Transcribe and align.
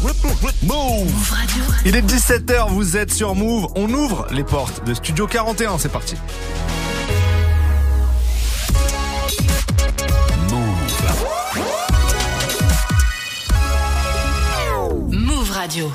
Move 0.00 1.30
Radio. 1.30 1.64
Il 1.84 1.96
est 1.96 2.02
17h, 2.02 2.68
vous 2.70 2.96
êtes 2.96 3.12
sur 3.12 3.34
Move. 3.34 3.66
On 3.74 3.92
ouvre 3.92 4.28
les 4.30 4.44
portes 4.44 4.84
de 4.84 4.94
Studio 4.94 5.26
41, 5.26 5.78
c'est 5.78 5.88
parti. 5.88 6.14
Move. 10.50 10.76
Move 15.10 15.50
Radio. 15.50 15.90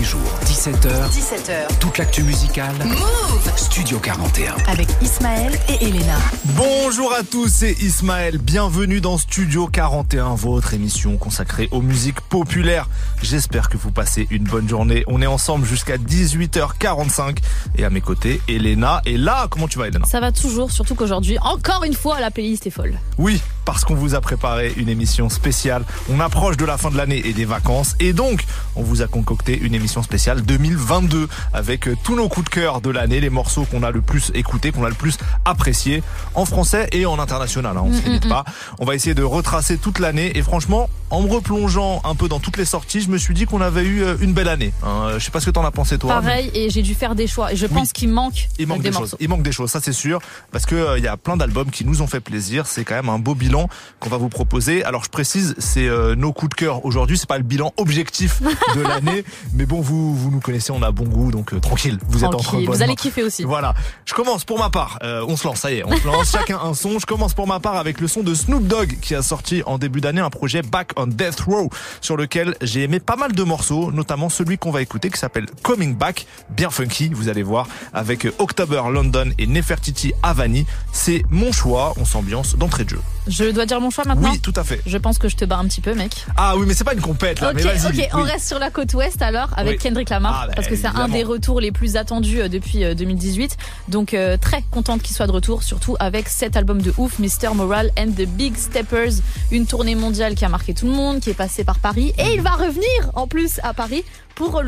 Les 0.00 0.06
jours, 0.06 0.20
17h. 0.46 1.10
17h. 1.10 1.78
Toute 1.78 1.98
l'actu 1.98 2.22
musicale. 2.22 2.74
Move 2.86 3.52
Studio 3.54 3.98
41. 3.98 4.54
Avec 4.66 4.88
Ismaël 5.02 5.52
et 5.68 5.84
Elena. 5.84 6.16
Bonjour 6.56 7.12
à 7.12 7.22
tous, 7.22 7.48
c'est 7.48 7.72
Ismaël. 7.72 8.38
Bienvenue 8.38 9.02
dans 9.02 9.18
Studio 9.18 9.66
41, 9.66 10.36
votre 10.36 10.72
émission 10.72 11.18
consacrée 11.18 11.68
aux 11.70 11.82
musiques 11.82 12.22
populaires. 12.22 12.88
J'espère 13.20 13.68
que 13.68 13.76
vous 13.76 13.90
passez 13.90 14.26
une 14.30 14.44
bonne 14.44 14.66
journée. 14.66 15.04
On 15.06 15.20
est 15.20 15.26
ensemble 15.26 15.66
jusqu'à 15.66 15.98
18h45. 15.98 17.36
Et 17.76 17.84
à 17.84 17.90
mes 17.90 18.00
côtés, 18.00 18.40
Elena 18.48 19.02
est 19.04 19.18
là. 19.18 19.48
Comment 19.50 19.68
tu 19.68 19.78
vas, 19.78 19.88
Elena? 19.88 20.06
Ça 20.06 20.20
va 20.20 20.32
toujours, 20.32 20.70
surtout 20.70 20.94
qu'aujourd'hui, 20.94 21.38
encore 21.40 21.84
une 21.84 21.92
fois, 21.92 22.20
la 22.20 22.30
playlist 22.30 22.66
est 22.66 22.70
folle. 22.70 22.98
Oui, 23.18 23.42
parce 23.64 23.84
qu'on 23.84 23.94
vous 23.94 24.14
a 24.14 24.20
préparé 24.20 24.72
une 24.76 24.88
émission 24.88 25.28
spéciale. 25.28 25.84
On 26.10 26.20
approche 26.20 26.56
de 26.56 26.64
la 26.64 26.76
fin 26.78 26.90
de 26.90 26.96
l'année 26.96 27.22
et 27.26 27.32
des 27.32 27.44
vacances. 27.44 27.94
Et 28.00 28.12
donc, 28.12 28.44
on 28.76 28.82
vous 28.82 29.02
a 29.02 29.06
concocté 29.06 29.58
une 29.58 29.74
émission 29.74 30.02
spéciale 30.02 30.42
2022 30.42 31.28
avec 31.52 31.88
euh, 31.88 31.96
tous 32.02 32.16
nos 32.16 32.28
coups 32.28 32.46
de 32.46 32.50
cœur 32.50 32.80
de 32.80 32.90
l'année, 32.90 33.20
les 33.20 33.30
morceaux 33.30 33.64
qu'on 33.64 33.82
a 33.82 33.90
le 33.90 34.00
plus 34.00 34.30
écoutés, 34.34 34.72
qu'on 34.72 34.84
a 34.84 34.88
le 34.88 34.94
plus 34.94 35.18
appréciés 35.44 36.02
en 36.34 36.44
français 36.44 36.88
et 36.92 37.06
en 37.06 37.18
international. 37.18 37.76
Hein, 37.76 37.82
on 37.84 37.92
se 37.92 38.02
limite 38.02 38.28
pas. 38.28 38.44
On 38.78 38.84
va 38.84 38.94
essayer 38.94 39.14
de 39.14 39.22
retracer 39.22 39.78
toute 39.78 39.98
l'année. 39.98 40.36
Et 40.36 40.42
franchement, 40.42 40.88
en 41.10 41.22
me 41.22 41.30
replongeant 41.30 42.00
un 42.04 42.14
peu 42.14 42.28
dans 42.28 42.38
toutes 42.40 42.56
les 42.56 42.64
sorties, 42.64 43.00
je 43.00 43.10
me 43.10 43.18
suis 43.18 43.34
dit 43.34 43.46
qu'on 43.46 43.60
avait 43.60 43.84
eu 43.84 44.02
euh, 44.02 44.16
une 44.20 44.32
belle 44.32 44.48
année. 44.48 44.72
Hein, 44.82 45.12
je 45.18 45.24
sais 45.24 45.30
pas 45.30 45.40
ce 45.40 45.46
que 45.46 45.50
t'en 45.50 45.64
as 45.64 45.70
pensé 45.70 45.98
toi. 45.98 46.20
mais- 46.20 46.26
Pareil, 46.26 46.50
et 46.54 46.70
j'ai 46.70 46.82
dû 46.82 46.94
faire 46.94 47.14
des 47.14 47.26
choix. 47.26 47.52
Et 47.52 47.56
je 47.56 47.66
pense 47.66 47.92
qu'il 47.92 48.08
manque, 48.08 48.48
il 48.58 48.66
manque 48.66 48.82
des, 48.82 48.90
choses. 48.92 49.00
morceaux. 49.00 49.16
Il 49.20 49.28
manque 49.28 49.42
des 49.42 49.52
choses, 49.52 49.70
ça 49.70 49.80
c'est 49.80 49.92
sûr, 49.92 50.20
parce 50.52 50.66
que 50.66 50.74
euh, 50.74 50.98
y 50.98 51.08
a 51.08 51.16
plein 51.16 51.36
d'albums 51.36 51.70
qui 51.70 51.84
nous 51.84 52.02
ont 52.02 52.06
fait 52.06 52.20
plaisir. 52.20 52.66
C'est 52.66 52.84
quand 52.84 52.94
même 52.94 53.08
un 53.08 53.18
beau 53.18 53.34
bilan 53.34 53.49
qu'on 53.98 54.10
va 54.10 54.16
vous 54.16 54.28
proposer. 54.28 54.84
Alors 54.84 55.04
je 55.04 55.10
précise, 55.10 55.54
c'est 55.58 55.88
euh, 55.88 56.14
nos 56.14 56.32
coups 56.32 56.50
de 56.50 56.54
cœur 56.54 56.84
aujourd'hui. 56.84 57.18
C'est 57.18 57.28
pas 57.28 57.38
le 57.38 57.44
bilan 57.44 57.72
objectif 57.76 58.42
de 58.42 58.80
l'année, 58.88 59.24
mais 59.52 59.66
bon, 59.66 59.80
vous 59.80 60.14
vous 60.14 60.30
nous 60.30 60.40
connaissez, 60.40 60.72
on 60.72 60.82
a 60.82 60.90
bon 60.90 61.04
goût, 61.04 61.30
donc 61.30 61.52
euh, 61.52 61.60
tranquille. 61.60 61.98
Vous 62.08 62.24
êtes 62.24 62.34
entre 62.34 62.44
Tranquille, 62.44 62.66
bonnes 62.66 62.76
vous 62.76 62.82
allez 62.82 62.96
kiffer 62.96 63.22
aussi. 63.22 63.44
Voilà. 63.44 63.74
Je 64.04 64.14
commence 64.14 64.44
pour 64.44 64.58
ma 64.58 64.70
part. 64.70 64.98
Euh, 65.02 65.24
on 65.28 65.36
se 65.36 65.46
lance, 65.46 65.60
ça 65.60 65.70
y 65.72 65.78
est, 65.78 65.84
on 65.84 65.96
se 65.96 66.06
lance. 66.06 66.30
Chacun 66.32 66.58
un 66.62 66.74
son. 66.74 66.98
Je 66.98 67.06
commence 67.06 67.34
pour 67.34 67.46
ma 67.46 67.60
part 67.60 67.76
avec 67.76 68.00
le 68.00 68.08
son 68.08 68.22
de 68.22 68.34
Snoop 68.34 68.66
Dogg 68.66 68.98
qui 69.00 69.14
a 69.14 69.22
sorti 69.22 69.62
en 69.66 69.78
début 69.78 70.00
d'année 70.00 70.20
un 70.20 70.30
projet 70.30 70.62
Back 70.62 70.92
on 70.96 71.06
Death 71.06 71.40
Row 71.40 71.70
sur 72.00 72.16
lequel 72.16 72.56
j'ai 72.62 72.82
aimé 72.82 73.00
pas 73.00 73.16
mal 73.16 73.32
de 73.32 73.42
morceaux, 73.42 73.92
notamment 73.92 74.28
celui 74.28 74.58
qu'on 74.58 74.70
va 74.70 74.82
écouter 74.82 75.10
qui 75.10 75.18
s'appelle 75.18 75.46
Coming 75.62 75.96
Back, 75.96 76.26
bien 76.50 76.70
funky, 76.70 77.08
vous 77.08 77.28
allez 77.28 77.42
voir, 77.42 77.66
avec 77.92 78.26
October 78.38 78.82
London 78.90 79.30
et 79.38 79.46
Nefertiti 79.46 80.12
Avani. 80.22 80.66
C'est 80.92 81.22
mon 81.30 81.52
choix. 81.52 81.94
On 81.96 82.04
s'ambiance 82.04 82.56
d'entrée 82.56 82.84
de 82.84 82.90
jeu. 82.90 83.00
Je 83.30 83.44
dois 83.52 83.64
dire 83.64 83.80
mon 83.80 83.90
choix 83.90 84.04
maintenant 84.04 84.30
Oui, 84.32 84.40
tout 84.40 84.52
à 84.56 84.64
fait. 84.64 84.80
Je 84.86 84.98
pense 84.98 85.18
que 85.18 85.28
je 85.28 85.36
te 85.36 85.44
bats 85.44 85.58
un 85.58 85.64
petit 85.66 85.80
peu, 85.80 85.94
mec. 85.94 86.26
Ah 86.36 86.56
oui, 86.56 86.64
mais 86.66 86.74
c'est 86.74 86.84
pas 86.84 86.94
une 86.94 87.00
compète 87.00 87.40
là. 87.40 87.50
ok, 87.52 87.60
mais 87.64 87.86
ok, 87.86 88.08
on 88.14 88.22
reste 88.22 88.48
sur 88.48 88.58
la 88.58 88.70
côte 88.70 88.92
ouest 88.94 89.22
alors 89.22 89.48
avec 89.56 89.74
Oui. 89.74 89.78
Kendrick 89.78 90.10
Lamar 90.10 90.40
Ah, 90.42 90.46
bah, 90.48 90.52
parce 90.56 90.68
que 90.68 90.76
c'est 90.76 90.88
un 90.88 91.08
des 91.08 91.22
retours 91.22 91.60
les 91.60 91.70
plus 91.72 91.96
attendus 91.96 92.40
euh, 92.42 92.48
depuis 92.48 92.84
euh, 92.84 92.94
2018. 92.94 93.56
Donc 93.88 94.14
euh, 94.14 94.36
très 94.36 94.62
contente 94.70 95.02
qu'il 95.02 95.14
soit 95.14 95.26
de 95.28 95.32
retour, 95.32 95.62
surtout 95.62 95.96
avec 96.00 96.28
cet 96.28 96.56
album 96.56 96.82
de 96.82 96.92
ouf, 96.98 97.18
Mr. 97.18 97.54
Moral 97.54 97.90
and 97.98 98.08
the 98.16 98.26
Big 98.26 98.56
Steppers, 98.56 99.12
une 99.52 99.66
tournée 99.66 99.94
mondiale 99.94 100.34
qui 100.34 100.44
a 100.44 100.48
marqué 100.48 100.74
tout 100.74 100.86
le 100.86 100.92
monde, 100.92 101.20
qui 101.20 101.30
est 101.30 101.34
passée 101.34 101.64
par 101.64 101.78
Paris 101.78 102.12
et 102.18 102.34
il 102.34 102.40
va 102.42 102.50
revenir 102.50 103.10
en 103.14 103.26
plus 103.26 103.60
à 103.62 103.72
Paris 103.74 104.04
pour 104.34 104.60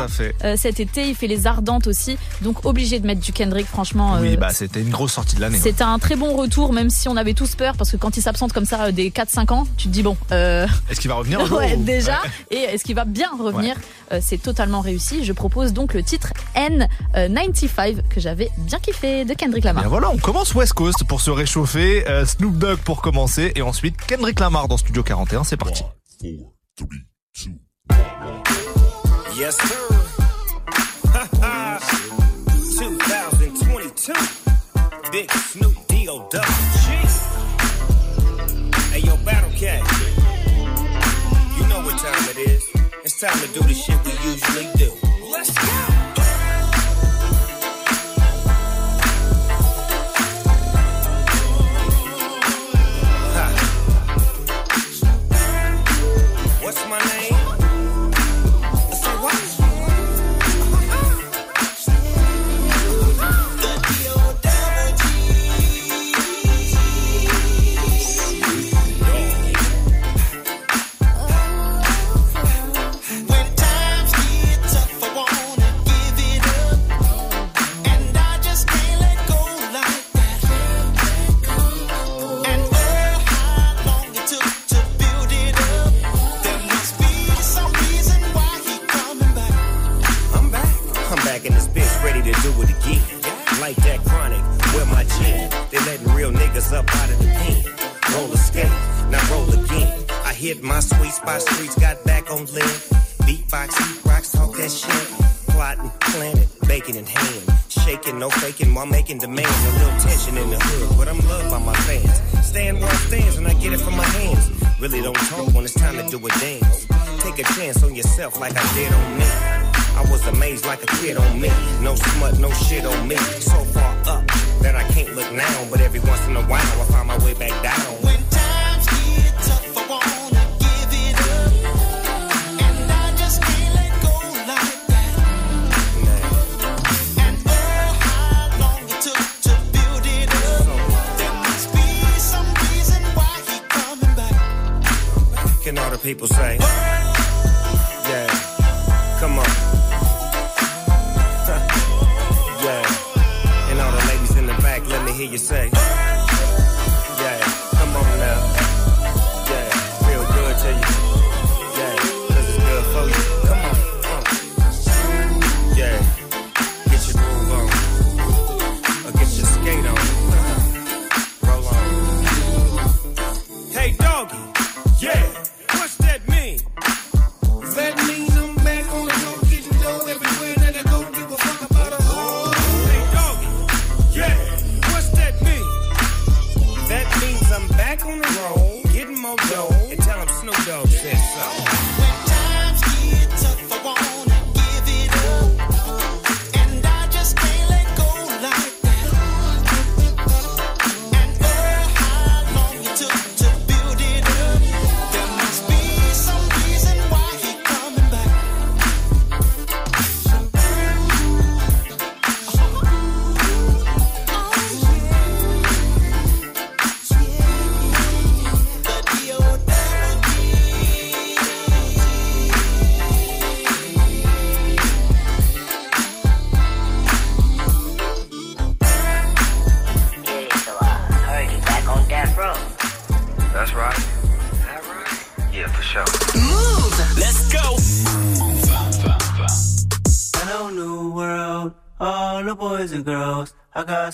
à 0.00 0.08
fait. 0.08 0.34
Euh, 0.44 0.56
cet 0.56 0.80
été, 0.80 1.08
il 1.08 1.14
fait 1.14 1.26
les 1.26 1.46
ardentes 1.46 1.86
aussi, 1.86 2.18
donc 2.42 2.64
obligé 2.64 2.98
de 3.00 3.06
mettre 3.06 3.20
du 3.20 3.32
Kendrick. 3.32 3.66
Franchement, 3.66 4.16
Oui, 4.20 4.34
euh, 4.34 4.36
bah 4.36 4.50
c'était 4.50 4.80
une 4.80 4.90
grosse 4.90 5.12
sortie 5.12 5.36
de 5.36 5.40
l'année. 5.40 5.58
c'était 5.58 5.84
un 5.84 5.98
très 5.98 6.16
bon 6.16 6.34
retour, 6.36 6.72
même 6.72 6.90
si 6.90 7.08
on 7.08 7.16
avait 7.16 7.34
tous 7.34 7.54
peur, 7.54 7.74
parce 7.76 7.90
que 7.92 7.96
quand 7.96 8.16
il 8.16 8.22
s'absente 8.22 8.52
comme 8.52 8.64
ça 8.66 8.86
euh, 8.86 8.92
des 8.92 9.10
4-5 9.10 9.52
ans, 9.52 9.66
tu 9.76 9.88
te 9.88 9.92
dis 9.92 10.02
bon, 10.02 10.16
euh, 10.32 10.66
Est-ce 10.90 11.00
qu'il 11.00 11.08
va 11.10 11.16
revenir 11.16 11.40
ouais, 11.52 11.74
ou- 11.76 11.82
déjà, 11.84 12.20
Ouais. 12.22 12.56
et 12.56 12.60
est-ce 12.74 12.84
qu'il 12.84 12.94
va 12.96 13.04
bien 13.04 13.28
revenir 13.38 13.76
Euh, 14.12 14.20
C'est 14.22 14.38
totalement 14.38 14.80
réussi. 14.80 15.24
Je 15.24 15.32
propose 15.32 15.72
donc 15.72 15.92
le 15.94 16.02
titre 16.02 16.32
N95 16.54 18.02
que 18.08 18.20
j'avais 18.20 18.50
bien 18.58 18.78
kiffé 18.78 19.24
de 19.24 19.34
Kendrick 19.34 19.64
Lamar. 19.64 19.82
Bien 19.82 19.90
voilà, 19.90 20.10
on 20.10 20.16
commence 20.18 20.54
West 20.54 20.74
Coast 20.74 21.04
pour 21.04 21.20
se 21.20 21.30
réchauffer, 21.30 22.08
euh, 22.08 22.24
Snoop 22.24 22.56
Dogg 22.56 22.78
pour 22.78 23.02
commencer, 23.02 23.52
et 23.56 23.62
ensuite 23.62 23.96
Kendrick 24.06 24.38
Lamar 24.40 24.68
dans 24.68 24.76
Studio 24.76 25.02
41, 25.02 25.44
c'est 25.44 25.56
parti. 25.56 25.82
Yes, 29.38 29.56
sir. 29.68 29.88
2022. 32.78 34.14
Big 35.12 35.30
Snoop 35.30 35.76
D.O. 35.88 36.28
Hey, 38.90 39.00
yo, 39.00 39.16
Battle 39.18 39.50
Cat. 39.50 39.82
You 41.58 41.66
know 41.68 41.80
what 41.82 41.98
time 41.98 42.28
it 42.30 42.38
is. 42.38 42.64
It's 43.04 43.20
time 43.20 43.38
to 43.38 43.46
do 43.48 43.60
the 43.60 43.74
shit 43.74 44.02
we 44.06 44.12
usually 44.26 44.68
do. 44.78 45.15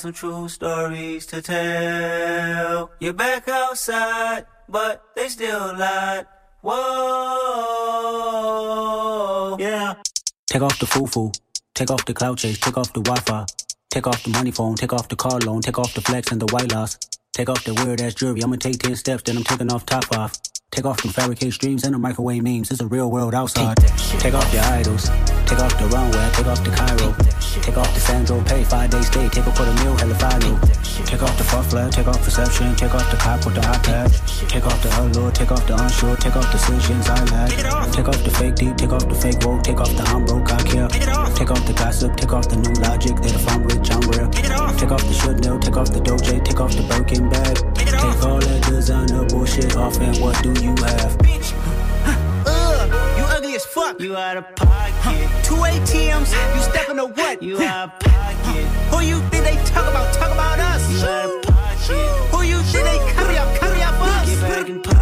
Some 0.02 0.12
true 0.12 0.48
stories 0.48 1.26
to 1.26 1.40
tell. 1.40 2.90
You're 2.98 3.12
back 3.12 3.48
outside, 3.48 4.46
but 4.68 5.00
they 5.14 5.28
still 5.28 5.76
lied. 5.78 6.26
Whoa, 6.60 6.76
yeah. 9.60 9.94
Take 10.48 10.62
off 10.62 10.76
the 10.80 10.86
foo-foo, 10.86 11.30
take 11.74 11.92
off 11.92 12.04
the 12.04 12.14
cloud 12.14 12.38
chase, 12.38 12.58
take 12.58 12.76
off 12.76 12.92
the 12.92 13.00
Wi-Fi, 13.00 13.46
take 13.90 14.08
off 14.08 14.24
the 14.24 14.30
money 14.30 14.50
phone, 14.50 14.74
take 14.74 14.92
off 14.92 15.08
the 15.08 15.14
car 15.14 15.38
loan, 15.38 15.62
take 15.62 15.78
off 15.78 15.94
the 15.94 16.00
flex 16.00 16.32
and 16.32 16.40
the 16.42 16.46
white 16.52 16.72
loss. 16.72 16.98
Take 17.32 17.48
off 17.48 17.64
the 17.64 17.72
weird 17.72 18.00
ass 18.02 18.14
jewelry, 18.14 18.42
I'ma 18.42 18.56
take 18.56 18.78
10 18.78 18.96
steps, 18.96 19.22
then 19.22 19.36
I'm 19.38 19.44
taking 19.44 19.72
off 19.72 19.86
top 19.86 20.04
off. 20.14 20.36
Take 20.72 20.86
off 20.86 21.02
them 21.02 21.12
fabricated 21.12 21.52
streams 21.52 21.84
and 21.84 21.92
the 21.92 21.98
microwave 21.98 22.42
memes, 22.42 22.70
it's 22.70 22.80
a 22.80 22.86
real 22.86 23.10
world 23.10 23.34
outside. 23.34 23.76
Take 24.24 24.32
off 24.32 24.50
your 24.54 24.64
idols, 24.64 25.04
take 25.44 25.60
off 25.60 25.76
the 25.76 25.86
runway, 25.92 26.30
take 26.32 26.46
off 26.46 26.64
the 26.64 26.70
Cairo. 26.70 27.12
Take 27.60 27.76
off 27.76 27.92
the 27.92 28.00
Sandro 28.00 28.42
pay, 28.42 28.64
five 28.64 28.88
days 28.88 29.06
stay, 29.08 29.28
take 29.28 29.44
a 29.44 29.52
quarter 29.52 29.74
meal, 29.84 29.94
hella 30.00 30.14
final. 30.14 30.56
Take 31.04 31.22
off 31.22 31.36
the 31.36 31.44
fuck 31.44 31.66
flag, 31.66 31.92
take 31.92 32.08
off 32.08 32.24
perception, 32.24 32.74
take 32.74 32.94
off 32.94 33.04
the 33.10 33.18
cop 33.18 33.44
with 33.44 33.54
the 33.54 33.60
iPad. 33.60 34.48
Take 34.48 34.64
off 34.64 34.82
the 34.82 34.88
allure, 34.96 35.30
take 35.32 35.52
off 35.52 35.66
the 35.66 35.76
unsure, 35.76 36.16
take 36.16 36.36
off 36.36 36.50
decisions 36.50 37.06
I 37.06 37.22
lack. 37.24 37.92
Take 37.92 38.08
off 38.08 38.24
the 38.24 38.30
fake 38.30 38.54
deep, 38.54 38.74
take 38.78 38.92
off 38.92 39.06
the 39.06 39.14
fake 39.14 39.44
woke, 39.44 39.62
take 39.62 39.78
off 39.78 39.92
the 39.94 40.04
I'm 40.08 40.24
broke, 40.24 40.50
I 40.50 40.62
care. 40.64 40.88
Take 41.36 41.50
off 41.50 41.66
the 41.66 41.74
gossip, 41.74 42.16
take 42.16 42.32
off 42.32 42.48
the 42.48 42.56
new 42.56 42.72
logic, 42.80 43.16
that 43.20 43.34
if 43.36 43.46
I'm 43.52 43.62
rich, 43.68 43.92
I'm 43.92 44.00
real. 44.08 44.30
Take 44.80 44.90
off 44.90 45.04
the 45.04 45.12
should 45.12 45.44
know, 45.44 45.58
take 45.60 45.76
off 45.76 45.92
the 45.92 46.00
doje, 46.00 46.42
take 46.42 46.60
off 46.60 46.72
the 46.72 46.82
Birkin 46.88 47.28
bag. 47.28 47.71
Take 48.02 48.24
all 48.24 48.40
that 48.40 48.64
designer 48.68 49.24
bullshit 49.26 49.76
off 49.76 50.00
and 50.00 50.16
what 50.18 50.42
do 50.42 50.50
you 50.60 50.74
have? 50.82 51.16
Ugh, 52.44 52.90
you 53.16 53.24
ugly 53.24 53.54
as 53.54 53.64
fuck. 53.64 54.00
You 54.00 54.16
out 54.16 54.38
of 54.38 54.56
pocket. 54.56 55.28
Two 55.44 55.54
ATMs, 55.54 56.32
you 56.56 56.62
stepping 56.62 56.96
to 56.96 57.06
what? 57.06 57.40
You 57.40 57.62
out 57.62 57.92
of 57.92 58.00
pocket. 58.00 58.66
Who 58.90 59.00
you 59.04 59.20
think 59.30 59.44
they 59.44 59.54
talk 59.66 59.88
about? 59.88 60.12
Talk 60.14 60.32
about 60.32 60.58
us. 60.58 60.82
You 60.90 61.06
out 61.06 61.30
of 61.30 61.42
pocket. 61.42 62.34
Who 62.34 62.42
you 62.42 62.58
think 62.62 62.84
they 62.86 62.98
carry 63.12 63.38
up? 63.38 63.56
Carry 63.60 63.82
up 63.82 63.94
us. 64.00 64.28
Get 64.28 64.40
back 64.40 64.68
in 64.68 64.82
pocket. 64.82 65.01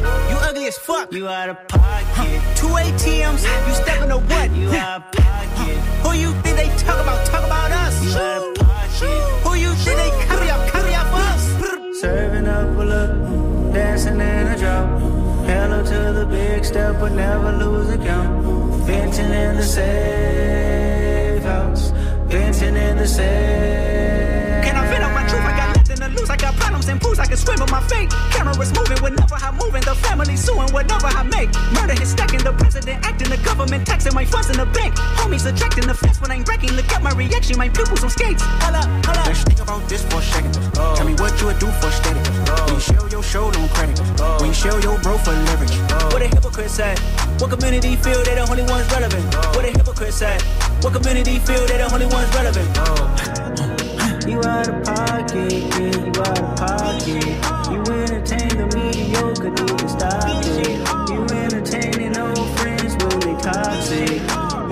you 0.00 0.36
ugly 0.48 0.66
as 0.66 0.78
fuck. 0.78 1.12
You 1.12 1.28
out 1.28 1.48
of 1.48 1.68
pocket. 1.68 2.40
Two 2.56 2.68
ATMs, 2.68 3.42
you 3.66 3.74
stepping 3.74 4.08
to 4.08 4.18
what? 4.18 4.50
You 4.52 4.68
out 4.70 5.02
of 5.02 5.12
pocket. 5.12 5.76
Who 6.02 6.12
you 6.14 6.32
think 6.42 6.56
they 6.56 6.68
talk 6.78 7.00
about? 7.00 7.26
Talk 7.26 7.44
about 7.44 7.70
us. 7.72 8.02
You 8.04 8.12
out 8.12 8.42
of 8.48 8.54
pocket. 8.54 9.10
Who 9.44 9.54
you 9.54 9.72
think 9.74 9.96
they 9.98 10.10
carry 10.26 10.50
up? 10.50 10.68
Carry 10.72 10.94
up 10.94 11.12
us. 11.12 12.00
Serving 12.00 12.46
up 12.48 12.76
a 12.78 12.84
look, 12.92 13.72
dancing 13.74 14.14
in 14.14 14.46
a 14.46 14.56
drop. 14.58 15.00
Hello 15.46 15.84
to 15.84 16.12
the 16.18 16.26
big 16.26 16.64
step, 16.64 16.98
but 17.00 17.12
never 17.12 17.52
lose 17.52 17.90
a 17.90 17.98
count. 17.98 18.44
Venting 18.86 19.30
in 19.30 19.56
the 19.56 19.62
safe 19.62 21.42
house, 21.42 21.90
venting 22.26 22.76
in 22.76 22.96
the 22.96 23.06
safe. 23.06 24.64
Can 24.64 24.76
I 24.76 24.86
vent 24.88 25.04
out 25.04 25.12
my 25.12 25.28
truth? 25.28 25.42
I 25.42 25.56
got 25.56 25.79
nothing 26.80 26.98
to 26.98 27.08
lose. 27.08 27.18
I 27.18 27.26
got 27.26 27.26
problems 27.26 27.26
and 27.26 27.26
pools. 27.26 27.26
I 27.26 27.26
can 27.26 27.36
swim 27.36 27.60
with 27.60 27.70
my 27.70 27.80
fate. 27.82 28.10
Cameras 28.32 28.72
moving 28.72 29.02
whenever 29.02 29.36
I'm 29.36 29.56
moving. 29.56 29.82
The 29.82 29.94
family 29.94 30.36
suing 30.36 30.72
whatever 30.72 31.06
I 31.06 31.22
make. 31.24 31.50
Murder 31.74 32.00
is 32.00 32.10
stacking. 32.10 32.40
The 32.40 32.52
president 32.52 33.04
acting. 33.04 33.30
The 33.30 33.38
government 33.38 33.86
taxing 33.86 34.14
my 34.14 34.24
funds 34.24 34.50
in 34.50 34.56
the 34.56 34.66
bank. 34.66 34.94
Homies 35.20 35.46
attracting 35.46 35.86
the 35.86 35.94
fence 35.94 36.20
when 36.20 36.30
I'm 36.30 36.44
wrecking. 36.44 36.72
Look 36.72 36.90
at 36.92 37.02
my 37.02 37.12
reaction. 37.12 37.58
My 37.58 37.68
pupils 37.68 38.02
on 38.02 38.10
skates. 38.10 38.42
Hold 38.64 38.76
up. 38.76 39.26
Let's 39.26 39.42
think 39.44 39.60
about 39.60 39.88
this 39.88 40.04
for 40.04 40.18
a 40.18 40.22
second. 40.22 40.54
Tell 40.74 41.06
me 41.06 41.14
what 41.14 41.38
you 41.40 41.46
would 41.46 41.58
do 41.58 41.68
for 41.80 41.90
steady. 41.90 42.20
When 42.64 42.74
you 42.74 42.80
show 42.80 43.06
your 43.08 43.22
show, 43.22 43.50
no 43.50 43.68
credit. 43.74 43.98
When 44.40 44.48
you 44.48 44.54
show 44.54 44.78
your 44.78 44.98
bro 45.00 45.18
for 45.18 45.32
leverage. 45.32 45.76
What 46.12 46.22
a 46.22 46.28
hypocrite 46.28 46.70
said. 46.70 46.98
What 47.40 47.50
community 47.50 47.96
feel 47.96 48.22
they 48.24 48.34
the 48.34 48.46
only 48.48 48.64
ones 48.64 48.90
relevant? 48.92 49.24
What 49.54 49.64
a 49.64 49.70
hypocrite 49.70 50.14
said. 50.14 50.42
What 50.82 50.92
community 50.94 51.38
feel 51.38 51.66
they 51.66 51.78
the 51.78 51.92
only 51.92 52.06
ones 52.06 52.28
relevant? 52.34 52.68
Oh. 52.78 53.79
You 54.26 54.38
out 54.44 54.68
of 54.68 54.84
pocket, 54.84 55.52
yeah, 55.52 55.78
you 55.78 56.12
out 56.20 56.38
of 56.38 56.56
pocket. 56.56 57.24
You 57.70 57.80
entertain 57.92 58.48
the 58.56 58.66
mediocre, 58.74 59.50
need 59.50 59.78
to 59.78 59.88
stop 59.88 60.44
it. 60.44 61.10
You 61.10 61.22
entertaining 61.38 62.16
old 62.18 62.58
friends 62.58 62.92
when 63.02 63.20
they 63.20 63.40
toxic. 63.40 64.20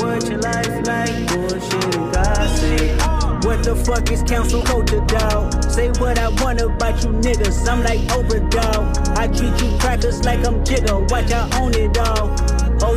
What 0.00 0.28
your 0.28 0.38
life 0.38 0.86
like, 0.86 1.28
bullshit 1.28 1.96
and 1.96 2.12
gossip. 2.12 3.44
What 3.44 3.64
the 3.64 3.74
fuck 3.86 4.10
is 4.12 4.22
council 4.22 4.62
culture, 4.62 5.00
dog? 5.06 5.64
Say 5.64 5.88
what 5.92 6.18
I 6.18 6.28
want 6.42 6.60
about 6.60 7.02
you 7.02 7.10
niggas. 7.10 7.66
I'm 7.68 7.82
like 7.82 8.00
Oprah, 8.12 8.50
dog. 8.50 8.96
I 9.16 9.28
treat 9.28 9.60
you 9.62 9.78
crackers 9.78 10.24
like 10.24 10.46
I'm 10.46 10.62
Jigga. 10.62 11.10
Watch 11.10 11.32
I 11.32 11.60
own 11.60 11.74
it 11.74 11.96
all. 11.98 12.67
Oh. 12.82 12.94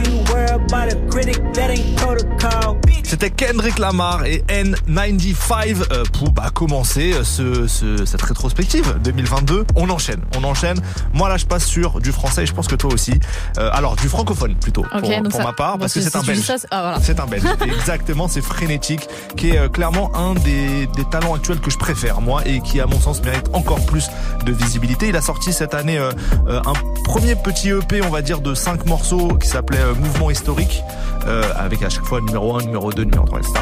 C'était 3.04 3.30
Kendrick 3.30 3.78
Lamar 3.80 4.26
et 4.26 4.44
N95 4.48 5.84
euh, 5.92 6.04
pour 6.14 6.32
bah, 6.32 6.50
commencer 6.54 7.14
euh, 7.14 7.24
ce, 7.24 7.68
ce- 7.68 8.06
cette 8.06 8.22
rétrospective 8.22 8.96
2022. 9.04 9.66
On 9.76 9.90
enchaîne, 9.90 10.22
on 10.38 10.44
enchaîne. 10.44 10.80
Moi 11.14 11.28
là 11.28 11.38
je 11.38 11.46
passe 11.46 11.66
sur 11.66 12.00
du 12.00 12.12
français 12.12 12.44
et 12.44 12.46
je 12.46 12.54
pense 12.54 12.68
que 12.68 12.76
toi 12.76 12.94
aussi. 12.94 13.14
Euh, 13.58 13.70
alors 13.74 13.96
du 13.98 14.08
francophone 14.08 14.56
plutôt 14.56 14.82
Ok, 14.94 15.02
pour, 15.02 15.10
donc 15.10 15.24
pour 15.30 15.40
ça- 15.42 15.44
ma 15.44 15.54
part 15.54 15.78
parce 15.78 15.94
que 15.94 16.00
si- 16.00 16.10
c'est 16.10 16.16
un 16.16 16.22
belge. 16.24 16.52
ah, 16.72 16.82
voilà. 16.82 17.00
C'est 17.02 17.20
un 17.20 17.26
belge. 17.26 17.44
Exactement, 17.66 18.28
c'est 18.28 18.42
frénétique 18.42 19.08
qui 19.36 19.50
est 19.50 19.58
euh, 19.58 19.68
clairement 19.70 20.16
un 20.16 20.34
des, 20.36 20.88
des 20.96 21.06
talents 21.12 21.36
actuels 21.36 21.60
que 21.60 21.70
je 21.72 21.78
préfère 21.78 22.22
moi 22.22 22.42
et 22.46 22.62
qui 22.62 22.80
à 22.80 22.86
mon 22.86 23.00
sens 23.00 23.22
mérite 23.24 23.48
encore 23.54 23.86
plus 23.86 24.10
de 24.46 24.52
visibilité. 24.54 25.10
Il 25.10 25.16
a 25.18 25.22
sorti 25.22 25.52
cette 25.54 25.74
année 25.74 25.98
euh, 25.98 26.12
euh, 26.48 26.62
un 26.66 26.74
premier 27.04 27.36
petit 27.36 27.70
EP 27.70 28.02
on 28.04 28.10
va 28.10 28.22
dire 28.22 28.40
de 28.40 28.54
cinq 28.54 28.86
morceaux 28.86 29.36
qui 29.38 29.48
s'appelait 29.72 29.84
euh, 29.84 29.96
Mouvement 29.96 30.32
historique 30.32 30.84
euh, 31.28 31.44
avec 31.56 31.84
à 31.84 31.90
chaque 31.90 32.06
fois 32.06 32.20
numéro 32.22 32.58
1, 32.58 32.64
numéro 32.64 32.92
2 32.92 33.06
de 33.06 33.12
nuit 33.12 33.20
entre 33.20 33.38
etc. 33.38 33.54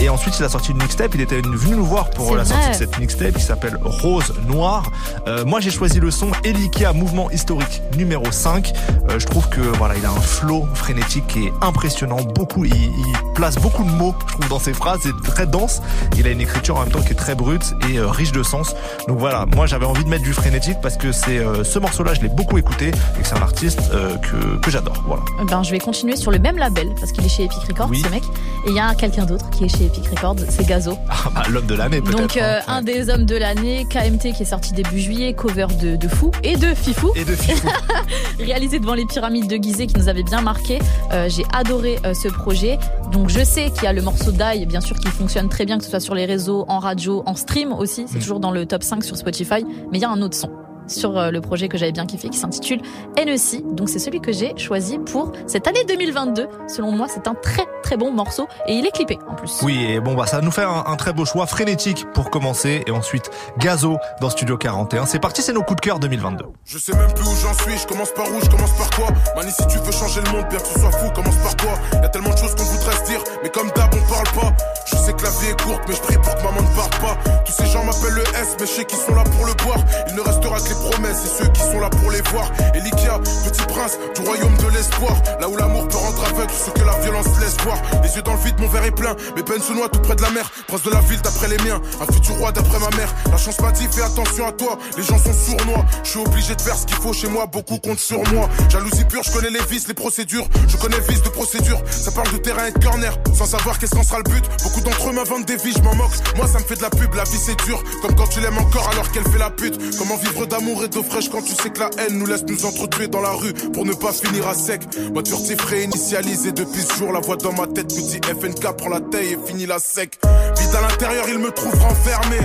Et 0.00 0.08
ensuite, 0.08 0.38
il 0.38 0.44
a 0.44 0.48
sorti 0.48 0.70
une 0.70 0.78
mixtape. 0.78 1.14
Il 1.14 1.20
était 1.20 1.40
venu 1.40 1.76
nous 1.76 1.84
voir 1.84 2.10
pour 2.10 2.36
la 2.36 2.44
sortie 2.44 2.70
de 2.70 2.74
cette 2.74 2.98
mixtape 2.98 3.34
qui 3.34 3.42
s'appelle 3.42 3.78
Rose 3.82 4.32
Noire. 4.46 4.84
Euh, 5.26 5.44
moi, 5.44 5.60
j'ai 5.60 5.70
choisi 5.70 5.98
le 6.00 6.10
son 6.10 6.30
Elikia 6.44 6.92
Mouvement 6.92 7.30
Historique 7.30 7.82
numéro 7.96 8.30
5. 8.30 8.72
Euh, 9.10 9.18
je 9.18 9.26
trouve 9.26 9.48
que 9.48 9.60
voilà, 9.60 9.96
il 9.96 10.06
a 10.06 10.10
un 10.10 10.20
flow 10.20 10.66
frénétique 10.74 11.26
qui 11.26 11.46
est 11.46 11.52
impressionnant. 11.60 12.18
Beaucoup, 12.34 12.64
il, 12.64 12.74
il 12.74 13.32
place 13.34 13.56
beaucoup 13.56 13.84
de 13.84 13.90
mots, 13.90 14.14
je 14.26 14.32
trouve, 14.34 14.48
dans 14.48 14.58
ses 14.58 14.72
phrases. 14.72 15.00
C'est 15.02 15.22
très 15.22 15.46
dense. 15.46 15.80
Il 16.16 16.26
a 16.26 16.30
une 16.30 16.40
écriture 16.40 16.76
en 16.76 16.80
même 16.80 16.90
temps 16.90 17.02
qui 17.02 17.12
est 17.12 17.16
très 17.16 17.34
brute 17.34 17.74
et 17.88 17.98
euh, 17.98 18.08
riche 18.08 18.32
de 18.32 18.42
sens. 18.42 18.74
Donc 19.06 19.18
voilà, 19.18 19.46
moi, 19.54 19.66
j'avais 19.66 19.86
envie 19.86 20.04
de 20.04 20.08
mettre 20.08 20.24
du 20.24 20.32
frénétique 20.32 20.78
parce 20.82 20.96
que 20.96 21.12
c'est 21.12 21.38
euh, 21.38 21.64
ce 21.64 21.78
morceau-là, 21.78 22.14
je 22.14 22.20
l'ai 22.20 22.28
beaucoup 22.28 22.58
écouté 22.58 22.88
et 22.88 23.22
que 23.22 23.26
c'est 23.26 23.36
un 23.36 23.42
artiste 23.42 23.80
euh, 23.92 24.16
que, 24.18 24.56
que 24.60 24.70
j'adore. 24.70 25.02
Voilà. 25.06 25.22
Ben, 25.48 25.57
je 25.62 25.70
vais 25.70 25.78
continuer 25.78 26.16
sur 26.16 26.30
le 26.30 26.38
même 26.38 26.56
label 26.56 26.88
parce 26.98 27.12
qu'il 27.12 27.24
est 27.24 27.28
chez 27.28 27.44
Epic 27.44 27.58
Records, 27.68 27.88
Oui. 27.90 28.00
ce 28.04 28.08
mec. 28.10 28.22
Et 28.66 28.70
il 28.70 28.74
y 28.74 28.80
a 28.80 28.94
quelqu'un 28.94 29.24
d'autre 29.26 29.48
qui 29.50 29.64
est 29.64 29.68
chez 29.68 29.86
Epic 29.86 30.06
Records, 30.08 30.36
c'est 30.48 30.66
Gazo. 30.66 30.92
Ah, 31.08 31.14
bah, 31.34 31.42
L'homme 31.50 31.66
de 31.66 31.74
l'année, 31.74 32.00
peut-être. 32.00 32.18
Donc 32.18 32.36
euh, 32.36 32.58
hein. 32.60 32.62
un 32.78 32.82
des 32.82 33.08
hommes 33.10 33.24
de 33.24 33.36
l'année, 33.36 33.86
KMT 33.90 34.32
qui 34.34 34.42
est 34.42 34.46
sorti 34.46 34.72
début 34.72 34.98
juillet, 35.00 35.32
cover 35.34 35.66
de, 35.80 35.96
de 35.96 36.08
Fou 36.08 36.30
et 36.42 36.56
de 36.56 36.74
Fifou, 36.74 37.10
Et 37.16 37.24
de 37.24 37.32
Fifou. 37.32 37.68
réalisé 38.38 38.78
devant 38.78 38.94
les 38.94 39.06
pyramides 39.06 39.48
de 39.48 39.56
Gizeh 39.56 39.86
qui 39.86 39.98
nous 39.98 40.08
avait 40.08 40.22
bien 40.22 40.40
marqué. 40.40 40.78
Euh, 41.12 41.28
J'ai 41.28 41.44
adoré 41.52 41.98
euh, 42.04 42.14
ce 42.14 42.28
projet. 42.28 42.78
Donc 43.12 43.28
je 43.28 43.42
sais 43.44 43.70
qu'il 43.70 43.84
y 43.84 43.86
a 43.86 43.92
le 43.92 44.02
morceau 44.02 44.30
d'Aïe, 44.32 44.66
bien 44.66 44.80
sûr, 44.80 44.96
qui 44.98 45.08
fonctionne 45.08 45.48
très 45.48 45.64
bien, 45.64 45.78
que 45.78 45.84
ce 45.84 45.90
soit 45.90 46.00
sur 46.00 46.14
les 46.14 46.24
réseaux, 46.26 46.64
en 46.68 46.78
radio, 46.78 47.22
en 47.26 47.34
stream 47.34 47.72
aussi. 47.72 48.04
C'est 48.08 48.18
Mm. 48.18 48.20
toujours 48.20 48.40
dans 48.40 48.50
le 48.50 48.66
top 48.66 48.82
5 48.82 49.02
sur 49.04 49.16
Spotify. 49.16 49.64
Mais 49.92 49.98
il 49.98 50.00
y 50.00 50.04
a 50.04 50.10
un 50.10 50.20
autre 50.22 50.36
son 50.36 50.50
sur 50.88 51.18
euh, 51.18 51.30
le 51.30 51.40
projet 51.40 51.68
que 51.68 51.78
j'avais 51.78 51.92
bien 51.92 52.06
kiffé 52.06 52.28
qui 52.28 52.38
s'intitule 52.38 52.80
NEC. 53.16 53.62
Donc 53.74 53.88
c'est 53.88 53.98
celui 53.98 54.20
que 54.20 54.32
j'ai 54.32 54.56
choisi 54.56 54.98
pour 54.98 55.32
cette 55.46 55.66
année 55.66 55.84
2022. 55.86 56.48
Selon 56.66 56.92
moi, 56.92 57.06
c'est 57.08 57.28
un 57.28 57.34
très 57.34 57.66
très 57.82 57.96
bon 57.96 58.12
morceau 58.12 58.48
et 58.66 58.74
il 58.74 58.86
est 58.86 58.90
clippé 58.90 59.18
en 59.28 59.34
plus. 59.34 59.60
Oui, 59.62 59.86
et 59.88 60.00
bon, 60.00 60.14
bah, 60.14 60.26
ça 60.26 60.40
nous 60.40 60.50
fait 60.50 60.64
un, 60.64 60.84
un 60.86 60.96
très 60.96 61.12
beau 61.12 61.24
choix 61.24 61.46
frénétique 61.46 62.06
pour 62.12 62.30
commencer. 62.30 62.82
Et 62.86 62.90
ensuite, 62.90 63.30
Gazo 63.58 63.98
dans 64.20 64.30
Studio 64.30 64.56
41. 64.56 65.06
C'est 65.06 65.18
parti, 65.18 65.42
c'est 65.42 65.52
nos 65.52 65.62
coups 65.62 65.76
de 65.76 65.80
cœur 65.86 65.98
2022. 65.98 66.44
Je 66.64 66.78
sais 66.78 66.92
même 66.92 67.12
plus 67.12 67.24
où 67.24 67.34
j'en 67.42 67.54
suis, 67.54 67.78
je 67.78 67.86
commence 67.86 68.12
par 68.12 68.26
où, 68.26 68.40
je 68.42 68.50
commence 68.50 68.76
par 68.76 68.90
quoi 68.90 69.08
Mani 69.36 69.50
si 69.50 69.66
tu 69.66 69.78
veux 69.78 69.92
changer 69.92 70.20
le 70.24 70.30
monde, 70.32 70.46
bien 70.48 70.58
que 70.58 70.64
tu 70.64 70.78
sois 70.80 70.90
fou, 70.90 71.10
commence 71.14 71.36
par 71.36 71.56
quoi 71.56 71.78
Y'a 72.00 72.08
tellement 72.08 72.30
de 72.30 72.36
choses 72.38 72.54
qu'on 72.54 72.64
voudrait 72.64 72.96
se 72.96 73.04
dire, 73.10 73.22
mais 73.42 73.48
comme 73.48 73.68
d'hab 73.74 73.90
on 73.94 74.12
parle 74.12 74.28
pas 74.34 74.56
Je 74.86 74.96
sais 74.96 75.12
que 75.12 75.22
la 75.22 75.30
vie 75.30 75.48
est 75.50 75.62
courte, 75.62 75.82
mais 75.88 75.94
je 75.94 76.00
prie 76.00 76.16
pour 76.16 76.34
que 76.34 76.42
maman 76.42 76.62
ne 76.62 76.76
parte 76.76 76.98
pas 77.00 77.16
Tous 77.44 77.52
ces 77.52 77.66
gens 77.66 77.84
m'appellent 77.84 78.14
le 78.14 78.22
S, 78.22 78.56
mais 78.60 78.66
je 78.66 78.72
sais 78.72 78.84
qu'ils 78.84 78.98
sont 78.98 79.14
là 79.14 79.24
pour 79.24 79.46
le 79.46 79.54
boire 79.64 79.78
Il 80.08 80.14
ne 80.14 80.20
restera 80.20 80.58
que 80.60 80.68
les 80.68 80.77
promesses 80.78 81.24
et 81.24 81.42
ceux 81.42 81.48
qui 81.48 81.60
sont 81.60 81.80
là 81.80 81.90
pour 81.90 82.10
les 82.10 82.22
voir. 82.32 82.50
Elikia, 82.74 83.18
petit 83.18 83.66
prince 83.66 83.98
du 84.14 84.26
royaume 84.26 84.56
de 84.56 84.68
l'espoir. 84.74 85.16
Là 85.40 85.48
où 85.48 85.56
l'amour 85.56 85.88
peut 85.88 85.96
rendre 85.96 86.24
aveugle 86.24 86.52
ce 86.52 86.70
que 86.70 86.84
la 86.84 86.98
violence 87.00 87.26
laisse 87.40 87.56
voir. 87.64 87.78
Les 88.02 88.14
yeux 88.14 88.22
dans 88.22 88.34
le 88.34 88.40
vide, 88.40 88.54
mon 88.60 88.68
verre 88.68 88.84
est 88.84 88.90
plein, 88.90 89.14
mes 89.36 89.42
peines 89.42 89.62
se 89.62 89.72
noient 89.72 89.88
tout 89.88 90.00
près 90.00 90.16
de 90.16 90.22
la 90.22 90.30
mer. 90.30 90.50
Prince 90.66 90.82
de 90.82 90.90
la 90.90 91.00
ville 91.00 91.20
d'après 91.22 91.48
les 91.48 91.58
miens, 91.58 91.80
un 92.00 92.12
futur 92.12 92.34
roi 92.36 92.52
d'après 92.52 92.78
ma 92.78 92.90
mère. 92.96 93.14
La 93.30 93.36
chance 93.36 93.60
m'a 93.60 93.72
dit 93.72 93.86
fais 93.90 94.02
attention 94.02 94.46
à 94.46 94.52
toi, 94.52 94.78
les 94.96 95.02
gens 95.02 95.18
sont 95.18 95.32
sournois. 95.32 95.84
Je 96.04 96.10
suis 96.10 96.20
obligé 96.20 96.54
de 96.54 96.60
faire 96.60 96.76
ce 96.76 96.86
qu'il 96.86 96.96
faut 96.96 97.12
chez 97.12 97.28
moi, 97.28 97.46
beaucoup 97.46 97.78
comptent 97.78 97.98
sur 97.98 98.22
moi. 98.32 98.48
Jalousie 98.68 99.04
pure, 99.04 99.22
je 99.22 99.32
connais 99.32 99.50
les 99.50 99.64
vices, 99.70 99.88
les 99.88 99.94
procédures. 99.94 100.46
Je 100.68 100.76
connais 100.76 100.96
le 100.96 101.04
vice 101.04 101.22
de 101.22 101.28
procédure, 101.28 101.80
ça 101.90 102.10
parle 102.10 102.30
de 102.32 102.38
terrain 102.38 102.66
et 102.66 102.72
de 102.72 102.78
corner. 102.78 103.16
Sans 103.34 103.46
savoir 103.46 103.78
qu'est-ce 103.78 103.94
qu'en 103.94 104.02
sera 104.02 104.18
le 104.18 104.30
but. 104.30 104.44
Beaucoup 104.62 104.80
d'entre 104.80 105.08
eux 105.08 105.12
m'inventent 105.12 105.46
des 105.46 105.56
vies, 105.56 105.72
je 105.76 105.82
m'en 105.82 105.94
moque. 105.94 106.12
Moi 106.36 106.46
ça 106.46 106.58
me 106.58 106.64
fait 106.64 106.76
de 106.76 106.82
la 106.82 106.90
pub, 106.90 107.14
la 107.14 107.24
vie 107.24 107.38
c'est 107.38 107.56
dur. 107.64 107.82
Comme 108.02 108.14
quand 108.14 108.26
tu 108.26 108.40
l'aimes 108.40 108.58
encore 108.58 108.88
alors 108.90 109.10
qu'elle 109.12 109.24
fait 109.24 109.38
la 109.38 109.50
pute. 109.50 109.78
Comment 109.98 110.16
vivre 110.16 110.46
d'amour 110.46 110.67
et 110.84 110.88
d'eau 110.88 111.02
fraîche 111.02 111.28
quand 111.28 111.42
tu 111.42 111.54
sais 111.54 111.70
que 111.70 111.80
la 111.80 111.90
haine 111.98 112.18
nous 112.18 112.26
laisse 112.26 112.44
nous 112.46 112.66
entretuer 112.66 113.08
dans 113.08 113.20
la 113.20 113.32
rue 113.32 113.52
Pour 113.72 113.84
ne 113.84 113.92
pas 113.94 114.12
finir 114.12 114.46
à 114.48 114.54
sec 114.54 114.82
Moi 115.12 115.22
furtif 115.26 115.60
réinitialisé 115.64 116.52
depuis 116.52 116.82
ce 116.82 116.94
jour 116.94 117.12
La 117.12 117.20
voix 117.20 117.36
dans 117.36 117.52
ma 117.52 117.66
tête 117.66 117.92
me 117.94 118.00
dit 118.00 118.20
FNK 118.22 118.76
prends 118.76 118.90
la 118.90 119.00
taille 119.00 119.32
et 119.32 119.38
finis 119.46 119.66
la 119.66 119.78
sec 119.78 120.18
Vite 120.58 120.74
à 120.74 120.80
l'intérieur 120.82 121.26
il 121.28 121.38
me 121.38 121.50
trouve 121.50 121.74
renfermé 121.80 122.38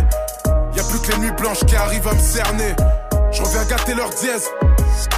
y 0.75 0.79
a 0.79 0.83
plus 0.83 0.99
que 0.99 1.11
les 1.11 1.19
nuits 1.19 1.35
blanches 1.37 1.65
qui 1.65 1.75
arrivent 1.75 2.07
à 2.07 2.13
me 2.13 2.19
cerner. 2.19 2.75
Je 3.31 3.41
reviens 3.41 3.65
gâter 3.65 3.93
leur 3.93 4.09
dièse. 4.09 4.49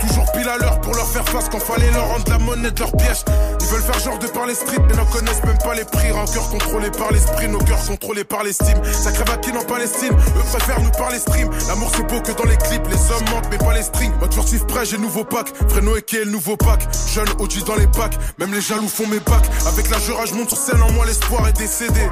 Toujours 0.01 0.31
pile 0.31 0.49
à 0.49 0.57
l'heure 0.57 0.79
pour 0.81 0.95
leur 0.95 1.07
faire 1.07 1.27
face 1.27 1.49
quand 1.49 1.59
fallait 1.59 1.91
leur 1.91 2.07
rendre 2.07 2.29
la 2.29 2.37
monnaie 2.37 2.71
de 2.71 2.79
leur 2.79 2.91
piège. 2.91 3.23
Ils 3.61 3.67
veulent 3.67 3.81
faire 3.81 3.99
genre 3.99 4.19
de 4.19 4.27
par 4.27 4.45
les 4.45 4.55
mais 4.87 4.95
n'en 4.95 5.05
connaissent 5.05 5.43
même 5.43 5.57
pas 5.57 5.73
les 5.73 5.85
prix. 5.85 6.11
Rancœur 6.11 6.49
contrôlé 6.49 6.91
par 6.91 7.11
l'esprit, 7.11 7.47
nos 7.47 7.59
cœurs 7.59 7.85
contrôlés 7.85 8.23
par 8.23 8.43
l'estime. 8.43 8.79
Ça 8.91 9.11
crève 9.11 9.29
à 9.29 9.57
en 9.57 9.63
Palestine, 9.63 10.13
eux 10.13 10.43
préfèrent 10.51 10.81
nous 10.81 10.91
parler 10.91 11.19
stream. 11.19 11.49
L'amour 11.67 11.91
c'est 11.95 12.03
beau 12.03 12.21
que 12.21 12.31
dans 12.31 12.49
les 12.49 12.57
clips, 12.57 12.87
les 12.87 13.11
hommes 13.11 13.29
mentent 13.31 13.47
mais 13.51 13.57
pas 13.57 13.73
les 13.73 13.83
strings. 13.83 14.13
Mode 14.19 14.33
furtif 14.33 14.65
prêt, 14.65 14.85
j'ai 14.85 14.97
nouveau 14.97 15.23
pack. 15.23 15.47
Fréno 15.69 15.95
et 15.95 16.01
qui 16.01 16.17
nouveau 16.25 16.57
pack. 16.57 16.87
Jeune 17.13 17.29
OG 17.39 17.63
dans 17.65 17.75
les 17.75 17.87
packs, 17.87 18.17
même 18.39 18.53
les 18.53 18.61
jaloux 18.61 18.87
font 18.87 19.07
mes 19.07 19.19
packs. 19.19 19.49
Avec 19.67 19.89
la 19.89 19.99
jura, 19.99 20.25
je 20.25 20.33
monte 20.33 20.49
sur 20.49 20.57
scène 20.57 20.81
en 20.81 20.91
moi, 20.91 21.05
l'espoir 21.05 21.47
est 21.47 21.57
décédé. 21.57 22.09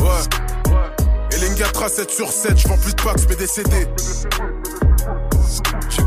Ouais. 0.00 0.38
Et 1.32 1.36
Lingatra 1.40 1.88
7 1.88 2.10
sur 2.10 2.32
7, 2.32 2.58
je 2.58 2.68
vends 2.68 2.78
plus 2.78 2.94
de 2.94 3.02
packs 3.02 3.28
mais. 3.28 3.86
J'ai 3.98 4.57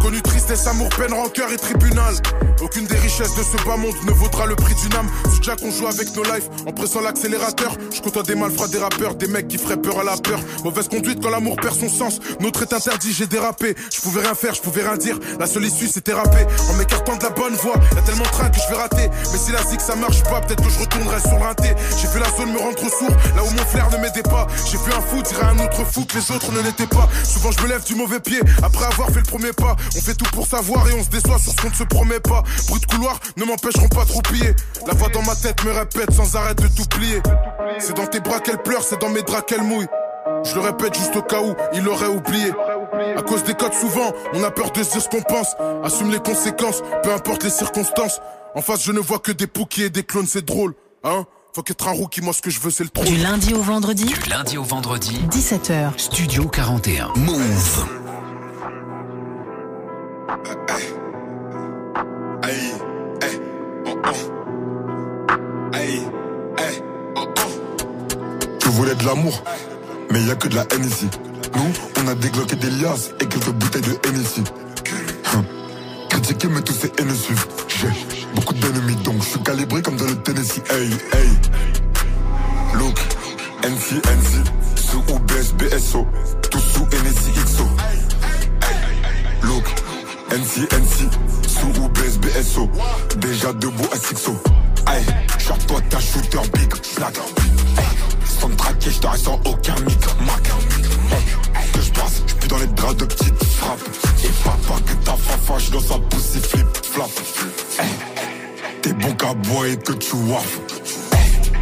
connu 0.02 0.22
tristesse, 0.22 0.68
amour, 0.68 0.90
peine, 0.90 1.14
rancœur 1.14 1.52
et 1.52 1.58
tribunal. 1.58 2.16
Aucune 2.62 2.86
des 2.86 2.98
richesses 2.98 3.36
de 3.36 3.44
ce 3.44 3.64
bas 3.66 3.78
monde 3.78 3.96
ne 4.06 4.12
vaudra 4.12 4.46
le 4.46 4.56
prix 4.56 4.76
d'une 4.76 4.94
âme. 4.96 5.10
Sous 5.34 5.42
Jack, 5.42 5.60
on 5.64 5.72
joue 5.72 5.88
avec 5.88 6.16
nos 6.16 6.24
lives 6.24 6.48
en 6.66 6.72
pressant 6.72 7.02
l'accélérateur. 7.02 7.76
Je 7.94 8.02
côtoie 8.02 8.24
des 8.24 8.36
malfrats, 8.36 8.68
des 8.68 8.78
rappeurs, 8.78 9.16
des 9.16 9.28
mecs 9.28 9.48
qui 9.48 9.58
feraient 9.58 9.82
peur 9.82 10.00
à 10.00 10.04
la 10.04 10.18
peur. 10.18 10.40
Mauvaise 10.64 10.88
conduite 10.88 11.20
quand 11.22 11.30
l'amour 11.30 11.56
perd 11.56 11.76
son 11.76 11.90
sens. 11.90 12.20
Notre 12.40 12.64
est 12.64 12.74
interdit, 12.74 13.14
j'ai 13.14 13.28
dérapé. 13.28 13.76
Je 13.94 14.02
pouvais 14.02 14.22
rien 14.22 14.36
faire, 14.36 14.54
je 14.54 14.62
pouvais 14.62 14.84
rien 14.84 14.98
dire. 14.98 15.18
La 15.40 15.48
seule 15.48 15.66
issue 15.66 15.88
c'était 15.88 16.14
rapper. 16.14 16.46
En 16.70 16.74
m'écartant 16.74 17.18
de 17.18 17.24
la 17.24 17.30
bonne 17.30 17.56
voie, 17.56 17.76
y'a 17.96 18.02
tellement 18.02 18.24
de 18.24 18.30
train 18.30 18.50
que 18.50 18.60
je 18.60 18.74
vais 18.74 18.80
rater. 18.80 19.10
Mais 19.32 19.38
si 19.38 19.52
la 19.52 19.64
zig 19.64 19.80
ça 19.80 19.96
marche 19.96 20.24
pas, 20.24 20.42
peut-être 20.42 20.64
que 20.64 20.70
je 20.70 20.80
retournerai 20.80 21.20
sur 21.20 21.38
le 21.38 21.44
rinté. 21.44 21.74
J'ai 22.00 22.08
vu 22.08 22.20
la 22.20 22.30
zone 22.38 22.54
me 22.54 22.60
rendre 22.60 22.78
sourd, 22.78 23.16
là 23.36 23.44
où 23.44 23.50
mon 23.50 23.66
flair 23.66 23.90
ne 23.92 23.98
m'aidait 23.98 24.24
pas. 24.24 24.48
J'ai 24.70 24.78
vu 24.78 24.92
un 24.96 25.02
fou 25.02 25.22
dire 25.22 25.44
à 25.44 25.50
un 25.50 25.60
autre 25.60 25.84
fou 25.92 26.06
que 26.06 26.18
les 26.18 26.32
autres 26.32 26.52
ne 26.52 26.62
l'étaient 26.62 26.88
pas. 26.88 27.08
Souvent 27.24 27.52
je 27.52 27.64
me 27.64 27.70
lève 27.70 27.84
du 27.84 27.96
mauvais 27.96 28.20
pied 28.20 28.40
après 28.62 28.86
avoir 28.86 29.10
fait 29.10 29.20
le 29.20 29.26
premier 29.26 29.54
pas. 29.54 29.76
On 29.96 30.02
fait 30.02 30.16
tout 30.16 30.30
pour 30.34 30.48
savoir 30.48 30.88
et 30.90 30.94
on 30.94 31.04
se 31.04 31.10
déçoit 31.10 31.38
sur 31.38 31.52
ce 31.52 31.58
qu'on 31.58 31.70
ne 31.70 31.76
se 31.76 31.84
promet 31.84 32.20
pas. 32.20 32.44
Bruit 32.68 32.80
de 32.82 32.86
couloir 32.86 33.20
ne 33.38 33.44
m'empêcheront 33.46 33.90
pas 33.90 34.06
de 34.06 34.12
roupiller. 34.12 34.56
La 34.88 34.94
voix 34.94 35.10
dans 35.10 35.22
ma 35.24 35.36
tête 35.36 35.64
me 35.64 35.72
répète 35.72 36.12
sans 36.14 36.36
arrêt 36.36 36.56
de 36.56 36.68
tout 36.68 36.86
plier. 36.90 37.22
C'est 37.80 37.96
dans 37.96 38.08
tes 38.08 38.20
bras 38.20 38.40
qu'elle 38.40 38.62
pleure, 38.62 38.84
c'est 38.84 39.00
dans 39.02 39.10
mes 39.10 39.22
draps 39.22 39.46
qu'elle 39.48 39.64
mouille. 39.64 39.88
Je 40.44 40.56
le 40.56 40.62
répète 40.62 40.96
juste 40.98 41.16
au 41.16 41.22
cas 41.22 41.42
où 41.42 41.54
il 41.74 41.88
aurait 41.88 42.08
oublié. 42.08 42.52
À 43.18 43.22
cause 43.22 43.44
des 43.44 43.54
codes, 43.54 43.74
souvent, 43.74 44.12
on 44.34 44.44
a 44.44 44.52
peur 44.52 44.72
de 44.72 44.82
se 44.84 44.92
dire 44.92 45.02
ce 45.02 45.10
qu'on 45.10 45.22
pense. 45.22 45.56
Assume 45.84 46.12
les 46.12 46.20
conséquences, 46.20 46.82
peu 47.04 47.12
importe 47.14 47.44
les 47.44 47.50
circonstances. 47.50 48.22
En 48.56 48.62
face, 48.62 48.84
je 48.84 48.92
ne 48.92 49.00
vois 49.00 49.20
que 49.20 49.32
des 49.32 49.48
poukies 49.48 49.84
et 49.84 49.90
des 49.90 50.04
clones, 50.04 50.28
c'est 50.28 50.46
drôle. 50.46 50.74
Hein 51.04 51.26
Faut 51.54 51.64
qu'être 51.64 51.88
un 51.88 51.92
rookie, 51.92 52.22
moi 52.22 52.34
ce 52.34 52.42
que 52.42 52.50
je 52.50 52.60
veux, 52.60 52.72
c'est 52.72 52.84
le 52.84 52.90
trône. 52.90 53.08
Du 53.08 53.18
lundi 53.18 53.54
au 53.54 53.62
vendredi, 53.62 54.06
Du 54.06 54.30
lundi 54.30 54.58
au 54.58 54.64
vendredi, 54.64 55.20
17h. 55.30 55.98
Studio 55.98 56.48
41. 56.48 57.14
Move. 57.16 58.01
Tu 68.60 68.70
voulais 68.70 68.96
de 68.96 69.06
l'amour, 69.06 69.44
mais 70.12 70.22
y 70.22 70.32
a 70.32 70.36
que 70.36 70.48
de 70.48 70.56
la 70.56 70.66
haine 70.72 70.86
ici. 70.86 71.10
Nous, 71.56 71.72
on 72.04 72.08
a 72.08 72.16
dégloqué 72.16 72.56
des 72.56 72.70
liasses 72.70 73.12
et 73.20 73.26
quelques 73.26 73.52
bouteilles 73.52 73.82
de 73.82 73.98
Hennessy. 74.08 74.44
Hum. 75.34 75.44
Critiquer, 76.10 76.48
mais 76.48 76.62
tous 76.62 76.74
ces 76.74 76.92
haines 76.98 77.16
suivent. 77.16 77.46
J'ai 77.68 77.90
beaucoup 78.36 78.54
d'ennemis, 78.54 78.96
donc 78.98 79.22
je 79.22 79.30
suis 79.30 79.40
calibré 79.42 79.82
comme 79.82 79.98
dans 79.98 80.06
le 80.06 80.16
Tennessee. 80.16 80.62
Hey, 80.70 80.90
hey. 81.14 81.30
Look, 82.76 82.98
NC, 83.64 84.02
NC, 84.06 84.44
sous 84.76 85.00
OBS, 85.14 85.54
BSO, 85.54 86.08
tout 86.50 86.60
sous 86.60 86.88
Hennessy 86.92 87.32
XO. 87.46 87.64
Look, 89.44 89.66
NC, 90.32 90.62
NC, 90.72 91.10
sous 91.46 91.84
OBS, 91.84 92.18
BSO, 92.20 92.70
déjà 93.18 93.52
debout 93.52 93.84
à. 93.92 94.32
Hey, 94.90 95.04
genre 95.38 95.58
toi 95.68 95.82
t'as 95.90 96.00
shooter 96.00 96.40
big. 96.54 96.74
Hey, 97.78 97.84
sans 98.40 98.50
traquer, 98.56 98.92
je 98.92 99.18
sans 99.18 99.34
aucun 99.44 99.76
mic, 99.82 100.00
mac. 100.26 100.44
Que 101.74 101.82
je 101.82 101.92
passe, 101.92 102.24
je 102.42 102.48
dans 102.48 102.58
les 102.60 102.68
draps 102.68 102.96
de 102.96 103.06
petites 103.06 103.44
frappes. 103.44 103.82
Et 104.24 104.30
papa 104.46 104.80
que 104.86 104.94
ta 105.04 105.18
fafa, 105.18 105.60
je 105.60 105.72
dans 105.72 105.82
sa 105.82 106.00
pussy 106.00 106.40
flip, 106.40 106.68
flap. 106.82 107.10
T'es 108.82 108.94
bon 108.94 109.14
qu'à 109.16 109.34
boire 109.34 109.66
et 109.66 109.76
que 109.76 109.92
tu 109.92 110.16
waffes. 110.16 110.60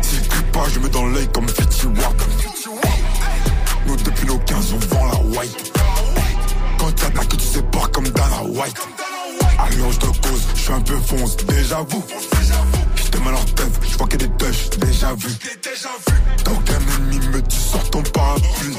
Si 0.03 0.15
je 0.17 0.41
pas, 0.51 0.65
je 0.71 0.79
mets 0.79 0.89
dans 0.89 1.07
l'œil 1.07 1.27
comme 1.33 1.47
Fitchy 1.47 1.87
Wap. 1.87 2.21
Nous 3.87 3.95
depuis 3.95 4.27
nos 4.27 4.37
15 4.37 4.73
on 4.73 4.95
vend 4.95 5.05
la 5.05 5.39
white. 5.39 5.78
Quand 6.79 6.91
t'attaques, 6.95 7.37
tu 7.37 7.45
sais 7.45 7.61
pas 7.63 7.87
comme 7.91 8.07
Dana 8.09 8.41
White. 8.43 8.77
Alliance 9.59 9.99
de 9.99 10.05
cause, 10.05 10.43
je 10.55 10.61
suis 10.61 10.73
un 10.73 10.81
peu 10.81 10.97
fonce, 10.97 11.35
déjà 11.37 11.83
vu. 11.83 11.97
J'étais 12.95 13.19
mal 13.19 13.35
en 13.35 13.43
tête, 13.43 13.79
je 13.87 13.97
vois 13.97 14.07
qu'il 14.07 14.21
y 14.21 14.23
a 14.23 14.27
des 14.27 14.33
touches, 14.37 14.69
déjà 14.79 15.13
vu. 15.13 15.29
T'as 16.43 16.51
aucun 16.51 16.79
ennemi, 16.97 17.19
mais 17.33 17.41
tu 17.41 17.57
sors 17.57 17.89
ton 17.89 18.01
parapluie. 18.01 18.77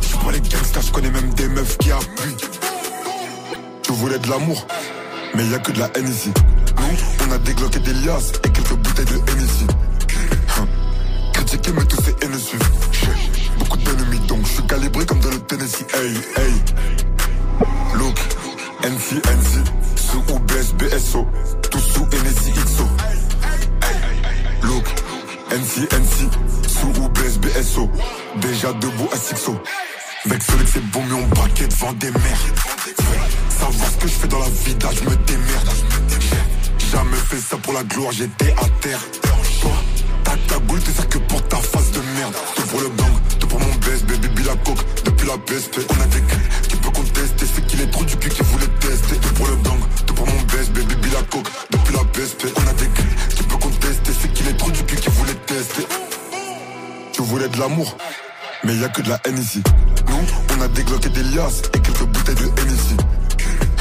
Je 0.00 0.06
suis 0.06 0.18
pas 0.18 0.32
les 0.32 0.40
gangsters, 0.40 0.82
je 0.82 0.92
connais 0.92 1.10
même 1.10 1.34
des 1.34 1.48
meufs 1.48 1.76
qui 1.78 1.90
appuient. 1.90 2.36
Tu 3.82 3.92
voulais 3.92 4.18
de 4.18 4.28
l'amour, 4.28 4.66
mais 5.34 5.44
y 5.46 5.54
a 5.54 5.58
que 5.58 5.72
de 5.72 5.80
la 5.80 5.90
haine 5.96 6.08
ici. 6.08 6.32
Nous, 6.78 7.26
on 7.28 7.32
a 7.32 7.38
dégloqué 7.38 7.80
des 7.80 7.94
liasses 7.94 8.32
et 8.44 8.50
quelques 8.50 8.74
bouteilles 8.74 9.04
de 9.06 9.16
Hennessy. 9.32 9.66
Critiquer 11.32 11.72
mais 11.72 11.84
tous 11.84 12.00
ces 12.04 12.14
haines. 12.24 12.38
Calibré 14.70 15.04
comme 15.04 15.18
dans 15.18 15.30
le 15.30 15.40
Tennessee. 15.40 15.84
Hey, 15.92 16.14
hey. 16.36 16.54
Look, 17.96 18.16
NC, 18.84 19.16
NC, 19.26 19.64
sous 19.96 20.22
ou 20.32 20.38
BS, 20.38 20.72
BSO, 20.78 21.26
tout 21.70 21.80
sous 21.80 22.06
NSI, 22.06 22.52
XO. 22.52 22.84
Look, 24.62 24.86
NC, 25.50 25.88
NC, 25.92 26.30
sous 26.68 27.00
ou 27.02 27.08
BS, 27.08 27.38
BSO, 27.38 27.90
déjà 28.36 28.72
debout 28.74 29.08
à 29.12 29.16
Sixo. 29.16 29.60
Celui 30.24 30.64
que 30.64 30.70
c'est 30.70 30.86
bon, 30.92 31.02
mais 31.08 31.14
on 31.14 31.26
braquait 31.28 31.66
devant 31.66 31.92
des 31.94 32.10
mers. 32.12 32.46
Savoir 33.48 33.90
ce 33.90 33.96
que 33.96 34.08
je 34.08 34.14
fais 34.14 34.28
dans 34.28 34.38
la 34.38 34.50
vie, 34.50 34.76
là, 34.80 34.90
je 34.92 35.10
me 35.10 35.16
démerde. 35.16 35.70
Jamais 36.92 37.16
fait 37.28 37.40
ça 37.40 37.56
pour 37.56 37.72
la 37.72 37.82
gloire, 37.82 38.12
j'étais 38.12 38.52
à 38.52 38.68
terre. 38.80 39.00
Toi, 39.62 39.72
t'as 40.22 40.36
ta 40.48 40.58
boule, 40.60 40.80
t'es 40.80 40.92
ça 40.92 41.04
que 41.04 41.18
pour 41.18 41.42
ta 41.48 41.56
face 41.56 41.90
de 41.90 41.99
merde. 42.20 42.34
Tout 42.56 42.78
le 42.78 42.88
bang, 42.88 43.12
tout 43.38 43.46
pour 43.46 43.60
mon 43.60 43.74
baisse, 43.84 44.02
baby, 44.04 44.28
baby, 44.28 44.42
la 44.44 44.56
coque. 44.56 44.84
Depuis 45.04 45.26
la 45.26 45.38
PSP, 45.38 45.76
on 45.88 46.00
a 46.00 46.06
gars 46.06 46.40
qui 46.68 46.76
peut 46.76 46.90
contester. 46.90 47.46
C'est 47.54 47.66
qu'il 47.66 47.80
est 47.80 47.90
trop 47.90 48.04
du 48.04 48.16
cul 48.16 48.28
qui 48.28 48.42
voulait 48.42 48.72
tester. 48.80 49.16
Tout 49.16 49.34
pour 49.34 49.48
le 49.48 49.56
bang, 49.56 49.80
tout 50.06 50.14
pour 50.14 50.26
mon 50.26 50.40
baisse, 50.52 50.70
baby, 50.70 50.94
baby, 50.94 51.10
la 51.12 51.22
coque. 51.22 51.48
Depuis 51.70 51.94
la 51.94 52.04
PSP, 52.04 52.42
on 52.56 52.60
a 52.60 52.72
gars 52.72 53.04
qui 53.36 53.42
peut 53.42 53.56
contester. 53.56 54.12
C'est 54.20 54.32
qu'il 54.32 54.48
est 54.48 54.56
trop 54.56 54.70
du 54.70 54.82
cul 54.84 54.96
qui 54.96 55.10
voulait 55.10 55.40
tester. 55.46 55.86
Tu 57.12 57.22
voulais 57.22 57.48
de 57.48 57.58
l'amour, 57.58 57.96
mais 58.64 58.76
y 58.76 58.84
a 58.84 58.88
que 58.88 59.02
de 59.02 59.08
la 59.08 59.20
haine 59.24 59.38
ici. 59.38 59.62
Nous, 60.08 60.24
on 60.56 60.60
a 60.62 60.66
et 60.66 61.08
des 61.08 61.22
liasses 61.22 61.62
et 61.74 61.80
quelques 61.80 62.04
bouteilles 62.04 62.34
de 62.34 62.60
Hennessy. 62.60 62.96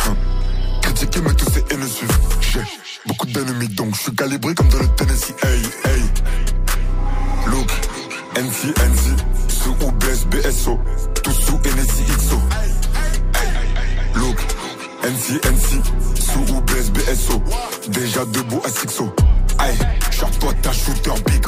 Hein. 0.07 0.15
Critiquer 0.81 1.21
mais 1.21 1.33
tous 1.33 1.49
ces 1.51 1.63
haines 1.71 1.87
suivent. 1.87 2.19
J'ai 2.41 2.61
beaucoup 3.05 3.27
d'ennemis 3.27 3.67
donc 3.69 3.95
je 3.95 4.01
suis 4.01 4.15
calibré 4.15 4.53
comme 4.55 4.69
dans 4.69 4.79
le 4.79 4.87
Tennessee. 4.95 5.33
Hey, 5.43 5.61
hey. 5.85 6.03
Look, 7.47 7.71
NC, 8.39 8.67
NC, 8.67 9.17
sous 9.49 9.75
ou 9.85 9.91
BS, 9.91 10.25
BSO, 10.27 10.79
tout 11.21 11.31
sous 11.31 11.59
Hennessy 11.65 12.03
XO. 12.03 12.37
Look, 14.15 14.37
NC, 15.03 15.41
NC, 15.45 15.81
sous 16.15 16.53
ou 16.53 16.61
BS, 16.61 16.89
BSO, 16.91 17.43
déjà 17.89 18.23
debout 18.23 18.61
à 18.63 18.69
Sixo. 18.69 19.13
Aïe, 19.57 19.75
genre 20.17 20.31
toi 20.39 20.53
t'as 20.61 20.71
shooter 20.71 21.21
big. 21.25 21.45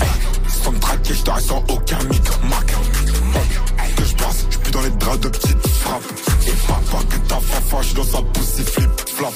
Hey, 0.00 0.08
sans 0.62 0.72
traquer, 0.74 1.12
je 1.12 1.22
t'arrête 1.24 1.44
sans 1.44 1.64
aucun 1.68 1.98
mythe, 2.04 2.38
Mac. 2.44 2.69
Plus 4.70 4.78
dans 4.78 4.82
les 4.82 4.90
draps 4.90 5.20
de 5.20 5.28
petites 5.28 5.66
frappes. 5.66 6.02
Et 6.46 6.52
papa 6.66 7.02
que 7.08 7.16
ta 7.28 7.36
fafa, 7.36 7.82
je 7.82 7.86
suis 7.86 7.94
dans 7.94 8.04
sa 8.04 8.22
poussée 8.22 8.62
flip, 8.62 8.90
flap. 9.14 9.32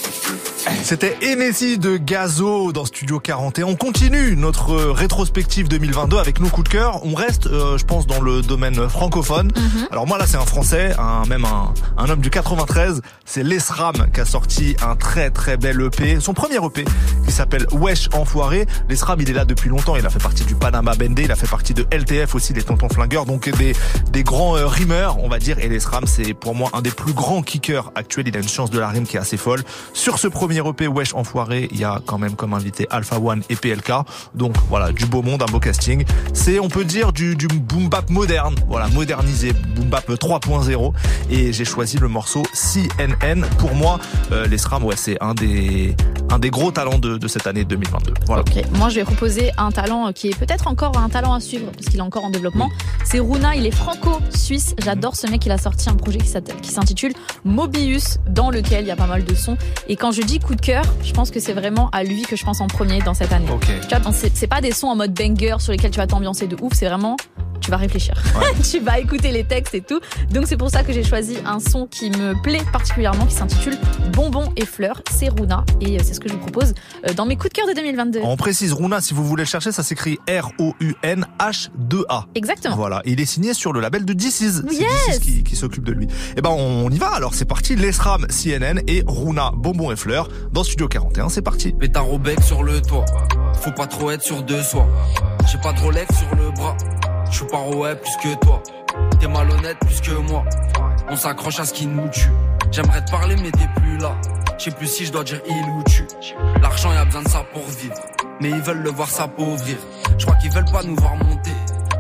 C'était 0.83 1.17
Hennessy 1.23 1.79
de 1.79 1.97
Gazo 1.97 2.73
dans 2.73 2.85
Studio 2.85 3.21
41. 3.21 3.67
On 3.67 3.77
continue 3.77 4.37
notre 4.37 4.73
euh, 4.73 4.93
rétrospective 4.93 5.69
2022 5.69 6.19
avec 6.19 6.41
nos 6.41 6.49
coups 6.49 6.65
de 6.65 6.73
cœur. 6.73 7.05
On 7.05 7.15
reste, 7.15 7.47
euh, 7.47 7.77
je 7.79 7.85
pense, 7.85 8.07
dans 8.07 8.21
le 8.21 8.43
domaine 8.43 8.89
francophone. 8.89 9.51
Alors 9.91 10.07
moi 10.07 10.19
là, 10.19 10.27
c'est 10.27 10.37
un 10.37 10.47
Français, 10.47 10.95
un, 10.99 11.27
même 11.27 11.45
un, 11.45 11.73
un 11.99 12.09
homme 12.09 12.21
du 12.21 12.31
93. 12.31 13.03
C'est 13.25 13.43
l'Esram 13.43 14.07
qui 14.13 14.21
a 14.21 14.25
sorti 14.25 14.77
un 14.83 14.97
très 14.97 15.31
très 15.31 15.57
bel 15.57 15.81
EP, 15.81 16.19
son 16.21 16.35
premier 16.35 16.57
EP, 16.57 16.85
qui 17.27 17.33
s'appelle 17.33 17.67
Wesh 17.73 18.09
Enfoiré. 18.13 18.67
L'Esram, 18.89 19.21
il 19.21 19.29
est 19.31 19.35
là 19.35 19.45
depuis 19.45 19.69
longtemps. 19.69 19.97
Il 19.97 20.07
a 20.07 20.11
fait 20.11 20.23
partie 20.23 20.45
du 20.45 20.55
Panama 20.55 20.95
Bendé, 20.95 21.25
il 21.25 21.33
a 21.33 21.37
fait 21.37 21.49
partie 21.49 21.75
de 21.75 21.87
LTF 21.93 22.35
aussi, 22.35 22.53
les 22.53 22.63
Tontons 22.63 22.89
Flingueurs, 22.89 23.27
donc 23.27 23.49
des 23.51 23.75
des 24.11 24.23
grands 24.23 24.57
euh, 24.57 24.67
rimeurs, 24.67 25.19
on 25.25 25.29
va 25.29 25.39
dire. 25.39 25.59
Et 25.59 25.69
l'Esram, 25.69 26.05
c'est 26.07 26.35
pour 26.35 26.55
moi 26.55 26.71
un 26.75 26.83
des 26.83 26.91
plus 26.91 27.13
grands 27.13 27.43
kickers 27.43 27.91
actuels. 27.95 28.29
Il 28.29 28.37
a 28.37 28.41
une 28.41 28.49
chance 28.49 28.71
de 28.71 28.79
la 28.79 28.89
rime 28.89 29.07
qui 29.07 29.17
est 29.17 29.21
assez 29.21 29.37
folle. 29.37 29.63
Sur 29.93 30.19
ce 30.19 30.29
premier 30.29 30.61
EP 30.67 30.87
Wesh 30.87 31.15
Enfoiré, 31.15 31.69
il 31.73 31.81
y 31.81 31.85
a 31.85 32.01
quand 32.07 32.19
même 32.19 32.37
comme 32.37 32.55
invité 32.55 32.87
Alpha 32.91 33.19
One 33.19 33.43
et 33.49 33.57
PLK. 33.57 33.93
Donc 34.35 34.55
voilà, 34.69 34.93
du 34.93 35.07
beau 35.07 35.23
monde, 35.23 35.43
un 35.43 35.47
beau 35.47 35.61
casting. 35.61 36.05
C'est, 36.33 36.61
on 36.61 36.69
peut 36.69 36.85
dire, 36.85 37.13
du, 37.13 37.37
du 37.37 37.49
boom 37.49 37.89
bap 37.89 38.11
moderne. 38.11 38.55
Voilà, 38.69 38.89
modernisé, 38.89 39.53
boom 39.53 39.89
bap 39.89 40.09
3.0. 40.09 40.93
Et 41.31 41.53
j'ai 41.53 41.65
choisi 41.65 41.99
le 41.99 42.09
morceau 42.09 42.43
CNN. 42.53 43.43
Pour 43.59 43.75
moi, 43.75 43.99
euh, 44.33 44.47
les 44.47 44.59
SRAM, 44.59 44.85
ouais, 44.85 44.97
c'est 44.97 45.17
un 45.23 45.35
des, 45.35 45.97
un 46.31 46.39
des 46.39 46.51
gros 46.51 46.71
talents 46.71 46.99
de, 46.99 47.17
de 47.17 47.29
cette 47.29 47.47
année 47.47 47.65
2022. 47.65 48.15
Voilà. 48.27 48.45
Moi 48.75 48.89
je 48.89 48.97
vais 48.97 49.05
proposer 49.05 49.51
un 49.57 49.71
talent 49.71 50.13
qui 50.13 50.29
est 50.29 50.39
peut-être 50.39 50.67
encore 50.67 50.97
un 50.99 51.09
talent 51.09 51.35
à 51.35 51.41
suivre 51.41 51.71
parce 51.71 51.87
qu'il 51.87 51.99
est 51.99 52.03
encore 52.03 52.25
en 52.25 52.31
développement. 52.31 52.71
C'est 53.05 53.19
Runa, 53.19 53.57
il 53.57 53.67
est 53.67 53.75
franco-suisse. 53.75 54.75
J'adore 54.83 55.14
ce 55.17 55.27
mec, 55.27 55.45
il 55.47 55.53
a 55.53 55.59
sorti 55.59 55.89
un 55.89 55.95
projet 55.95 56.19
qui 56.19 56.71
s'intitule 56.71 57.13
Mobius, 57.45 58.19
dans 58.29 58.51
lequel 58.51 58.85
il 58.85 58.89
y 58.89 58.91
a 58.91 58.97
pas 58.97 59.07
mal 59.07 59.25
de 59.25 59.35
sons. 59.35 59.57
Et 59.89 59.97
quand 59.97 60.13
je 60.13 60.23
dis 60.23 60.41
coup 60.41 60.55
de 60.55 60.61
cœur, 60.61 60.85
je 61.03 61.13
pense 61.13 61.31
que 61.31 61.41
c'est 61.41 61.53
vraiment 61.53 61.91
à 61.91 62.05
lui 62.05 62.23
que 62.23 62.37
je 62.37 62.45
pense 62.45 62.61
en 62.61 62.67
premier 62.67 63.01
dans 63.01 63.15
cette 63.15 63.33
année. 63.33 63.47
Ok. 63.51 63.67
Tu 63.89 63.97
vois, 63.97 64.13
c'est 64.13 64.47
pas 64.47 64.61
des 64.61 64.73
sons 64.73 64.89
en 64.89 64.97
mode 64.97 65.13
banger 65.13 65.57
sur 65.59 65.73
lesquels 65.73 65.91
tu 65.91 65.99
vas 65.99 66.07
t'ambiancer 66.07 66.47
de 66.47 66.57
ouf, 66.61 66.73
c'est 66.75 66.87
vraiment 66.87 67.17
tu 67.65 67.71
vas 67.71 67.79
réfléchir. 67.79 68.15
tu 68.71 68.81
vas 68.81 68.99
écouter 68.99 69.33
les 69.33 69.45
textes 69.45 69.75
et 69.75 69.81
tout. 69.81 69.99
Donc 70.31 70.45
c'est 70.47 70.59
pour 70.59 70.69
ça 70.69 70.83
que 70.83 70.93
j'ai 70.93 71.03
choisi 71.03 71.39
un 71.47 71.61
son 71.61 71.87
qui 71.87 72.11
me 72.11 72.35
plaît 72.43 72.61
particulièrement 72.73 73.25
qui 73.25 73.35
s'intitule 73.35 73.79
Bonbons 74.13 74.53
et 74.57 74.67
fleurs. 74.67 75.01
C'est 75.11 75.31
Runa 75.31 75.65
et 75.81 75.97
euh, 75.97 76.03
c'est 76.05 76.13
ce 76.13 76.21
que 76.21 76.29
je 76.29 76.35
vous 76.35 76.41
propose 76.41 76.75
euh, 77.09 77.15
dans 77.15 77.25
mes 77.25 77.37
coups 77.37 77.55
de 77.55 77.55
cœur 77.55 77.67
de 77.67 77.73
2022. 77.73 78.21
On 78.23 78.37
précise, 78.37 78.75
Runa, 78.75 79.01
si 79.01 79.15
vous 79.15 79.25
voulez 79.25 79.45
le 79.45 79.49
chercher, 79.49 79.73
ça 79.73 79.83
s'écrit 79.83 80.19
R-O-U-N-H-2-A. 80.29 82.27
Exactement. 82.35 82.77
Voilà. 82.77 83.01
Il 83.07 83.19
est 83.19 83.25
signé 83.25 83.55
sur 83.55 83.73
le 83.73 83.81
label 83.81 84.05
de 84.05 84.13
DC's. 84.13 84.63
C'est 84.71 85.04
Yes 85.09 85.19
qui, 85.19 85.43
qui 85.43 85.57
s'occupe 85.57 85.85
de 85.85 85.93
lui. 85.93 86.09
Eh 86.37 86.41
ben, 86.41 86.51
on 86.51 86.91
y 86.91 86.99
va. 86.99 87.09
Alors, 87.15 87.35
c'est 87.35 87.45
parti. 87.45 87.77
Lesram, 87.77 88.27
CNN 88.29 88.81
et 88.87 89.03
Runa, 89.07 89.53
Bonbons 89.55 89.91
et 89.91 89.97
Fleurs 89.97 90.29
dans 90.53 90.65
Studio 90.65 90.89
41. 90.89 91.29
C'est 91.29 91.43
parti. 91.43 91.73
Pétard 91.73 92.11
au 92.11 92.19
bec 92.19 92.41
sur 92.43 92.63
le 92.63 92.81
toit. 92.81 93.05
Faut 93.61 93.73
pas 93.73 93.87
trop 93.87 94.11
être 94.11 94.23
sûr 94.23 94.43
de 94.43 94.61
soi. 94.63 94.87
J'ai 95.51 95.59
pas 95.59 95.73
de 95.73 95.81
Rolex 95.81 96.15
sur 96.17 96.35
le 96.37 96.51
bras. 96.53 96.77
Je 97.31 97.37
suis 97.37 97.47
pas 97.47 97.67
ouais 97.69 97.97
plus 97.97 98.17
que 98.23 98.39
toi. 98.41 98.63
T'es 99.21 99.29
malhonnête 99.29 99.79
plus 99.81 100.01
que 100.01 100.13
moi. 100.13 100.45
On 101.09 101.17
s'accroche 101.17 101.59
à 101.61 101.65
ce 101.65 101.73
qui 101.73 101.87
nous 101.87 102.09
tue. 102.09 102.31
J'aimerais 102.71 103.05
te 103.05 103.11
parler 103.11 103.37
mais 103.37 103.51
t'es 103.51 103.69
plus 103.81 103.99
là. 103.99 104.17
Je 104.59 104.65
sais 104.65 104.71
plus 104.71 104.87
si 104.87 105.05
je 105.05 105.13
dois 105.13 105.25
dire 105.25 105.41
il 105.49 105.71
ou 105.71 105.83
tu. 105.85 106.07
L'argent 106.63 106.93
y 106.93 106.97
a 106.97 107.05
besoin 107.05 107.23
de 107.23 107.29
ça 107.29 107.45
pour 107.53 107.65
vivre. 107.67 107.95
Mais 108.41 108.51
ils 108.51 108.63
veulent 108.63 108.83
le 108.83 108.91
voir 108.91 109.09
s'appauvrir. 109.11 109.77
Je 110.19 110.25
crois 110.25 110.37
qu'ils 110.37 110.51
veulent 110.51 110.65
pas 110.71 110.83
nous 110.83 110.97
voir 110.97 111.17
monter. 111.17 111.51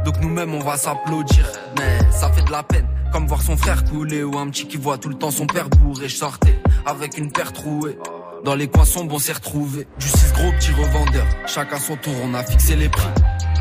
Donc 0.04 0.20
nous-mêmes 0.20 0.54
on 0.54 0.60
va 0.60 0.76
s'applaudir. 0.76 1.46
Mais 1.78 1.98
ça 2.10 2.30
fait 2.30 2.42
de 2.42 2.50
la 2.50 2.62
peine. 2.62 2.86
Comme 3.12 3.26
voir 3.26 3.42
son 3.42 3.56
frère 3.56 3.84
couler 3.84 4.22
ou 4.22 4.36
un 4.36 4.48
petit 4.50 4.66
qui 4.66 4.76
voit 4.76 4.98
tout 4.98 5.08
le 5.08 5.14
temps 5.14 5.30
son 5.30 5.46
père 5.46 5.68
bourré. 5.70 6.08
Je 6.08 6.16
sortais 6.16 6.60
avec 6.84 7.16
une 7.16 7.32
paire 7.32 7.52
trouée. 7.52 7.98
Dans 8.44 8.54
les 8.54 8.68
coins 8.68 8.84
sombres, 8.84 9.14
on 9.14 9.18
s'est 9.18 9.32
retrouvés. 9.32 9.86
Du 9.98 10.06
6 10.06 10.32
gros 10.34 10.52
petits 10.52 10.72
revendeurs. 10.72 11.26
Chacun 11.46 11.78
son 11.78 11.96
tour, 11.96 12.12
on 12.22 12.34
a 12.34 12.44
fixé 12.44 12.76
les 12.76 12.90
prix. 12.90 13.08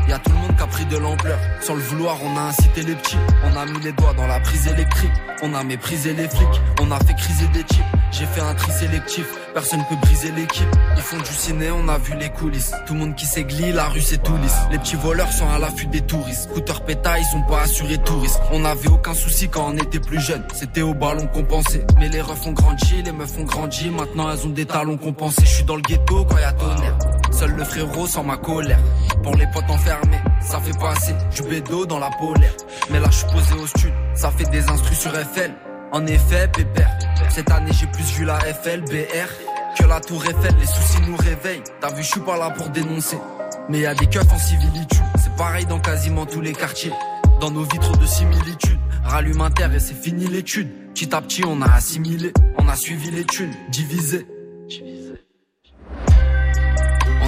Y 0.08 0.12
a 0.12 0.18
tout 0.18 0.30
le 0.30 0.36
monde 0.36 0.56
qui 0.56 0.62
a 0.62 0.66
pris 0.66 0.84
de 0.86 0.96
l'ampleur. 0.98 1.38
Sans 1.60 1.74
le 1.74 1.80
vouloir, 1.80 2.18
on 2.22 2.36
a 2.36 2.42
incité 2.42 2.82
les 2.82 2.94
petits. 2.94 3.16
On 3.44 3.56
a 3.56 3.64
mis 3.66 3.80
les 3.80 3.92
doigts 3.92 4.14
dans 4.14 4.26
la 4.26 4.40
prise 4.40 4.66
électrique. 4.66 5.12
On 5.42 5.54
a 5.54 5.64
méprisé 5.64 6.14
les 6.14 6.28
flics. 6.28 6.60
On 6.80 6.90
a 6.90 6.98
fait 7.00 7.14
criser 7.14 7.46
des 7.48 7.64
types. 7.64 7.84
J'ai 8.10 8.26
fait 8.26 8.40
un 8.40 8.54
tri 8.54 8.70
sélectif. 8.70 9.26
Personne 9.54 9.84
peut 9.88 9.96
briser 9.96 10.30
l'équipe. 10.32 10.68
Ils 10.96 11.02
font 11.02 11.16
du 11.16 11.32
ciné, 11.32 11.70
on 11.70 11.88
a 11.88 11.98
vu 11.98 12.14
les 12.16 12.28
coulisses. 12.28 12.72
Tout 12.86 12.94
le 12.94 13.00
monde 13.00 13.14
qui 13.14 13.26
s'églie, 13.26 13.72
la 13.72 13.88
rue 13.88 14.00
c'est 14.00 14.22
tout 14.22 14.36
lisse. 14.36 14.56
Les 14.70 14.78
petits 14.78 14.96
voleurs 14.96 15.32
sont 15.32 15.48
à 15.48 15.58
l'affût 15.58 15.86
des 15.86 16.00
touristes. 16.00 16.48
Scooter 16.50 16.80
péta, 16.84 17.18
ils 17.18 17.24
sont 17.24 17.42
pas 17.42 17.62
assurés 17.62 17.98
touristes. 17.98 18.40
On 18.52 18.64
avait 18.64 18.88
aucun 18.88 19.14
souci 19.14 19.48
quand 19.48 19.68
on 19.68 19.76
était 19.76 20.00
plus 20.00 20.20
jeune. 20.20 20.44
C'était 20.54 20.82
au 20.82 20.94
ballon 20.94 21.26
pensait. 21.48 21.84
Mais 21.98 22.08
les 22.08 22.20
refs 22.20 22.46
ont 22.46 22.52
grandi, 22.52 23.02
les 23.02 23.12
meufs 23.12 23.38
ont 23.38 23.44
grandi. 23.44 23.90
Maintenant 23.90 24.30
elles 24.30 24.46
ont 24.46 24.50
des 24.50 24.66
talons 24.66 24.96
compensés. 24.96 25.42
Je 25.44 25.54
suis 25.54 25.64
dans 25.64 25.76
le 25.76 25.82
ghetto 25.82 26.24
quand 26.24 26.38
y 26.38 26.42
a 26.42 26.52
tonnerre. 26.52 26.98
Seul 27.32 27.50
le 27.50 27.64
frérot 27.64 28.06
sans 28.06 28.22
ma 28.22 28.36
colère. 28.36 28.78
Pour 29.22 29.34
les 29.36 29.46
potes 29.48 29.70
ça 30.40 30.60
fait 30.60 30.78
passer 30.78 31.14
du 31.34 31.42
bédo 31.42 31.86
dans 31.86 31.98
la 31.98 32.10
polaire. 32.10 32.54
Mais 32.90 33.00
là 33.00 33.08
je 33.10 33.16
suis 33.16 33.26
posé 33.26 33.54
au 33.54 33.66
stud, 33.66 33.92
ça 34.14 34.30
fait 34.30 34.48
des 34.50 34.68
instrus 34.68 34.98
sur 34.98 35.10
FL. 35.12 35.52
En 35.92 36.06
effet, 36.06 36.48
pépère. 36.48 36.90
Cette 37.28 37.50
année 37.50 37.72
j'ai 37.72 37.86
plus 37.86 38.10
vu 38.12 38.24
la 38.24 38.38
FL, 38.40 38.82
BR. 38.82 39.30
Que 39.78 39.86
la 39.86 40.00
tour 40.00 40.24
Eiffel, 40.24 40.54
les 40.60 40.66
soucis 40.66 41.00
nous 41.06 41.16
réveillent. 41.16 41.64
T'as 41.80 41.92
vu, 41.92 42.02
je 42.02 42.08
suis 42.08 42.20
pas 42.20 42.36
là 42.36 42.50
pour 42.50 42.68
dénoncer. 42.68 43.18
Mais 43.68 43.80
y 43.80 43.86
a 43.86 43.94
des 43.94 44.06
keufs 44.06 44.32
en 44.32 44.38
civilitude. 44.38 45.02
C'est 45.18 45.34
pareil 45.36 45.66
dans 45.66 45.80
quasiment 45.80 46.26
tous 46.26 46.40
les 46.40 46.52
quartiers. 46.52 46.92
Dans 47.40 47.50
nos 47.50 47.64
vies, 47.64 47.78
trop 47.80 47.96
de 47.96 48.06
similitudes. 48.06 48.78
Rallume 49.04 49.40
un 49.40 49.50
et 49.72 49.80
c'est 49.80 49.94
fini 49.94 50.26
l'étude. 50.26 50.68
Petit 50.94 51.14
à 51.14 51.20
petit, 51.20 51.42
on 51.44 51.60
a 51.60 51.70
assimilé. 51.70 52.32
On 52.56 52.68
a 52.68 52.76
suivi 52.76 53.24
thunes, 53.26 53.54
divisé. 53.70 54.26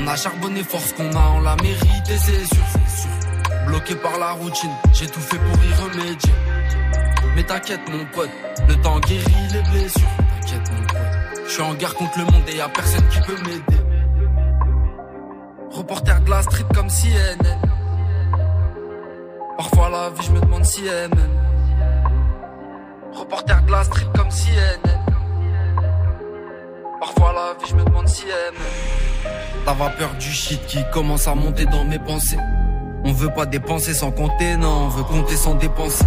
On 0.07 0.09
a 0.09 0.15
charbonné 0.15 0.63
force 0.63 0.93
qu'on 0.93 1.11
a, 1.11 1.31
on 1.35 1.41
l'a 1.41 1.57
mérité, 1.57 2.17
c'est 2.17 2.45
sûr, 2.45 2.65
sûr. 2.87 3.11
Bloqué 3.67 3.97
par 3.97 4.17
la 4.21 4.33
routine, 4.35 4.71
j'ai 4.93 5.09
tout 5.09 5.19
fait 5.19 5.37
pour 5.37 5.65
y 5.65 5.73
remédier. 5.83 6.33
Mais 7.35 7.43
t'inquiète 7.43 7.81
mon 7.91 8.05
pote, 8.15 8.31
le 8.69 8.77
temps 8.77 9.01
guérit 9.01 9.49
les 9.53 9.63
blessures. 9.63 10.09
T'inquiète 10.41 10.71
mon 10.71 10.87
pote, 10.87 11.43
je 11.45 11.51
suis 11.51 11.63
en 11.63 11.75
guerre 11.75 11.95
contre 11.97 12.19
le 12.21 12.25
monde 12.27 12.43
et 12.47 12.55
y 12.55 12.61
a 12.61 12.69
personne 12.69 13.05
qui 13.09 13.21
peut 13.23 13.37
m'aider. 13.39 13.83
Reporter 15.73 16.21
de 16.21 16.31
la 16.31 16.43
street 16.43 16.67
comme 16.73 16.89
CNN. 16.89 17.59
Parfois 19.57 19.91
la 19.91 20.11
vie 20.11 20.25
je 20.25 20.31
me 20.31 20.41
demande 20.41 20.65
si 20.65 20.87
elle 20.87 21.09
m'aime. 21.09 21.41
Reporter 23.13 23.61
de 23.61 23.73
la 23.73 23.83
street 23.83 24.07
comme 24.15 24.31
CNN. 24.31 25.05
Parfois 27.01 27.33
la 27.33 27.55
vie 27.59 27.71
je 27.71 27.75
me 27.75 27.85
demande 27.85 28.07
si 28.07 28.23
elle 28.23 28.53
m'aime. 28.53 29.06
La 29.67 29.73
vapeur 29.73 30.15
du 30.15 30.31
shit 30.31 30.65
qui 30.67 30.79
commence 30.93 31.27
à 31.27 31.35
monter 31.35 31.67
dans 31.67 31.85
mes 31.85 31.99
pensées. 31.99 32.39
On 33.05 33.13
veut 33.13 33.31
pas 33.31 33.47
dépenser 33.47 33.95
sans 33.95 34.11
compter, 34.11 34.57
non, 34.57 34.87
on 34.87 34.89
veut 34.89 35.05
compter 35.05 35.37
sans 35.37 35.55
dépenser. 35.55 36.05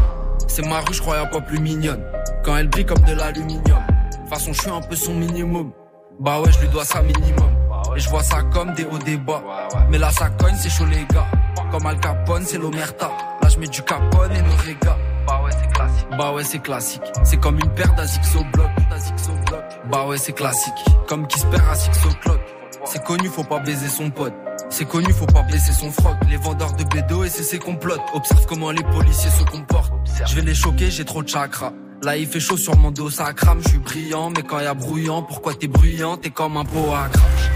C'est 0.47 0.65
ma 0.65 0.79
rue, 0.79 0.93
je 0.93 1.01
crois, 1.01 1.17
y'a 1.17 1.25
pas 1.25 1.41
plus 1.41 1.60
mignonne. 1.60 2.03
Quand 2.43 2.58
elle 2.58 2.67
brille 2.67 2.86
comme 2.86 3.03
de 3.03 3.13
l'aluminium. 3.13 3.79
De 4.12 4.17
toute 4.17 4.29
façon, 4.29 4.53
je 4.53 4.62
suis 4.62 4.69
un 4.69 4.82
peu 4.82 4.95
son 4.95 5.13
minimum. 5.13 5.71
Bah 6.19 6.39
ouais, 6.41 6.51
je 6.51 6.60
lui 6.60 6.67
dois 6.69 6.86
ça 6.86 7.01
minimum. 7.01 7.51
Et 7.95 7.99
je 7.99 8.10
vois 8.10 8.23
ça 8.23 8.41
comme 8.43 8.73
des 8.73 8.86
hauts 8.86 8.97
débats. 8.97 9.43
Mais 9.89 9.97
là, 9.97 10.10
ça 10.12 10.29
cogne, 10.29 10.55
c'est 10.58 10.69
chaud, 10.69 10.86
les 10.86 11.05
gars. 11.13 11.27
Comme 11.71 11.86
Al 11.86 11.99
Capone, 11.99 12.43
c'est 12.45 12.58
l'Omerta. 12.58 13.12
Là, 13.41 13.49
je 13.49 13.60
mets 13.60 13.67
du 13.67 13.82
Capone 13.82 14.32
et 14.32 14.41
nos 14.41 14.55
régas. 14.55 14.97
Bah 15.27 15.41
ouais, 15.43 15.51
c'est 15.51 15.71
classique. 15.71 16.08
Bah 16.17 16.32
ouais, 16.34 16.43
c'est 16.43 16.60
classique. 16.60 17.01
C'est 17.23 17.38
comme 17.38 17.60
une 17.60 17.69
paire 17.69 17.93
d'Azix 17.95 18.36
au 18.36 18.43
bloc. 18.51 18.69
Bah 19.91 20.05
ouais, 20.08 20.17
c'est 20.17 20.34
classique. 20.34 20.73
Comme 21.08 21.27
qui 21.27 21.39
se 21.39 21.45
perd 21.47 21.63
à 21.69 21.75
Six 21.75 21.91
au 22.05 22.13
clock. 22.21 22.38
C'est 22.91 23.04
connu, 23.04 23.28
faut 23.28 23.43
pas 23.43 23.60
baiser 23.60 23.88
son 23.88 24.10
pote. 24.10 24.34
C'est 24.71 24.86
connu, 24.86 25.13
faut 25.13 25.28
pas 25.28 25.43
blesser 25.43 25.73
son 25.73 25.91
froc. 25.91 26.15
Les 26.28 26.38
vendeurs 26.38 26.73
de 26.73 26.84
bédo 26.84 27.23
et 27.23 27.30
c'est 27.30 27.43
ses 27.43 27.60
complotes. 27.60 28.02
Observe 28.15 28.47
comment 28.47 28.71
les 28.71 28.82
policiers 28.82 29.30
se 29.30 29.43
comportent. 29.43 29.93
Je 30.25 30.36
vais 30.36 30.41
les 30.41 30.56
choquer, 30.56 30.89
j'ai 30.89 31.06
trop 31.06 31.21
de 31.21 31.30
chakra. 31.30 31.71
Là 32.02 32.17
il 32.17 32.25
fait 32.25 32.39
chaud 32.39 32.58
sur 32.58 32.75
mon 32.78 32.89
dos, 32.89 33.12
ça 33.12 33.32
crame, 33.34 33.60
je 33.62 33.69
suis 33.69 33.78
brillant, 33.78 34.32
mais 34.32 34.41
quand 34.41 34.60
y 34.60 34.65
a 34.65 34.73
brouillant, 34.73 35.21
pourquoi 35.21 35.54
t'es 35.54 35.67
bruyant, 35.67 36.17
t'es 36.17 36.32
comme 36.32 36.58
un 36.58 36.65
pot 36.65 36.91
à 36.91 37.10
crache. 37.10 37.52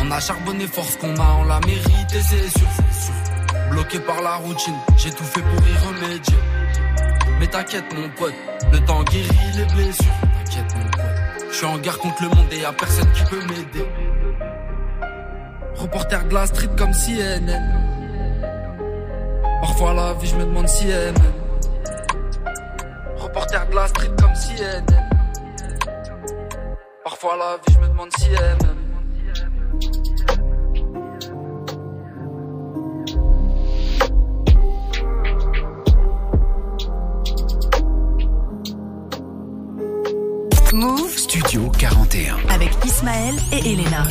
On 0.00 0.10
a 0.10 0.18
charbonné 0.18 0.66
force 0.66 0.96
qu'on 0.96 1.14
a, 1.14 1.36
on 1.38 1.44
l'a 1.44 1.60
mérité, 1.60 2.20
c'est 2.20 2.58
sûr. 2.58 2.68
Bloqué 3.70 4.00
par 4.00 4.22
la 4.22 4.36
routine, 4.36 4.74
j'ai 4.96 5.10
tout 5.12 5.24
fait 5.24 5.42
pour 5.42 5.68
y 5.68 5.86
remédier. 5.86 6.38
Mais 7.38 7.46
t'inquiète 7.46 7.94
mon 7.94 8.08
pote, 8.16 8.34
le 8.72 8.80
temps 8.80 9.04
guérit 9.04 9.28
les 9.56 9.66
blessures. 9.66 10.06
T'inquiète 10.44 10.74
mon 10.74 10.90
pote, 10.90 11.48
je 11.48 11.54
suis 11.54 11.66
en 11.66 11.78
guerre 11.78 11.98
contre 11.98 12.22
le 12.24 12.28
monde 12.30 12.46
et 12.50 12.58
y 12.58 12.64
a 12.64 12.72
personne 12.72 13.12
qui 13.12 13.22
peut 13.24 13.42
m'aider. 13.42 13.86
Reporter 15.78 16.24
de 16.28 16.34
la 16.34 16.46
street 16.46 16.70
comme 16.76 16.92
CNN. 16.92 17.62
Parfois 19.60 19.94
la 19.94 20.12
vie 20.14 20.26
je 20.28 20.36
me 20.36 20.44
demande 20.44 20.68
si 20.68 20.88
elle 20.88 21.12
m'aime. 21.12 21.32
Reporter 23.16 23.68
de 23.68 23.74
la 23.74 23.86
street 23.86 24.10
comme 24.20 24.32
CNN. 24.34 24.84
Parfois 27.04 27.36
la 27.36 27.56
vie 27.56 27.74
je 27.74 27.78
me 27.78 27.88
demande 27.88 28.10
si 28.18 28.26
elle 28.26 28.56
m'aime. 28.66 28.78
Move 40.74 41.16
Studio 41.16 41.70
41. 41.78 42.36
avec 42.50 42.70
Ismaël 42.84 43.34
et 43.52 43.72
Elena. 43.72 44.04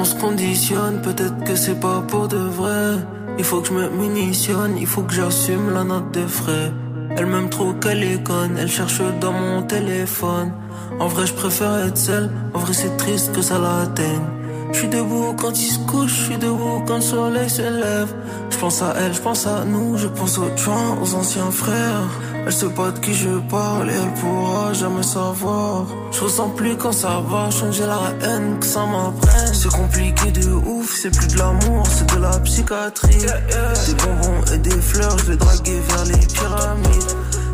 Qu'on 0.00 0.04
se 0.06 0.14
conditionne, 0.14 1.02
peut-être 1.02 1.44
que 1.44 1.54
c'est 1.54 1.78
pas 1.78 2.02
pour 2.08 2.26
de 2.26 2.38
vrai. 2.38 3.04
Il 3.36 3.44
faut 3.44 3.60
que 3.60 3.68
je 3.68 3.74
me 3.74 3.86
munitionne, 3.90 4.78
il 4.78 4.86
faut 4.86 5.02
que 5.02 5.12
j'assume 5.12 5.74
la 5.74 5.84
note 5.84 6.10
de 6.14 6.26
frais. 6.26 6.72
Elle 7.18 7.26
m'aime 7.26 7.50
trop 7.50 7.74
qu'elle 7.74 8.02
est 8.02 8.22
elle 8.58 8.68
cherche 8.68 9.02
dans 9.20 9.32
mon 9.32 9.62
téléphone. 9.62 10.52
En 10.98 11.06
vrai, 11.06 11.26
je 11.26 11.34
préfère 11.34 11.74
être 11.86 11.98
seule, 11.98 12.30
en 12.54 12.58
vrai, 12.60 12.72
c'est 12.72 12.96
triste 12.96 13.34
que 13.34 13.42
ça 13.42 13.58
l'atteigne. 13.58 14.26
Je 14.72 14.78
suis 14.78 14.88
debout 14.88 15.34
quand 15.38 15.50
il 15.60 15.70
se 15.70 15.78
couche, 15.80 16.14
je 16.14 16.24
suis 16.28 16.38
debout 16.38 16.82
quand 16.86 16.96
le 16.96 17.02
soleil 17.02 17.50
se 17.50 17.60
lève. 17.60 18.14
Je 18.48 18.56
pense 18.56 18.80
à 18.80 18.94
elle, 19.00 19.12
je 19.12 19.20
pense 19.20 19.46
à 19.46 19.66
nous, 19.66 19.98
je 19.98 20.08
pense 20.08 20.38
aux 20.38 20.56
gens, 20.56 20.96
aux 21.02 21.14
anciens 21.14 21.50
frères. 21.50 22.08
Elle 22.46 22.52
sait 22.52 22.68
pas 22.70 22.90
de 22.90 22.98
qui 22.98 23.14
je 23.14 23.38
parle 23.48 23.90
et 23.90 23.94
elle 23.94 24.14
pourra 24.20 24.72
jamais 24.72 25.02
savoir. 25.02 25.86
Je 26.10 26.20
ressens 26.20 26.48
plus 26.50 26.76
quand 26.76 26.92
ça 26.92 27.22
va, 27.28 27.50
changer 27.50 27.86
la 27.86 28.12
haine 28.26 28.58
que 28.58 28.66
ça 28.66 28.84
m'apprenne. 28.86 29.54
C'est 29.54 29.72
compliqué 29.72 30.32
de 30.32 30.50
ouf, 30.50 30.94
c'est 30.94 31.10
plus 31.10 31.28
de 31.28 31.38
l'amour, 31.38 31.86
c'est 31.86 32.14
de 32.14 32.20
la 32.20 32.38
psychiatrie. 32.40 33.18
Des 33.18 33.94
bonbons 33.94 34.52
et 34.54 34.58
des 34.58 34.80
fleurs, 34.80 35.18
je 35.18 35.24
vais 35.26 35.36
draguer 35.36 35.80
vers 35.88 36.04
les 36.06 36.26
pyramides. 36.26 37.12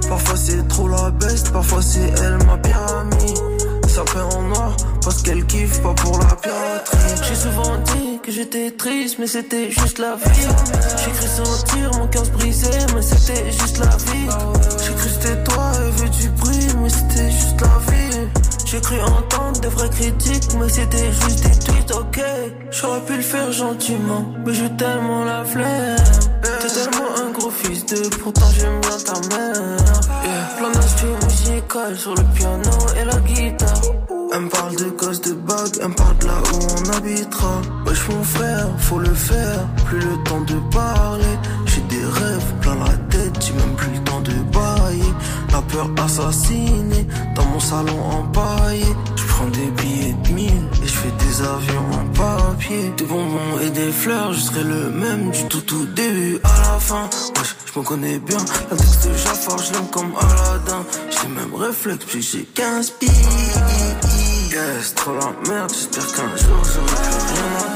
Parfois 0.09 0.37
c'est 0.37 0.69
trop 0.69 0.89
la 0.89 1.11
best, 1.11 1.53
parfois 1.53 1.83
c'est 1.83 2.13
elle 2.23 2.39
ma 2.47 2.57
pyramide. 2.59 3.39
Ça 3.89 4.03
peint 4.05 4.37
en 4.37 4.43
noir 4.43 4.77
parce 5.07 5.23
qu'elle 5.23 5.47
kiffe 5.47 5.81
pas 5.83 5.95
pour 5.95 6.19
la 6.19 6.35
piraterie. 6.35 7.23
J'ai 7.29 7.37
souvent 7.37 7.77
dit 7.95 8.19
que 8.25 8.33
j'étais 8.33 8.73
triste, 8.73 9.19
mais 9.21 9.29
c'était 9.29 9.71
juste 9.71 10.01
la 10.01 10.17
vie. 10.17 10.49
J'ai 10.99 11.11
cru 11.13 11.29
sentir 11.29 11.93
mon 11.97 12.09
cœur 12.09 12.25
se 12.25 12.31
briser, 12.33 12.79
mais 12.93 13.03
c'était 13.03 13.53
juste 13.53 13.79
la 13.79 13.87
vie. 13.87 14.29
J'ai 14.85 14.95
cru 14.95 15.09
c'était 15.09 15.45
toi 15.45 15.71
et 15.77 16.03
vu 16.03 16.11
du 16.11 16.29
bruit, 16.31 16.67
mais 16.83 16.89
c'était 16.89 17.31
juste 17.31 17.61
la 17.61 17.93
vie. 17.93 18.29
J'ai 18.65 18.81
cru 18.81 19.01
entendre 19.01 19.61
des 19.61 19.69
vraies 19.69 19.91
critiques, 19.91 20.49
mais 20.59 20.69
c'était 20.69 21.13
juste 21.13 21.45
des 21.45 21.57
tweets, 21.57 21.93
ok. 21.93 22.21
J'aurais 22.73 23.01
pu 23.03 23.15
le 23.15 23.23
faire 23.23 23.53
gentiment, 23.53 24.25
mais 24.45 24.55
j'ai 24.55 24.71
tellement 24.71 25.25
la 25.25 25.45
flemme. 25.45 25.97
T'es 26.43 26.67
tellement 26.67 27.15
un 27.25 27.31
gros 27.31 27.51
fils 27.51 27.87
de, 27.87 28.09
pourtant 28.17 28.51
j'aime 28.59 28.81
bien 28.81 28.99
ta 28.99 29.37
mère. 29.37 29.77
Yeah. 30.25 31.26
Sur 31.69 32.15
le 32.15 32.23
piano 32.35 32.71
et 32.99 33.05
la 33.05 33.17
guitare. 33.21 33.81
Elle 34.33 34.41
me 34.43 34.49
parle 34.49 34.77
de 34.77 34.85
gosses 34.91 35.21
de 35.21 35.33
bagues, 35.33 35.77
elle 35.83 35.89
me 35.89 35.95
parle 35.95 36.17
de 36.19 36.27
là 36.27 36.39
où 36.53 36.57
on 36.57 36.97
habitera. 36.97 37.61
Wesh 37.85 38.09
mon 38.09 38.23
frère, 38.23 38.69
faut 38.79 38.99
le 38.99 39.13
faire, 39.13 39.67
plus 39.85 39.99
le 39.99 40.25
temps 40.25 40.41
de 40.43 40.55
parler. 40.73 41.37
J'ai 41.67 41.83
des 41.83 42.05
rêves 42.05 42.55
plein 42.63 42.77
la 42.77 42.97
tête, 43.11 43.45
j'ai 43.45 43.53
même 43.53 43.75
plus 43.77 43.91
le 43.91 43.99
temps 44.05 44.21
de 44.21 44.33
bailler. 44.55 45.13
La 45.53 45.61
peur 45.63 45.91
assassinée, 46.03 47.07
dans 47.35 47.45
mon 47.47 47.61
salon 47.61 48.01
empaillé. 48.11 48.87
Je 49.37 49.43
prends 49.43 49.51
des 49.51 49.71
billets 49.83 50.15
de 50.15 50.33
mille 50.33 50.69
et 50.83 50.87
je 50.87 50.93
fais 50.95 51.11
des 51.11 51.43
avions 51.43 51.91
en 51.93 52.07
papier. 52.17 52.91
Des 52.97 53.05
bonbons 53.05 53.61
et 53.61 53.69
des 53.69 53.93
fleurs, 53.93 54.33
je 54.33 54.41
serai 54.41 54.65
le 54.65 54.89
même 54.91 55.31
du 55.31 55.45
tout 55.45 55.61
tout 55.61 55.85
début 55.85 56.39
à 56.43 56.73
la 56.73 56.81
fin. 56.81 57.11
Wesh, 57.37 57.55
je 57.67 57.79
me 57.79 57.85
connais 57.85 58.19
bien, 58.19 58.39
la 58.71 58.77
texte 58.79 59.07
de 59.07 59.13
Jafar, 59.13 59.59
je 59.59 59.75
l'aime 59.75 59.91
comme 59.91 60.15
Aladdin. 60.19 60.87
J'ai 61.11 61.29
les 61.29 61.35
mêmes 61.35 61.55
réflexes, 61.55 62.07
puis 62.07 62.23
j'ai 62.23 62.45
15 62.45 62.95
billes. 62.99 63.11
Yes, 64.53 64.95
trop 64.95 65.13
la 65.13 65.31
merde, 65.47 65.71
j'espère 65.71 66.07
qu'un 66.15 66.37
jour 66.39 66.65
j'aurai 66.65 66.87
plus 66.87 67.35
rien 67.35 67.76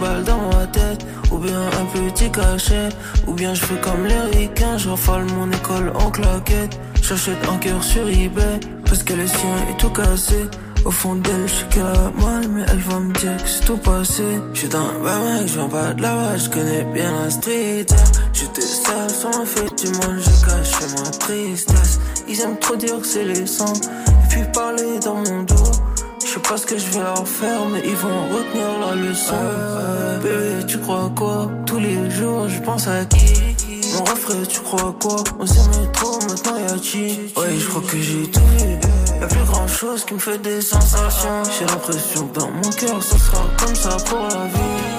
dans 0.00 0.48
ma 0.48 0.66
tête 0.66 1.04
ou 1.30 1.38
bien 1.38 1.60
un 1.60 1.84
petit 1.86 2.30
cachet 2.30 2.88
Ou 3.26 3.32
bien 3.32 3.54
je 3.54 3.64
fais 3.64 3.80
comme 3.80 4.04
les 4.06 4.38
ricains, 4.38 4.78
je 4.78 4.88
rafale 4.88 5.24
mon 5.36 5.50
école 5.50 5.92
en 5.94 6.10
claquette 6.10 6.78
J'achète 7.02 7.38
un 7.50 7.56
cœur 7.58 7.82
sur 7.82 8.08
eBay 8.08 8.60
Parce 8.84 9.02
que 9.02 9.14
le 9.14 9.26
sien 9.26 9.56
est 9.70 9.78
tout 9.78 9.90
cassé. 9.90 10.48
Au 10.84 10.90
fond 10.90 11.14
d'elle, 11.14 11.46
je 11.46 11.54
sais 11.54 11.64
qu'elle 11.70 11.82
a 11.82 12.12
mal 12.22 12.48
Mais 12.48 12.64
elle 12.68 12.78
va 12.78 13.00
me 13.00 13.12
dire 13.14 13.36
que 13.36 13.48
c'est 13.48 13.64
tout 13.64 13.78
passé. 13.78 14.24
J'suis 14.52 14.68
dans 14.68 14.78
un 14.78 15.38
mec, 15.38 15.48
je 15.48 15.54
viens 15.54 15.68
pas 15.68 15.92
de 15.94 16.02
là-bas 16.02 16.36
Je 16.36 16.50
connais 16.50 16.84
bien 16.94 17.10
la 17.24 17.30
street. 17.30 17.86
J'étais 18.32 18.60
seul 18.60 19.10
sur 19.10 19.30
ma 19.30 19.46
fête 19.46 19.82
du 19.82 19.90
monde 19.92 20.18
J'ai 20.18 20.46
caché 20.46 20.86
ma 20.96 21.10
tristesse. 21.10 22.00
Ils 22.28 22.40
aiment 22.40 22.58
trop 22.58 22.76
dire 22.76 23.00
que 23.00 23.06
c'est 23.06 23.24
les 23.24 23.46
sangs 23.46 23.72
Et 23.72 24.28
puis 24.28 24.42
parler 24.52 24.98
dans 25.02 25.16
mon 25.16 25.42
dos. 25.42 25.54
je 25.54 25.83
sais 26.34 26.40
pas 26.40 26.56
ce 26.56 26.66
que 26.66 26.76
je 26.76 26.90
vais 26.90 27.00
leur 27.00 27.28
faire, 27.28 27.60
mais 27.70 27.80
ils 27.84 27.94
vont 27.94 28.28
retenir 28.28 28.66
la 28.80 28.94
leçon. 28.96 29.34
Bébé, 30.22 30.66
tu 30.66 30.78
crois 30.78 31.10
quoi? 31.16 31.50
Tous 31.66 31.78
les 31.78 32.10
jours, 32.10 32.48
je 32.48 32.60
pense 32.60 32.88
à 32.88 33.04
qui? 33.04 33.34
Mon 33.94 34.04
refrain, 34.04 34.42
tu 34.48 34.60
crois 34.60 34.94
quoi? 35.00 35.22
On 35.38 35.46
s'aimait 35.46 35.92
trop, 35.92 36.18
maintenant 36.28 36.58
y'a 36.58 36.78
qui 36.78 37.20
Ouais, 37.36 37.56
je 37.56 37.68
crois 37.68 37.82
que 37.82 37.98
j'ai 37.98 38.30
tout 38.30 38.40
vu. 38.58 38.66
Y'a 39.20 39.26
plus 39.28 39.44
grand 39.44 39.68
chose 39.68 40.04
qui 40.04 40.14
me 40.14 40.18
fait 40.18 40.38
des 40.38 40.60
sensations. 40.60 41.42
J'ai 41.56 41.66
l'impression 41.66 42.26
que 42.26 42.40
dans 42.40 42.50
mon 42.50 42.70
cœur, 42.70 43.02
ce 43.02 43.18
sera 43.18 43.44
comme 43.58 43.74
ça 43.76 43.96
pour 44.04 44.22
la 44.22 44.46
vie. 44.46 44.93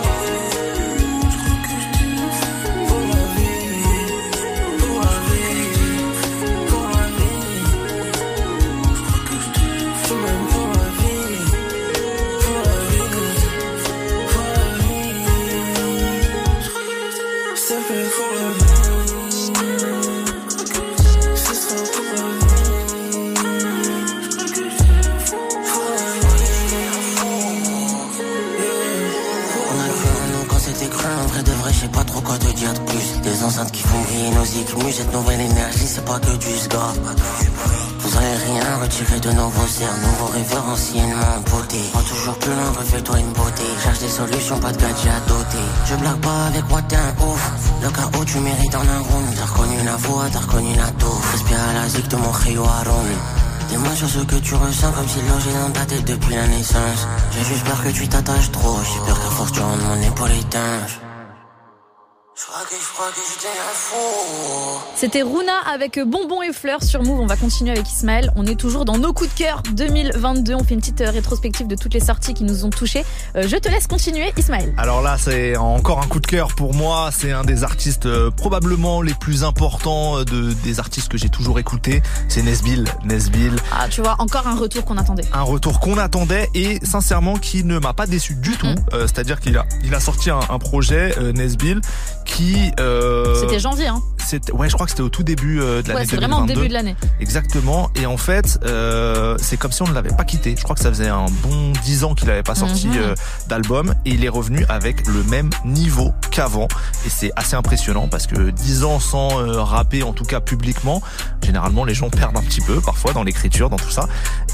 Briller 34.16 34.32
nos 34.32 34.44
écus, 34.44 34.96
cette 34.96 35.14
nouvelle 35.14 35.42
énergie, 35.42 35.88
c'est 35.88 36.06
pas 36.06 36.20
que 36.20 36.36
du 36.38 36.58
sga. 36.58 36.78
Vous 38.00 38.18
rien 38.18 38.78
retiré 38.82 39.20
de 39.20 39.32
nos 39.32 39.50
veaux 39.50 39.68
cerfs, 39.68 39.98
nouveau 40.02 40.28
référentiellement 40.32 41.38
beauté. 41.52 41.80
Prends 41.92 42.02
toujours 42.02 42.36
plus 42.36 42.52
loin, 42.52 42.72
refais-toi 42.78 43.20
une 43.20 43.34
beauté. 43.34 43.64
Cherche 43.84 44.00
des 44.00 44.10
solutions, 44.10 44.60
pas 44.60 44.72
de 44.72 44.78
gadget 44.78 45.12
à 45.12 45.20
doter. 45.28 45.68
Je 45.86 45.96
blague 45.96 46.22
pas 46.22 46.46
avec 46.48 46.70
moi, 46.70 46.82
t'es 46.84 46.96
un 46.96 47.26
ouf. 47.26 47.52
Le 47.82 47.90
chaos, 47.90 48.26
tu 48.26 48.40
mérites 48.40 48.76
en 48.76 48.82
un 48.82 49.02
round. 49.10 49.28
T'as 49.36 49.46
reconnu 49.46 49.84
la 49.84 49.96
voix, 49.96 50.26
t'as 50.32 50.40
reconnu 50.40 50.76
la 50.76 50.90
touffe. 50.92 51.32
Respire 51.32 51.58
à 51.70 51.74
la 51.74 51.90
zik 51.90 52.08
de 52.08 52.16
mon 52.18 52.32
rio. 52.32 52.64
Dis-moi 53.70 53.96
sur 53.96 54.08
ce 54.08 54.20
que 54.20 54.36
tu 54.36 54.54
ressens 54.54 54.92
comme 54.92 55.08
si 55.08 55.20
logé 55.22 55.52
dans 55.60 55.72
ta 55.72 55.86
tête 55.86 56.06
depuis 56.06 56.36
la 56.36 56.48
naissance. 56.48 57.08
J'ai 57.34 57.44
juste 57.44 57.66
peur 57.66 57.84
que 57.84 57.90
tu 57.90 58.08
t'attaches 58.08 58.52
trop. 58.52 58.78
J'ai 58.84 59.00
peur 59.08 59.20
qu'à 59.20 59.32
force 59.32 59.52
tu 59.52 59.62
rendes 59.62 59.82
mon 59.82 60.02
épaule 60.02 60.32
étanche. 60.32 61.00
C'était 64.96 65.22
Runa 65.22 65.54
avec 65.72 66.00
Bonbons 66.00 66.42
et 66.42 66.52
Fleurs 66.52 66.82
sur 66.82 67.04
Move. 67.04 67.20
On 67.20 67.28
va 67.28 67.36
continuer 67.36 67.72
avec 67.72 67.88
Ismaël. 67.92 68.32
On 68.36 68.46
est 68.48 68.56
toujours 68.56 68.86
dans 68.86 68.98
nos 68.98 69.14
coups 69.14 69.32
de 69.34 69.38
cœur 69.38 69.62
2022. 69.74 70.56
On 70.56 70.64
fait 70.64 70.74
une 70.74 70.80
petite 70.80 71.02
euh, 71.02 71.12
rétrospective 71.12 71.68
de 71.68 71.76
toutes 71.76 71.94
les 71.94 72.00
sorties 72.00 72.34
qui 72.34 72.44
nous 72.44 72.66
ont 72.66 72.72
touchés. 72.72 73.06
Euh, 73.36 73.48
je 73.48 73.56
te 73.58 73.70
laisse 73.70 73.86
continuer, 73.86 74.34
Ismaël. 74.38 74.74
Alors 74.78 75.02
là, 75.04 75.18
c'est 75.20 75.56
encore 75.58 76.00
un 76.02 76.08
coup 76.08 76.20
de 76.20 76.26
cœur 76.26 76.56
pour 76.56 76.74
moi. 76.74 77.10
C'est 77.16 77.32
un 77.32 77.44
des 77.44 77.64
artistes 77.64 78.08
euh, 78.08 78.32
probablement 78.32 79.02
les 79.02 79.14
plus 79.14 79.44
importants 79.44 80.24
de, 80.24 80.54
des 80.64 80.80
artistes 80.80 81.10
que 81.10 81.18
j'ai 81.18 81.30
toujours 81.30 81.60
écoutés. 81.60 82.02
C'est 82.30 82.42
Nesbill. 82.42 82.86
Nesbill. 83.04 83.56
Ah, 83.72 83.88
tu 83.90 84.02
vois, 84.02 84.16
encore 84.20 84.48
un 84.48 84.56
retour 84.56 84.86
qu'on 84.86 84.98
attendait. 84.98 85.26
Un 85.34 85.44
retour 85.44 85.80
qu'on 85.80 85.98
attendait 86.00 86.50
et 86.56 86.80
sincèrement 86.84 87.36
qui 87.36 87.64
ne 87.64 87.78
m'a 87.78 87.94
pas 87.94 88.08
déçu 88.08 88.34
du 88.36 88.52
tout. 88.58 88.66
Euh, 88.94 89.02
C'est-à-dire 89.02 89.40
qu'il 89.40 89.56
a, 89.58 89.66
il 89.84 89.94
a 89.94 90.00
sorti 90.00 90.32
un, 90.32 90.40
un 90.50 90.58
projet, 90.58 91.14
euh, 91.20 91.32
Nesbill, 91.32 91.82
qui... 92.26 92.55
euh, 92.80 93.36
C'était 93.36 93.60
janvier, 93.60 93.88
hein. 93.88 94.02
C'était- 94.26 94.52
ouais, 94.52 94.70
je 94.70 94.74
crois 94.74 94.86
que 94.86 94.92
c'était 94.92 95.04
au 95.04 95.10
tout 95.10 95.24
début 95.24 95.62
euh, 95.62 95.82
de 95.82 95.88
l'année 95.88 96.02
Ouais, 96.02 96.06
c'est 96.10 96.16
vraiment 96.16 96.38
au 96.44 96.46
2022. 96.46 96.54
début 96.62 96.68
de 96.70 96.74
l'année. 96.74 96.96
Exactement. 97.20 97.90
Et 97.96 98.06
en 98.06 98.18
fait, 98.18 98.60
euh, 98.66 99.38
c'est 99.42 99.58
comme 99.58 99.72
si 99.72 99.82
on 99.82 99.88
ne 99.88 99.94
l'avait 99.94 100.10
pas 100.16 100.24
quitté. 100.24 100.56
Je 100.58 100.64
crois 100.64 100.76
que 100.76 100.82
ça 100.82 100.90
faisait 100.90 101.08
un 101.10 101.26
bon 101.44 101.72
10 101.84 102.04
ans 102.04 102.14
qu'il 102.16 102.28
n'avait 102.28 102.44
pas 102.44 102.56
sorti 102.56 102.88
Mhm. 102.88 102.98
euh, 102.98 103.16
d'album 103.48 103.94
et 104.06 104.12
il 104.12 104.24
est 104.26 104.30
revenu 104.30 104.66
avec 104.70 105.08
le 105.08 105.24
même 105.24 105.50
niveau 105.66 106.14
qu'avant. 106.32 106.68
Et 107.06 107.10
c'est 107.10 107.32
assez 107.36 107.56
impressionnant 107.56 108.08
parce 108.08 108.28
que 108.28 108.50
10 108.52 108.84
ans 108.84 109.00
sans 109.00 109.40
euh, 109.40 109.62
rapper, 109.62 110.04
en 110.04 110.14
tout 110.14 110.26
cas 110.26 110.40
publiquement, 110.40 111.02
généralement 111.44 111.84
les 111.86 111.94
gens 111.94 112.10
perdent 112.10 112.38
un 112.38 112.42
petit 112.44 112.62
peu 112.62 112.82
parfois 112.82 113.14
dans 113.14 113.24
l'écriture, 113.24 113.70
dans 113.70 113.78
tout 113.78 113.92
ça. 113.92 114.08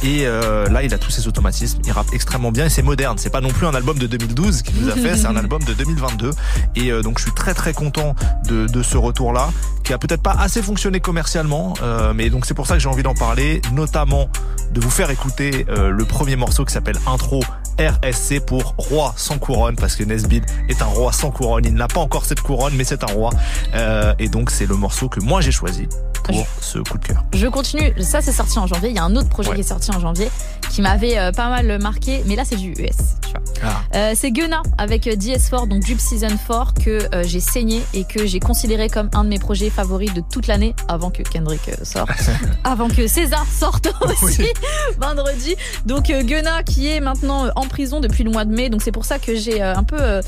Et 0.03 0.25
là, 0.25 0.84
il 0.84 0.93
a 0.93 0.97
tous 0.97 1.12
ses 1.12 1.27
automatismes. 1.27 1.79
Il 1.86 1.91
rappe 1.91 2.07
extrêmement 2.13 2.51
bien 2.51 2.65
et 2.65 2.69
c'est 2.69 2.81
moderne. 2.81 3.17
C'est 3.17 3.29
pas 3.29 3.41
non 3.41 3.49
plus 3.49 3.67
un 3.67 3.73
album 3.75 3.97
de 3.99 4.07
2012 4.07 4.62
qu'il 4.62 4.81
nous 4.81 4.89
a 4.89 4.95
fait, 4.95 5.15
c'est 5.17 5.25
un 5.27 5.36
album 5.43 5.63
de 5.63 5.73
2022. 5.73 6.31
Et 6.75 6.91
donc 7.03 7.17
je 7.19 7.23
suis 7.23 7.34
très 7.34 7.53
très 7.53 7.73
content 7.73 8.15
de, 8.47 8.67
de 8.67 8.84
ce 8.84 8.97
retour-là, 8.97 9.49
qui 9.84 9.93
a 9.93 9.97
peut-être 9.97 10.21
pas 10.21 10.36
assez 10.39 10.62
fonctionné 10.62 11.00
commercialement, 11.00 11.74
euh, 11.82 12.13
mais 12.13 12.30
donc 12.30 12.45
c'est 12.45 12.54
pour 12.54 12.67
ça 12.67 12.76
que 12.76 12.80
j'ai 12.80 12.89
envie 12.89 13.04
d'en 13.04 13.13
parler, 13.13 13.62
notamment 13.74 14.30
de 14.71 14.80
vous 14.80 14.89
faire 14.89 15.10
écouter 15.10 15.65
euh, 15.69 15.89
le 15.89 16.06
premier 16.06 16.36
morceau 16.36 16.65
qui 16.65 16.74
s'appelle 16.74 16.97
Intro 17.08 17.41
RSC 17.80 18.45
pour 18.45 18.76
Roi 18.78 19.13
sans 19.17 19.38
couronne, 19.38 19.76
parce 19.76 19.95
que 19.95 20.04
Nesbill 20.04 20.43
est 20.69 20.82
un 20.82 20.86
roi 20.86 21.12
sans 21.12 21.32
couronne. 21.32 21.65
Il 21.65 21.74
n'a 21.74 21.88
pas 21.88 22.00
encore 22.00 22.26
cette 22.26 22.41
couronne, 22.41 22.74
mais 22.76 22.84
c'est 22.84 23.04
un 23.04 23.13
roi. 23.13 23.32
Euh, 23.74 24.13
et 24.19 24.30
donc 24.30 24.52
c'est 24.52 24.65
le 24.65 24.76
morceau 24.76 25.10
que 25.10 25.19
moi 25.19 25.41
j'ai 25.41 25.52
choisi 25.52 25.88
pour 26.23 26.45
ce 26.62 26.79
coup 26.79 26.97
de 26.97 27.05
cœur. 27.05 27.23
Je 27.34 27.47
continue. 27.47 27.93
Ça, 28.01 28.21
c'est 28.21 28.31
sorti 28.31 28.60
en 28.60 28.67
janvier. 28.67 28.89
Il 28.89 28.95
y 28.95 28.99
a 28.99 29.03
un 29.03 29.15
autre 29.15 29.29
projet 29.29 29.53
qui 29.53 29.62
est 29.62 29.63
sorti 29.63 29.91
en 29.91 29.99
janvier 29.99 30.29
qui 30.69 30.81
m'avait 30.81 31.17
euh, 31.17 31.31
pas 31.31 31.49
mal 31.49 31.79
marqué. 31.81 32.23
Mais 32.25 32.36
là, 32.36 32.43
c'est 32.45 32.55
du 32.55 32.69
US. 32.71 32.95
Tu 33.21 33.31
vois. 33.31 33.41
Ah. 33.63 33.81
Euh, 33.95 34.13
c'est 34.15 34.31
Gunna 34.31 34.63
avec 34.77 35.05
euh, 35.07 35.15
DS4, 35.15 35.67
donc 35.67 35.86
Jupe 35.86 35.99
Season 35.99 36.29
4, 36.47 36.73
que 36.73 36.89
euh, 37.13 37.23
j'ai 37.25 37.39
saigné 37.39 37.81
et 37.93 38.05
que 38.05 38.25
j'ai 38.25 38.39
considéré 38.39 38.89
comme 38.89 39.10
un 39.13 39.23
de 39.23 39.29
mes 39.29 39.38
projets 39.39 39.69
favoris 39.69 40.13
de 40.13 40.21
toute 40.31 40.47
l'année 40.47 40.73
avant 40.88 41.12
que 41.12 41.21
Kendrick 41.21 41.69
sorte. 41.84 42.10
avant 42.63 42.88
que 42.88 43.05
César 43.07 43.45
sorte 43.45 43.89
aussi 44.12 44.47
vendredi. 44.99 45.55
Donc 45.86 46.05
Gunna 46.05 46.63
qui 46.63 46.88
est 46.89 47.01
maintenant 47.01 47.47
en 47.55 47.67
prison 47.67 47.99
depuis 47.99 48.23
le 48.23 48.31
mois 48.31 48.45
de 48.45 48.53
mai. 48.53 48.69
Donc 48.69 48.81
c'est 48.81 48.91
pour 48.91 49.05
ça 49.05 49.19
que 49.19 49.36
j'ai 49.36 49.62
un 49.62 49.84
peu, 49.84 50.21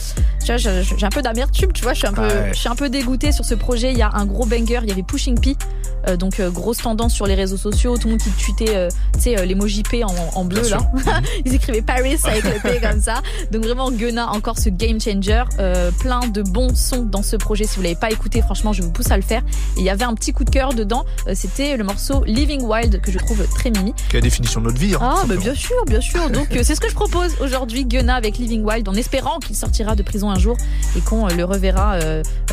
j'ai 0.45 1.05
un 1.05 1.09
peu 1.09 1.21
d'amertume. 1.21 1.71
Tu 1.71 1.83
vois, 1.83 1.93
je 1.93 1.99
suis 1.99 2.07
un 2.07 2.13
peu, 2.13 2.23
Ouais. 2.23 2.51
je 2.53 2.59
suis 2.59 2.69
un 2.69 2.75
peu 2.75 2.89
dégoûtée 2.89 3.31
sur 3.31 3.45
ce 3.45 3.53
projet. 3.55 3.91
Il 3.91 3.97
y 3.97 4.01
a 4.01 4.11
un 4.13 4.25
gros 4.25 4.45
banger. 4.45 4.79
Il 4.83 4.89
y 4.89 4.91
avait 4.91 5.03
Pushing 5.03 5.39
P, 5.39 5.55
euh, 6.07 6.17
donc 6.17 6.39
euh, 6.39 6.49
grosse 6.49 6.77
tendance 6.77 7.13
sur 7.13 7.25
les 7.27 7.35
réseaux 7.35 7.57
sociaux. 7.57 7.97
Tout 7.97 8.07
le 8.07 8.11
monde 8.13 8.21
qui 8.21 8.29
tweetait, 8.31 8.75
euh, 8.75 8.89
tu 9.15 9.21
sais, 9.21 9.39
euh, 9.39 9.45
l'emoji 9.45 9.83
P 9.83 10.03
en, 10.03 10.13
en 10.35 10.45
bleu 10.45 10.61
Bien 10.61 10.77
là. 11.05 11.21
Ils 11.45 11.53
écrivaient 11.53 11.81
Paris 11.81 12.17
avec 12.23 12.43
le 12.43 12.59
P 12.61 12.79
comme 12.81 13.01
ça. 13.01 13.21
Donc 13.51 13.63
vraiment 13.63 13.91
Gunna 13.91 14.29
encore 14.31 14.57
ce 14.59 14.69
game 14.69 14.99
changer. 14.99 15.43
Plein 15.99 16.27
de 16.27 16.41
bons 16.41 16.75
sons 16.75 17.03
dans 17.03 17.23
ce 17.23 17.35
projet. 17.35 17.65
Si 17.65 17.75
vous 17.77 17.81
l'avez 17.83 17.95
pas 17.95 18.11
écouté, 18.11 18.41
franchement, 18.41 18.73
je 18.73 18.81
vous 18.81 18.91
pousse 18.91 19.11
à 19.11 19.17
le 19.17 19.23
faire. 19.23 19.41
Et 19.77 19.79
il 19.79 19.83
y 19.85 19.89
avait 19.89 20.03
un 20.05 20.13
petit 20.15 20.33
coup 20.33 20.43
de 20.43 20.49
cœur 20.49 20.73
dedans. 20.73 21.05
C'était 21.33 21.77
le 21.77 21.83
morceau 21.83 22.23
Living 22.25 22.61
Wild 22.63 23.01
que 23.01 23.11
je 23.11 23.17
trouve 23.19 23.45
très 23.55 23.69
mimi. 23.71 23.93
Qui 24.09 24.17
est 24.17 24.19
la 24.19 24.21
définition 24.21 24.59
de 24.61 24.65
notre 24.67 24.77
vie. 24.79 24.95
hein, 24.95 24.99
Ah, 25.01 25.23
bah 25.27 25.35
bien 25.35 25.55
sûr, 25.55 25.75
bien 25.87 26.01
sûr. 26.01 26.29
Donc, 26.29 26.47
c'est 26.51 26.75
ce 26.75 26.79
que 26.81 26.89
je 26.89 26.95
propose 26.95 27.35
aujourd'hui, 27.41 27.85
Gunna 27.85 28.15
avec 28.15 28.37
Living 28.37 28.63
Wild, 28.63 28.87
en 28.89 28.93
espérant 28.95 29.39
qu'il 29.39 29.55
sortira 29.55 29.95
de 29.95 30.03
prison 30.03 30.29
un 30.29 30.39
jour 30.39 30.57
et 30.97 31.01
qu'on 31.01 31.27
le 31.27 31.43
reverra 31.45 31.97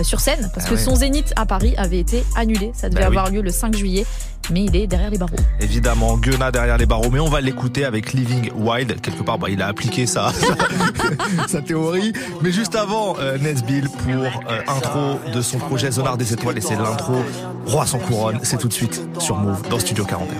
sur 0.02 0.20
scène. 0.20 0.50
Parce 0.54 0.66
Ah 0.66 0.70
que 0.70 0.74
ouais. 0.74 0.80
son 0.80 0.94
zénith 0.96 1.32
à 1.36 1.46
Paris 1.46 1.74
avait 1.76 1.98
été 1.98 2.24
annulé. 2.36 2.70
Ça 2.74 2.88
devait 2.88 3.00
Bah 3.02 3.08
oui. 3.10 3.14
Lieu 3.28 3.42
le 3.42 3.50
5 3.50 3.76
juillet, 3.76 4.06
mais 4.50 4.64
il 4.64 4.76
est 4.76 4.86
derrière 4.86 5.10
les 5.10 5.18
barreaux. 5.18 5.36
Évidemment, 5.60 6.16
Gunna 6.16 6.50
derrière 6.50 6.78
les 6.78 6.86
barreaux, 6.86 7.10
mais 7.10 7.20
on 7.20 7.28
va 7.28 7.40
l'écouter 7.40 7.84
avec 7.84 8.12
Living 8.12 8.50
Wild. 8.54 9.00
Quelque 9.00 9.22
part, 9.22 9.38
bah, 9.38 9.48
il 9.50 9.60
a 9.62 9.66
appliqué 9.66 10.06
sa, 10.06 10.32
sa 11.46 11.60
théorie. 11.60 12.12
Mais 12.42 12.52
juste 12.52 12.74
avant, 12.74 13.16
euh, 13.18 13.38
Nesbill 13.38 13.88
pour 13.88 14.24
euh, 14.24 14.60
intro 14.68 15.20
de 15.32 15.42
son 15.42 15.58
projet 15.58 15.90
Zonar 15.90 16.16
des 16.16 16.32
étoiles, 16.32 16.58
et 16.58 16.62
c'est 16.62 16.76
l'intro 16.76 17.14
Roi 17.66 17.86
sans 17.86 17.98
couronne. 17.98 18.40
C'est 18.42 18.58
tout 18.58 18.68
de 18.68 18.72
suite 18.72 19.00
sur 19.18 19.36
Move 19.36 19.68
dans 19.68 19.78
Studio 19.78 20.04
41. 20.04 20.36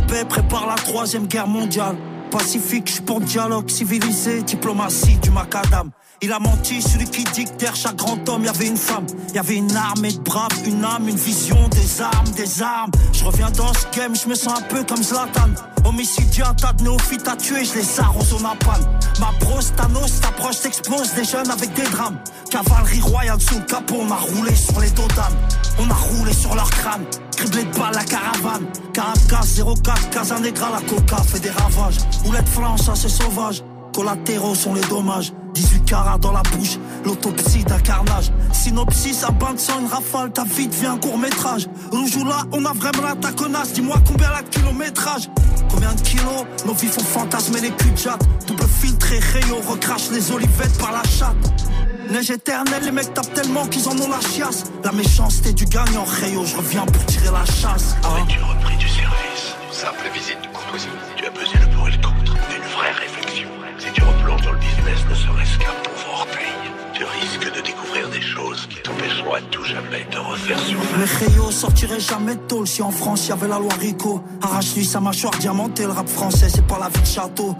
Paix 0.00 0.24
prépare 0.28 0.66
la 0.66 0.74
troisième 0.74 1.26
guerre 1.26 1.46
mondiale. 1.46 1.96
Pacifique, 2.30 2.92
je 2.94 3.02
pour 3.02 3.20
dialogue 3.20 3.70
civilisé, 3.70 4.42
diplomatie 4.42 5.16
du 5.18 5.30
macadam. 5.30 5.90
Il 6.22 6.32
a 6.32 6.38
menti, 6.38 6.80
celui 6.80 7.04
qui 7.04 7.24
derrière 7.24 7.76
chaque 7.76 7.96
grand 7.96 8.28
homme, 8.28 8.44
y 8.44 8.48
avait 8.48 8.66
une 8.66 8.76
femme. 8.76 9.06
Y 9.34 9.38
avait 9.38 9.56
une 9.56 9.76
armée 9.76 10.12
de 10.12 10.18
braves, 10.18 10.48
une 10.66 10.84
âme, 10.84 11.08
une 11.08 11.16
vision, 11.16 11.68
des 11.68 12.00
armes, 12.00 12.30
des 12.36 12.62
armes. 12.62 12.90
Je 13.12 13.24
reviens 13.24 13.50
dans 13.50 13.72
ce 13.74 13.96
game, 13.96 14.16
je 14.16 14.28
me 14.28 14.34
sens 14.34 14.58
un 14.58 14.62
peu 14.62 14.82
comme 14.84 15.02
Zlatan. 15.02 15.50
Homicidia, 15.84 16.54
tas 16.60 16.72
de 16.72 16.84
néophytes 16.84 17.28
à 17.28 17.36
tuer, 17.36 17.64
je 17.64 17.74
les 17.74 18.00
arrose 18.00 18.32
au 18.32 18.40
napalm. 18.40 18.82
Ma 19.20 19.30
brosse, 19.40 19.72
Thanos, 19.76 20.10
s'approche, 20.10 20.56
s'explose, 20.56 21.12
des 21.14 21.24
jeunes 21.24 21.50
avec 21.50 21.72
des 21.74 21.84
drames. 21.84 22.18
Cavalerie 22.50 23.00
royale 23.00 23.40
sous 23.40 23.56
le 23.56 23.64
capot, 23.64 23.96
on 24.00 24.10
a 24.10 24.16
roulé 24.16 24.54
sur 24.54 24.80
les 24.80 24.90
dos 24.90 25.08
d'âne. 25.14 25.36
On 25.78 25.90
a 25.90 25.94
roulé 25.94 26.32
sur 26.32 26.54
leur 26.54 26.70
crâne, 26.70 27.04
criblé 27.36 27.64
de 27.64 27.78
balles 27.78 27.94
la 27.94 28.04
caravane. 28.04 28.66
Caracas 28.92 29.62
04, 29.82 30.10
Casanegra, 30.10 30.70
la 30.70 30.80
coca 30.80 31.22
fait 31.22 31.40
des 31.40 31.50
ravages. 31.50 31.98
Houlette 32.24 32.48
flanche, 32.48 32.80
ça 32.80 32.94
c'est 32.94 33.08
sauvage. 33.08 33.62
Collatéraux 33.94 34.54
sont 34.54 34.74
les 34.74 34.82
dommages. 34.82 35.32
18 35.54 35.84
carats 35.86 36.18
dans 36.18 36.32
la 36.32 36.42
bouche, 36.42 36.78
l'autopsie 37.04 37.64
d'un 37.64 37.78
carnage. 37.78 38.30
Synopsis, 38.52 39.24
un 39.24 39.32
bain 39.32 39.54
de 39.54 39.58
sang, 39.58 39.80
une 39.80 39.86
rafale, 39.86 40.30
ta 40.30 40.44
vie 40.44 40.68
devient 40.68 40.86
un 40.86 40.98
court 40.98 41.16
métrage. 41.16 41.66
Rouge 41.90 42.16
ou 42.16 42.24
là, 42.24 42.42
on 42.52 42.64
a 42.66 42.72
vraiment 42.74 43.08
la 43.08 43.14
taconasse. 43.14 43.72
Dis-moi 43.72 43.96
combien 44.06 44.30
la 44.30 44.42
kilométrage 44.42 45.30
Combien 45.70 45.94
de 45.94 46.00
kilos 46.00 46.44
Nos 46.66 46.74
vies 46.74 46.88
font 46.88 47.00
fantasmer 47.00 47.60
les 47.60 47.70
culs 47.70 47.94
de. 47.94 48.46
Double 48.46 48.68
filtré, 48.68 49.18
rayon, 49.18 49.60
recrache 49.66 50.10
les 50.10 50.30
olivettes 50.30 50.76
par 50.78 50.92
la 50.92 51.02
chatte. 51.04 51.65
Neige 52.10 52.30
éternelle, 52.30 52.84
les 52.84 52.92
mecs 52.92 53.12
tapent 53.14 53.32
tellement 53.34 53.66
qu'ils 53.66 53.88
en 53.88 53.92
ont 53.98 54.08
la 54.08 54.20
chiasse. 54.20 54.64
La 54.84 54.92
méchanceté 54.92 55.52
du 55.52 55.64
gagnant, 55.64 56.04
Rayo, 56.04 56.44
je 56.44 56.56
reviens 56.56 56.86
pour 56.86 57.04
tirer 57.06 57.30
la 57.32 57.44
chasse. 57.44 57.96
hein. 58.04 58.08
Aurais-tu 58.08 58.38
repris 58.40 58.76
du 58.76 58.88
service? 58.88 59.54
Simple 59.72 60.08
visite 60.14 60.38
de 60.42 60.46
courtoisie. 60.56 60.88
Tu 61.16 61.26
as 61.26 61.30
pesé 61.30 61.52
le 61.60 61.76
pour 61.76 61.88
et 61.88 61.90
le 61.92 61.96
contre. 61.98 62.32
Une 62.32 62.62
vraie 62.72 62.92
réflexion. 62.92 63.48
Si 63.78 63.86
tu 63.92 64.02
replonges 64.02 64.42
dans 64.42 64.52
le 64.52 64.58
business, 64.58 64.98
ne 65.10 65.14
serait-ce 65.14 65.58
qu'un 65.58 65.74
pauvre 65.82 66.20
orteil, 66.20 66.70
tu 66.94 67.04
risques 67.04 67.54
de 67.56 67.60
découvrir 67.60 68.08
des 68.08 68.22
choses 68.22 68.66
qui 68.70 68.80
t'empêcheront 68.82 69.34
à 69.34 69.40
tout 69.50 69.64
jamais 69.64 70.06
de 70.10 70.16
refaire 70.18 70.58
surface. 70.60 70.88
Mais 70.98 71.26
Rayo 71.26 71.50
sortirait 71.50 72.00
jamais 72.00 72.36
de 72.36 72.40
tôle 72.42 72.66
si 72.66 72.82
en 72.82 72.90
France 72.92 73.26
y 73.28 73.32
avait 73.32 73.48
la 73.48 73.58
loi 73.58 73.72
Rico. 73.80 74.22
Arrache-lui 74.42 74.84
sa 74.86 75.00
mâchoire 75.00 75.34
diamantée, 75.38 75.84
le 75.84 75.90
rap 75.92 76.08
français 76.08 76.48
c'est 76.48 76.66
pas 76.66 76.78
la 76.78 76.88
vie 76.88 77.00
de 77.00 77.06
château. 77.06 77.54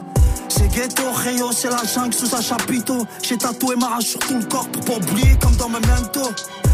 C'est 0.49 0.69
ghetto, 0.69 1.03
Rayo, 1.13 1.51
c'est 1.53 1.71
la 1.71 1.83
jungle 1.85 2.15
sous 2.15 2.35
un 2.35 2.41
chapiteau. 2.41 3.07
J'ai 3.23 3.37
tatoué 3.37 3.77
ma 3.77 3.89
rage 3.89 4.05
sur 4.05 4.21
tout 4.21 4.39
le 4.39 4.45
corps 4.45 4.69
pour 4.69 4.85
pas 4.85 4.95
oublier 4.95 5.37
comme 5.41 5.57
dans 5.57 5.69
Memento. 5.69 6.31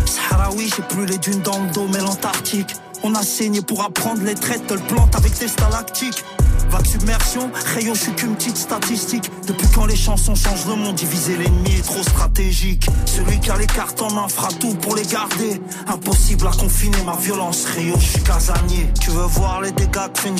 Saharaoui, 0.06 0.70
j'ai 0.76 0.82
plus 0.82 1.06
les 1.06 1.18
dunes 1.18 1.40
dans 1.40 1.58
le 1.58 1.70
dos, 1.72 1.86
mais 1.92 2.00
l'Antarctique. 2.00 2.74
On 3.02 3.14
a 3.14 3.22
saigné 3.22 3.62
pour 3.62 3.82
apprendre 3.82 4.22
les 4.22 4.34
traites, 4.34 4.66
te 4.66 4.74
le 4.74 4.80
plante 4.80 5.16
avec 5.16 5.34
tes 5.34 5.48
stalactiques. 5.48 6.22
Vague 6.70 6.86
submersion, 6.86 7.50
Rayo, 7.74 7.94
je 7.94 8.00
suis 8.00 8.12
qu'une 8.12 8.34
petite 8.34 8.56
statistique. 8.56 9.30
Depuis 9.46 9.66
quand 9.74 9.86
les 9.86 9.96
chansons 9.96 10.34
changent 10.34 10.66
le 10.66 10.76
monde, 10.76 10.94
diviser 10.94 11.36
l'ennemi 11.36 11.76
est 11.78 11.82
trop 11.82 12.02
stratégique. 12.02 12.86
Celui 13.06 13.38
qui 13.40 13.50
a 13.50 13.56
les 13.56 13.66
cartes 13.66 14.00
en 14.00 14.12
main 14.12 14.28
fera 14.28 14.48
tout 14.48 14.74
pour 14.74 14.96
les 14.96 15.04
garder. 15.04 15.60
Impossible 15.86 16.46
à 16.46 16.50
confiner 16.50 17.02
ma 17.04 17.16
violence, 17.16 17.66
Rayo, 17.74 17.94
je 17.98 18.06
suis 18.06 18.22
casanier. 18.22 18.88
Tu 19.00 19.10
veux 19.10 19.24
voir 19.24 19.60
les 19.60 19.72
dégâts 19.72 20.12
que 20.14 20.20
fait 20.20 20.28
une 20.28 20.36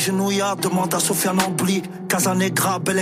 Demande 0.62 0.94
à 0.94 1.00
Sofiane 1.00 1.40
Ambly. 1.40 1.82
Casanegra, 2.08 2.78
bel 2.78 3.00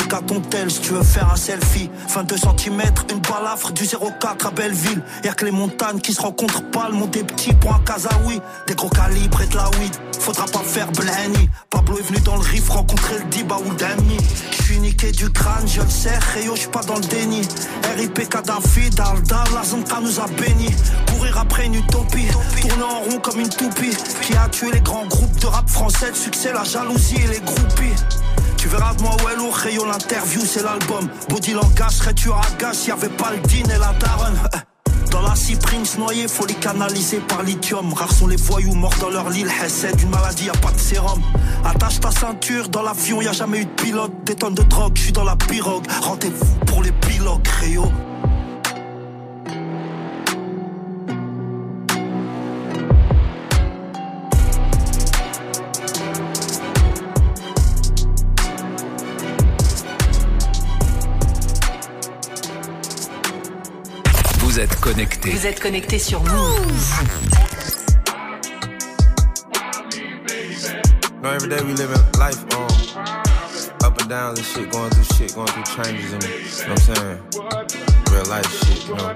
tel 0.50 0.70
si 0.70 0.80
tu 0.80 0.92
veux 0.92 1.02
faire 1.02 1.30
un 1.32 1.36
selfie. 1.36 1.90
22 2.14 2.36
cm, 2.36 2.80
une 3.10 3.20
balafre 3.20 3.72
du 3.72 3.84
04 3.86 4.46
à 4.46 4.50
Belleville. 4.50 5.02
Y'a 5.24 5.32
que 5.32 5.44
les 5.44 5.50
montagnes 5.50 6.00
qui 6.00 6.12
se 6.12 6.20
rencontrent 6.20 6.62
pas, 6.70 6.88
le 6.88 6.94
monde 6.94 7.16
est 7.16 7.24
petit 7.24 7.52
pour 7.54 7.74
un 7.74 7.80
Kazaoui. 7.80 8.40
Des 8.66 8.74
gros 8.74 8.88
calibres 8.88 9.42
et 9.42 9.46
de 9.46 9.56
la 9.56 9.68
weed, 9.70 9.94
faudra 10.18 10.46
pas 10.46 10.60
faire 10.60 10.90
Blenny. 10.92 11.48
Pablo 11.70 11.98
est 11.98 12.02
venu 12.02 12.20
dans 12.20 12.36
le 12.36 12.42
riff 12.42 12.68
le 13.12 13.24
Diba 13.30 13.56
ou 13.58 13.70
le 13.70 13.76
Demi. 13.76 14.16
Je 14.50 14.62
suis 14.62 14.78
niqué 14.78 15.12
du 15.12 15.30
crâne, 15.30 15.66
je 15.66 15.80
le 15.80 15.88
sais, 15.88 16.16
Rayo, 16.34 16.54
je 16.54 16.60
suis 16.60 16.70
pas 16.70 16.82
dans 16.82 16.96
le 16.96 17.06
déni. 17.06 17.42
RIP 17.96 18.28
Kadhafi, 18.28 18.90
Daldal, 18.90 19.46
la 19.54 19.64
Zonka 19.64 20.00
nous 20.00 20.20
a 20.20 20.26
bénis. 20.28 20.74
Courir 21.08 21.38
après 21.38 21.66
une 21.66 21.74
utopie, 21.74 22.28
tourner 22.60 22.82
en 22.82 23.00
rond 23.00 23.18
comme 23.18 23.40
une 23.40 23.48
toupie. 23.48 23.96
Qui 24.22 24.34
a 24.36 24.48
tué 24.48 24.70
les 24.72 24.80
grands 24.80 25.06
groupes 25.06 25.38
de 25.40 25.46
rap 25.46 25.68
français, 25.68 26.08
le 26.08 26.14
succès, 26.14 26.52
la 26.52 26.64
jalousie 26.64 27.16
et 27.16 27.28
les 27.28 27.40
groupies. 27.40 27.96
Tu 28.56 28.68
verras 28.68 28.94
de 28.94 29.02
moi 29.02 29.16
lourd, 29.38 29.54
Rayo 29.54 29.86
l'interview 29.86 30.42
c'est 30.44 30.62
l'album 30.62 31.08
Body 31.30 31.54
langage 31.54 31.92
serait 31.92 32.12
tu 32.12 32.28
agace, 32.30 32.86
y'avait 32.86 33.08
pas 33.08 33.32
le 33.32 33.38
din 33.48 33.64
et 33.74 33.78
la 33.78 33.94
daronne 33.98 34.38
Dans 35.10 35.22
la 35.22 35.34
cyprine 35.34 35.84
noyée, 35.98 36.28
faut 36.28 36.46
les 36.46 36.54
canaliser 36.54 37.20
par 37.20 37.42
lithium. 37.42 37.92
Rares 37.92 38.12
sont 38.12 38.26
les 38.26 38.36
voyous 38.36 38.74
morts 38.74 38.94
dans 39.00 39.10
leur 39.10 39.28
lit, 39.28 39.44
c'est 39.68 39.96
d'une 39.96 40.10
maladie, 40.10 40.46
y 40.46 40.50
a 40.50 40.52
pas 40.52 40.72
de 40.72 40.78
sérum. 40.78 41.20
Attache 41.64 42.00
ta 42.00 42.10
ceinture, 42.10 42.68
dans 42.68 42.82
l'avion 42.82 43.20
y 43.20 43.28
a 43.28 43.32
jamais 43.32 43.60
eu 43.60 43.64
de 43.64 43.70
pilote. 43.70 44.12
Des 44.24 44.34
tonnes 44.34 44.54
de 44.54 44.62
drogue, 44.62 44.92
je 44.96 45.02
suis 45.02 45.12
dans 45.12 45.24
la 45.24 45.36
pirogue. 45.36 45.84
Rendez-vous 46.00 46.54
pour 46.66 46.82
les 46.82 46.92
pilotes, 46.92 47.46
Rayo 47.60 47.90
êtes 64.60 64.78
connecté. 64.80 65.30
Vous 65.30 65.46
êtes 65.46 65.58
connecté 65.58 65.98
sur 65.98 66.22
Move. 66.22 67.04
No, 71.22 71.30
every 71.30 71.48
day 71.48 71.62
we 71.62 71.72
living 71.72 71.96
life 72.18 72.42
um, 72.54 72.66
up 73.84 73.98
and 74.00 74.08
down 74.08 74.36
and 74.36 74.44
shit, 74.44 74.70
going 74.70 74.90
through 74.90 75.16
shit, 75.16 75.34
going 75.34 75.48
through 75.48 75.64
changes 75.64 76.12
and 76.12 76.22
you 76.22 76.30
know 76.30 76.74
what 76.74 76.88
I'm 76.88 76.94
saying? 76.94 77.18
Real 78.10 78.26
life 78.26 78.48
shit, 78.64 78.88
you 78.88 78.96
know. 78.96 79.14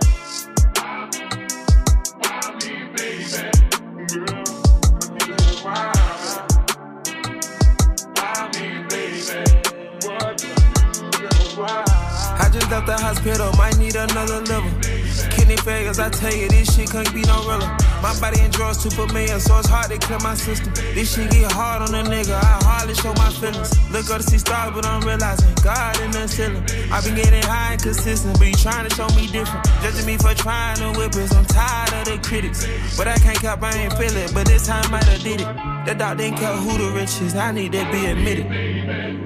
I 12.36 12.48
just 12.50 12.70
left 12.70 12.86
the 12.86 12.96
hospital, 12.98 13.52
might 13.56 13.76
need 13.78 13.96
another 13.96 14.40
liver. 14.40 14.93
Kidney 15.30 15.56
failures, 15.56 15.98
I 15.98 16.10
tell 16.10 16.34
you, 16.34 16.48
this 16.48 16.74
shit 16.74 16.90
can't 16.90 17.12
be 17.14 17.22
no 17.22 17.40
realer. 17.46 17.70
My 18.02 18.14
body 18.20 18.40
in 18.40 18.50
drawers 18.50 18.82
too 18.82 18.90
familiar, 18.90 19.38
so 19.38 19.58
it's 19.58 19.68
hard 19.68 19.90
to 19.90 19.98
clear 19.98 20.18
my 20.20 20.34
system. 20.34 20.72
This 20.94 21.14
shit 21.14 21.30
get 21.30 21.50
hard 21.52 21.82
on 21.82 21.94
a 21.94 22.02
nigga, 22.08 22.34
I 22.34 22.58
hardly 22.64 22.94
show 22.94 23.12
my 23.14 23.30
feelings. 23.30 23.70
Look 23.90 24.10
up 24.10 24.18
to 24.18 24.24
see 24.24 24.38
stars, 24.38 24.72
but 24.74 24.86
I'm 24.86 25.00
realizing 25.02 25.54
God 25.62 26.00
in 26.00 26.10
the 26.10 26.26
ceiling. 26.28 26.64
i 26.92 27.00
been 27.00 27.14
getting 27.14 27.42
high 27.42 27.72
and 27.72 27.82
consistent, 27.82 28.38
but 28.38 28.48
you 28.48 28.54
trying 28.54 28.88
to 28.88 28.94
show 28.94 29.08
me 29.16 29.26
different. 29.28 29.64
Judging 29.82 30.06
me 30.06 30.16
for 30.16 30.34
trying 30.34 30.76
to 30.78 30.92
whip 30.98 31.14
it, 31.16 31.34
I'm 31.34 31.44
tired 31.46 31.92
of 31.94 32.04
the 32.12 32.18
critics. 32.28 32.66
But 32.96 33.08
I 33.08 33.16
can't 33.18 33.38
cap, 33.38 33.62
I 33.62 33.72
ain't 33.74 33.92
feel 33.94 34.16
it, 34.16 34.32
but 34.34 34.46
this 34.46 34.66
time 34.66 34.92
I 34.92 35.00
done 35.00 35.20
did 35.20 35.40
it. 35.40 35.48
The 35.86 35.94
dog 35.94 36.18
didn't 36.18 36.38
care 36.38 36.56
who 36.56 36.78
the 36.78 36.90
rich 36.92 37.20
is, 37.20 37.34
I 37.34 37.52
need 37.52 37.72
that 37.72 37.92
be 37.92 38.06
admitted. 38.06 38.50
Me, 38.50 39.24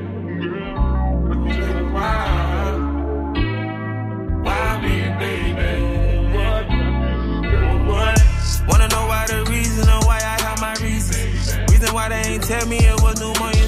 baby? 5.19 6.35
What? 6.35 6.67
What? 7.87 8.19
Wanna 8.69 8.89
know 8.89 9.07
why 9.07 9.27
the 9.27 9.45
reason 9.51 9.89
or 9.89 10.01
why 10.07 10.19
I 10.19 10.41
have 10.43 10.61
my 10.61 10.75
reasons? 10.83 11.57
Reason 11.71 11.95
why 11.95 12.09
they 12.09 12.23
ain't 12.33 12.45
tell 12.45 12.67
me 12.67 12.79
it 12.79 13.01
was 13.03 13.21
pneumonia 13.21 13.68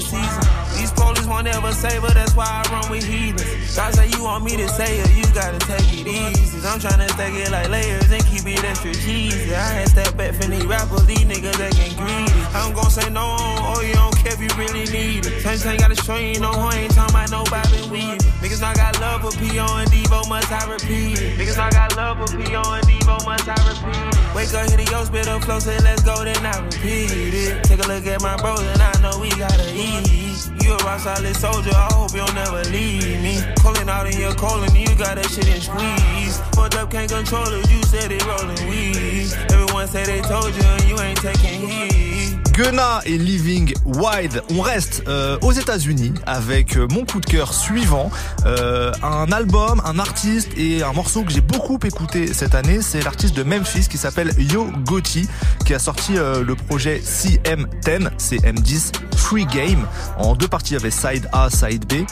Won't 1.41 1.55
ever 1.55 1.71
save 1.73 2.03
her, 2.03 2.13
that's 2.13 2.35
why 2.35 2.45
I 2.45 2.61
run 2.71 2.91
with 2.91 3.03
heathens. 3.03 3.75
God 3.75 3.95
say 3.95 4.05
you 4.13 4.21
want 4.21 4.45
me 4.45 4.57
to 4.57 4.69
say 4.69 4.99
it, 4.99 5.09
you 5.17 5.25
gotta 5.33 5.57
take 5.57 5.89
it 5.89 6.05
easy. 6.05 6.61
I'm 6.61 6.77
tryna 6.77 7.09
stack 7.17 7.33
it 7.33 7.49
like 7.49 7.67
layers 7.67 8.11
and 8.11 8.23
keep 8.29 8.45
it 8.45 8.63
extra 8.63 8.93
cheesy. 8.93 9.49
I 9.49 9.81
had 9.81 9.89
step 9.89 10.15
back 10.15 10.35
from 10.35 10.51
these 10.51 10.67
rappers, 10.67 11.03
these 11.07 11.25
niggas 11.25 11.57
acting 11.57 11.97
greedy. 11.97 12.45
I'm 12.53 12.73
gon' 12.77 12.91
say 12.91 13.09
no, 13.09 13.25
oh 13.25 13.81
you 13.81 13.95
don't 13.95 14.15
care 14.21 14.37
if 14.37 14.39
you 14.39 14.53
really 14.53 14.85
need 14.93 15.25
it. 15.25 15.41
Same 15.41 15.57
thing 15.57 15.79
gotta 15.79 15.95
show 15.95 16.13
you 16.13 16.39
no, 16.39 16.51
I 16.51 16.85
ain't 16.85 16.93
talking 16.93 17.09
about 17.09 17.31
no 17.31 17.41
Bobby 17.49 17.89
Weaving. 17.89 18.21
Niggas 18.37 18.61
not 18.61 18.75
got 18.75 19.01
love 19.01 19.25
for 19.25 19.33
P.O. 19.41 19.65
and 19.65 19.89
Devo, 19.89 20.29
must 20.29 20.51
I 20.51 20.69
repeat 20.69 21.17
it? 21.25 21.39
Niggas 21.41 21.57
not 21.57 21.73
got 21.73 21.97
love 21.97 22.21
for 22.21 22.37
P.O. 22.37 22.61
and 22.61 22.85
Devo, 22.85 23.17
must 23.25 23.49
I 23.49 23.57
repeat 23.65 23.97
it? 23.97 24.35
Wake 24.37 24.53
up, 24.53 24.69
hit 24.69 24.77
the 24.77 24.85
yo, 24.93 25.03
spit 25.05 25.27
up, 25.27 25.41
flow, 25.41 25.57
say 25.57 25.79
let's 25.79 26.03
go, 26.03 26.23
then 26.23 26.37
I 26.45 26.61
repeat 26.61 27.09
it. 27.33 27.63
Take 27.63 27.83
a 27.83 27.87
look 27.89 28.05
at 28.05 28.21
my 28.21 28.37
bros 28.37 28.61
and 28.61 28.79
I 28.79 28.93
know 29.01 29.17
we 29.17 29.29
gotta 29.31 29.65
eat. 29.73 30.20
You 30.61 30.73
a 30.73 30.77
rock 30.77 30.99
solid 30.99 31.35
soldier, 31.35 31.71
I 31.73 31.89
hope 31.93 32.13
you'll 32.13 32.33
never 32.33 32.63
leave 32.69 33.21
me. 33.21 33.41
Calling 33.61 33.89
out 33.89 34.07
in 34.07 34.19
your 34.19 34.33
calling, 34.33 34.75
you 34.75 34.87
got 34.95 35.15
that 35.15 35.29
shit 35.29 35.47
in 35.47 35.61
squeeze. 35.61 36.39
Fucked 36.55 36.75
up, 36.75 36.89
can't 36.89 37.11
control 37.11 37.47
it, 37.47 37.69
you 37.69 37.81
said 37.83 38.11
it 38.11 38.25
rolling 38.25 38.69
weed. 38.69 39.31
Everyone 39.51 39.87
say 39.87 40.03
they 40.05 40.21
told 40.21 40.53
you, 40.55 40.63
and 40.63 40.83
you 40.85 40.99
ain't 40.99 41.19
taking 41.19 41.67
heed. 41.69 42.40
Gunna 42.61 43.01
et 43.05 43.17
Living 43.17 43.73
Wide. 43.85 44.43
On 44.55 44.61
reste 44.61 45.03
euh, 45.07 45.37
aux 45.41 45.51
États-Unis 45.51 46.13
avec 46.27 46.77
euh, 46.77 46.87
mon 46.91 47.05
coup 47.05 47.19
de 47.19 47.25
cœur 47.25 47.55
suivant, 47.55 48.11
Euh, 48.45 48.91
un 49.03 49.31
album, 49.31 49.81
un 49.85 49.99
artiste 49.99 50.49
et 50.57 50.81
un 50.83 50.93
morceau 50.93 51.23
que 51.23 51.31
j'ai 51.31 51.41
beaucoup 51.41 51.77
écouté 51.83 52.33
cette 52.33 52.55
année. 52.55 52.81
C'est 52.81 53.03
l'artiste 53.03 53.35
de 53.35 53.43
Memphis 53.43 53.87
qui 53.87 53.97
s'appelle 53.97 54.31
Yo 54.37 54.65
Gotti, 54.85 55.27
qui 55.65 55.73
a 55.73 55.79
sorti 55.79 56.17
euh, 56.17 56.43
le 56.43 56.55
projet 56.55 57.01
CM10, 57.05 58.09
CM10 58.17 58.91
Free 59.15 59.45
Game. 59.45 59.85
En 60.17 60.35
deux 60.35 60.47
parties, 60.47 60.73
il 60.73 60.87
y 60.87 60.91
Side 60.91 61.29
A, 61.31 61.49
Side 61.49 61.85
B. 61.85 62.05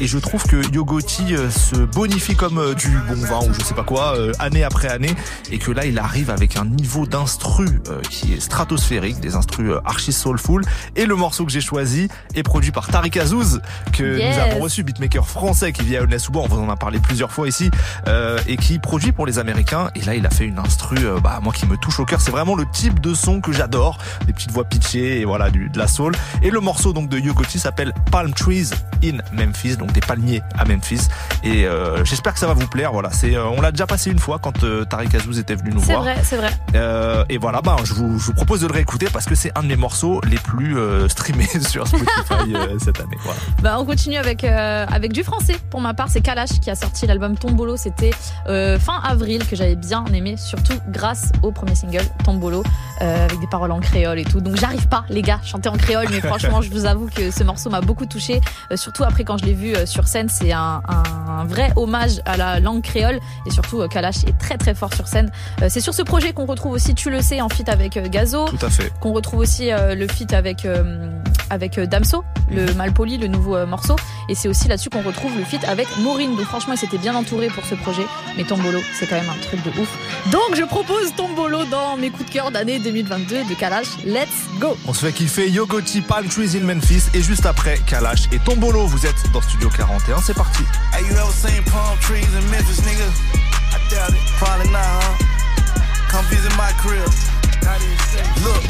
Et 0.00 0.06
je 0.06 0.18
trouve 0.18 0.44
que 0.44 0.56
Yo 0.72 0.84
Gotti 0.84 1.34
se 1.50 1.76
bonifie 1.76 2.36
comme 2.36 2.74
du 2.74 2.88
bon 3.08 3.20
vin 3.26 3.40
ou 3.48 3.52
je 3.52 3.62
sais 3.62 3.74
pas 3.74 3.82
quoi, 3.82 4.16
année 4.38 4.62
après 4.62 4.88
année, 4.88 5.14
et 5.50 5.58
que 5.58 5.70
là, 5.70 5.84
il 5.84 5.98
arrive 5.98 6.30
avec 6.30 6.56
un 6.56 6.64
niveau 6.64 7.06
d'instru 7.06 7.66
qui 8.08 8.34
est 8.34 8.40
stratosphérique, 8.40 9.20
des 9.20 9.34
instrus 9.34 9.72
archi 9.84 10.12
soulful. 10.12 10.62
Et 10.96 11.06
le 11.06 11.14
morceau 11.16 11.44
que 11.44 11.52
j'ai 11.52 11.60
choisi 11.60 12.08
est 12.34 12.42
produit 12.42 12.70
par 12.72 12.88
Tariq 12.88 13.18
Azouz, 13.20 13.60
que 13.92 14.18
Yes. 14.18 14.36
nous 14.36 14.42
avons 14.42 14.60
reçu, 14.60 14.82
beatmaker 14.82 15.26
français 15.26 15.72
qui 15.72 15.82
vit 15.84 15.96
à 15.96 16.02
Aulnay-sous-Bois, 16.02 16.42
on 16.44 16.48
vous 16.48 16.60
en 16.60 16.68
a 16.70 16.76
parlé 16.76 16.98
plusieurs 16.98 17.32
fois 17.32 17.48
ici, 17.48 17.70
euh, 18.08 18.38
et 18.46 18.56
qui 18.56 18.78
produit 18.78 19.12
pour 19.12 19.26
les 19.26 19.38
Américains. 19.38 19.90
Et 19.94 20.00
là, 20.02 20.14
il 20.14 20.24
a 20.26 20.30
fait 20.30 20.44
une 20.44 20.58
instru, 20.58 20.96
euh, 21.00 21.18
bah, 21.20 21.40
moi 21.42 21.52
qui 21.52 21.66
me 21.66 21.76
touche 21.76 22.00
au 22.00 22.04
cœur. 22.04 22.20
C'est 22.20 22.30
vraiment 22.30 22.54
le 22.54 22.64
type 22.72 23.00
de 23.00 23.14
son 23.14 23.40
que 23.40 23.52
j'adore, 23.52 23.98
des 24.26 24.32
petites 24.32 24.50
voix 24.52 24.64
pitchées 24.64 25.20
et 25.20 25.24
voilà, 25.24 25.50
du, 25.50 25.68
de 25.68 25.78
la 25.78 25.86
soul. 25.88 26.14
Et 26.42 26.50
le 26.50 26.60
morceau 26.60 26.92
donc 26.92 27.08
de 27.08 27.18
Yo 27.18 27.34
Gotti 27.34 27.58
s'appelle 27.58 27.92
Palm 28.10 28.32
Trees 28.32 28.70
in 29.04 29.18
Memphis, 29.32 29.76
donc 29.76 29.92
des 29.92 30.00
palmiers 30.00 30.42
à 30.58 30.64
Memphis. 30.64 31.08
Et 31.42 31.66
euh, 31.66 32.04
j'espère 32.04 32.32
que 32.34 32.38
ça 32.38 32.46
va 32.46 32.54
vous 32.54 32.66
plaire. 32.68 32.92
Voilà, 32.92 33.10
c'est, 33.10 33.34
euh, 33.36 33.44
on 33.46 33.60
l'a 33.60 33.70
déjà 33.72 33.86
passé 33.86 34.10
une 34.10 34.18
fois 34.18 34.38
quand 34.38 34.62
euh, 34.64 34.84
Tariq 34.84 35.14
Azouz 35.16 35.38
était 35.38 35.54
venu 35.54 35.70
nous 35.72 35.80
C'est 35.80 35.92
voir. 35.92 36.02
vrai, 36.02 36.16
c'est 36.22 36.36
vrai. 36.36 36.50
Euh, 36.74 37.24
et 37.28 37.38
voilà, 37.38 37.60
bah, 37.60 37.76
je, 37.84 37.94
vous, 37.94 38.18
je 38.18 38.26
vous 38.26 38.32
propose 38.34 38.60
de 38.60 38.66
le 38.68 38.72
réécouter 38.74 39.06
parce 39.12 39.26
que 39.26 39.34
c'est 39.34 39.52
un 39.56 39.62
de 39.62 39.68
mes 39.68 39.76
morceaux 39.76 40.20
les 40.28 40.36
plus 40.36 40.78
euh, 40.78 41.08
streamés 41.08 41.46
sur 41.60 41.86
Spotify 41.86 42.54
euh, 42.54 42.76
cette 42.78 43.00
année. 43.00 43.16
Voilà. 43.22 43.40
Bah, 43.62 43.76
on 43.78 43.84
continue 43.84 44.16
avec, 44.16 44.44
euh, 44.44 44.86
avec 44.90 45.12
du 45.12 45.24
français. 45.24 45.56
Pour 45.70 45.80
ma 45.80 45.94
part, 45.94 46.08
c'est 46.08 46.20
Kalash 46.20 46.60
qui 46.60 46.70
a 46.70 46.74
sorti 46.74 47.06
l'album 47.06 47.36
Tombolo. 47.36 47.76
C'était 47.76 48.10
euh, 48.48 48.78
fin 48.78 49.00
avril 49.02 49.46
que 49.46 49.56
j'avais 49.56 49.76
bien 49.76 50.04
aimé, 50.12 50.36
surtout 50.36 50.74
grâce 50.88 51.32
au 51.42 51.52
premier 51.52 51.74
single 51.74 52.04
Tombolo, 52.24 52.62
euh, 53.02 53.24
avec 53.24 53.40
des 53.40 53.46
paroles 53.46 53.72
en 53.72 53.80
créole 53.80 54.18
et 54.18 54.24
tout. 54.24 54.40
Donc 54.40 54.56
j'arrive 54.56 54.86
pas, 54.88 55.04
les 55.08 55.22
gars, 55.22 55.40
chanter 55.42 55.68
en 55.68 55.76
créole, 55.76 56.06
mais 56.10 56.20
franchement, 56.26 56.60
je 56.60 56.70
vous 56.70 56.84
avoue 56.84 57.08
que 57.14 57.30
ce 57.30 57.42
morceau 57.44 57.70
m'a 57.70 57.80
beaucoup 57.80 58.06
touché. 58.06 58.40
Euh, 58.70 58.76
surtout 58.76 59.04
après 59.04 59.24
quand 59.24 59.38
je 59.38 59.44
l'ai 59.46 59.54
vu 59.54 59.74
euh, 59.74 59.86
sur 59.86 60.06
scène, 60.06 60.28
c'est 60.28 60.52
un, 60.52 60.82
un 60.86 61.44
vrai 61.46 61.72
hommage 61.76 62.20
à 62.26 62.36
la 62.36 62.60
langue 62.60 62.82
créole 62.82 63.18
et 63.46 63.50
surtout 63.50 63.86
Kalash 63.88 64.24
est 64.24 64.36
très 64.38 64.58
très 64.58 64.74
fort 64.74 64.92
sur 64.92 65.06
scène. 65.08 65.30
Euh, 65.62 65.68
c'est 65.70 65.80
sur 65.80 65.94
ce 65.94 66.02
projet 66.02 66.32
qu'on 66.32 66.46
retrouve 66.46 66.72
aussi 66.72 66.94
Tu 66.94 67.10
le 67.10 67.22
sais 67.22 67.40
en 67.40 67.48
feat 67.48 67.68
avec 67.68 67.98
Gazo. 68.10 68.46
Tout 68.46 68.64
à 68.64 68.70
fait. 68.70 68.92
Qu'on 69.00 69.12
retrouve 69.12 69.40
aussi 69.46 69.70
euh, 69.70 69.94
le 69.94 70.08
feat 70.08 70.32
avec 70.32 70.64
euh, 70.64 71.08
avec 71.50 71.78
euh, 71.78 71.86
Damso, 71.86 72.24
le 72.50 72.74
Malpoli, 72.74 73.16
le 73.16 73.28
nouveau 73.28 73.54
euh, 73.54 73.64
morceau. 73.64 73.94
Et 74.28 74.34
c'est 74.34 74.48
aussi 74.48 74.66
là-dessus 74.66 74.90
qu'on 74.90 75.02
retrouve 75.02 75.38
le 75.38 75.44
feat 75.44 75.62
avec 75.68 75.86
Maureen. 75.98 76.34
Donc 76.34 76.46
franchement, 76.46 76.74
ils 76.74 76.78
s'étaient 76.78 76.98
bien 76.98 77.14
entourés 77.14 77.46
pour 77.46 77.64
ce 77.64 77.76
projet. 77.76 78.02
Mais 78.36 78.42
Tombolo, 78.42 78.80
c'est 78.98 79.06
quand 79.06 79.14
même 79.14 79.30
un 79.30 79.40
truc 79.40 79.62
de 79.62 79.70
ouf. 79.80 79.88
Donc 80.32 80.56
je 80.56 80.64
propose 80.64 81.14
Tombolo 81.14 81.64
dans 81.66 81.96
mes 81.96 82.10
coups 82.10 82.26
de 82.28 82.32
cœur 82.32 82.50
d'année 82.50 82.80
2022 82.80 83.44
de 83.44 83.54
Kalash. 83.54 83.86
Let's 84.04 84.26
go 84.58 84.76
On 84.84 84.92
se 84.92 85.06
fait 85.06 85.12
kiffer 85.12 85.48
Yogoti 85.48 86.00
Palm 86.00 86.26
Trees 86.26 86.56
in 86.56 86.64
Memphis 86.64 87.04
et 87.14 87.22
juste 87.22 87.46
après 87.46 87.78
Kalash 87.86 88.24
et 88.32 88.40
Tombolo. 88.40 88.86
Vous 88.86 89.06
êtes 89.06 89.30
dans 89.32 89.42
Studio 89.42 89.70
41, 89.76 90.22
c'est 90.22 90.34
parti. 90.34 90.64
Hey, 90.92 91.04
you 91.04 91.12
ever 91.12 91.30
seen 91.30 91.62
palm 91.70 91.96
trees 92.00 92.26
in 92.36 92.50
Memphis, 92.50 92.80
nigga? 92.82 93.06
I 93.70 93.94
doubt 93.94 94.10
it. 94.10 94.18
Probably 94.38 94.68
not, 94.72 94.82
huh? 94.82 95.24
Come 96.10 96.24
visit 96.30 96.50
my 96.56 96.72
crib. 96.82 97.06
Look, 98.44 98.62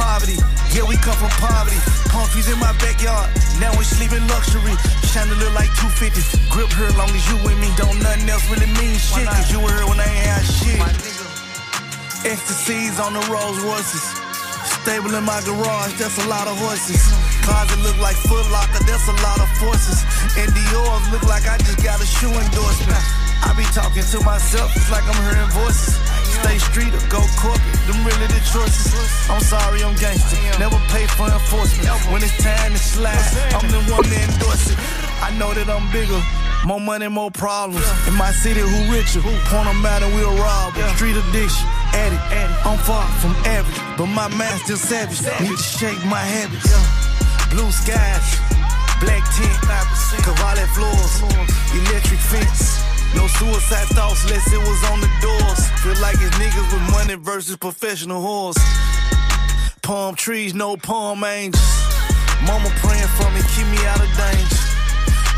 poverty. 0.00 0.40
Yeah, 0.72 0.88
we 0.88 0.96
come 0.96 1.16
from 1.20 1.28
poverty. 1.36 1.76
Palm 2.08 2.24
trees 2.32 2.48
in 2.48 2.58
my 2.58 2.72
backyard. 2.80 3.28
Now 3.60 3.70
we 3.76 3.84
sleep 3.84 4.12
in 4.16 4.24
luxury. 4.32 4.72
Chandelier 5.12 5.52
like 5.52 5.68
250. 5.76 6.24
Grip 6.48 6.72
her 6.80 6.88
long 6.96 7.12
as 7.12 7.24
you 7.28 7.36
with 7.44 7.58
me. 7.60 7.68
Don't 7.76 8.00
nothing 8.00 8.28
else 8.32 8.48
really 8.48 8.70
mean 8.80 8.96
shit. 8.96 9.28
Cause 9.28 9.52
you 9.52 9.60
were 9.60 9.68
here 9.68 9.84
when 9.84 10.00
I 10.00 10.08
ain't 10.08 10.24
had 10.24 10.44
shit. 10.48 10.80
Ecstasies 12.24 12.96
on 12.98 13.12
the 13.12 13.22
Rolls 13.28 13.60
Royces. 13.60 14.29
Stable 14.70 15.12
in 15.14 15.24
my 15.24 15.42
garage, 15.42 15.98
that's 15.98 16.16
a 16.22 16.26
lot 16.30 16.46
of 16.46 16.56
horses. 16.62 17.02
Cars 17.42 17.68
that 17.68 17.80
look 17.82 17.98
like 17.98 18.16
Foot 18.30 18.46
Locker, 18.54 18.82
that's 18.86 19.06
a 19.10 19.16
lot 19.26 19.42
of 19.42 19.50
forces. 19.58 20.06
And 20.38 20.48
Dior's 20.54 21.06
look 21.10 21.24
like 21.26 21.44
I 21.50 21.58
just 21.58 21.82
got 21.82 21.98
a 22.00 22.06
shoe 22.06 22.30
endorsement. 22.30 23.04
I 23.42 23.52
be 23.56 23.64
talking 23.74 24.04
to 24.04 24.18
myself, 24.22 24.70
it's 24.76 24.90
like 24.90 25.04
I'm 25.04 25.18
hearing 25.26 25.50
voices. 25.52 25.98
Stay 26.40 26.58
street 26.58 26.92
or 26.94 27.04
go 27.10 27.20
corporate, 27.36 27.80
them 27.90 28.00
really 28.06 28.28
the 28.30 28.40
choices. 28.46 28.94
I'm 29.28 29.42
sorry, 29.42 29.82
I'm 29.82 29.96
gangster. 29.98 30.38
Never 30.62 30.78
pay 30.94 31.04
for 31.18 31.26
enforcement. 31.28 31.90
When 32.12 32.22
it's 32.22 32.36
time 32.38 32.72
to 32.72 32.78
slide, 32.78 33.18
I'm 33.56 33.66
the 33.68 33.82
one 33.90 34.04
to 34.06 34.16
endorse 34.16 34.70
it. 34.70 34.78
I 35.20 35.34
know 35.36 35.52
that 35.52 35.68
I'm 35.68 35.90
bigger. 35.92 36.20
More 36.64 36.80
money, 36.80 37.08
more 37.08 37.30
problems. 37.30 37.84
In 38.06 38.14
my 38.14 38.30
city, 38.32 38.60
who 38.60 38.92
richer? 38.92 39.20
Who 39.20 39.32
point 39.48 39.66
them 39.66 39.84
out 39.86 40.02
and 40.02 40.14
we'll 40.14 40.36
rob 40.36 40.74
rob 40.74 40.76
'em. 40.76 40.96
Street 40.96 41.16
addiction, 41.16 41.66
addict. 41.94 42.66
I'm 42.66 42.78
far 42.78 43.06
from 43.20 43.34
average, 43.44 43.80
but 43.96 44.06
my 44.06 44.28
mind 44.28 44.60
still 44.64 44.76
savage. 44.76 45.20
Need 45.40 45.56
to 45.56 45.62
shake 45.62 46.04
my 46.04 46.20
habits. 46.20 46.68
Blue 47.50 47.70
skies, 47.72 48.26
black 49.00 49.24
tint, 49.36 49.56
Cavalli 50.24 50.66
floors, 50.76 51.14
electric 51.72 52.20
fence. 52.20 52.80
No 53.14 53.26
suicide 53.26 53.88
thoughts 53.96 54.22
unless 54.24 54.46
it 54.52 54.60
was 54.60 54.80
on 54.90 55.00
the 55.00 55.10
doors. 55.20 55.60
Feel 55.82 55.98
like 56.02 56.16
it's 56.20 56.36
niggas 56.36 56.68
with 56.72 56.84
money 56.92 57.14
versus 57.14 57.56
professional 57.56 58.22
whores. 58.22 58.58
Palm 59.82 60.14
trees, 60.14 60.54
no 60.54 60.76
palm 60.76 61.24
angels. 61.24 61.70
Mama 62.46 62.70
praying 62.82 63.10
for 63.16 63.28
me, 63.32 63.40
keep 63.54 63.66
me 63.74 63.80
out 63.86 64.00
of 64.00 64.10
danger. 64.16 64.79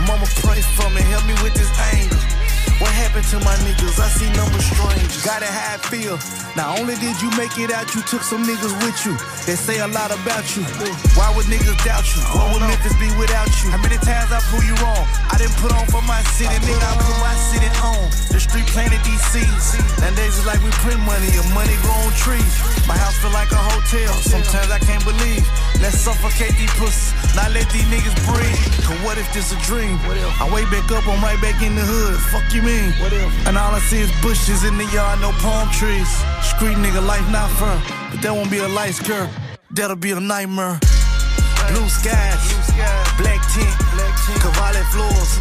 Mama 0.07 0.27
pray 0.43 0.61
for 0.61 0.91
me, 0.91 1.01
help 1.03 1.25
me 1.27 1.35
with 1.43 1.55
this 1.55 1.71
anger. 1.95 2.42
What 2.83 2.91
happened 2.91 3.23
to 3.31 3.39
my 3.47 3.55
niggas? 3.63 3.95
I 4.03 4.11
see 4.11 4.27
numbers 4.35 4.67
strangers. 4.67 5.23
Got 5.23 5.47
it 5.47 5.55
how 5.55 5.75
I 5.75 5.79
feel. 5.87 6.19
Not 6.59 6.83
only 6.83 6.99
did 6.99 7.15
you 7.23 7.31
make 7.39 7.55
it 7.55 7.71
out, 7.71 7.95
you 7.95 8.03
took 8.03 8.27
some 8.27 8.43
niggas 8.43 8.75
with 8.83 8.99
you. 9.07 9.15
They 9.47 9.55
say 9.55 9.79
a 9.79 9.87
lot 9.87 10.11
about 10.11 10.43
you. 10.59 10.67
Why 11.15 11.31
would 11.31 11.47
niggas 11.47 11.79
doubt 11.87 12.03
you? 12.11 12.19
What 12.35 12.51
would 12.51 12.67
Memphis 12.67 12.99
be 12.99 13.07
without 13.15 13.55
you? 13.63 13.71
How 13.71 13.79
many 13.79 14.03
times 14.03 14.35
I 14.35 14.43
prove 14.51 14.67
you 14.67 14.75
wrong? 14.83 15.07
I 15.31 15.39
didn't 15.39 15.55
put 15.63 15.71
on 15.71 15.87
for 15.95 16.03
my 16.03 16.27
city, 16.35 16.59
nigga. 16.67 16.83
I 16.83 16.99
put 16.99 17.19
my 17.23 17.35
city 17.55 17.71
on. 17.87 18.11
The 18.35 18.43
street 18.43 18.67
planted 18.75 18.99
these 19.07 19.23
seeds. 19.31 19.79
Nowadays 20.03 20.43
it's 20.43 20.47
like 20.51 20.59
we 20.67 20.75
print 20.83 20.99
money, 21.07 21.31
a 21.39 21.45
money 21.55 21.79
grown 21.87 22.11
trees. 22.19 22.51
My 22.91 22.99
house 22.99 23.15
feel 23.23 23.31
like 23.31 23.55
a 23.55 23.63
hotel. 23.63 24.11
Sometimes 24.27 24.75
I 24.75 24.83
can't 24.83 25.07
believe. 25.07 25.47
Let's 25.79 26.03
suffocate 26.03 26.59
these 26.59 26.75
pussies. 26.75 27.15
Not 27.39 27.55
let 27.55 27.71
these 27.71 27.87
niggas 27.87 28.19
breathe. 28.27 28.59
Cause 28.83 28.99
what 29.07 29.23
if 29.23 29.31
this 29.31 29.55
a 29.55 29.59
dream? 29.63 30.03
I 30.43 30.51
wake 30.51 30.67
back 30.75 30.91
up, 30.91 31.07
I'm 31.07 31.23
right 31.23 31.39
back 31.39 31.63
in 31.63 31.79
the 31.79 31.87
hood. 31.87 32.19
Fuck 32.35 32.51
you 32.51 32.63
mean? 32.73 32.93
And 33.47 33.57
all 33.59 33.75
I 33.75 33.81
see 33.81 34.01
is 34.01 34.13
bushes 34.23 34.65
in 34.65 34.77
the 34.79 34.87
yard, 34.87 35.21
no 35.21 35.31
palm 35.45 35.69
trees. 35.71 36.09
Street 36.43 36.77
nigga 36.77 37.05
life 37.05 37.27
not 37.31 37.51
fair. 37.59 37.79
But 38.11 38.23
that 38.23 38.33
won't 38.33 38.51
be 38.51 38.59
a 38.59 38.69
light 38.69 38.95
skirt. 38.95 39.29
That'll 39.71 39.97
be 39.97 40.13
a 40.13 40.21
nightmare. 40.21 40.79
Blue 41.69 41.89
skies, 41.89 42.43
black 43.17 43.41
tint, 43.55 43.77
Cavalli 44.43 44.83
floors, 44.93 45.33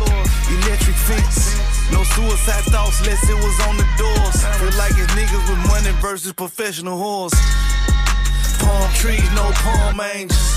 electric 0.55 0.95
fence. 0.95 1.57
No 1.91 2.03
suicide 2.15 2.63
thoughts 2.71 2.99
unless 2.99 3.23
it 3.27 3.36
was 3.36 3.57
on 3.67 3.75
the 3.75 3.88
doors. 3.97 4.38
Feel 4.59 4.75
like 4.77 4.95
it's 4.95 5.11
niggas 5.17 5.43
with 5.49 5.61
money 5.67 5.91
versus 5.99 6.32
professional 6.34 6.97
whores. 6.97 7.34
Palm 8.59 8.88
trees, 8.93 9.29
no 9.34 9.51
palm 9.65 9.99
angels. 9.99 10.49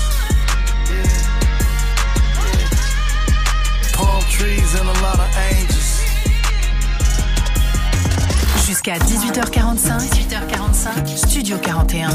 Palm 3.93 4.23
trees 4.29 4.75
and 4.79 4.87
a 4.87 4.97
lot 5.01 5.19
of 5.19 5.37
angels. 5.51 5.84
Jusqu'à 8.65 8.97
18h45. 8.97 9.99
18h45. 9.99 11.17
Studio 11.17 11.57
41. 11.59 12.09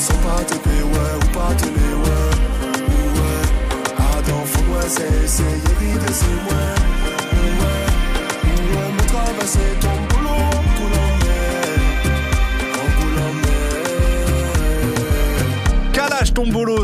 Sans 0.00 0.14
bien, 0.14 0.59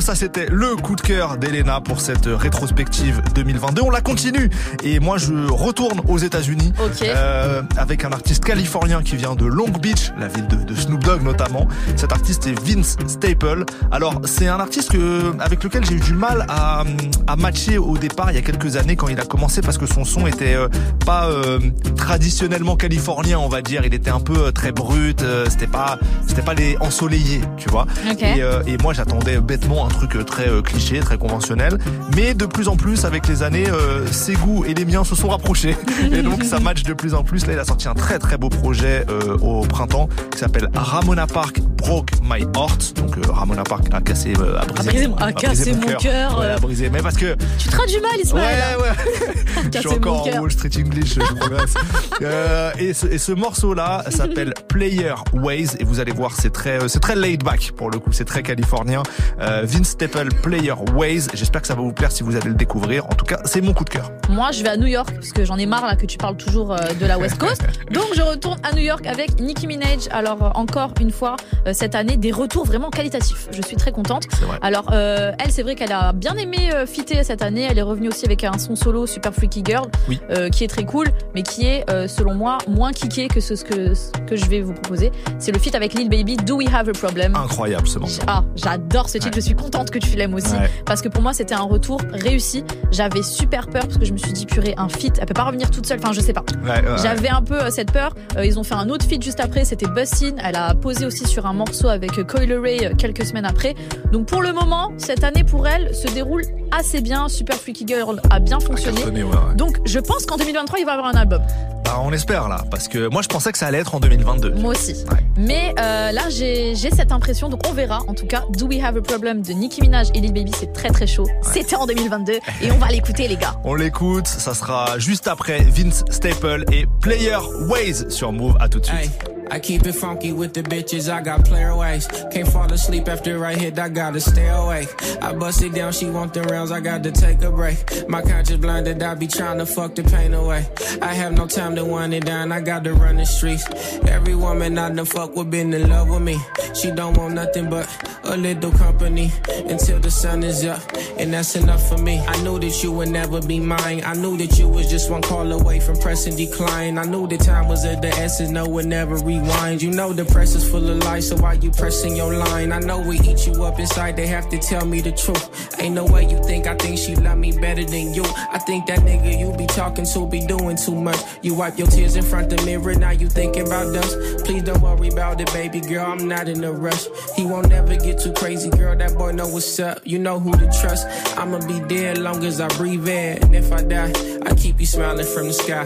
ça 0.07 0.15
c'était 0.15 0.47
le 0.49 0.77
coup 0.77 0.95
de 0.95 1.01
cœur 1.01 1.37
d'Elena 1.37 1.81
pour 1.81 2.01
cette 2.01 2.27
rétrospective 2.27 3.21
2022. 3.35 3.83
On 3.83 3.91
la 3.91 4.01
continue 4.01 4.49
et 4.85 5.01
moi 5.01 5.19
je 5.19 5.33
retourne 5.51 6.01
aux 6.07 6.19
États-Unis 6.19 6.73
euh, 7.03 7.63
avec 7.77 8.05
un 8.05 8.13
artiste 8.13 8.45
californien 8.45 9.03
qui 9.03 9.17
vient 9.17 9.35
de 9.35 9.45
Long 9.47 9.67
Beach, 9.83 10.13
la 10.17 10.29
ville 10.29 10.47
de, 10.47 10.55
de 10.63 10.75
Snoop 10.77 11.03
Dogg 11.03 11.23
notamment. 11.25 11.67
Cet 11.97 12.13
artiste 12.13 12.47
est 12.47 12.55
Vince 12.57 12.97
Staple. 13.09 13.65
Alors 13.91 14.21
c'est 14.27 14.47
un 14.47 14.61
artiste 14.61 14.93
que, 14.93 15.35
avec 15.41 15.65
lequel 15.65 15.85
j'ai 15.85 15.95
eu 15.95 16.01
du 16.01 16.13
mal 16.15 16.47
à, 16.49 16.85
à 17.27 17.35
matcher 17.35 17.77
au 17.79 17.99
départ 17.99 18.31
il 18.31 18.37
y 18.37 18.39
a 18.39 18.43
quelques 18.43 18.77
années 18.77 18.95
quand 18.95 19.09
il 19.09 19.19
a 19.19 19.25
commencé 19.25 19.61
parce 19.61 19.77
que 19.77 19.87
son 19.87 20.05
son 20.05 20.29
était 20.29 20.55
euh, 20.55 20.69
pas 21.05 21.27
euh, 21.27 21.59
traditionnellement 21.97 22.77
californien 22.77 23.41
on 23.41 23.49
va 23.49 23.61
dire. 23.61 23.83
Il 23.85 23.93
était 23.93 24.11
un 24.11 24.21
peu 24.21 24.37
euh, 24.47 24.53
très 24.53 24.71
brut. 24.71 25.23
euh, 25.23 25.47
c'était 25.51 25.67
pas 25.67 25.99
c'était 26.29 26.43
pas 26.43 26.55
les 26.55 26.77
ensoleillés 26.81 27.41
tu 27.57 27.69
vois. 27.71 27.87
Ok. 28.09 28.23
Et, 28.23 28.41
euh, 28.43 28.63
et 28.69 28.79
moi 28.79 28.93
j'attendais 28.93 29.41
bêtement 29.41 29.87
un 29.87 29.96
truc 29.97 30.17
euh, 30.17 30.25
très 30.25 30.49
euh, 30.49 30.63
cliché, 30.63 31.01
très 31.01 31.19
conventionnel. 31.19 31.79
Mais 32.15 32.35
de 32.35 32.47
plus 32.47 32.69
en 32.69 32.77
plus 32.77 33.05
avec 33.05 33.27
les 33.29 33.43
années, 33.43 33.69
euh, 33.69 34.07
ses 34.11 34.35
goûts 34.35 34.65
et 34.65 34.75
les 34.75 34.85
miens 34.85 35.05
se 35.05 35.15
sont 35.15 35.29
rapprochés. 35.29 35.77
et 36.13 36.23
donc 36.23 36.45
ça 36.45 36.61
match 36.61 36.83
de 36.83 36.93
plus 36.93 37.15
en 37.15 37.25
plus. 37.25 37.47
Là 37.47 37.55
il 37.55 37.59
a 37.59 37.65
sorti 37.65 37.89
un 37.89 37.95
très 37.95 38.19
très 38.19 38.37
beau 38.37 38.49
projet 38.49 39.05
au 39.43 39.63
printemps 39.63 40.09
qui 40.31 40.39
s'appelle 40.39 40.69
Ramona 40.75 41.27
Park 41.27 41.61
Broke 41.61 42.11
My 42.23 42.43
Heart. 42.43 42.97
Donc 42.97 43.17
Ramona 43.29 43.63
Park 43.65 43.89
a 43.93 44.01
cassé, 44.01 44.33
a 44.35 44.65
brisé, 44.65 44.89
A 44.89 44.93
brisé 44.93 45.07
mon- 45.09 45.17
a 45.17 45.33
cassé 45.33 45.73
mon 45.73 45.87
cœur, 45.97 46.41
a 46.41 46.57
brisé. 46.59 46.91
Mais 46.91 47.03
parce 47.03 47.17
que 47.17 47.37
Tu 47.59 47.69
traduis 47.69 48.01
mal, 48.01 48.21
Ismaël. 48.23 48.77
Ouais, 48.79 48.83
ouais. 48.83 49.71
je 49.75 49.79
suis 49.79 49.89
encore 49.89 50.27
en. 50.27 50.41
Wall 50.41 50.51
Street 50.51 50.71
English, 50.79 51.15
je 51.15 52.79
et 52.79 52.93
ce, 52.93 53.07
et 53.07 53.19
ce 53.19 53.33
morceau-là 53.33 54.05
s'appelle 54.11 54.53
Player 54.69 55.15
Ways 55.33 55.69
et 55.79 55.85
vous 55.85 56.01
allez 56.01 56.13
voir, 56.13 56.33
c'est 56.39 56.53
très, 56.53 56.89
c'est 56.89 57.01
très 57.01 57.17
laid 57.17 57.43
back 57.43 57.73
pour 57.77 57.91
le 57.91 57.99
coup, 57.99 58.13
c'est 58.13 58.25
très 58.25 58.43
californien. 58.43 59.03
Vince 59.39 59.86
Staple 59.87 60.29
Player 60.43 60.75
Ways. 60.95 61.29
J'espère 61.33 61.63
que 61.63 61.69
ça 61.69 61.75
va 61.75 61.81
vous 61.83 61.93
plaire 61.93 62.11
si 62.11 62.23
vous 62.25 62.35
allez 62.37 62.49
le 62.49 62.55
découvrir. 62.55 63.07
En 63.07 63.15
tout 63.15 63.25
cas, 63.25 63.41
c'est 63.45 63.61
mon 63.61 63.73
coup 63.73 63.85
de 63.85 63.91
cœur. 63.91 64.11
Moi, 64.29 64.51
je 64.51 64.63
vais 64.65 64.69
à 64.69 64.77
New 64.77 64.87
York 64.89 65.09
parce 65.15 65.31
que 65.31 65.45
j'en 65.45 65.57
ai 65.57 65.67
marre 65.67 65.87
là 65.87 65.95
que 65.95 66.07
tu 66.07 66.19
parles 66.19 66.37
toujours 66.37 66.73
euh, 66.73 66.77
de 67.01 67.07
la 67.07 67.19
West 67.19 67.39
Coast. 67.39 67.63
Donc, 67.93 68.07
je 68.17 68.23
retourne 68.23 68.59
à 68.65 68.75
New 68.75 68.83
York 68.83 69.07
avec 69.07 69.41
Nicki 69.41 69.67
Minaj. 69.69 70.09
Alors, 70.11 70.43
euh, 70.43 70.51
encore 70.55 70.91
une 71.01 71.13
fois, 71.13 71.37
euh, 71.67 71.73
cette 71.73 71.95
année, 71.95 72.17
des 72.17 72.33
retours 72.33 72.67
vraiment 72.67 72.91
qualitatifs. 72.91 73.49
Je 73.53 73.63
suis 73.63 73.77
très 73.77 73.93
contente. 73.93 74.25
Alors, 74.61 74.91
euh, 74.93 75.31
elle, 75.39 75.53
c'est 75.53 75.63
vrai 75.63 75.77
qu'elle 75.77 75.93
a 75.93 76.13
bien 76.13 76.35
aimé 76.35 76.71
fitter 76.87 77.23
cette 77.23 77.43
année. 77.43 77.67
Elle 77.71 77.79
est 77.79 77.83
revenue 77.83 78.09
aussi 78.09 78.25
avec 78.27 78.43
un 78.43 78.59
son 78.59 78.75
solo 78.75 79.07
Super 79.07 79.33
Freaky 79.33 79.63
Girl, 79.65 79.87
Oui. 80.09 80.21
qui 80.51 80.65
est 80.65 80.69
très 80.69 80.85
cool, 80.85 81.07
mais 81.35 81.43
qui 81.43 81.65
est, 81.67 81.85
selon 82.09 82.35
moi, 82.35 82.59
moins 82.69 82.91
kické 82.93 83.29
que 83.29 83.41
ce, 83.41 83.55
ce 83.55 83.65
que, 83.65 83.95
ce 83.95 84.11
que 84.27 84.35
je 84.37 84.47
vais 84.47 84.61
vous 84.63 84.73
proposer. 84.73 85.13
C'est 85.39 85.53
le 85.53 85.59
feat 85.61 85.75
avec 85.77 85.95
Lil 85.95 86.09
Baby, 86.09 86.37
Do 86.37 86.57
We 86.57 86.69
Have 86.75 86.89
a 86.89 86.93
Problem? 86.93 87.37
Incroyable 87.37 87.87
ce 87.87 87.99
morceau. 87.99 88.23
Ah, 88.27 88.43
j'adore 88.57 89.09
ce 89.09 89.19
titre. 89.19 89.37
Je 89.37 89.41
suis 89.41 89.55
contente 89.55 89.76
que 89.85 89.99
tu 89.99 90.17
l'aimes 90.17 90.35
aussi. 90.35 90.53
Ouais. 90.53 90.71
Parce 90.85 91.03
que 91.03 91.09
pour 91.09 91.23
moi, 91.23 91.33
c'était 91.33 91.55
un 91.55 91.63
retour 91.63 92.01
réussi. 92.13 92.65
J'avais 92.91 93.23
super 93.23 93.69
peur 93.69 93.83
parce 93.83 93.99
que 93.99 94.05
je 94.05 94.13
me 94.13 94.19
suis 94.19 94.33
dit, 94.33 94.47
purée, 94.47 94.75
un 94.77 94.89
feat, 94.89 95.19
elle 95.21 95.27
peut 95.27 95.35
pas 95.35 95.45
revenir 95.45 95.71
toute 95.71 95.87
seule. 95.87 95.99
Enfin, 96.03 96.13
je 96.13 96.21
sais 96.21 96.33
pas. 96.33 96.45
Ouais, 96.63 96.71
ouais, 96.71 96.91
ouais. 96.91 96.99
J'avais 97.03 97.29
un 97.29 97.43
peu 97.43 97.61
euh, 97.61 97.71
cette 97.71 97.93
peur. 97.93 98.15
Euh, 98.37 98.45
ils 98.45 98.59
ont 98.59 98.65
fait 98.65 98.75
un 98.75 98.89
autre 98.89 99.07
feat 99.07 99.23
juste 99.23 99.41
après. 99.41 99.65
C'était 99.65 99.87
Bussin. 99.89 100.37
Elle 100.43 100.57
a 100.57 100.75
posé 100.75 101.07
aussi 101.07 101.27
sur 101.27 101.47
un 101.47 101.53
morceau 101.53 101.89
avec 101.89 102.19
euh, 102.19 102.25
Coil 102.25 102.53
Ray 102.53 102.91
quelques 102.97 103.25
semaines 103.25 103.47
après. 103.47 103.75
Donc 104.13 104.27
pour 104.27 104.43
le 104.43 104.53
moment, 104.53 104.93
cette 104.97 105.25
année 105.25 105.45
pour 105.45 105.67
elle 105.67 105.95
se 105.95 106.09
déroule 106.09 106.43
assez 106.71 107.01
bien. 107.01 107.29
Super 107.29 107.57
Freaky 107.57 107.87
Girl 107.87 108.21
a 108.31 108.39
bien 108.39 108.61
fonctionné. 108.61 108.99
cartonné, 108.99 109.23
ouais, 109.23 109.31
ouais. 109.31 109.55
Donc 109.57 109.79
je 109.85 109.99
pense 109.99 110.27
qu'en 110.27 110.37
2023, 110.37 110.79
il 110.79 110.85
va 110.85 110.93
y 110.93 110.95
avoir 110.95 111.15
un 111.15 111.19
album. 111.19 111.43
Bah, 111.85 112.01
on 112.03 112.13
espère 112.13 112.49
là, 112.49 112.65
parce 112.69 112.89
que 112.89 113.09
moi 113.09 113.23
je 113.23 113.29
pensais 113.29 113.53
que 113.53 113.59
ça 113.59 113.67
allait 113.69 113.79
être 113.79 113.95
en 113.95 114.01
2022. 114.01 114.55
Moi 114.55 114.73
aussi. 114.73 115.05
Mais 115.37 115.73
euh, 115.79 116.11
là, 116.11 116.29
j'ai 116.29 116.75
j'ai 116.75 116.91
cette 116.91 117.13
impression, 117.13 117.49
donc 117.49 117.61
on 117.69 117.73
verra. 117.73 118.01
En 118.09 118.15
tout 118.15 118.27
cas, 118.27 118.43
Do 118.59 118.67
We 118.67 118.83
Have 118.83 118.97
a 118.97 119.03
Problem 119.03 119.43
de 119.43 119.53
Nicki 119.53 119.81
Minaj 119.83 120.09
et 120.15 120.21
Lil 120.21 120.33
Baby, 120.33 120.51
c'est 120.59 120.73
très 120.73 120.89
très 120.89 121.07
chaud. 121.07 121.27
C'était 121.43 121.77
en 121.77 121.87
2022 121.87 122.33
et 122.63 122.73
on 122.73 122.79
va 122.79 122.89
l'écouter, 122.89 123.29
les 123.29 123.37
gars. 123.37 123.55
On 123.65 123.75
l'écoute, 123.75 124.27
ça 124.27 124.55
sera 124.55 124.99
juste 124.99 125.29
après 125.29 125.61
Vince 125.61 126.05
Staple 126.11 126.65
et 126.73 126.87
Player 127.01 127.39
Ways 127.69 128.11
sur 128.11 128.33
Move. 128.33 128.57
À 128.61 128.69
tout 128.69 128.81
de 128.81 128.87
suite. 128.87 129.36
I 129.51 129.59
keep 129.59 129.87
it 129.87 129.95
funky 129.95 130.33
with 130.33 130.55
the 130.55 130.63
bitches, 130.63 131.13
I 131.13 131.23
got 131.23 131.45
player 131.45 131.77
ways. 131.77 132.07
Can't 132.33 132.49
fall 132.49 132.73
asleep 132.73 133.09
after 133.09 133.45
I 133.45 133.55
hit, 133.55 133.79
I 133.79 133.89
gotta 133.89 134.21
stay 134.21 134.49
awake. 134.49 134.89
I 135.23 135.33
bust 135.33 135.63
it 135.63 135.75
down, 135.75 135.93
she 135.93 136.11
want 136.11 136.35
the 136.35 136.43
rounds, 136.43 136.71
I 136.71 136.81
got 136.81 137.03
to 137.05 137.13
take 137.13 137.43
a 137.43 137.51
break. 137.51 138.09
My 138.09 138.23
conscience 138.23 138.61
blinded, 138.61 139.03
I 139.03 139.15
be 139.15 139.27
trying 139.27 139.59
to 139.59 139.67
fuck 139.67 139.95
the 139.95 140.03
pain 140.05 140.35
away. 140.35 140.67
I 141.01 141.15
have 141.15 141.33
no 141.33 141.47
time 141.47 141.75
to 141.77 141.85
wind 141.85 142.15
it 142.15 142.25
down, 142.25 142.53
I 142.53 142.61
got 142.61 142.85
to 142.85 142.95
run 142.95 143.17
the 143.17 143.27
streets. 143.27 143.65
Every 144.09 144.35
woman 144.35 144.79
I 144.79 144.89
done 144.91 145.05
fuck 145.05 145.37
with 145.37 145.51
been 145.51 145.73
in 145.73 145.89
love 145.89 146.09
with 146.11 146.23
me. 146.23 146.39
She 146.75 146.91
don't 146.91 147.17
want 147.17 147.35
nothing 147.35 147.71
but 147.71 147.89
a 148.25 148.37
little 148.37 148.73
company 148.73 149.33
until 149.67 149.99
the 149.99 150.11
sun 150.11 150.43
is 150.43 150.65
up, 150.65 150.83
and 151.19 151.33
that's 151.33 151.57
enough 151.57 151.89
for 151.89 151.99
me. 151.99 152.19
I 152.19 152.43
knew 152.43 152.59
that 152.59 152.83
you 152.83 152.93
would 152.93 153.09
never 153.09 153.41
be 153.41 153.61
mine. 153.61 154.03
I 154.05 154.15
knew 154.15 154.37
that 154.39 154.59
you 154.59 154.69
was 154.69 154.91
just 154.91 155.11
one 155.11 155.23
call 155.23 155.51
away 155.53 155.81
from 155.81 155.97
pressing 155.99 156.37
decline. 156.37 156.99
I 156.99 157.05
knew 157.05 157.27
the 157.27 157.39
time 157.39 157.69
was 157.69 157.85
at 157.85 158.03
the 158.03 158.09
essence, 158.09 158.51
no 158.51 158.67
one 158.67 158.89
never 158.89 159.17
rewind. 159.39 159.83
You 159.83 159.91
know 159.91 160.13
the 160.13 160.25
press 160.25 160.55
is 160.55 160.69
full 160.69 160.89
of 160.89 160.99
lies, 160.99 161.29
so 161.29 161.37
why 161.37 161.55
you 161.55 161.71
pressing 161.71 162.17
your 162.17 162.35
line? 162.35 162.73
I 162.73 162.79
know 162.81 163.01
we 163.01 163.19
eat 163.21 163.47
you 163.47 163.65
up 163.65 163.79
inside, 163.79 164.17
they 164.17 164.27
have 164.27 164.49
to 164.51 164.59
tell 164.59 164.87
me 164.87 165.01
the 165.01 165.13
truth. 165.13 165.81
Ain't 165.81 165.95
no 165.95 166.05
way 166.05 166.29
you 166.29 166.43
think 166.45 166.67
I 166.67 166.75
think 166.77 166.99
she 166.99 167.17
love 167.17 167.39
me 167.39 167.53
better 167.53 167.85
than 167.85 168.15
you. 168.15 168.25
I 168.51 168.59
think 168.59 168.87
that 168.87 169.01
nigga 169.01 169.39
you 169.39 169.57
be 169.57 169.67
talking 169.67 170.07
to 170.07 170.27
be 170.27 170.47
doing 170.47 170.77
too 170.77 170.95
much. 170.95 171.21
You 171.43 171.55
wipe 171.55 171.79
your 171.79 171.87
tears 171.87 172.17
in 172.17 172.25
front 172.25 172.53
of 172.53 172.59
the 172.59 172.67
mirror, 172.67 172.95
now 172.95 173.11
you 173.11 173.29
thinking 173.29 173.67
about 173.67 173.95
us. 173.97 174.43
Please 174.43 174.63
don't 174.63 174.81
worry 174.81 175.09
about 175.09 175.41
it, 175.41 175.53
baby 175.53 175.81
girl, 175.81 176.07
I'm 176.07 176.29
not 176.29 176.49
in 176.49 176.63
a 176.65 176.73
rush. 176.73 177.07
He 177.37 177.45
won't 177.45 177.69
never 177.69 177.97
get 177.97 178.19
too 178.21 178.33
crazy, 178.33 178.71
girl, 178.71 178.97
that 178.97 179.15
boy 179.15 179.33
know 179.33 179.49
what's 179.49 179.79
up. 179.79 180.01
You 180.05 180.19
know 180.19 180.39
who 180.41 180.53
to 180.53 180.67
trust. 180.81 181.07
I'ma 181.39 181.59
be 181.67 181.81
dead 181.89 182.19
long 182.19 182.45
as 182.45 182.61
I 182.61 182.69
breathe 182.77 183.09
in. 183.09 183.43
And 183.43 183.55
if 183.55 183.73
I 183.73 183.83
die, 183.83 184.13
I 184.45 184.55
keep 184.55 184.81
you 184.81 184.87
smiling 184.87 185.27
from 185.27 185.49
the 185.49 185.53
sky. 185.53 185.85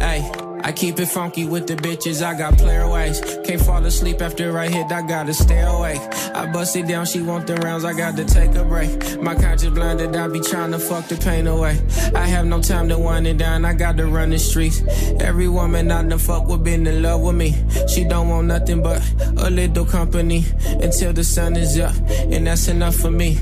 Hey, 0.00 0.45
I 0.66 0.72
keep 0.72 0.98
it 0.98 1.06
funky 1.06 1.46
with 1.46 1.68
the 1.68 1.76
bitches, 1.76 2.26
I 2.26 2.36
got 2.36 2.58
player 2.58 2.90
ways. 2.90 3.20
Can't 3.44 3.60
fall 3.60 3.84
asleep 3.84 4.20
after 4.20 4.58
I 4.58 4.66
hit, 4.66 4.90
I 4.90 5.00
gotta 5.06 5.32
stay 5.32 5.62
awake. 5.62 6.00
I 6.34 6.50
bust 6.52 6.74
it 6.74 6.88
down, 6.88 7.06
she 7.06 7.22
want 7.22 7.46
the 7.46 7.54
rounds, 7.54 7.84
I 7.84 7.92
got 7.92 8.16
to 8.16 8.24
take 8.24 8.52
a 8.56 8.64
break. 8.64 8.90
My 9.22 9.36
conscience 9.36 9.72
blinded, 9.72 10.16
I 10.16 10.26
be 10.26 10.40
trying 10.40 10.72
to 10.72 10.80
fuck 10.80 11.06
the 11.06 11.18
pain 11.18 11.46
away. 11.46 11.80
I 12.16 12.26
have 12.26 12.46
no 12.46 12.60
time 12.60 12.88
to 12.88 12.98
wind 12.98 13.28
it 13.28 13.38
down, 13.38 13.64
I 13.64 13.74
got 13.74 13.96
to 13.98 14.06
run 14.08 14.30
the 14.30 14.40
streets. 14.40 14.82
Every 15.20 15.48
woman 15.48 15.92
I 15.92 16.02
done 16.02 16.18
fuck 16.18 16.48
with 16.48 16.64
been 16.64 16.84
in 16.84 17.00
love 17.00 17.20
with 17.20 17.36
me. 17.36 17.54
She 17.86 18.02
don't 18.02 18.28
want 18.28 18.48
nothing 18.48 18.82
but 18.82 19.00
a 19.36 19.48
little 19.48 19.86
company 19.86 20.46
until 20.82 21.12
the 21.12 21.22
sun 21.22 21.54
is 21.54 21.78
up, 21.78 21.94
and 22.08 22.44
that's 22.44 22.66
enough 22.66 22.96
for 22.96 23.12
me. 23.12 23.38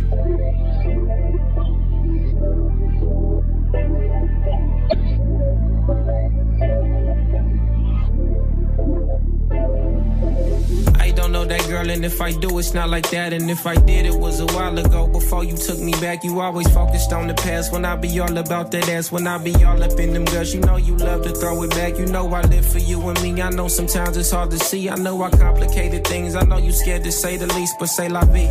And 11.91 12.05
if 12.05 12.21
I 12.21 12.33
do, 12.33 12.59
it's 12.59 12.75
not 12.75 12.89
like 12.89 13.11
that. 13.11 13.33
And 13.33 13.51
if 13.51 13.67
I 13.67 13.75
did, 13.75 14.07
it 14.07 14.15
was 14.15 14.41
a 14.41 14.47
while 14.47 14.79
ago. 14.79 15.07
Before 15.07 15.45
you 15.45 15.57
took 15.57 15.79
me 15.79 15.93
back, 15.93 16.25
you 16.25 16.41
always 16.41 16.69
focused 16.73 17.13
on 17.13 17.29
the 17.29 17.35
past. 17.35 17.73
When 17.73 17.85
I 17.85 17.97
be 17.97 18.19
all 18.21 18.37
about 18.37 18.71
that 18.73 18.89
ass, 18.89 19.11
when 19.11 19.27
I 19.27 19.39
be 19.39 19.55
all 19.65 19.83
up 19.83 19.99
in 19.99 20.13
them 20.13 20.25
girls, 20.25 20.55
you 20.55 20.61
know 20.61 20.77
you 20.77 20.97
love 20.97 21.23
to 21.23 21.31
throw 21.31 21.63
it 21.63 21.71
back. 21.71 21.99
You 21.99 22.07
know 22.07 22.33
I 22.33 22.43
live 22.43 22.67
for 22.67 22.79
you 22.79 23.01
and 23.09 23.23
me. 23.23 23.41
I 23.41 23.51
know 23.51 23.69
sometimes 23.69 24.17
it's 24.17 24.31
hard 24.31 24.51
to 24.51 24.59
see. 24.59 24.89
I 24.89 24.97
know 24.97 25.23
I 25.23 25.31
complicated 25.31 26.07
things. 26.07 26.35
I 26.35 26.43
know 26.45 26.59
you 26.59 26.73
scared 26.73 27.05
to 27.05 27.13
say 27.13 27.37
the 27.37 27.47
least, 27.55 27.77
but 27.79 27.87
say 27.89 28.09
la 28.09 28.25
vie. 28.25 28.49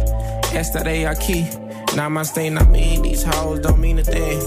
Esta 0.54 0.84
de 0.84 1.06
aquí. 1.06 1.96
Now 1.96 2.10
my 2.10 2.24
stain, 2.24 2.58
I 2.58 2.64
mean 2.68 3.02
these 3.04 3.24
hoes 3.24 3.60
don't 3.60 3.80
mean 3.80 4.00
a 4.00 4.04
thing. 4.04 4.40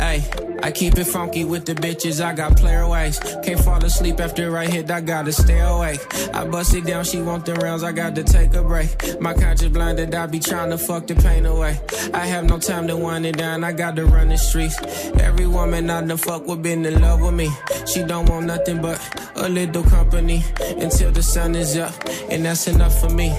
Ay, 0.00 0.22
I 0.64 0.72
keep 0.72 0.96
it 0.96 1.04
funky 1.04 1.44
with 1.44 1.66
the 1.66 1.74
bitches, 1.74 2.24
I 2.24 2.32
got 2.32 2.56
player 2.56 2.88
ways. 2.88 3.18
Can't 3.42 3.60
fall 3.60 3.84
asleep 3.84 4.18
after 4.18 4.56
I 4.56 4.64
hit, 4.64 4.90
I 4.90 5.02
gotta 5.02 5.30
stay 5.30 5.60
awake. 5.60 6.00
I 6.34 6.46
bust 6.46 6.74
it 6.74 6.86
down, 6.86 7.04
she 7.04 7.20
want 7.20 7.44
the 7.44 7.52
rounds, 7.56 7.82
I 7.82 7.92
got 7.92 8.14
to 8.14 8.24
take 8.24 8.54
a 8.54 8.62
break. 8.62 9.20
My 9.20 9.34
conscience 9.34 9.74
blinded, 9.74 10.14
I 10.14 10.24
be 10.24 10.40
trying 10.40 10.70
to 10.70 10.78
fuck 10.78 11.06
the 11.06 11.16
pain 11.16 11.44
away. 11.44 11.78
I 12.14 12.24
have 12.24 12.46
no 12.46 12.58
time 12.58 12.86
to 12.86 12.96
wind 12.96 13.26
it 13.26 13.36
down, 13.36 13.62
I 13.62 13.72
got 13.72 13.94
to 13.96 14.06
run 14.06 14.30
the 14.30 14.38
streets. 14.38 14.78
Every 15.20 15.46
woman 15.46 15.90
I 15.90 16.00
done 16.00 16.16
fuck 16.16 16.46
with 16.46 16.62
been 16.62 16.86
in 16.86 16.98
love 17.02 17.20
with 17.20 17.34
me. 17.34 17.50
She 17.86 18.02
don't 18.02 18.26
want 18.30 18.46
nothing 18.46 18.80
but 18.80 18.98
a 19.36 19.50
little 19.50 19.82
company 19.82 20.42
until 20.78 21.12
the 21.12 21.22
sun 21.22 21.56
is 21.56 21.76
up, 21.76 21.92
and 22.30 22.46
that's 22.46 22.66
enough 22.68 22.98
for 22.98 23.10
me. 23.10 23.36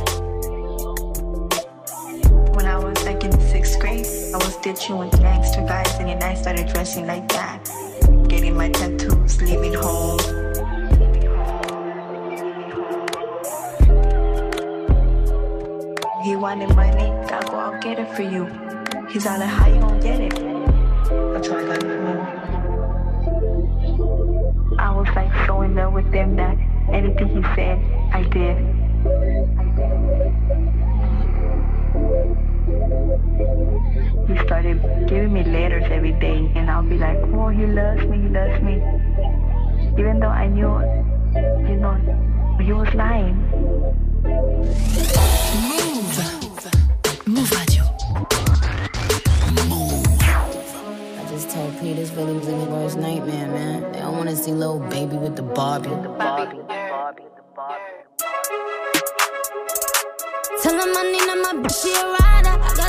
I 4.66 4.70
was 4.70 4.80
ditching 4.80 4.98
with 4.98 5.12
gangster 5.20 5.62
guys, 5.62 5.94
and 6.00 6.10
then 6.10 6.24
I 6.24 6.34
started 6.34 6.68
dressing 6.74 7.06
like 7.06 7.28
that. 7.30 7.70
Getting 8.28 8.58
my 8.58 8.70
tattoos, 8.70 9.40
leaving 9.40 9.76
home. 9.76 10.18
He 16.24 16.36
wanted 16.36 16.76
money, 16.76 17.12
gotta 17.30 17.46
go 17.46 17.60
out 17.60 17.80
get 17.80 18.00
it 18.00 18.10
for 18.16 18.24
you. 18.24 18.48
He's 19.08 19.28
all 19.28 19.38
like, 19.38 19.50
how 19.50 19.68
you 19.68 19.80
gonna 19.80 20.02
get 20.02 20.20
it? 20.20 20.34
That's 20.34 21.48
why 21.48 21.62
I 21.62 21.66
got 21.68 21.84
I 24.80 24.90
was 24.96 25.08
like 25.16 25.32
so 25.46 25.62
in 25.62 25.76
love 25.76 25.94
with 25.94 26.12
him 26.12 26.36
that 26.38 26.58
anything 26.92 27.28
he 27.28 27.44
said, 27.54 27.78
I 28.12 28.24
did. 28.24 28.58
He 32.66 34.38
started 34.44 34.82
giving 35.08 35.34
me 35.34 35.44
letters 35.44 35.84
every 35.92 36.14
day, 36.14 36.52
and 36.56 36.70
I'll 36.70 36.82
be 36.82 36.98
like, 36.98 37.18
oh, 37.34 37.50
he 37.50 37.66
loves 37.66 38.04
me, 38.06 38.18
he 38.24 38.28
loves 38.30 38.62
me, 38.64 38.82
even 40.00 40.20
though 40.20 40.30
I 40.30 40.48
knew, 40.48 40.80
you 41.70 41.76
know, 41.78 41.96
he 42.60 42.74
was 42.74 42.92
lying. 42.96 43.36
Move. 45.70 46.18
Move 47.28 47.52
Radio. 47.52 47.84
Move. 49.70 50.06
I 50.20 51.26
just 51.30 51.50
told 51.52 51.80
P 51.80 51.94
this 51.94 52.12
really 52.12 52.34
was 52.34 52.48
any 52.48 52.66
worst 52.66 52.98
nightmare, 52.98 53.48
man. 53.48 53.92
They 53.92 54.00
don't 54.00 54.18
want 54.18 54.30
to 54.30 54.36
see 54.36 54.52
little 54.52 54.80
baby 54.80 55.18
with 55.18 55.36
the 55.36 55.44
Barbie. 55.44 55.90
Tell 60.64 60.74
him 60.74 60.98
I 60.98 61.04
need 61.12 61.30
him, 61.30 61.42
my 61.44 61.54
bitch, 61.68 61.84
she 61.84 61.92
a 61.94 61.94
rider. 61.94 62.16
I 62.18 62.25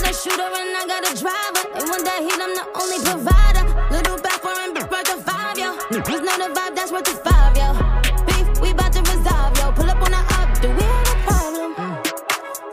got 0.01 0.11
a 0.11 0.14
shooter 0.14 0.42
and 0.42 0.76
I 0.76 0.84
got 0.86 1.09
a 1.09 1.12
driver. 1.16 1.62
They 1.72 1.84
want 1.88 2.05
that 2.05 2.20
heat, 2.20 2.36
I'm 2.36 2.53
the 2.53 2.66
only 2.76 3.01
provider. 3.01 3.64
Little 3.88 4.18
back 4.20 4.40
foreign 4.44 4.74
bitch 4.74 4.90
worth 4.90 5.09
a 5.09 5.16
five, 5.24 5.57
yo. 5.57 5.72
Niggas 5.88 6.20
know 6.20 6.36
the 6.36 6.49
vibe, 6.53 6.74
that's 6.76 6.92
worth 6.92 7.09
a 7.09 7.16
five, 7.24 7.57
yo. 7.57 7.72
Beef, 8.28 8.61
we 8.61 8.74
bout 8.74 8.92
to 8.92 9.01
resolve, 9.01 9.57
yo. 9.57 9.72
Pull 9.72 9.88
up 9.88 10.03
on 10.05 10.12
the 10.12 10.22
up, 10.36 10.49
do 10.61 10.68
we 10.68 10.84
have 10.84 11.09
a 11.09 11.18
problem? 11.24 11.70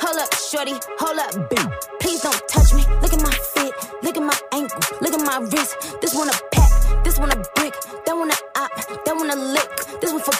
Hold 0.03 0.19
up, 0.19 0.33
shorty, 0.35 0.75
hold 0.99 1.19
up, 1.19 1.31
boo. 1.49 1.63
Please 2.01 2.21
don't 2.21 2.41
touch 2.47 2.73
me. 2.73 2.83
Look 3.01 3.13
at 3.13 3.21
my 3.23 3.35
feet, 3.55 3.73
look 4.03 4.17
at 4.17 4.23
my 4.23 4.39
ankle, 4.51 4.81
look 4.99 5.13
at 5.13 5.23
my 5.23 5.39
wrist. 5.47 6.01
This 6.01 6.13
one 6.13 6.27
a 6.27 6.35
pack, 6.51 6.71
this 7.03 7.17
one 7.19 7.31
a 7.31 7.39
brick, 7.55 7.73
that 8.05 8.15
one 8.15 8.31
a 8.31 8.37
op, 8.59 8.71
that 9.05 9.15
one 9.15 9.29
a 9.31 9.35
lick. 9.35 9.71
This 10.01 10.11
one 10.11 10.21
for 10.21 10.35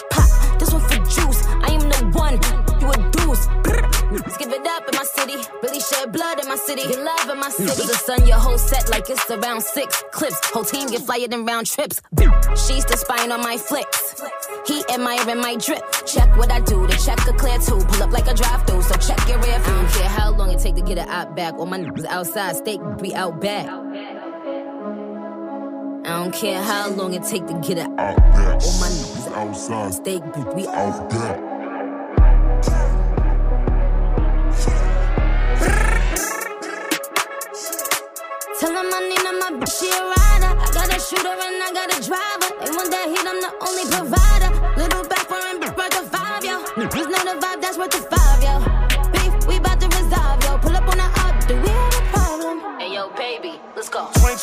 Give 4.14 4.52
it 4.52 4.66
up 4.66 4.88
in 4.88 4.94
my 4.94 5.04
city. 5.04 5.36
Really 5.62 5.80
shed 5.80 6.12
blood 6.12 6.40
in 6.40 6.48
my 6.48 6.56
city. 6.56 6.82
Get 6.82 7.02
love 7.02 7.28
in 7.28 7.38
my 7.40 7.48
city. 7.48 7.66
The 7.66 7.94
sun, 7.94 8.26
your 8.26 8.38
whole 8.38 8.58
set 8.58 8.88
like 8.90 9.10
it's 9.10 9.28
around 9.28 9.62
six 9.62 10.04
clips. 10.12 10.38
Whole 10.50 10.64
team 10.64 10.88
get 10.88 11.02
flyer 11.02 11.26
than 11.26 11.44
round 11.44 11.66
trips. 11.66 12.00
She's 12.66 12.84
the 12.84 12.96
spine 12.96 13.32
on 13.32 13.40
my 13.40 13.56
flicks. 13.56 14.22
He 14.66 14.84
admiring 14.88 15.40
my 15.40 15.56
drip. 15.56 15.82
Check 16.06 16.36
what 16.36 16.52
I 16.52 16.60
do. 16.60 16.86
The 16.86 16.94
check 17.04 17.18
a 17.26 17.32
clear 17.32 17.58
too. 17.58 17.84
Pull 17.86 18.02
up 18.04 18.12
like 18.12 18.28
a 18.28 18.34
drive 18.34 18.64
through. 18.66 18.82
So 18.82 18.94
check 18.96 19.28
your 19.28 19.38
rear 19.38 19.58
view. 19.58 19.72
I 19.72 19.82
don't 19.82 19.90
care 19.90 20.08
how 20.08 20.30
long 20.30 20.50
it 20.52 20.60
take 20.60 20.76
to 20.76 20.82
get 20.82 20.98
it 20.98 21.08
out 21.08 21.34
back. 21.34 21.54
All 21.54 21.66
my 21.66 21.78
niggas 21.78 22.04
outside. 22.04 22.56
Steak 22.56 22.80
be 23.00 23.14
out 23.14 23.40
back. 23.40 23.66
I 26.06 26.22
don't 26.22 26.34
care 26.34 26.62
how 26.62 26.90
long 26.90 27.14
it 27.14 27.24
take 27.24 27.46
to 27.46 27.54
get 27.54 27.78
it 27.78 27.90
out 27.98 28.16
back. 28.16 28.62
All 28.62 28.78
my 28.78 28.88
niggas 28.88 29.32
outside. 29.32 29.94
Steak 29.94 30.22
be 30.54 30.68
out 30.68 31.10
back. 31.10 31.53
Shooter 41.14 41.30
and 41.30 41.62
I 41.62 41.70
got 41.72 41.88
a 41.94 42.00
driver. 42.02 42.50
They 42.64 42.70
want 42.74 42.90
that 42.90 43.06
heat, 43.08 43.26
I'm 43.26 43.40
the 43.40 43.52
only 43.66 43.84
provider. 43.90 44.50
Little 44.76 45.04
back 45.06 45.26
foreign 45.30 45.60
bitch 45.60 45.76
worth 45.76 45.94
a 45.94 46.02
five, 46.10 46.44
yo. 46.44 46.62
Niggas 46.74 47.08
know 47.10 47.22
the 47.34 47.40
vibe, 47.40 47.60
that's 47.60 47.78
worth 47.78 47.94
a 47.94 48.02
five, 48.10 48.23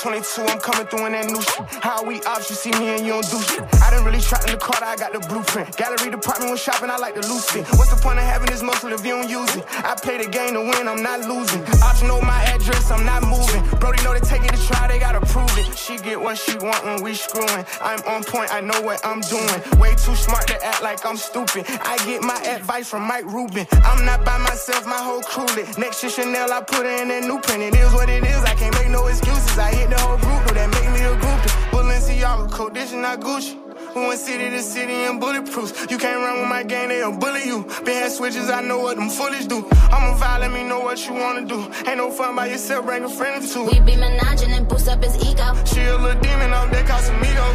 22, 0.01 0.41
I'm 0.41 0.57
coming 0.57 0.87
through 0.87 1.05
in 1.05 1.11
that 1.13 1.29
new 1.29 1.37
shit. 1.37 1.61
How 1.85 2.01
we 2.01 2.17
ops, 2.25 2.49
you 2.49 2.55
see 2.55 2.73
me 2.73 2.89
and 2.89 3.05
you 3.05 3.13
don't 3.13 3.29
do 3.29 3.37
shit. 3.45 3.61
I 3.85 3.93
didn't 3.93 4.09
really 4.09 4.19
trap 4.19 4.41
in 4.49 4.57
the 4.57 4.57
car, 4.57 4.81
I 4.81 4.95
got 4.97 5.13
the 5.13 5.21
blueprint. 5.29 5.77
Gallery 5.77 6.09
department 6.09 6.49
when 6.49 6.57
shopping, 6.57 6.89
I 6.89 6.97
like 6.97 7.13
the 7.13 7.21
loose 7.29 7.45
fit. 7.45 7.69
What's 7.77 7.93
the 7.93 8.01
point 8.01 8.17
of 8.17 8.25
having 8.25 8.49
this 8.49 8.63
muscle 8.65 8.89
if 8.89 9.05
you 9.05 9.13
don't 9.13 9.29
use 9.29 9.53
it? 9.55 9.63
I 9.85 9.93
play 9.93 10.17
the 10.17 10.25
game 10.25 10.57
to 10.57 10.61
win, 10.65 10.89
I'm 10.89 11.05
not 11.05 11.29
losing. 11.29 11.61
Ops 11.85 12.01
know 12.01 12.17
my 12.19 12.41
address, 12.49 12.89
I'm 12.89 13.05
not 13.05 13.21
moving. 13.29 13.61
Brody 13.77 14.01
know 14.01 14.17
they 14.17 14.25
take 14.25 14.41
it 14.41 14.49
to 14.49 14.61
try, 14.65 14.87
they 14.89 14.97
gotta 14.97 15.21
prove 15.21 15.53
it. 15.61 15.69
She 15.77 16.01
get 16.01 16.19
what 16.19 16.35
she 16.35 16.57
want 16.57 16.81
when 16.83 17.03
we 17.05 17.13
screwing. 17.13 17.61
I'm 17.77 18.01
on 18.09 18.23
point, 18.25 18.49
I 18.49 18.59
know 18.59 18.81
what 18.81 19.05
I'm 19.05 19.21
doing. 19.21 19.61
Way 19.77 19.93
too 20.01 20.17
smart 20.17 20.49
to 20.49 20.57
act 20.65 20.81
like 20.81 21.05
I'm 21.05 21.17
stupid. 21.17 21.69
I 21.85 22.01
get 22.09 22.23
my 22.25 22.41
advice 22.49 22.89
from 22.89 23.05
Mike 23.05 23.29
Rubin. 23.29 23.67
I'm 23.85 24.03
not 24.03 24.25
by 24.25 24.39
myself, 24.39 24.81
my 24.87 24.97
whole 24.97 25.21
crew 25.21 25.45
lit. 25.53 25.77
Next 25.77 26.01
to 26.01 26.09
Chanel, 26.09 26.51
I 26.51 26.61
put 26.61 26.89
her 26.89 26.95
in 27.05 27.11
a 27.11 27.21
new 27.21 27.37
print. 27.37 27.61
It 27.61 27.77
is 27.77 27.93
what 27.93 28.09
it 28.09 28.25
is, 28.25 28.41
I 28.49 28.55
can't 28.55 28.73
make 28.81 28.89
no 28.89 29.05
excuses. 29.05 29.59
I 29.59 29.69
hit 29.69 29.90
the 29.91 29.99
whole 29.99 30.17
group, 30.17 30.41
though 30.47 30.55
that 30.55 30.69
make 30.71 30.89
me 30.95 31.01
a 31.03 31.13
group. 31.19 31.41
Balenciaga 31.71 32.51
coat, 32.51 32.73
this 32.73 32.91
is 32.91 32.97
not 32.97 33.19
Gucci. 33.19 33.57
We 33.95 34.07
went 34.07 34.19
city 34.19 34.49
to 34.49 34.61
city 34.61 35.03
in 35.03 35.19
bulletproofs. 35.19 35.91
You 35.91 35.97
can't 35.97 36.19
run 36.23 36.39
with 36.39 36.49
my 36.49 36.63
gang, 36.63 36.87
they'll 36.89 37.17
bully 37.17 37.43
you. 37.45 37.63
Been 37.83 38.03
had 38.03 38.11
switches, 38.11 38.49
I 38.49 38.61
know 38.61 38.79
what 38.79 38.95
them 38.95 39.09
foolish 39.09 39.45
do. 39.45 39.67
I'm 39.91 40.13
a 40.13 40.17
vibe, 40.17 40.39
let 40.39 40.51
me 40.51 40.63
know 40.63 40.79
what 40.79 40.97
you 41.05 41.13
wanna 41.13 41.45
do. 41.45 41.59
Ain't 41.85 41.97
no 41.97 42.09
fun 42.09 42.35
by 42.35 42.47
yourself, 42.47 42.85
bring 42.85 43.03
a 43.03 43.09
friend 43.09 43.43
or 43.43 43.47
two. 43.47 43.65
We 43.65 43.79
be 43.81 43.93
menaging 43.99 44.55
and 44.55 44.67
boost 44.67 44.87
up 44.87 45.03
his 45.03 45.15
ego. 45.17 45.47
She 45.65 45.81
a 45.81 45.97
little 45.97 46.19
demon 46.21 46.53
off 46.53 46.71
that 46.71 46.85
Casamigo. 46.87 47.47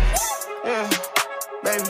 Yeah, 0.64 0.84
baby. 1.64 1.88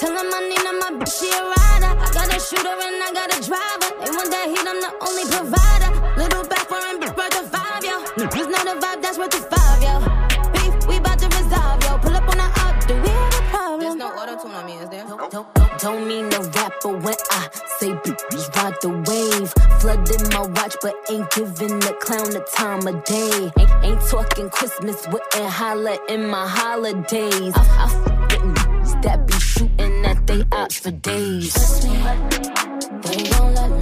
Tell 0.00 0.12
him 0.12 0.28
I 0.28 0.40
need 0.48 0.60
him, 0.60 0.78
my 0.80 0.90
bitch, 0.96 1.20
she 1.20 1.28
a 1.32 1.40
rider. 1.40 1.92
I 2.00 2.08
got 2.16 2.28
a 2.28 2.38
shooter 2.40 2.76
and 2.86 3.00
I 3.02 3.10
got 3.12 3.28
a 3.32 3.38
driver. 3.44 3.88
They 4.00 4.10
want 4.12 4.30
that 4.32 4.46
heat, 4.52 4.66
I'm 4.72 4.80
the 4.80 4.92
only 5.04 5.24
provider. 5.24 5.90
Little 6.16 6.44
back 6.48 6.64
foreign 6.68 7.00
bitch 7.00 7.16
worth 7.16 7.40
a 7.40 7.44
five, 7.48 7.84
yo. 7.84 7.96
Niggas 8.20 8.48
know 8.48 8.62
the 8.72 8.80
vibe, 8.80 9.00
that's 9.02 9.18
worth 9.18 9.34
a 9.34 9.40
five, 9.52 9.65
on 15.20 15.30
me, 15.30 15.36
is 15.36 15.52
there? 15.54 15.54
Don't, 15.54 15.78
don't, 15.78 16.08
mean 16.08 16.28
no 16.28 16.42
rapper 16.42 16.96
when 16.98 17.14
I 17.30 17.48
say 17.78 17.92
bitch, 17.92 18.56
ride 18.56 18.74
the 18.82 18.90
wave. 18.90 19.52
Flooding 19.80 20.28
my 20.32 20.46
watch, 20.60 20.76
but 20.82 20.94
ain't 21.10 21.30
giving 21.30 21.78
the 21.80 21.92
clown 22.00 22.30
the 22.30 22.40
time 22.54 22.86
of 22.86 23.04
day. 23.04 23.52
Ain't, 23.58 23.84
ain't 23.84 24.00
talking 24.08 24.50
Christmas, 24.50 25.06
wouldn't 25.08 25.50
holler 25.50 25.96
in 26.08 26.28
my 26.28 26.46
holidays. 26.46 27.52
I, 27.54 27.60
I 27.60 27.84
f- 27.84 28.16
with 28.86 29.02
that 29.02 29.26
be 29.26 29.32
shooting 29.34 30.06
at 30.06 30.26
they 30.26 30.44
ops 30.52 30.78
for 30.78 30.90
days. 30.90 31.52
Trust 31.52 31.88
me, 31.88 31.96
they 33.02 33.30
gon' 33.30 33.54
let 33.54 33.70
me 33.70 33.75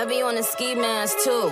Heavy 0.00 0.22
on 0.22 0.38
a 0.38 0.42
ski 0.42 0.74
mask 0.74 1.14
too. 1.24 1.50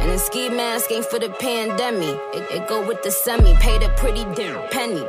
And 0.00 0.10
the 0.10 0.18
ski 0.18 0.48
mask 0.48 0.90
ain't 0.90 1.04
for 1.04 1.20
the 1.20 1.30
pandemic. 1.30 2.18
It, 2.34 2.50
it 2.50 2.68
go 2.68 2.84
with 2.84 3.00
the 3.04 3.12
semi. 3.12 3.54
Paid 3.58 3.84
a 3.84 3.90
pretty 3.90 4.24
damn 4.34 4.68
penny. 4.70 5.06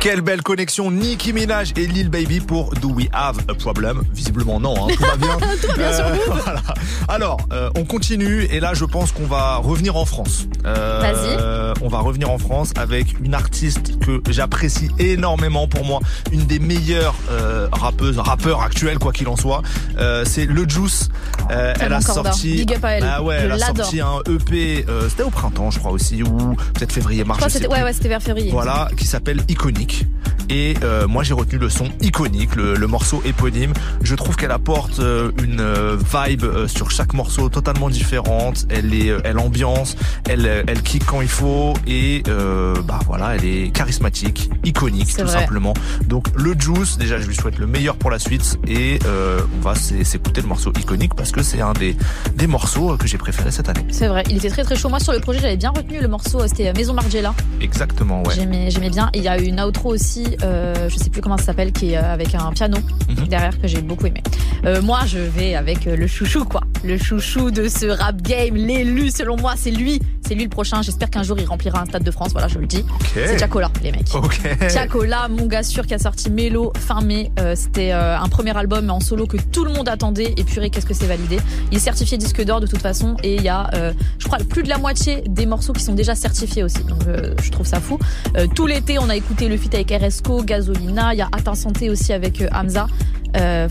Quelle 0.00 0.20
belle 0.20 0.42
connexion 0.42 0.92
Nicki 0.92 1.32
Minaj 1.32 1.72
et 1.76 1.84
Lil 1.86 2.08
Baby 2.08 2.38
pour 2.38 2.70
Do 2.74 2.90
We 2.90 3.08
Have 3.12 3.38
a 3.48 3.54
Problem 3.54 4.02
Visiblement 4.14 4.60
non, 4.60 4.88
hein, 4.88 4.92
tout 4.96 5.02
va 5.02 5.16
bien. 5.16 5.36
Tout 5.60 5.66
va 5.66 5.74
bien 5.76 5.92
sur 5.92 6.08
Move. 6.08 6.40
voilà. 6.44 6.62
Alors, 7.08 7.38
euh, 7.52 7.68
on 7.76 7.84
continue 7.84 8.44
et 8.44 8.60
là 8.60 8.74
je 8.74 8.84
pense 8.84 9.10
qu'on 9.10 9.26
va 9.26 9.56
revenir 9.56 9.96
en 9.96 10.04
France. 10.04 10.46
Euh, 10.64 11.00
Vas-y. 11.00 11.84
On 11.84 11.88
va 11.88 11.98
revenir 12.00 12.30
en 12.30 12.38
France 12.38 12.70
avec 12.76 13.18
une 13.20 13.34
artiste 13.34 13.98
que 14.00 14.20
j'apprécie 14.30 14.88
énormément 14.98 15.66
pour 15.68 15.84
moi, 15.84 16.00
une 16.32 16.44
des 16.46 16.58
meilleures 16.60 17.14
euh, 17.30 17.68
rappeuses, 17.72 18.18
rappeurs 18.18 18.62
actuels 18.62 18.98
quoi 18.98 19.12
qu'il 19.12 19.28
en 19.28 19.36
soit. 19.36 19.62
Euh, 19.98 20.24
C'est 20.24 20.46
Le 20.46 20.68
Juice. 20.68 21.08
Euh, 21.50 21.74
elle 21.80 21.92
a 21.92 22.00
sorti, 22.00 22.54
Big 22.56 22.74
up 22.74 22.84
à 22.84 22.90
elle. 22.92 23.04
Ah 23.04 23.22
ouais, 23.22 23.36
elle 23.42 23.52
a 23.52 23.58
sorti 23.58 24.00
un 24.00 24.18
EP. 24.28 24.84
euh, 24.88 25.08
C'était 25.08 25.22
au 25.24 25.30
printemps, 25.30 25.70
je 25.70 25.78
crois 25.80 25.90
aussi, 25.92 26.22
ou 26.22 26.54
peut-être 26.74 26.92
février, 26.92 27.22
Je 27.22 27.28
mars. 27.28 27.38
crois 27.38 27.48
que 27.48 27.52
je 27.52 27.58
sais 27.58 27.64
c'était 27.64 27.74
ouais, 27.74 27.82
ouais, 27.82 27.92
c'était 27.92 28.08
vers 28.08 28.22
février. 28.22 28.50
Voilà, 28.50 28.88
qui 28.96 29.06
s'appelle 29.06 29.42
Iconique. 29.48 29.87
Et 30.50 30.76
euh, 30.82 31.06
moi 31.06 31.24
j'ai 31.24 31.34
retenu 31.34 31.58
le 31.58 31.68
son 31.68 31.88
iconique, 32.00 32.56
le, 32.56 32.74
le 32.74 32.86
morceau 32.86 33.22
éponyme. 33.26 33.74
Je 34.02 34.14
trouve 34.14 34.34
qu'elle 34.36 34.50
apporte 34.50 34.98
euh, 34.98 35.30
une 35.44 35.60
euh, 35.60 35.98
vibe 35.98 36.44
euh, 36.44 36.66
sur 36.66 36.90
chaque 36.90 37.12
morceau 37.12 37.50
totalement 37.50 37.90
différente. 37.90 38.64
Elle 38.70 38.94
est, 38.94 39.10
euh, 39.10 39.20
elle 39.24 39.38
ambiance, 39.38 39.94
elle, 40.26 40.64
elle 40.66 40.80
kick 40.80 41.04
quand 41.04 41.20
il 41.20 41.28
faut 41.28 41.74
et 41.86 42.22
euh, 42.28 42.74
bah 42.82 42.98
voilà, 43.06 43.36
elle 43.36 43.44
est 43.44 43.70
charismatique, 43.74 44.48
iconique 44.64 45.14
tout 45.14 45.24
vrai. 45.26 45.40
simplement. 45.40 45.74
Donc 46.06 46.28
le 46.34 46.54
Juice, 46.58 46.96
déjà 46.96 47.20
je 47.20 47.26
lui 47.26 47.34
souhaite 47.36 47.58
le 47.58 47.66
meilleur 47.66 47.96
pour 47.96 48.10
la 48.10 48.18
suite 48.18 48.58
et 48.66 49.00
euh, 49.04 49.40
on 49.58 49.60
va 49.62 49.74
s'é- 49.74 50.02
s'écouter 50.04 50.40
le 50.40 50.48
morceau 50.48 50.72
iconique 50.80 51.12
parce 51.14 51.30
que 51.30 51.42
c'est 51.42 51.60
un 51.60 51.74
des 51.74 51.94
des 52.36 52.46
morceaux 52.46 52.96
que 52.96 53.06
j'ai 53.06 53.18
préféré 53.18 53.50
cette 53.50 53.68
année. 53.68 53.84
C'est 53.90 54.08
vrai, 54.08 54.22
il 54.30 54.38
était 54.38 54.48
très 54.48 54.64
très 54.64 54.76
chaud. 54.76 54.88
Moi 54.88 54.98
sur 55.00 55.12
le 55.12 55.20
projet, 55.20 55.40
j'avais 55.40 55.58
bien 55.58 55.72
retenu 55.76 56.00
le 56.00 56.08
morceau, 56.08 56.40
c'était 56.46 56.72
Maison 56.72 56.94
Margiela. 56.94 57.34
Exactement, 57.60 58.22
ouais. 58.22 58.34
J'aimais, 58.34 58.70
j'aimais 58.70 58.88
bien. 58.88 59.10
Et 59.12 59.18
il 59.18 59.24
y 59.24 59.28
a 59.28 59.38
une 59.38 59.60
aussi, 59.86 60.36
euh, 60.42 60.88
je 60.88 60.96
sais 60.96 61.10
plus 61.10 61.20
comment 61.20 61.36
ça 61.36 61.44
s'appelle, 61.44 61.72
qui 61.72 61.92
est 61.92 61.96
euh, 61.98 62.12
avec 62.14 62.34
un 62.34 62.50
piano 62.52 62.78
Mhm. 63.08 63.28
derrière 63.28 63.58
que 63.60 63.66
j'ai 63.68 63.80
beaucoup 63.80 64.06
aimé. 64.06 64.22
Euh, 64.64 64.82
moi, 64.82 65.00
je 65.06 65.18
vais 65.18 65.54
avec 65.54 65.86
euh, 65.86 65.96
le 65.96 66.06
chouchou, 66.06 66.44
quoi. 66.44 66.62
Le 66.84 66.96
chouchou 66.96 67.50
de 67.50 67.68
ce 67.68 67.86
rap 67.86 68.20
game, 68.22 68.54
l'élu 68.54 69.10
selon 69.10 69.36
moi, 69.36 69.54
c'est 69.56 69.70
lui, 69.70 70.00
c'est 70.26 70.34
lui 70.34 70.44
le 70.44 70.50
prochain. 70.50 70.82
J'espère 70.82 71.10
qu'un 71.10 71.22
jour 71.22 71.36
il 71.38 71.46
remplira 71.46 71.80
un 71.82 71.86
stade 71.86 72.02
de 72.02 72.10
France, 72.10 72.32
voilà, 72.32 72.48
je 72.48 72.58
le 72.58 72.66
dis. 72.66 72.84
C'est 73.14 73.38
Chacola, 73.38 73.70
les 73.82 73.92
mecs. 73.92 74.14
Ok. 74.14 74.40
Chacola, 74.72 75.28
mon 75.28 75.46
gars 75.46 75.62
sûr 75.62 75.86
qui 75.86 75.94
a 75.94 75.98
sorti 75.98 76.30
Mélo 76.30 76.72
fin 76.76 77.00
mai. 77.00 77.30
Euh, 77.40 77.54
C'était 77.56 77.92
euh, 77.92 78.18
un 78.18 78.28
premier 78.28 78.56
album 78.56 78.90
en 78.90 79.00
solo 79.00 79.26
que 79.26 79.36
tout 79.36 79.64
le 79.64 79.72
monde 79.72 79.88
attendait. 79.88 80.34
Et 80.36 80.44
purée, 80.44 80.70
qu'est-ce 80.70 80.86
que 80.86 80.94
c'est 80.94 81.06
validé. 81.06 81.38
Il 81.70 81.76
est 81.76 81.80
certifié 81.80 82.16
disque 82.18 82.42
d'or 82.44 82.60
de 82.60 82.66
toute 82.66 82.82
façon. 82.82 83.16
Et 83.22 83.36
il 83.36 83.42
y 83.42 83.48
a, 83.48 83.70
euh, 83.74 83.92
je 84.18 84.26
crois, 84.26 84.38
plus 84.38 84.62
de 84.62 84.68
la 84.68 84.78
moitié 84.78 85.22
des 85.28 85.46
morceaux 85.46 85.72
qui 85.72 85.82
sont 85.82 85.94
déjà 85.94 86.14
certifiés 86.14 86.62
aussi. 86.62 86.82
Donc 86.84 87.06
euh, 87.06 87.34
je 87.42 87.50
trouve 87.50 87.66
ça 87.66 87.80
fou. 87.80 87.98
Euh, 88.36 88.46
tout 88.54 88.66
l'été, 88.66 88.98
on 88.98 89.08
a 89.08 89.16
écouté 89.16 89.48
le 89.48 89.56
feat 89.56 89.74
avec 89.74 89.90
RSCO, 89.90 90.42
Gasolina. 90.42 91.14
Il 91.14 91.18
y 91.18 91.22
a 91.22 91.28
Atteint 91.32 91.54
Santé 91.54 91.90
aussi 91.90 92.12
avec 92.12 92.40
euh, 92.40 92.48
Hamza. 93.34 93.44
Euh, 93.44 93.68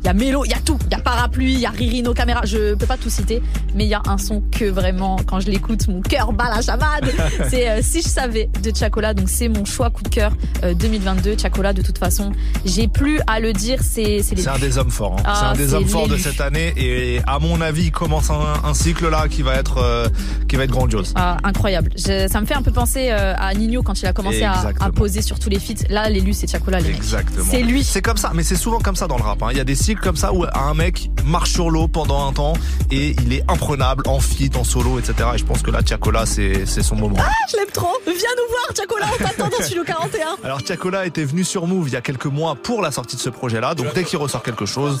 Il 0.00 0.06
y 0.06 0.08
a 0.10 0.14
Mélo, 0.14 0.44
il 0.44 0.50
y 0.50 0.54
a 0.54 0.58
tout. 0.64 0.78
Il 0.86 0.92
y 0.92 0.94
a 0.94 1.00
Parapluie, 1.00 1.54
il 1.54 1.58
y 1.60 1.66
a 1.66 1.70
Ririno 1.70 2.14
Caméra. 2.14 2.42
Je 2.44 2.74
peux 2.74 2.86
pas 2.86 2.96
tout 2.96 3.10
citer, 3.10 3.42
mais 3.74 3.84
il 3.84 3.88
y 3.90 3.94
a 3.94 4.02
un 4.06 4.16
son 4.16 4.42
que 4.56 4.64
vraiment, 4.66 5.16
quand 5.26 5.40
je 5.40 5.50
l'écoute, 5.50 5.88
mon 5.88 6.00
cœur 6.02 6.32
bat 6.32 6.48
la 6.54 6.62
chamade. 6.62 7.10
c'est 7.50 7.68
euh, 7.68 7.80
Si 7.82 8.00
je 8.02 8.08
savais 8.08 8.48
de 8.62 8.74
Chacola. 8.74 9.12
Donc 9.12 9.28
c'est 9.28 9.48
mon 9.48 9.64
choix 9.64 9.90
coup 9.90 10.02
de 10.04 10.08
cœur 10.08 10.32
euh, 10.62 10.72
2022. 10.72 11.36
Chacola, 11.36 11.72
de 11.72 11.82
toute 11.82 11.98
façon, 11.98 12.30
j'ai 12.64 12.86
plus 12.86 13.20
à 13.26 13.40
le 13.40 13.52
dire. 13.52 13.80
C'est 13.82 14.22
c'est 14.22 14.46
un 14.48 14.58
des 14.58 14.78
hommes 14.78 14.90
forts. 14.90 15.16
hein. 15.18 15.22
Ah, 15.26 15.34
c'est 15.34 15.46
un 15.46 15.52
des 15.64 15.68
c'est 15.70 15.74
hommes 15.74 15.88
forts 15.88 16.08
de 16.08 16.16
cette 16.16 16.40
année 16.40 16.72
et 16.76 17.20
à 17.26 17.40
mon 17.40 17.60
avis, 17.60 17.86
il 17.86 17.90
commence 17.92 18.30
un, 18.30 18.40
un 18.64 18.74
cycle 18.74 19.08
là 19.10 19.26
qui 19.28 19.42
va 19.42 19.56
être 19.56 19.78
euh, 19.78 20.06
qui 20.46 20.54
va 20.56 20.62
être 20.64 20.70
grandiose. 20.70 21.12
Ah, 21.16 21.38
incroyable. 21.42 21.90
Je- 21.96 22.28
ça 22.28 22.40
me 22.40 22.46
fait 22.46 22.54
un 22.54 22.62
peu 22.62 22.70
penser 22.72 23.08
euh, 23.10 23.34
à 23.36 23.52
Nino 23.52 23.82
quand 23.82 24.00
il 24.00 24.06
a 24.06 24.12
commencé 24.12 24.44
à, 24.44 24.62
poser 24.94 25.22
sur 25.22 25.38
tous 25.40 25.50
les 25.50 25.58
feats. 25.58 25.84
Là, 25.90 26.08
l'élu, 26.08 26.32
c'est 26.32 26.46
Chacola, 26.48 26.78
les. 26.78 26.90
Exactement. 26.90 27.44
C'est 27.50 27.62
lui. 27.62 27.82
C'est 27.82 28.00
comme 28.02 28.16
ça, 28.16 28.30
mais 28.32 28.42
c'est 28.44 28.56
souvent 28.56 28.78
comme 28.78 28.94
ça 28.96 28.97
dans 29.06 29.16
le 29.18 29.22
rap. 29.22 29.42
hein. 29.42 29.48
Il 29.52 29.56
y 29.56 29.60
a 29.60 29.64
des 29.64 29.74
cycles 29.74 30.02
comme 30.02 30.16
ça 30.16 30.32
où 30.32 30.44
un 30.52 30.74
mec 30.74 31.10
marche 31.24 31.52
sur 31.52 31.70
l'eau 31.70 31.86
pendant 31.88 32.26
un 32.26 32.32
temps 32.32 32.54
et 32.90 33.14
il 33.22 33.32
est 33.32 33.44
imprenable 33.48 34.02
en 34.08 34.18
feat, 34.18 34.56
en 34.56 34.64
solo, 34.64 34.98
etc. 34.98 35.28
Et 35.34 35.38
je 35.38 35.44
pense 35.44 35.62
que 35.62 35.70
là, 35.70 35.82
Tiakola, 35.82 36.26
c'est 36.26 36.66
son 36.66 36.96
moment. 36.96 37.16
Ah, 37.20 37.28
je 37.50 37.56
l'aime 37.56 37.70
trop. 37.72 37.92
Viens 38.04 38.14
nous 38.14 38.50
voir, 38.50 38.76
Chacola, 38.76 39.06
on 39.14 39.24
t'attend 39.24 39.48
dans 39.48 39.62
Studio 39.64 39.84
41. 39.84 40.26
Alors 40.44 40.62
Tiakola 40.62 41.06
était 41.06 41.24
venu 41.24 41.44
sur 41.44 41.66
Move 41.66 41.88
il 41.88 41.92
y 41.92 41.96
a 41.96 42.00
quelques 42.00 42.26
mois 42.26 42.56
pour 42.56 42.82
la 42.82 42.90
sortie 42.90 43.16
de 43.16 43.20
ce 43.20 43.28
projet-là. 43.30 43.74
Donc 43.74 43.94
dès 43.94 44.04
qu'il 44.04 44.18
ressort 44.18 44.42
quelque 44.42 44.66
chose, 44.66 45.00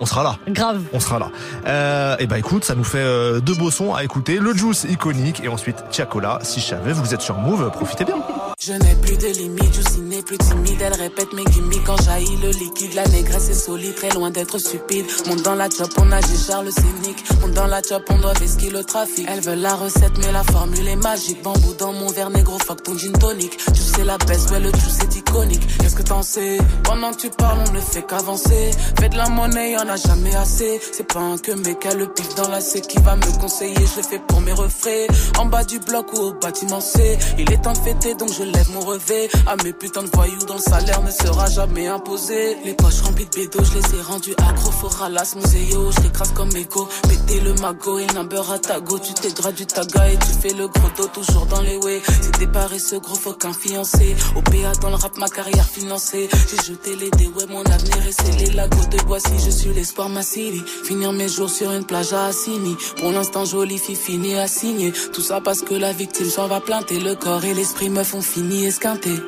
on 0.00 0.06
sera 0.06 0.22
là. 0.22 0.36
Grave. 0.48 0.82
On 0.92 1.00
sera 1.00 1.18
là. 1.18 1.30
Euh, 1.66 2.16
et 2.18 2.26
bah 2.26 2.38
écoute, 2.38 2.64
ça 2.64 2.74
nous 2.74 2.84
fait 2.84 2.98
euh, 2.98 3.40
deux 3.40 3.54
beaux 3.54 3.70
sons 3.70 3.94
à 3.94 4.02
écouter. 4.02 4.38
Le 4.38 4.54
Juice 4.54 4.86
iconique 4.88 5.40
et 5.44 5.48
ensuite 5.48 5.76
Tiakola. 5.90 6.38
Si 6.42 6.60
je 6.60 6.66
savais, 6.66 6.92
vous 6.92 7.14
êtes 7.14 7.20
sur 7.22 7.36
Move, 7.38 7.70
profitez 7.70 8.04
bien. 8.04 8.16
Je 8.62 8.74
n'ai 8.74 8.94
plus 8.96 9.16
de 9.16 9.26
limites, 9.38 9.72
Juicy 9.72 10.00
n'est 10.00 10.22
plus 10.22 10.36
timide, 10.36 10.82
elle 10.82 10.92
répète 10.92 11.32
mes 11.32 11.44
gimmicks 11.44 11.82
quand 11.86 11.96
jaillit 12.02 12.36
le 12.42 12.50
liquide. 12.50 12.92
La 12.92 13.08
négresse 13.08 13.48
est 13.48 13.54
solide, 13.54 13.94
très 13.94 14.10
loin 14.10 14.30
d'être 14.30 14.58
stupide. 14.58 15.06
Monte 15.26 15.40
dans 15.44 15.54
la 15.54 15.70
chop, 15.70 15.88
on 15.96 16.12
a 16.12 16.20
Charles 16.20 16.66
le 16.66 16.70
scénique. 16.70 17.24
Monte 17.40 17.52
dans 17.52 17.66
la 17.66 17.80
chop, 17.80 18.02
on 18.10 18.18
doit 18.18 18.34
vesquer 18.34 18.68
le 18.68 18.84
trafic. 18.84 19.26
Elle 19.30 19.40
veut 19.40 19.54
la 19.54 19.74
recette, 19.74 20.12
mais 20.18 20.30
la 20.30 20.44
formule 20.44 20.86
est 20.86 20.96
magique. 20.96 21.42
Bambou 21.42 21.72
dans 21.78 21.94
mon 21.94 22.08
verre 22.08 22.28
négro, 22.28 22.58
fuck 22.58 22.82
ton 22.82 22.98
gin 22.98 23.12
tonic. 23.12 23.56
Tu 23.56 23.80
sais 23.80 24.04
la 24.04 24.18
baisse, 24.18 24.50
ouais, 24.50 24.60
le 24.60 24.70
juice 24.70 24.98
est 25.04 25.16
iconique. 25.16 25.66
Qu'est-ce 25.78 25.96
que 25.96 26.02
t'en 26.02 26.22
sais? 26.22 26.58
Pendant 26.84 27.12
que 27.12 27.16
tu 27.16 27.30
parles, 27.30 27.60
on 27.66 27.72
ne 27.72 27.80
fait 27.80 28.02
qu'avancer. 28.06 28.72
Fais 28.98 29.08
de 29.08 29.16
la 29.16 29.30
monnaie, 29.30 29.72
y'en 29.72 29.88
a 29.88 29.96
jamais 29.96 30.36
assez. 30.36 30.78
C'est 30.92 31.10
pas 31.10 31.20
un 31.20 31.38
que 31.38 31.52
mec 31.52 31.86
a 31.86 31.94
le 31.94 32.12
pif 32.12 32.34
dans 32.34 32.48
la 32.48 32.60
C 32.60 32.82
qui 32.82 32.98
va 32.98 33.16
me 33.16 33.40
conseiller. 33.40 33.86
Je 33.96 34.02
fais 34.02 34.18
pour 34.18 34.42
mes 34.42 34.52
refrains. 34.52 35.06
En 35.38 35.46
bas 35.46 35.64
du 35.64 35.78
bloc 35.78 36.12
ou 36.12 36.18
au 36.18 36.32
bâtiment 36.34 36.82
C. 36.82 37.16
Il 37.38 37.50
est 37.50 37.62
temps 37.62 37.72
de 37.72 37.78
fêter, 37.78 38.14
donc 38.16 38.28
je 38.30 38.49
lève 38.50 38.70
mon 38.72 38.80
revêt. 38.80 39.28
À 39.46 39.56
mes 39.64 39.72
putains 39.72 40.02
de 40.02 40.10
voyous 40.14 40.44
dont 40.46 40.54
le 40.54 40.60
salaire 40.60 41.02
ne 41.02 41.10
sera 41.10 41.46
jamais 41.50 41.86
imposé. 41.86 42.56
Les 42.64 42.74
poches 42.74 43.00
remplies 43.02 43.26
de 43.26 43.36
bédos, 43.36 43.64
je 43.64 43.78
les 43.78 43.98
ai 43.98 44.02
rendus 44.02 44.34
accro. 44.38 44.70
Faut 44.70 44.88
ralasse 44.88 45.36
muséo, 45.36 45.90
je 45.90 46.34
comme 46.34 46.54
égo. 46.56 46.88
Péter 47.08 47.40
le 47.40 47.54
magot, 47.54 47.98
et 47.98 48.06
number 48.14 48.50
à 48.50 48.58
ta 48.58 48.80
go. 48.80 48.98
Tu 48.98 49.14
t'es 49.14 49.30
du 49.52 49.66
taga 49.66 50.12
et 50.12 50.16
tu 50.18 50.32
fais 50.40 50.54
le 50.54 50.68
gros 50.68 50.90
dos 50.96 51.08
toujours 51.08 51.46
dans 51.46 51.62
les 51.62 51.76
way. 51.76 52.00
Des 52.38 52.78
ce 52.78 52.96
gros 52.96 53.14
faut 53.14 53.34
qu'un 53.34 53.52
fiancé. 53.52 54.16
Au 54.36 54.42
PA 54.42 54.72
dans 54.80 54.90
le 54.90 54.96
rap, 54.96 55.16
ma 55.18 55.28
carrière 55.28 55.68
financée. 55.68 56.28
J'ai 56.50 56.72
jeté 56.72 56.96
les 56.96 57.10
dés, 57.10 57.30
mon 57.48 57.62
avenir 57.62 58.06
est 58.06 58.20
scellé. 58.20 58.52
Lago 58.52 58.78
de 58.90 59.02
Boissy, 59.04 59.38
je 59.44 59.50
suis 59.50 59.72
l'espoir, 59.72 60.08
ma 60.08 60.22
city. 60.22 60.62
Finir 60.84 61.12
mes 61.12 61.28
jours 61.28 61.50
sur 61.50 61.70
une 61.72 61.84
plage 61.84 62.12
à 62.12 62.26
Assini. 62.26 62.76
Pour 62.98 63.12
l'instant, 63.12 63.44
jolie 63.44 63.78
fille 63.78 63.96
finie 63.96 64.36
à 64.36 64.48
signer. 64.48 64.92
Tout 65.12 65.20
ça 65.20 65.40
parce 65.40 65.60
que 65.60 65.74
la 65.74 65.92
victime 65.92 66.28
s'en 66.28 66.46
va 66.46 66.60
planter. 66.60 66.98
Le 66.98 67.14
corps 67.14 67.44
et 67.44 67.54
l'esprit 67.54 67.90
me 67.90 68.04
font 68.04 68.22
fini 68.40 68.64
esquinter. 68.64 69.18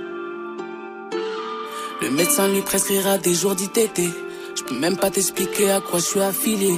Le 2.01 2.11
médecin 2.11 2.49
lui 2.49 2.63
prescrira 2.63 3.19
des 3.19 3.35
jours 3.35 3.55
d'ITT. 3.55 4.01
Je 4.57 4.63
peux 4.63 4.79
même 4.79 4.97
pas 4.97 5.11
t'expliquer 5.11 5.71
à 5.71 5.81
quoi 5.83 5.99
je 5.99 6.07
suis 6.07 6.21
affilié. 6.21 6.75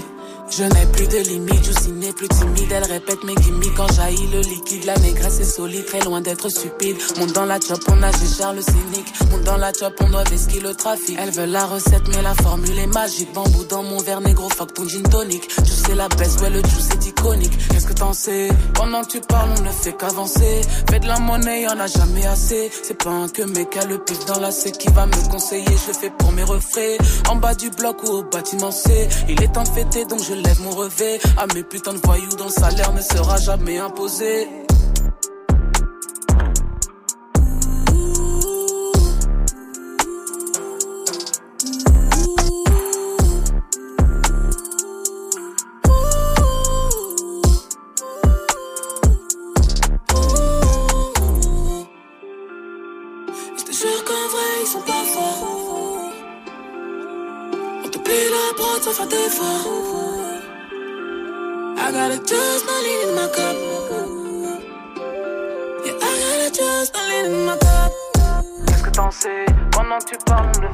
Je 0.50 0.62
n'ai 0.62 0.86
plus 0.92 1.08
de 1.08 1.18
limites, 1.28 1.64
Juicy 1.64 1.90
n'est 1.92 2.12
plus 2.12 2.28
timide. 2.28 2.70
Elle 2.70 2.84
répète 2.84 3.24
mes 3.24 3.34
gimmicks 3.34 3.74
quand 3.74 3.90
jaillit 3.92 4.28
le 4.28 4.40
liquide. 4.40 4.84
La 4.84 4.96
négresse 4.98 5.40
est 5.40 5.44
solide, 5.44 5.84
très 5.86 6.00
loin 6.00 6.20
d'être 6.20 6.48
stupide. 6.48 6.96
Monte 7.18 7.32
dans 7.32 7.46
la 7.46 7.58
chop, 7.58 7.80
on 7.88 8.02
a 8.02 8.10
Charles 8.12 8.56
le 8.56 8.62
cynique. 8.62 9.12
Monte 9.30 9.42
dans 9.42 9.56
la 9.56 9.72
chop, 9.72 9.94
on 10.00 10.10
doit 10.10 10.24
vesquer 10.24 10.60
le 10.60 10.74
trafic. 10.74 11.18
Elle 11.18 11.30
veut 11.30 11.46
la 11.46 11.64
recette, 11.64 12.06
mais 12.08 12.22
la 12.22 12.34
formule 12.34 12.78
est 12.78 12.86
magique. 12.86 13.32
Bambou 13.32 13.64
dans 13.64 13.82
mon 13.82 13.98
verre 13.98 14.20
négro, 14.20 14.48
fuck 14.50 14.74
ton 14.74 14.86
gin 14.86 15.02
tonic. 15.02 15.48
Tu 15.48 15.70
sais 15.70 15.94
la 15.94 16.08
baisse, 16.08 16.36
ouais, 16.40 16.50
le 16.50 16.60
juice 16.60 16.88
est 16.92 17.06
iconique. 17.06 17.68
Qu'est-ce 17.70 17.86
que 17.86 17.94
t'en 17.94 18.12
sais? 18.12 18.48
Pendant 18.74 19.02
que 19.02 19.08
tu 19.08 19.20
parles, 19.22 19.50
on 19.58 19.62
ne 19.62 19.70
fait 19.70 19.96
qu'avancer. 19.96 20.60
Fais 20.88 21.00
de 21.00 21.06
la 21.08 21.18
monnaie, 21.18 21.62
y'en 21.62 21.80
a 21.80 21.86
jamais 21.86 22.26
assez. 22.26 22.70
C'est 22.82 23.02
pas 23.02 23.10
un 23.10 23.28
que 23.28 23.42
mec 23.42 23.76
a 23.76 23.86
le 23.86 23.98
pif 23.98 24.24
dans 24.26 24.38
la 24.40 24.52
C 24.52 24.70
qui 24.70 24.88
va 24.92 25.06
me 25.06 25.30
conseiller. 25.30 25.64
Je 25.88 25.92
fais 25.92 26.10
pour 26.10 26.32
mes 26.32 26.44
refrains. 26.44 26.98
En 27.28 27.36
bas 27.36 27.54
du 27.54 27.70
bloc 27.70 28.02
ou 28.04 28.08
au 28.08 28.22
bâtiment 28.22 28.70
C. 28.70 29.08
Il 29.28 29.42
est 29.42 29.48
de 29.48 29.68
fêter, 29.68 30.04
donc 30.04 30.20
je 30.22 30.33
lève 30.42 30.60
mon 30.60 30.70
revêt. 30.70 31.18
À 31.36 31.46
mes 31.54 31.62
putains 31.62 31.94
de 31.94 31.98
voyous 31.98 32.36
dont 32.36 32.46
le 32.46 32.50
salaire 32.50 32.92
ne 32.92 33.00
sera 33.00 33.36
jamais 33.38 33.78
imposé. 33.78 34.48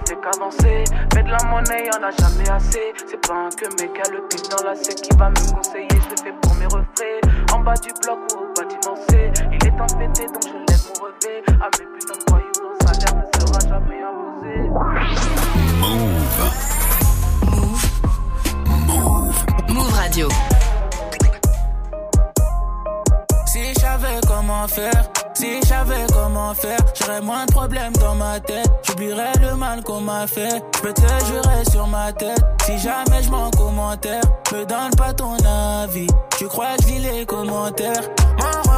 Fait 0.06 0.18
qu'avancer. 0.20 0.84
Fais 1.12 1.22
de 1.22 1.30
la 1.30 1.38
monnaie, 1.48 1.86
y'en 1.86 2.02
a 2.02 2.10
jamais 2.10 2.48
assez. 2.50 2.92
C'est 3.06 3.20
pas 3.26 3.34
un 3.34 3.50
que 3.50 3.66
mec 3.80 3.98
a 4.06 4.10
le 4.10 4.26
pif 4.28 4.42
dans 4.48 4.64
la 4.64 4.74
C 4.74 4.94
qui 4.94 5.16
va 5.16 5.30
me 5.30 5.54
conseiller. 5.54 5.88
Je 5.90 6.10
le 6.10 6.16
fais 6.22 6.34
pour 6.42 6.54
mes 6.56 6.66
refrains. 6.66 7.20
En 7.52 7.60
bas 7.60 7.74
du 7.74 7.90
bloc 8.02 8.18
ou 8.34 8.38
au 8.38 8.52
bâtiment 8.54 8.96
C. 9.08 9.32
Il 9.52 9.66
est 9.66 9.70
fêter, 9.98 10.26
donc 10.26 10.44
je 10.44 10.58
lève 10.68 10.84
mon 10.88 11.04
revêt. 11.04 11.42
À 11.60 11.68
mes 11.78 11.86
putains 11.92 12.18
de 12.18 12.24
voyous, 12.28 12.60
le 12.62 12.74
salaire 12.86 13.14
ne 13.16 13.24
sera 13.40 13.60
jamais 13.68 14.00
imposé. 14.02 14.54
Move 19.68 19.92
Radio. 19.94 20.28
Si 24.68 25.60
je 25.62 25.66
savais 25.66 26.06
comment 26.12 26.52
faire, 26.54 26.78
j'aurais 26.98 27.20
moins 27.20 27.46
de 27.46 27.52
problèmes 27.52 27.92
dans 27.94 28.14
ma 28.14 28.40
tête. 28.40 28.68
J'oublierais 28.82 29.32
le 29.40 29.56
mal 29.56 29.82
qu'on 29.82 30.00
m'a 30.00 30.26
fait. 30.26 30.62
Je 30.76 30.80
peux 30.80 30.92
te 30.92 31.00
jurer 31.26 31.64
sur 31.70 31.86
ma 31.86 32.12
tête. 32.12 32.42
Si 32.66 32.78
jamais 32.78 33.22
je 33.22 33.30
m'en 33.30 33.50
commentaire, 33.50 34.22
me 34.52 34.64
donne 34.64 34.90
pas 34.96 35.12
ton 35.14 35.36
avis. 35.44 36.08
Tu 36.36 36.46
crois 36.46 36.76
que 36.76 36.82
je 36.82 36.88
lis 36.88 36.98
les 36.98 37.26
commentaires? 37.26 38.02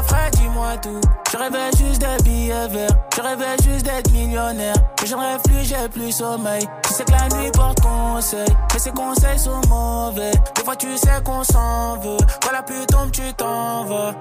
Refrain, 0.02 0.30
dis-moi 0.32 0.76
tout. 0.82 1.00
Je 1.30 1.36
rêvais 1.36 1.70
juste 1.78 2.00
des 2.00 2.22
billets 2.24 2.68
verts. 2.68 2.96
Je 3.16 3.20
rêvais 3.20 3.56
juste 3.62 3.84
d'être 3.84 4.10
millionnaire. 4.12 4.74
Mais 5.00 5.06
j'en 5.06 5.18
rêve 5.18 5.40
plus, 5.42 5.64
j'ai 5.64 5.88
plus 5.88 6.12
sommeil. 6.12 6.66
Tu 6.86 6.92
sais 6.92 7.04
que 7.04 7.12
la 7.12 7.28
nuit 7.36 7.50
porte 7.52 7.80
conseil. 7.80 8.48
Mais 8.72 8.78
ces 8.78 8.90
conseils 8.90 9.38
sont 9.38 9.60
mauvais. 9.68 10.32
Des 10.56 10.64
fois, 10.64 10.76
tu 10.76 10.96
sais 10.96 11.22
qu'on 11.24 11.42
s'en 11.44 11.96
veut. 11.98 12.18
La 12.52 12.62
pluie 12.62 12.86
tombe, 12.86 13.10
tu 13.10 13.22
t'en 13.34 13.84
vas. 13.84 14.14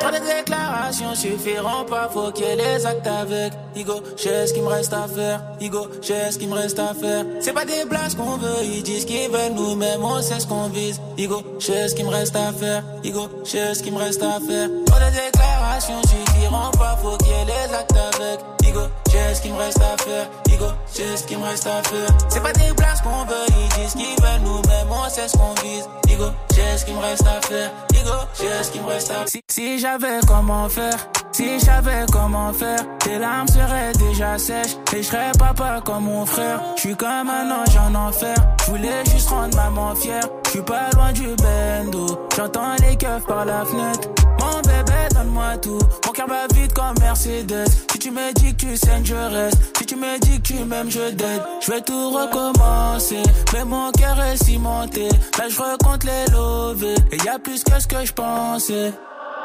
Trop 0.00 0.10
de 0.10 0.16
déclarations 0.16 1.14
suffiront 1.14 1.84
pas, 1.88 2.08
faut 2.12 2.30
qu'il 2.32 2.46
y 2.46 2.48
ait 2.48 2.56
les 2.56 2.86
actes 2.86 3.06
avec. 3.06 3.52
Igo, 3.74 4.02
j'ai 4.16 4.46
ce 4.46 4.52
qu'il 4.54 4.62
me 4.62 4.68
reste 4.68 4.92
à 4.92 5.06
faire. 5.08 5.42
Igo, 5.60 5.88
j'ai 6.00 6.30
ce 6.30 6.38
qu'il 6.38 6.48
me 6.48 6.54
reste 6.54 6.78
à 6.78 6.94
faire. 6.94 7.24
C'est 7.40 7.52
pas 7.52 7.64
des 7.64 7.84
blagues 7.84 8.14
qu'on 8.14 8.36
veut, 8.36 8.62
ils 8.62 8.82
disent 8.82 9.04
qu'ils 9.04 9.30
veulent 9.30 9.54
nous-mêmes, 9.54 10.02
on 10.02 10.20
sait 10.22 10.40
ce 10.40 10.46
qu'on 10.46 10.68
vise. 10.68 11.00
Igo, 11.18 11.42
j'ai 11.58 11.88
ce 11.88 11.94
qu'il 11.94 12.06
me 12.06 12.10
reste 12.10 12.36
à 12.36 12.52
faire. 12.52 12.82
Igo, 13.04 13.28
j'ai 13.44 13.74
ce 13.74 13.82
qu'il 13.82 13.92
me 13.92 13.98
reste 13.98 14.22
à 14.22 14.38
faire. 14.40 14.68
De 14.68 15.15
déclarations 15.16 16.02
suffiront 16.02 16.70
pas, 16.78 16.96
faut 17.02 17.16
qu'il 17.18 17.28
y 17.28 17.30
ait 17.32 17.44
les 17.44 17.74
actes 17.74 17.92
avec. 17.92 18.40
Igo, 18.62 18.80
Igo, 18.80 18.80
j'ai 19.10 19.34
ce 19.34 19.42
qu'il 19.42 19.52
me 19.52 19.58
reste 19.58 19.80
à 19.80 20.02
faire. 20.02 20.26
Igo, 20.48 20.66
j'ai 20.94 21.16
ce 21.16 21.24
qu'il 21.24 21.38
me 21.38 21.44
reste 21.44 21.66
à 21.66 21.82
faire. 21.82 22.08
C'est 22.28 22.42
pas 22.42 22.52
des 22.52 22.72
places 22.74 23.00
qu'on 23.00 23.24
veut, 23.24 23.46
ils 23.48 23.68
disent 23.80 23.94
qu'ils 23.94 24.22
veulent 24.22 24.42
nous-mêmes, 24.42 24.88
on 24.90 25.08
sait 25.08 25.28
ce 25.28 25.36
qu'on 25.36 25.54
vise. 25.62 25.88
Igo, 26.08 26.26
j'ai 26.54 26.76
ce 26.76 26.84
qu'il 26.84 26.94
me 26.94 27.00
reste 27.00 27.26
à 27.26 27.40
faire. 27.46 27.70
Igo, 27.92 28.16
j'ai 28.38 28.64
ce 28.64 28.70
qu'il 28.70 28.82
me 28.82 28.88
reste 28.88 29.10
à 29.10 29.14
faire. 29.14 29.28
Si, 29.28 29.40
si 29.50 29.78
j'avais 29.78 30.20
comment 30.26 30.68
faire, 30.68 30.98
si 31.32 31.60
j'avais 31.60 32.06
comment 32.10 32.52
faire, 32.52 32.80
tes 33.00 33.18
larmes 33.18 33.48
seraient 33.48 33.92
déjà 33.98 34.38
sèches. 34.38 34.76
Et 34.94 35.02
je 35.02 35.08
serais 35.08 35.32
papa 35.38 35.80
comme 35.84 36.04
mon 36.04 36.24
frère. 36.24 36.60
Je 36.76 36.80
suis 36.80 36.96
comme 36.96 37.28
un 37.28 37.50
ange 37.50 37.76
en 37.76 37.94
enfer. 37.94 38.36
Je 38.64 38.70
voulais 38.70 39.04
juste 39.12 39.28
rendre 39.28 39.54
maman 39.54 39.94
fière. 39.94 40.26
Je 40.46 40.50
suis 40.50 40.62
pas 40.62 40.88
loin 40.94 41.12
du 41.12 41.28
bendo. 41.36 42.06
J'entends 42.34 42.74
les 42.80 42.96
keufs 42.96 43.26
par 43.26 43.44
la 43.44 43.64
fenêtre. 43.66 44.08
Mon 44.40 44.60
bébé, 44.62 44.95
donne-moi 45.16 45.56
tout. 45.62 45.78
Mon 46.04 46.12
cœur 46.12 46.26
va 46.26 46.46
vite 46.54 46.72
comme 46.72 46.94
Mercedes. 47.00 47.64
Si 47.90 47.98
tu 47.98 48.10
me 48.10 48.32
dis 48.34 48.54
que 48.54 48.66
tu 48.66 48.76
saignes, 48.76 49.04
je 49.04 49.14
reste. 49.14 49.78
Si 49.78 49.86
tu 49.86 49.96
me 49.96 50.18
dis 50.20 50.40
que 50.40 50.42
tu 50.42 50.64
m'aimes, 50.64 50.90
je 50.90 51.10
t'aide. 51.10 51.42
Je 51.60 51.72
vais 51.72 51.80
tout 51.80 52.10
recommencer. 52.10 53.22
Mais 53.52 53.64
mon 53.64 53.90
cœur 53.92 54.20
est 54.20 54.42
cimenté. 54.42 55.08
Là, 55.38 55.48
je 55.48 55.58
recompte 55.58 56.04
les 56.04 56.32
lovés. 56.32 56.94
Et 57.12 57.16
y 57.16 57.28
a 57.28 57.38
plus 57.38 57.62
que 57.64 57.80
ce 57.80 57.86
que 57.86 58.04
je 58.04 58.12
pensais. 58.12 58.92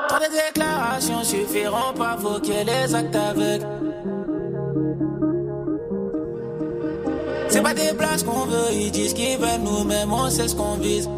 Trop 0.07 0.19
de 0.19 0.25
déclarations 0.31 1.23
suffiront 1.23 1.93
pas 1.97 2.13
invoquer 2.13 2.63
les 2.63 2.95
actes 2.95 3.15
avec. 3.15 3.61
C'est 7.49 7.61
pas 7.61 7.73
des 7.73 7.93
places 7.97 8.23
qu'on 8.23 8.45
veut, 8.45 8.71
ils 8.73 8.91
disent 8.91 9.13
qu'ils 9.13 9.37
veulent 9.37 9.61
nous-mêmes, 9.61 10.11
on 10.11 10.29
sait 10.29 10.47
ce 10.47 10.55
qu'on 10.55 10.75
vise. 10.75 11.09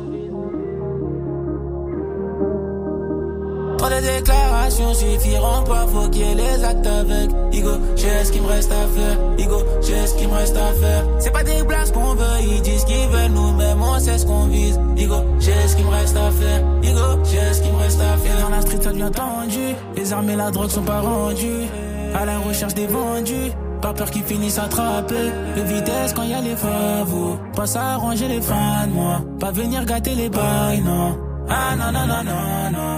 Trop 3.84 3.91
de 3.91 3.99
déclarations 3.99 4.93
suffiront 4.93 5.65
y 6.13 6.21
ait 6.21 6.36
les 6.36 6.63
actes 6.63 6.88
avec. 6.88 7.29
Igo, 7.51 7.71
j'ai 7.97 8.23
ce 8.23 8.31
qu'il 8.31 8.41
me 8.41 8.47
reste 8.47 8.71
à 8.71 8.88
faire. 8.88 9.17
Igo, 9.38 9.57
j'ai 9.81 10.07
ce 10.07 10.15
qu'il 10.15 10.29
me 10.29 10.36
reste 10.36 10.55
à 10.55 10.71
faire. 10.71 11.03
C'est 11.19 11.34
pas 11.34 11.43
des 11.43 11.61
places 11.65 11.91
qu'on 11.91 12.15
veut, 12.15 12.39
ils 12.43 12.61
disent 12.61 12.86
qu'ils 12.86 13.09
veulent 13.09 13.31
nous-mêmes, 13.31 13.81
on 13.81 13.99
sait 13.99 14.17
ce 14.17 14.25
qu'on 14.25 14.45
vise. 14.45 14.79
Igo, 14.95 15.15
j'ai 15.38 15.67
ce 15.67 15.75
qu'il 15.75 15.84
me 15.84 15.89
reste 15.91 16.15
à 16.15 16.31
faire. 16.31 16.63
Igo, 16.81 17.23
j'ai 17.25 17.53
ce 17.53 17.61
qu'il 17.61 17.73
me 17.73 17.77
reste 17.79 17.99
à 17.99 18.17
faire. 18.17 18.39
Dans 18.39 18.55
la 18.55 18.61
street, 18.61 18.79
ça 18.81 18.91
devient 18.93 19.11
tendu. 19.13 19.75
Les 19.97 20.13
armes 20.13 20.29
et 20.29 20.38
la 20.38 20.49
drogue 20.49 20.69
sont 20.69 20.84
pas 20.84 21.01
rendues. 21.01 21.67
À 22.15 22.23
la 22.23 22.39
recherche 22.39 22.75
des 22.75 22.88
vendus. 22.88 23.51
Pas 23.81 23.91
peur 23.91 24.09
qu'ils 24.11 24.23
finissent 24.23 24.59
attrapés. 24.59 25.29
Le 25.57 25.61
vitesse 25.61 26.13
quand 26.13 26.23
y 26.23 26.34
a 26.34 26.39
les 26.39 26.55
favos. 26.55 27.38
Pas 27.53 27.67
s'arranger 27.67 28.29
les 28.29 28.39
fans, 28.39 28.88
moi. 28.93 29.19
Pas 29.41 29.51
venir 29.51 29.84
gâter 29.84 30.15
les 30.15 30.29
bails, 30.29 30.81
non. 30.86 31.17
Ah 31.49 31.75
non, 31.75 31.91
non, 31.91 32.07
non, 32.07 32.23
non, 32.23 32.71
non. 32.71 32.93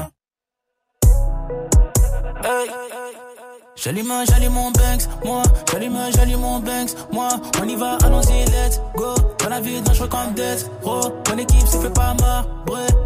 J'allume, 3.76 4.13
j'allume 4.28 4.53
mon 4.53 4.71
Banks, 4.71 5.07
moi. 5.23 5.43
J'allume, 5.71 5.97
j'allume 6.15 6.39
mon 6.39 6.59
Banks, 6.59 6.95
moi. 7.11 7.30
On 7.61 7.67
y 7.67 7.76
va, 7.76 7.97
allons-y, 8.03 8.45
let's 8.45 8.80
go. 8.95 9.13
Dans 9.43 9.49
la 9.49 9.59
vie, 9.59 9.82
dangereux 9.82 10.07
comme 10.07 10.34
Death, 10.34 10.69
bro. 10.82 11.01
Mon 11.30 11.38
équipe 11.38 11.67
se 11.67 11.78
fait 11.78 11.93
pas 11.93 12.13
marbre. 12.19 12.49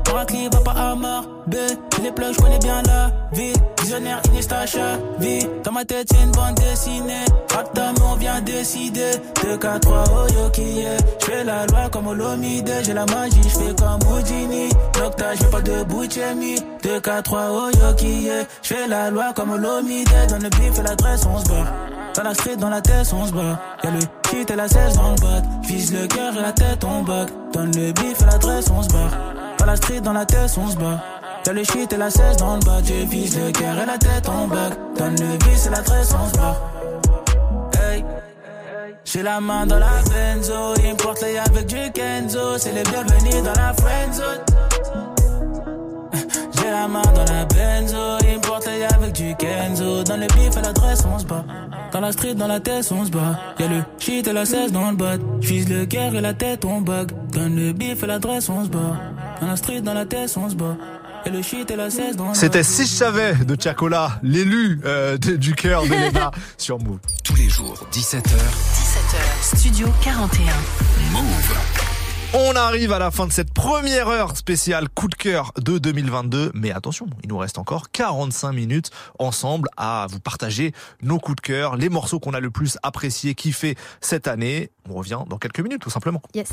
Pour 0.06 0.18
un 0.18 0.26
clip, 0.26 0.54
va 0.54 0.62
pas 0.62 0.72
à 0.72 0.96
B. 0.96 1.56
Les 2.02 2.12
plugs, 2.12 2.34
je 2.34 2.42
connais 2.42 2.60
bien 2.60 2.82
la 2.84 3.12
ville. 3.34 3.56
Visionnaire, 3.82 4.22
Inestacha, 4.32 4.98
vie. 5.20 5.48
Dans 5.64 5.72
ma 5.72 5.84
tête, 5.84 6.08
c'est 6.12 6.24
une 6.24 6.32
bande 6.32 6.56
dessinée. 6.56 7.26
Rapta, 7.54 7.92
mais 7.94 8.06
on 8.12 8.16
vient 8.16 8.42
décider. 8.42 9.12
2, 9.44 9.58
4, 9.58 9.80
3, 9.82 10.04
oh 10.12 10.28
yo, 10.32 10.50
qui 10.52 10.80
est? 10.80 10.98
J'fais 11.20 11.44
la 11.44 11.66
loi 11.66 11.90
comme 11.92 12.08
Olomide. 12.08 12.72
J'ai 12.84 12.94
la 12.94 13.06
magie, 13.06 13.42
j'fais 13.44 13.74
comme 13.76 14.00
Houdini. 14.12 14.70
Nocta, 15.00 15.36
j'fais 15.36 15.50
pas 15.50 15.62
de 15.62 15.84
Bouchemi. 15.84 16.56
2, 16.84 17.00
4, 17.02 17.24
3, 17.24 17.42
oh 17.52 17.70
yo, 17.74 17.96
qui 17.96 18.28
est? 18.28 18.48
J'fais 18.64 18.88
la 18.88 19.10
loi 19.10 19.34
comme 19.36 19.52
Olomide. 19.52 20.10
Dans 20.30 20.38
bif 20.60 20.80
et 20.80 20.84
l'adresse, 20.84 21.26
on 21.26 21.40
se. 21.40 21.50
Dans 22.16 22.24
la 22.24 22.34
street, 22.34 22.58
dans 22.58 22.70
la 22.70 22.82
tête, 22.82 23.12
on 23.14 23.26
se 23.26 23.32
bat. 23.32 23.60
Y'a 23.84 23.92
le 23.92 24.00
shit 24.30 24.52
et 24.52 24.56
la 24.56 24.68
16 24.68 24.96
dans 24.96 25.12
le 25.12 25.22
bat. 25.22 25.42
Vise 25.64 25.94
le 25.94 26.08
cœur 26.08 26.34
et 26.38 26.42
la 26.42 26.52
tête, 26.52 26.84
on 26.84 27.04
back. 27.04 27.30
Donne 27.54 27.72
le 27.76 27.92
bif 27.92 28.22
et 28.22 28.26
l'adresse, 28.26 28.66
on 28.70 28.82
se. 28.82 28.90
Dans 28.90 29.66
la 29.66 29.76
street, 29.76 30.02
dans 30.02 30.14
la 30.14 30.26
tête, 30.26 30.52
on 30.58 30.68
se 30.68 30.76
bat. 30.76 31.02
Y'a 31.46 31.54
le 31.54 31.64
shit 31.64 31.94
et 31.94 31.98
la 31.98 32.10
16 32.10 32.38
dans 32.38 32.56
le 32.56 32.62
bas. 32.62 32.82
Tu 32.86 32.94
vises 33.06 33.38
le 33.40 33.52
cœur 33.52 33.78
et 33.78 33.86
la 33.86 33.98
tête, 33.98 34.28
on 34.28 34.48
back. 34.48 34.74
Donne 34.98 35.16
le 35.16 35.50
vice 35.50 35.68
et 35.68 35.70
l'adresse, 35.70 36.14
on 36.14 36.28
se 36.28 36.38
bat. 36.38 36.58
Hey. 37.82 38.04
J'ai 39.06 39.24
la 39.24 39.40
main 39.40 39.66
dans 39.66 39.80
la 39.80 40.02
benzo, 40.10 40.74
importe 40.86 41.22
les 41.24 41.38
avec 41.38 41.66
du 41.66 41.92
Kenzo, 41.92 42.58
c'est 42.58 42.74
les 42.74 42.84
bienvenus 42.84 43.44
dans 43.44 43.60
la 43.60 43.74
friendzone. 43.74 44.49
J'ai 46.14 46.70
la 46.70 46.88
main 46.88 47.02
dans 47.02 47.26
la 47.26 47.46
benzo, 47.46 48.18
les 48.22 48.40
avec 48.94 49.14
du 49.14 49.36
Kenzo, 49.36 50.04
dans 50.04 50.18
le 50.18 50.28
bif 50.28 50.58
et 50.58 50.62
l'adresse 50.62 51.04
on 51.06 51.20
se 51.20 51.26
bat. 51.26 51.46
Dans 51.92 52.02
la 52.02 52.12
street, 52.12 52.36
dans 52.36 52.48
la 52.48 52.60
tête, 52.60 52.88
on 52.92 53.06
se 53.06 53.10
bat. 53.10 53.40
Y'a 53.58 53.68
le 53.68 53.82
shit 53.98 54.28
et 54.28 54.34
la 54.34 54.46
16 54.46 54.72
dans 54.72 54.92
le 54.92 54.96
bat. 54.96 55.18
J'vise 55.42 55.68
le 55.70 55.86
cœur 55.86 56.14
et 56.14 56.22
la 56.22 56.34
tête, 56.34 56.64
on 56.66 56.82
bug. 56.82 57.12
Donne 57.32 57.56
le 57.56 57.74
bif 57.74 58.04
et 58.04 58.08
l'adresse, 58.08 58.50
on 58.50 58.64
se 58.64 58.70
bat. 58.70 58.98
Dans 59.42 59.48
la 59.48 59.56
street, 59.56 59.82
dans 59.82 59.94
la 59.94 60.06
tête, 60.06 60.32
on 60.38 60.50
se 60.50 60.56
bat. 60.56 60.78
Et 61.26 61.30
le 61.32 61.42
shit 61.42 61.70
et 61.70 61.76
la 61.76 61.90
16 61.90 62.16
dans 62.16 62.30
le 62.30 62.34
C'était 62.34 62.64
Si 62.64 62.84
je 62.84 62.92
savais 62.92 63.34
de 63.34 63.60
Chacola, 63.60 64.20
l'élu 64.24 64.80
euh, 64.86 65.18
du 65.18 65.54
cœur 65.54 65.84
de 65.84 65.90
Lena 65.90 66.32
sur 66.58 66.80
Move. 66.80 67.00
Tous 67.24 67.36
les 67.36 67.50
jours, 67.50 67.86
17h. 67.92 68.22
17h, 68.22 69.58
Studio 69.58 69.88
41. 70.02 70.46
Move. 71.12 71.89
On 72.32 72.56
arrive 72.56 72.94
à 72.94 73.00
la 73.00 73.10
fin 73.10 73.26
de 73.26 73.32
cette 73.32 73.52
première 73.52 74.08
heure 74.08 74.38
spéciale 74.38 74.88
coup 74.88 75.08
de 75.08 75.16
cœur 75.16 75.52
de 75.58 75.80
2022. 75.80 76.52
Mais 76.54 76.72
attention, 76.72 77.08
il 77.24 77.30
nous 77.30 77.40
reste 77.40 77.58
encore 77.58 77.90
45 77.90 78.52
minutes 78.52 78.92
ensemble 79.18 79.68
à 79.78 80.06
vous 80.12 80.20
partager 80.20 80.74
nos 81.02 81.18
coups 81.18 81.38
de 81.38 81.42
cœur, 81.42 81.76
les 81.76 81.90
morceaux 81.90 82.20
qu'on 82.20 82.36
a 82.36 82.40
le 82.40 82.52
plus 82.52 82.78
appréciés, 82.84 83.34
kiffés 83.34 83.76
cette 84.00 84.28
année. 84.28 84.70
On 84.88 84.94
revient 84.94 85.20
dans 85.28 85.38
quelques 85.38 85.60
minutes, 85.60 85.82
tout 85.82 85.90
simplement. 85.90 86.22
Yes. 86.36 86.50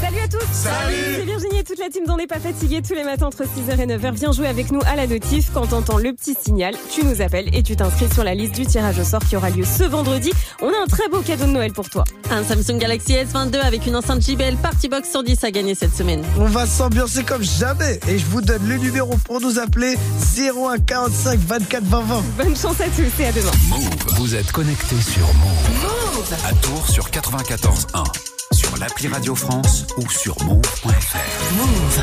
Salut 0.00 0.18
à 0.18 0.28
tous 0.28 0.46
Salut 0.52 0.94
C'est 1.16 1.24
Virginie 1.24 1.58
et 1.58 1.64
toute 1.64 1.78
la 1.78 1.88
team 1.88 2.04
d'On 2.06 2.16
n'est 2.18 2.26
pas 2.26 2.40
fatigué 2.40 2.82
tous 2.82 2.94
les 2.94 3.04
matins 3.04 3.26
entre 3.26 3.44
6h 3.44 3.80
et 3.80 3.86
9h. 3.86 4.12
Viens 4.12 4.32
jouer 4.32 4.48
avec 4.48 4.70
nous 4.70 4.80
à 4.86 4.96
la 4.96 5.06
notif. 5.06 5.50
Quand 5.54 5.68
t'entends 5.68 5.96
le 5.96 6.12
petit 6.12 6.34
signal, 6.38 6.74
tu 6.90 7.04
nous 7.04 7.22
appelles 7.22 7.54
et 7.54 7.62
tu 7.62 7.76
t'inscris 7.76 8.12
sur 8.12 8.24
la 8.24 8.34
liste 8.34 8.54
du 8.54 8.66
tirage 8.66 8.98
au 8.98 9.04
sort 9.04 9.24
qui 9.24 9.36
aura 9.36 9.48
lieu 9.48 9.64
ce 9.64 9.84
vendredi. 9.84 10.32
On 10.60 10.68
a 10.68 10.82
un 10.82 10.86
très 10.86 11.08
beau 11.08 11.20
cadeau 11.20 11.46
de 11.46 11.52
Noël 11.52 11.72
pour 11.72 11.88
toi. 11.88 12.04
Un 12.30 12.44
Samsung 12.44 12.78
Galaxy 12.78 13.12
S22 13.12 13.53
avec 13.60 13.86
une 13.86 13.96
enceinte 13.96 14.22
JBL 14.22 14.56
Party 14.56 14.88
Box 14.88 15.10
sur 15.10 15.22
10 15.22 15.44
à 15.44 15.50
gagner 15.50 15.74
cette 15.74 15.94
semaine. 15.94 16.22
On 16.38 16.46
va 16.46 16.66
s'ambiancer 16.66 17.24
comme 17.24 17.42
jamais 17.42 18.00
et 18.08 18.18
je 18.18 18.24
vous 18.26 18.40
donne 18.40 18.66
le 18.66 18.76
numéro 18.76 19.16
pour 19.24 19.40
nous 19.40 19.58
appeler 19.58 19.96
01 20.36 20.78
45 20.78 21.38
24 21.38 21.84
20 21.84 22.00
20. 22.00 22.22
Bonne 22.36 22.56
chance 22.56 22.80
à 22.80 22.86
tous 22.86 23.22
et 23.22 23.26
à 23.26 23.32
demain. 23.32 23.50
Move. 23.68 23.88
Vous 24.16 24.34
êtes 24.34 24.50
connectés 24.52 25.00
sur 25.00 25.26
Move. 25.34 26.34
À 26.44 26.52
Tours 26.54 26.88
sur 26.88 27.08
94.1. 27.08 28.04
Sur 28.52 28.76
l'appli 28.78 29.08
Radio 29.08 29.34
France 29.34 29.86
ou 29.98 30.08
sur 30.08 30.36
move.fr. 30.44 31.54
Move. 31.56 32.00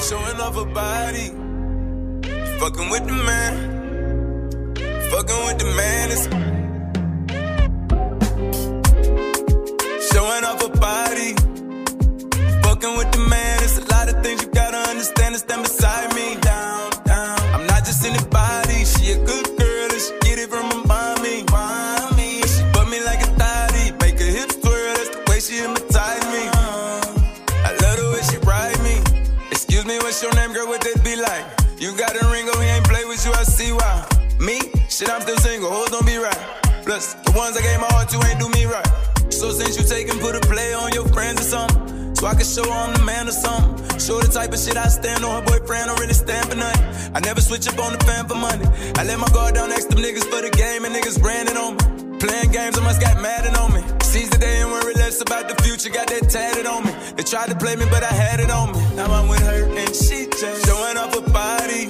Showing 0.00 0.40
off 0.40 0.56
her 0.56 0.66
body. 0.66 1.32
Fucking 2.58 2.90
with 2.90 3.06
the 3.06 3.24
man. 3.24 3.78
Fucking 5.10 5.46
with 5.46 5.58
the 5.58 5.64
man 5.76 6.57
is. 10.18 10.24
Showing 10.24 10.44
off 10.44 10.62
her 10.62 10.68
body. 10.80 11.34
Fucking 12.62 12.96
with 12.96 13.10
the 13.12 13.26
man. 13.28 13.62
It's 13.62 13.78
a 13.78 13.84
lot 13.90 14.08
of 14.08 14.22
things 14.22 14.42
you 14.42 14.48
gotta 14.48 14.78
understand 14.90 15.34
and 15.34 15.42
stand 15.42 15.62
beside 15.62 16.14
me. 16.14 16.36
Down, 16.40 16.90
down. 17.04 17.38
I'm 17.54 17.66
not 17.66 17.84
just 17.84 18.04
anybody. 18.04 18.84
She 18.84 19.12
a 19.12 19.18
good 19.24 19.46
girl 19.58 19.88
and 19.90 20.00
she 20.00 20.12
get 20.22 20.38
it 20.38 20.50
from 20.50 20.70
her 20.70 20.86
mommy. 20.86 21.44
Mommy. 21.50 22.42
She 22.42 22.62
put 22.72 22.88
me 22.88 23.00
like 23.04 23.20
a 23.22 23.30
thotty. 23.38 23.92
Make 24.02 24.18
her 24.18 24.30
hips 24.30 24.56
twirl. 24.56 24.94
That's 24.94 25.10
the 25.10 25.22
way 25.28 25.40
she 25.40 25.56
hypnotize 25.62 26.24
me. 26.34 26.42
I 27.62 27.70
love 27.82 27.96
the 27.98 28.10
way 28.12 28.22
she 28.30 28.38
ride 28.46 28.78
me. 28.82 28.96
Excuse 29.50 29.84
me, 29.86 29.98
what's 29.98 30.22
your 30.22 30.34
name, 30.34 30.52
girl? 30.52 30.66
What 30.66 30.80
that 30.82 31.02
be 31.04 31.16
like? 31.16 31.44
You 31.78 31.96
got 31.96 32.20
a 32.20 32.26
ring, 32.30 32.46
oh, 32.50 32.60
he 32.60 32.68
ain't 32.68 32.84
play 32.86 33.04
with 33.04 33.24
you, 33.24 33.32
I 33.32 33.44
see 33.44 33.70
why. 33.72 34.04
Me? 34.40 34.58
Shit, 34.88 35.08
I'm 35.10 35.20
still 35.20 35.38
single, 35.38 35.70
hoes 35.70 35.90
don't 35.90 36.04
be 36.04 36.16
right. 36.16 36.42
Plus, 36.82 37.14
the 37.14 37.32
ones 37.32 37.56
I 37.56 37.62
gave 37.62 37.78
my 37.78 37.86
heart 37.94 38.08
to 38.10 38.18
ain't 38.26 38.40
do 38.40 38.48
me 38.50 38.64
right. 38.66 38.87
So 39.48 39.54
since 39.54 39.80
you 39.80 39.84
take 39.88 40.10
and 40.10 40.20
put 40.20 40.36
a 40.36 40.40
play 40.40 40.74
on 40.74 40.92
your 40.92 41.08
friends 41.08 41.40
or 41.40 41.48
something, 41.56 42.14
so 42.14 42.26
I 42.26 42.34
can 42.34 42.44
show 42.44 42.70
I'm 42.70 42.92
the 42.92 43.02
man 43.02 43.28
or 43.28 43.32
something. 43.32 43.98
Show 43.98 44.20
the 44.20 44.28
type 44.28 44.52
of 44.52 44.58
shit 44.58 44.76
I 44.76 44.88
stand 44.88 45.24
on, 45.24 45.40
her 45.40 45.46
boyfriend 45.48 45.86
don't 45.88 45.98
really 45.98 46.12
stand 46.12 46.50
for 46.50 46.54
nothing. 46.54 46.84
I 47.16 47.20
never 47.20 47.40
switch 47.40 47.66
up 47.66 47.78
on 47.80 47.96
the 47.96 48.04
fan 48.04 48.28
for 48.28 48.34
money. 48.34 48.68
I 49.00 49.04
let 49.04 49.18
my 49.18 49.26
guard 49.32 49.54
down 49.54 49.70
next 49.70 49.86
to 49.86 49.94
them 49.96 50.04
niggas 50.04 50.28
for 50.28 50.42
the 50.44 50.50
game, 50.50 50.84
and 50.84 50.94
niggas 50.94 51.24
ran 51.24 51.48
it 51.48 51.56
on 51.56 51.80
me. 51.80 52.18
Playing 52.20 52.52
games, 52.52 52.76
I 52.76 52.84
must 52.84 53.00
got 53.00 53.22
mad 53.22 53.48
on 53.56 53.72
me. 53.72 53.80
Seize 54.02 54.28
the 54.28 54.36
day 54.36 54.60
and 54.60 54.70
worry 54.70 54.92
less 54.92 55.22
about 55.22 55.48
the 55.48 55.56
future, 55.62 55.88
got 55.88 56.08
that 56.08 56.28
tatted 56.28 56.66
on 56.66 56.84
me. 56.84 56.92
They 57.16 57.22
tried 57.22 57.48
to 57.48 57.56
play 57.56 57.74
me, 57.74 57.86
but 57.88 58.04
I 58.04 58.12
had 58.12 58.40
it 58.40 58.50
on 58.50 58.72
me. 58.76 58.84
Now 58.96 59.08
I'm 59.10 59.28
with 59.28 59.40
her 59.48 59.64
and 59.64 59.96
she 59.96 60.28
just 60.28 60.66
showing 60.66 60.98
off 60.98 61.14
her 61.14 61.24
body. 61.32 61.88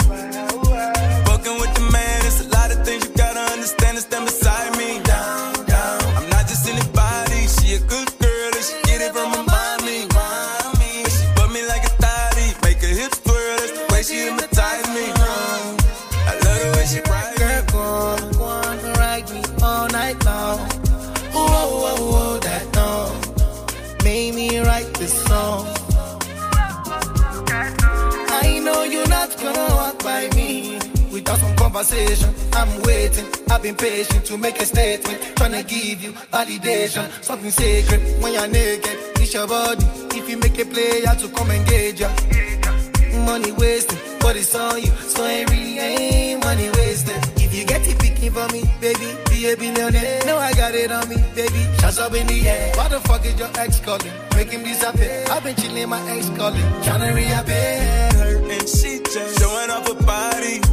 Conversation. 31.69 32.35
I'm 32.55 32.83
waiting, 32.83 33.27
I've 33.51 33.63
been 33.63 33.75
patient 33.77 34.25
to 34.27 34.39
make 34.39 34.59
a 34.61 34.65
statement. 34.65 35.21
Tryna 35.37 35.69
give 35.69 36.03
you 36.03 36.13
validation, 36.33 37.05
something 37.23 37.51
sacred. 37.51 38.01
When 38.23 38.33
you're 38.33 38.49
naked, 38.49 38.97
it's 39.21 39.35
your 39.35 39.47
body. 39.47 39.85
If 40.17 40.29
you 40.31 40.39
make 40.39 40.59
a 40.59 40.65
play, 40.65 41.03
I 41.07 41.15
to 41.17 41.29
come 41.29 41.51
engage 41.51 42.01
ya. 42.01 42.09
Money 43.27 43.53
wasted, 43.53 43.99
but 44.21 44.37
it's 44.37 44.55
on 44.55 44.81
you, 44.81 44.93
so 45.13 45.25
it 45.27 45.51
really 45.51 45.79
ain't 45.79 46.43
money 46.43 46.71
wasted. 46.71 47.21
If 47.37 47.55
you 47.55 47.67
get 47.67 47.87
it 47.87 47.99
picking 47.99 48.33
for 48.33 48.49
me, 48.49 48.63
baby, 48.81 49.09
be 49.29 49.51
a 49.53 49.57
billionaire. 49.57 50.25
No, 50.25 50.39
I 50.39 50.53
got 50.55 50.75
it 50.75 50.91
on 50.91 51.07
me, 51.09 51.17
baby. 51.35 51.63
Shots 51.81 51.99
up 51.99 52.15
in 52.15 52.27
the 52.27 52.49
air. 52.49 52.73
Why 52.77 52.89
the 52.89 53.01
fuck 53.01 53.25
is 53.27 53.39
your 53.39 53.51
ex 53.59 53.81
calling? 53.81 54.13
Make 54.37 54.51
him 54.51 54.63
disappear. 54.63 55.25
I've 55.31 55.45
been 55.45 55.57
chilling, 55.57 55.89
my 55.89 56.01
ex 56.13 56.31
calling. 56.31 56.65
Tryna 56.85 57.15
reappear. 57.15 58.09
Her 58.19 58.51
and 58.57 58.69
she 58.69 59.01
just 59.01 59.41
showing 59.41 59.71
off 59.71 59.87
her 59.89 60.07
body. 60.07 60.68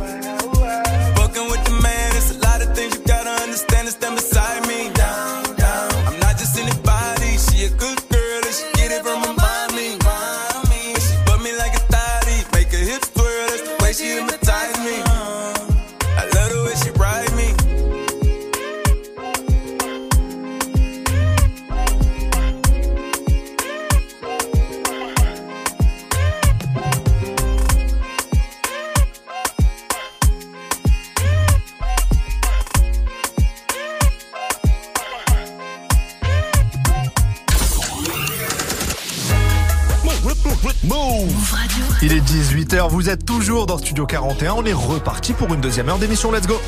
Il 42.08 42.14
est 42.14 42.22
18h, 42.22 42.88
vous 42.88 43.10
êtes 43.10 43.26
toujours 43.26 43.66
dans 43.66 43.80
Studio 43.80 44.06
41, 44.06 44.54
on 44.54 44.64
est 44.64 44.74
reparti 44.74 45.34
pour 45.34 45.52
une 45.52 45.60
deuxième 45.60 45.90
heure 45.90 45.98
d'émission, 45.98 46.32
let's 46.32 46.46
go. 46.46 46.62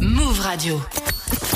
Move 0.00 0.40
Radio. 0.40 0.80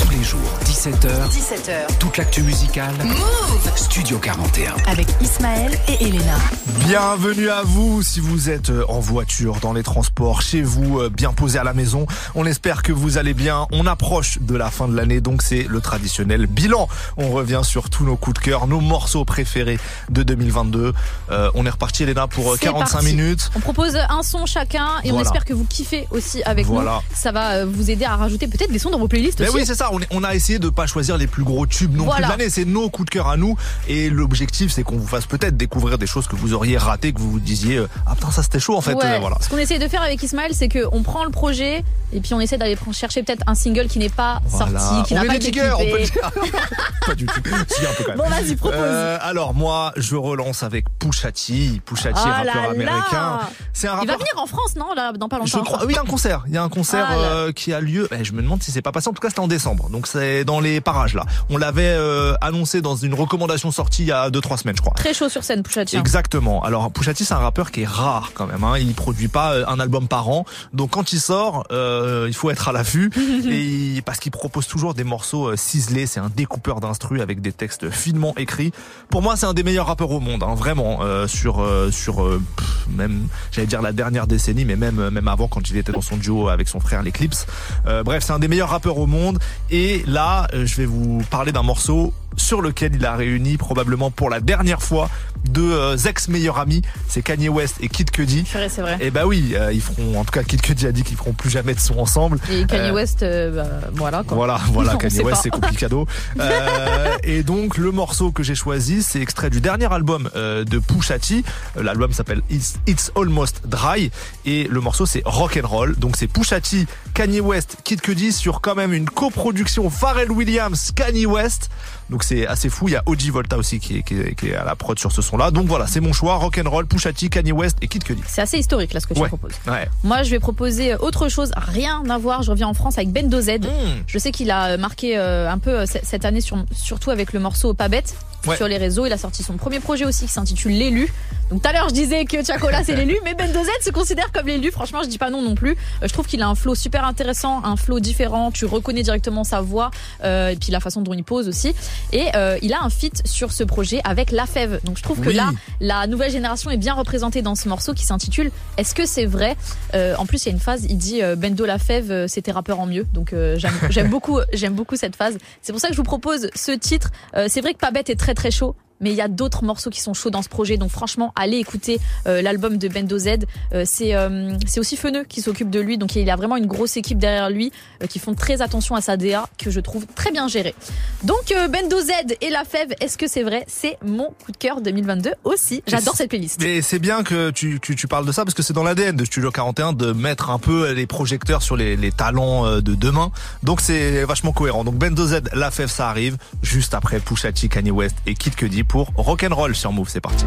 Tous 0.01 0.09
les 0.09 0.23
jours, 0.23 0.39
17h. 0.79 1.27
17h. 1.29 1.97
Toute 1.99 2.15
l'actu 2.15 2.41
musicale. 2.41 2.93
Move 3.03 3.69
Studio 3.75 4.17
41. 4.17 4.75
Avec 4.89 5.07
Ismaël 5.19 5.77
et 5.89 6.01
Elena. 6.05 6.37
Bienvenue 6.85 7.49
à 7.49 7.63
vous 7.63 8.01
si 8.01 8.21
vous 8.21 8.49
êtes 8.49 8.69
euh, 8.69 8.85
en 8.87 8.99
voiture, 9.01 9.57
dans 9.61 9.73
les 9.73 9.83
transports, 9.83 10.41
chez 10.41 10.61
vous, 10.61 10.99
euh, 11.01 11.09
bien 11.09 11.33
posé 11.33 11.59
à 11.59 11.65
la 11.65 11.73
maison. 11.73 12.05
On 12.33 12.45
espère 12.45 12.81
que 12.81 12.93
vous 12.93 13.17
allez 13.17 13.33
bien. 13.33 13.67
On 13.73 13.85
approche 13.87 14.37
de 14.39 14.55
la 14.55 14.71
fin 14.71 14.87
de 14.87 14.95
l'année, 14.95 15.19
donc 15.19 15.41
c'est 15.41 15.63
le 15.63 15.81
traditionnel 15.81 16.45
bilan. 16.47 16.87
On 17.17 17.29
revient 17.31 17.61
sur 17.63 17.89
tous 17.89 18.05
nos 18.05 18.15
coups 18.15 18.39
de 18.39 18.45
cœur, 18.45 18.65
nos 18.67 18.79
morceaux 18.79 19.25
préférés 19.25 19.79
de 20.09 20.23
2022. 20.23 20.93
Euh, 21.31 21.51
on 21.55 21.65
est 21.65 21.69
reparti, 21.69 22.03
Elena, 22.03 22.27
pour 22.27 22.53
euh, 22.53 22.57
C'est 22.57 22.67
45 22.67 22.91
parti. 22.93 23.05
minutes. 23.07 23.51
On 23.55 23.59
propose 23.59 23.97
un 23.97 24.23
son 24.23 24.45
chacun 24.45 24.87
et 25.03 25.11
on 25.11 25.19
espère 25.19 25.43
que 25.43 25.53
vous 25.53 25.65
kiffez 25.65 26.07
aussi 26.11 26.41
avec 26.43 26.65
Voilà. 26.67 27.01
nous. 27.09 27.15
Ça 27.17 27.33
va 27.33 27.65
vous 27.65 27.91
aider 27.91 28.05
à 28.05 28.15
rajouter 28.15 28.47
peut-être 28.47 28.71
des 28.71 28.79
sons 28.79 28.91
dans 28.91 28.99
vos 28.99 29.09
playlists 29.09 29.41
Mais 29.41 29.47
aussi. 29.49 29.57
oui, 29.57 29.63
c'est 29.65 29.75
ça. 29.75 29.89
On, 29.91 29.99
on 30.11 30.23
a 30.23 30.33
essayé 30.35 30.57
de 30.57 30.68
pas 30.69 30.87
choisir 30.87 31.17
les 31.17 31.27
plus 31.27 31.43
gros 31.43 31.65
tubes 31.65 31.95
non 31.95 32.05
Voilà. 32.05 32.27
plus 32.27 32.33
de 32.35 32.39
l'année. 32.39 32.49
C'est 32.49 32.65
nos 32.65 32.89
coups 32.89 33.05
de 33.07 33.11
cœur 33.11 33.27
à 33.27 33.37
nous. 33.37 33.57
Et 33.87 34.09
l'objectif, 34.09 34.71
c'est 34.71 34.83
qu'on 34.83 34.97
vous 34.97 35.07
fasse 35.07 35.25
peut-être 35.25 35.57
découvrir 35.57 35.97
des 35.97 36.07
choses 36.07 36.27
que 36.27 36.35
vous 36.35 36.53
auriez 36.53 36.77
ratées, 36.77 37.13
que 37.13 37.19
vous 37.19 37.31
vous 37.31 37.39
disiez, 37.39 37.77
euh, 37.77 37.87
ah 38.05 38.15
putain, 38.15 38.31
ça 38.31 38.43
c'était 38.43 38.59
chaud 38.59 38.75
en 38.77 38.81
fait. 38.81 38.93
Ouais. 38.93 39.05
Euh, 39.05 39.19
voilà. 39.19 39.37
Ce 39.41 39.49
qu'on 39.49 39.57
essaie 39.57 39.79
de 39.79 39.87
faire 39.87 40.01
avec 40.01 40.21
Ismaël, 40.23 40.51
c'est 40.53 40.69
qu'on 40.69 41.03
prend 41.03 41.23
le 41.23 41.31
projet 41.31 41.83
et 42.11 42.19
puis 42.21 42.33
on 42.33 42.39
essaie 42.39 42.57
d'aller 42.57 42.77
chercher 42.91 43.23
peut-être 43.23 43.43
un 43.47 43.55
single 43.55 43.87
qui 43.87 43.99
n'est 43.99 44.09
pas 44.09 44.41
Voilà. 44.45 44.79
sorti, 44.79 45.07
qui 45.09 45.13
n'a 45.13 45.25
pas 45.25 45.35
été 45.35 45.49
on 45.73 45.77
peut 45.77 45.99
le 45.99 46.03
dire. 46.05 46.31
pas 47.05 47.15
du 47.15 47.25
tout. 47.25 47.41
Si, 47.67 47.85
un 47.85 47.93
peu 47.97 48.03
quand 48.03 48.09
même. 48.11 48.17
Bon, 48.17 48.29
vas-y, 48.29 48.55
propose. 48.55 48.77
Euh, 48.79 49.17
alors 49.21 49.53
moi, 49.53 49.91
je 49.97 50.15
relance 50.15 50.63
avec. 50.63 50.85
Pusha 50.99 51.31
T, 51.31 51.81
Oh 51.91 52.13
rappeur 52.13 52.43
là 52.43 52.43
là. 52.43 52.69
américain. 52.71 53.39
C'est 53.73 53.87
un 53.87 53.91
Il 54.01 54.07
va 54.07 54.13
rappeur. 54.13 54.17
venir 54.19 54.33
en 54.43 54.45
France, 54.47 54.75
non 54.75 54.93
là, 54.95 55.11
Dans 55.13 55.29
pas 55.29 55.37
longtemps. 55.37 55.59
Je 55.59 55.63
crois, 55.63 55.79
oui, 55.85 55.93
il 55.93 55.95
y 55.95 55.97
a 55.97 56.01
un 56.01 56.05
concert. 56.05 56.43
Il 56.47 56.53
y 56.53 56.57
a 56.57 56.63
un 56.63 56.69
concert 56.69 57.07
Ah, 57.09 57.15
euh, 57.15 57.51
qui 57.51 57.73
a 57.73 57.79
lieu. 57.79 58.07
Eh, 58.11 58.23
je 58.23 58.33
me 58.33 58.41
demande 58.41 58.61
si 58.63 58.71
c'est 58.71 58.81
pas 58.81 58.91
passé. 58.91 59.07
En 59.09 59.13
tout 59.13 59.21
cas, 59.21 59.29
c'était 59.29 59.39
en 59.39 59.47
décembre. 59.47 59.89
Donc 59.89 60.07
c'est 60.07 60.43
dans 60.45 60.58
les 60.59 60.81
parages 60.81 61.13
là. 61.13 61.25
On 61.49 61.57
l'avait 61.57 61.83
euh, 61.95 62.33
annoncé 62.41 62.81
dans 62.81 62.95
une 62.95 63.13
recommandation 63.13 63.71
sortie 63.71 64.03
il 64.03 64.07
y 64.07 64.11
a 64.11 64.29
2-3 64.29 64.57
semaines, 64.57 64.75
je 64.75 64.81
crois. 64.81 64.93
Très 64.95 65.13
chaud 65.13 65.29
sur 65.29 65.43
scène, 65.43 65.63
Pusha 65.63 65.85
T. 65.85 65.97
hein. 65.97 65.99
Exactement. 65.99 66.63
Alors 66.63 66.91
Pusha 66.91 67.13
T 67.13 67.23
c'est 67.23 67.33
un 67.33 67.37
rappeur 67.39 67.71
qui 67.71 67.81
est 67.81 67.87
rare 67.87 68.31
quand 68.33 68.47
même. 68.47 68.63
Hein. 68.63 68.77
Il 68.77 68.93
produit 68.93 69.27
pas 69.27 69.53
euh, 69.53 69.65
un 69.67 69.79
album 69.79 70.07
par 70.07 70.29
an, 70.29 70.45
donc 70.73 70.91
quand 70.91 71.13
il 71.13 71.19
sort, 71.19 71.65
euh, 71.71 72.25
il 72.27 72.33
faut 72.33 72.49
être 72.49 72.67
à 72.67 72.71
l'affût 72.71 73.11
et 73.49 73.61
il- 73.61 74.03
parce 74.03 74.19
qu'il 74.19 74.31
propose 74.31 74.67
toujours 74.67 74.93
des 74.93 75.03
morceaux 75.03 75.49
euh, 75.49 75.55
ciselés. 75.55 76.05
C'est 76.07 76.19
un 76.19 76.29
découpeur 76.35 76.79
d'instru 76.79 77.21
avec 77.21 77.41
des 77.41 77.51
textes 77.51 77.89
finement 77.89 78.33
écrits. 78.37 78.71
Pour 79.09 79.21
moi, 79.21 79.35
c'est 79.35 79.45
un 79.45 79.53
des 79.53 79.63
meilleurs 79.63 79.87
rappeurs 79.87 80.11
au 80.11 80.19
monde, 80.19 80.43
hein, 80.43 80.55
vraiment 80.55 80.99
euh, 81.01 81.27
sur 81.27 81.61
euh, 81.61 81.91
sur 81.91 82.23
euh, 82.23 82.41
pff, 82.55 82.87
même 82.95 83.27
j'allais 83.51 83.67
dire 83.67 83.81
la 83.81 83.91
dernière 83.91 84.27
décennie, 84.27 84.65
mais 84.65 84.75
même 84.75 85.09
même 85.09 85.27
avant 85.27 85.47
quand 85.47 85.69
il 85.69 85.77
était 85.77 85.91
dans 85.91 86.01
son 86.01 86.17
duo 86.17 86.49
avec 86.49 86.67
son 86.67 86.79
frère 86.79 87.03
l'Eclipse. 87.03 87.45
Euh, 87.87 88.03
bref, 88.03 88.23
c'est 88.25 88.33
un 88.33 88.39
des 88.39 88.47
meilleurs 88.47 88.69
rappeurs 88.69 88.97
au 88.97 89.07
monde. 89.07 89.39
Et 89.71 90.03
là, 90.07 90.47
je 90.53 90.75
vais 90.75 90.85
vous 90.85 91.21
parler 91.29 91.51
d'un 91.51 91.63
morceau 91.63 92.13
sur 92.37 92.61
lequel 92.61 92.95
il 92.95 93.05
a 93.05 93.15
réuni 93.15 93.57
probablement 93.57 94.11
pour 94.11 94.29
la 94.29 94.39
dernière 94.39 94.81
fois 94.81 95.09
deux 95.49 95.71
euh, 95.71 95.95
ex-meilleurs 95.97 96.59
amis, 96.59 96.81
c'est 97.07 97.21
Kanye 97.21 97.47
West 97.49 97.77
et 97.79 97.87
Kid 97.87 98.11
Cudi. 98.11 98.43
C'est 98.45 98.81
vrai. 98.81 98.97
Et 98.99 99.09
bah 99.09 99.25
oui, 99.25 99.53
euh, 99.55 99.71
ils 99.71 99.81
feront, 99.81 100.19
en 100.19 100.25
tout 100.25 100.31
cas 100.31 100.43
Kid 100.43 100.61
Cudi 100.61 100.85
a 100.85 100.91
dit 100.91 101.03
qu'ils 101.03 101.15
feront 101.15 101.31
plus 101.33 101.49
jamais 101.49 101.73
de 101.73 101.79
son 101.79 101.97
ensemble. 101.97 102.39
Et 102.51 102.65
Kanye 102.65 102.89
Euh, 102.89 102.93
West, 102.93 103.23
euh, 103.23 103.51
bah, 103.55 103.87
voilà 103.93 104.23
quoi. 104.23 104.35
voilà, 104.35 104.59
voilà, 104.71 104.95
Kanye 104.99 105.21
West, 105.21 105.41
c'est 105.43 105.49
complicado. 105.49 106.05
Euh, 106.39 107.15
et 107.23 107.43
donc, 107.43 107.77
le 107.77 107.91
morceau 107.91 108.31
que 108.31 108.43
j'ai 108.43 108.55
choisi, 108.55 109.03
c'est 109.03 109.21
extrait 109.21 109.49
du 109.49 109.61
dernier 109.61 109.91
album 109.91 110.29
euh, 110.35 110.63
de 110.63 110.79
Pusha 110.79 111.19
T. 111.19 111.43
L'album 111.75 112.11
s'appelle 112.13 112.41
It's, 112.49 112.75
It's 112.87 113.11
Almost 113.15 113.61
Dry. 113.65 114.09
Et 114.45 114.67
le 114.69 114.79
morceau, 114.81 115.05
c'est 115.05 115.21
Rock 115.25 115.59
and 115.61 115.67
Roll. 115.67 115.95
Donc, 115.97 116.15
c'est 116.17 116.27
Pusha 116.27 116.61
T, 116.61 116.85
Kanye 117.13 117.39
West, 117.41 117.77
Kid 117.83 118.01
Cudi 118.01 118.31
sur 118.31 118.61
quand 118.61 118.75
même 118.75 118.93
une 118.93 119.09
coproduction 119.09 119.89
Pharrell 119.89 120.31
Williams, 120.31 120.91
Kanye 120.95 121.25
West. 121.25 121.69
Donc, 122.09 122.23
c'est 122.23 122.47
assez 122.47 122.69
fou. 122.69 122.87
Il 122.87 122.91
y 122.93 122.95
a 122.95 123.03
OG 123.05 123.29
Volta 123.31 123.57
aussi 123.57 123.79
qui 123.79 123.97
est, 123.97 124.03
qui 124.03 124.15
est, 124.19 124.35
qui 124.35 124.47
est 124.49 124.55
à 124.55 124.63
la 124.63 124.75
prod 124.75 124.97
sur 124.97 125.11
ce 125.11 125.21
son-là. 125.21 125.51
Donc, 125.51 125.67
voilà, 125.67 125.87
c'est 125.87 125.99
mon 125.99 126.13
choix. 126.13 126.35
Rock 126.35 126.59
and 126.63 126.69
Roll, 126.69 126.85
Pusha 126.87 127.13
T, 127.13 127.29
Kanye 127.29 127.51
West 127.51 127.77
et 127.81 127.87
Kid 127.87 128.03
Cudi. 128.03 128.21
C'est 128.27 128.41
assez 128.41 128.57
historique 128.57 128.93
là 128.93 128.99
ce 128.99 129.07
que 129.07 129.13
tu 129.13 129.21
Ouais. 129.21 129.27
proposes. 129.27 129.53
Ouais. 129.67 129.87
Moi, 130.03 130.23
je 130.23 130.31
vais 130.31 130.39
proposer 130.39 130.95
autre 130.95 131.29
chose, 131.29 131.51
rien 131.55 132.03
à 132.09 132.17
voir. 132.17 132.43
Je 132.43 132.51
reviens 132.51 132.67
en 132.67 132.73
France 132.73 132.97
avec 132.97 133.11
Bendo 133.11 133.39
Z. 133.41 133.59
Hmm. 133.59 134.03
Je 134.07 134.17
sais 134.17 134.31
qu'il 134.31 134.49
a 134.51 134.77
marqué 134.77 135.17
euh, 135.17 135.49
un 135.51 135.57
peu 135.57 135.81
euh, 135.81 135.85
cette 135.85 136.25
année, 136.25 136.41
sur, 136.41 136.57
surtout 136.73 137.11
avec 137.11 137.33
le 137.33 137.39
morceau 137.39 137.73
Pas 137.73 137.87
bête 137.89 138.15
Ouais. 138.47 138.55
sur 138.55 138.69
les 138.69 138.77
réseaux. 138.77 139.05
Il 139.05 139.11
a 139.11 139.17
sorti 139.17 139.43
son 139.43 139.57
premier 139.57 139.81
projet 139.81 140.05
aussi 140.05 140.25
qui 140.25 140.31
s'intitule 140.31 140.71
L'élu. 140.71 141.11
Donc 141.49 141.61
tout 141.61 141.67
à 141.67 141.73
l'heure, 141.73 141.89
je 141.89 141.93
disais 141.93 142.23
que 142.23 142.41
Chacola 142.41 142.85
c'est 142.85 142.95
l'élu, 142.95 143.17
mais 143.25 143.33
Bendo 143.33 143.61
Z 143.61 143.67
se 143.83 143.89
considère 143.89 144.31
comme 144.31 144.47
l'élu. 144.47 144.71
Franchement, 144.71 144.99
je 145.03 145.09
dis 145.09 145.17
pas 145.17 145.29
non 145.29 145.41
non 145.41 145.55
plus. 145.55 145.71
Euh, 145.71 146.07
je 146.07 146.13
trouve 146.13 146.25
qu'il 146.25 146.41
a 146.41 146.47
un 146.47 146.55
flow 146.55 146.73
super 146.73 147.03
intéressant, 147.03 147.61
un 147.65 147.75
flow 147.75 147.99
différent. 147.99 148.49
Tu 148.51 148.63
reconnais 148.63 149.03
directement 149.03 149.43
sa 149.43 149.59
voix 149.59 149.91
euh, 150.23 150.49
et 150.51 150.55
puis 150.55 150.71
la 150.71 150.79
façon 150.79 151.01
dont 151.01 151.13
il 151.13 151.23
pose 151.25 151.49
aussi. 151.49 151.75
Et 152.11 152.27
euh, 152.35 152.57
il 152.61 152.73
a 152.73 152.81
un 152.83 152.89
feat 152.89 153.21
sur 153.25 153.51
ce 153.51 153.63
projet 153.63 154.01
avec 154.03 154.31
La 154.31 154.45
Fève. 154.45 154.79
Donc 154.83 154.97
je 154.97 155.03
trouve 155.03 155.19
que 155.19 155.29
Oui. 155.29 155.35
là, 155.35 155.49
la 155.79 156.07
nouvelle 156.07 156.31
génération 156.31 156.69
est 156.71 156.77
bien 156.77 156.93
représentée 156.93 157.41
dans 157.41 157.55
ce 157.55 157.67
morceau 157.69 157.93
qui 157.93 158.05
s'intitule 158.05 158.51
Est-ce 158.77 158.93
que 158.95 159.05
c'est 159.05 159.25
vrai 159.25 159.55
Euh, 159.93 160.15
En 160.17 160.25
plus, 160.25 160.43
il 160.43 160.47
y 160.47 160.49
a 160.49 160.53
une 160.53 160.59
phase, 160.59 160.85
il 160.89 160.97
dit 160.97 161.21
euh, 161.21 161.35
Bendo 161.35 161.65
La 161.65 161.77
Fève, 161.79 162.11
euh, 162.11 162.27
c'était 162.27 162.51
rappeur 162.51 162.79
en 162.79 162.85
mieux. 162.85 163.05
Donc 163.13 163.33
euh, 163.33 163.57
j'aime 163.89 164.09
beaucoup, 164.09 164.39
j'aime 164.53 164.73
beaucoup 164.73 164.95
cette 164.95 165.15
phase. 165.15 165.37
C'est 165.61 165.71
pour 165.71 165.79
ça 165.81 165.87
que 165.89 165.93
je 165.93 165.97
vous 165.97 166.03
propose 166.03 166.49
ce 166.55 166.71
titre. 166.71 167.11
Euh, 167.35 167.47
c'est 167.49 167.61
vrai 167.61 167.73
que 167.73 167.79
Pas 167.79 167.91
bête 167.91 168.09
est 168.09 168.15
très 168.19 168.33
très 168.33 168.51
chaud. 168.51 168.75
Mais 169.01 169.11
il 169.11 169.15
y 169.15 169.21
a 169.21 169.27
d'autres 169.27 169.63
morceaux 169.63 169.89
qui 169.89 170.01
sont 170.01 170.13
chauds 170.13 170.29
dans 170.29 170.41
ce 170.41 170.49
projet, 170.49 170.77
donc 170.77 170.91
franchement, 170.91 171.31
allez 171.35 171.57
écouter 171.57 171.99
euh, 172.27 172.41
l'album 172.41 172.77
de 172.77 172.87
Bendo 172.87 173.17
Z. 173.17 173.27
Euh, 173.73 173.83
c'est 173.85 174.15
euh, 174.15 174.57
c'est 174.67 174.79
aussi 174.79 174.97
Feneux 174.97 175.23
qui 175.23 175.41
s'occupe 175.41 175.69
de 175.69 175.79
lui, 175.79 175.97
donc 175.97 176.15
il 176.15 176.29
a 176.29 176.35
vraiment 176.35 176.57
une 176.57 176.65
grosse 176.67 176.97
équipe 176.97 177.17
derrière 177.17 177.49
lui 177.49 177.71
euh, 178.03 178.07
qui 178.07 178.19
font 178.19 178.33
très 178.33 178.61
attention 178.61 178.95
à 178.95 179.01
sa 179.01 179.17
DA 179.17 179.47
que 179.57 179.71
je 179.71 179.79
trouve 179.79 180.05
très 180.15 180.31
bien 180.31 180.47
gérée. 180.47 180.75
Donc 181.23 181.51
euh, 181.51 181.67
Bendo 181.67 181.99
Z 182.01 182.35
et 182.41 182.49
La 182.49 182.63
Fève, 182.65 182.93
est-ce 182.99 183.17
que 183.17 183.27
c'est 183.27 183.43
vrai? 183.43 183.63
C'est 183.67 183.97
mon 184.05 184.29
coup 184.45 184.51
de 184.51 184.57
cœur 184.57 184.81
2022 184.81 185.31
aussi. 185.43 185.83
J'adore 185.87 186.15
cette 186.15 186.29
playlist. 186.29 186.59
Mais 186.61 186.81
c'est 186.81 186.99
bien 186.99 187.23
que 187.23 187.51
tu, 187.51 187.79
tu 187.79 188.07
parles 188.07 188.25
de 188.25 188.31
ça 188.31 188.43
parce 188.43 188.53
que 188.53 188.63
c'est 188.63 188.73
dans 188.73 188.83
l'ADN 188.83 189.15
de 189.15 189.25
Studio 189.25 189.51
41 189.51 189.93
de 189.93 190.11
mettre 190.11 190.49
un 190.49 190.59
peu 190.59 190.91
les 190.91 191.07
projecteurs 191.07 191.61
sur 191.61 191.75
les, 191.75 191.95
les 191.95 192.11
talents 192.11 192.79
de 192.81 192.95
demain. 192.95 193.31
Donc 193.63 193.81
c'est 193.81 194.23
vachement 194.25 194.51
cohérent. 194.51 194.83
Donc 194.83 194.95
Bendo 194.95 195.25
Z, 195.25 195.41
La 195.53 195.71
Fève, 195.71 195.89
ça 195.89 196.09
arrive 196.09 196.37
juste 196.61 196.93
après 196.93 197.19
Pusha 197.19 197.51
T, 197.51 197.67
Kanye 197.69 197.91
West 197.91 198.15
et 198.25 198.35
Kid 198.35 198.55
Cudi 198.55 198.83
pour 198.89 199.13
Rock'n'Roll 199.15 199.73
sur 199.75 199.93
Move. 199.93 200.09
C'est 200.09 200.19
parti. 200.19 200.45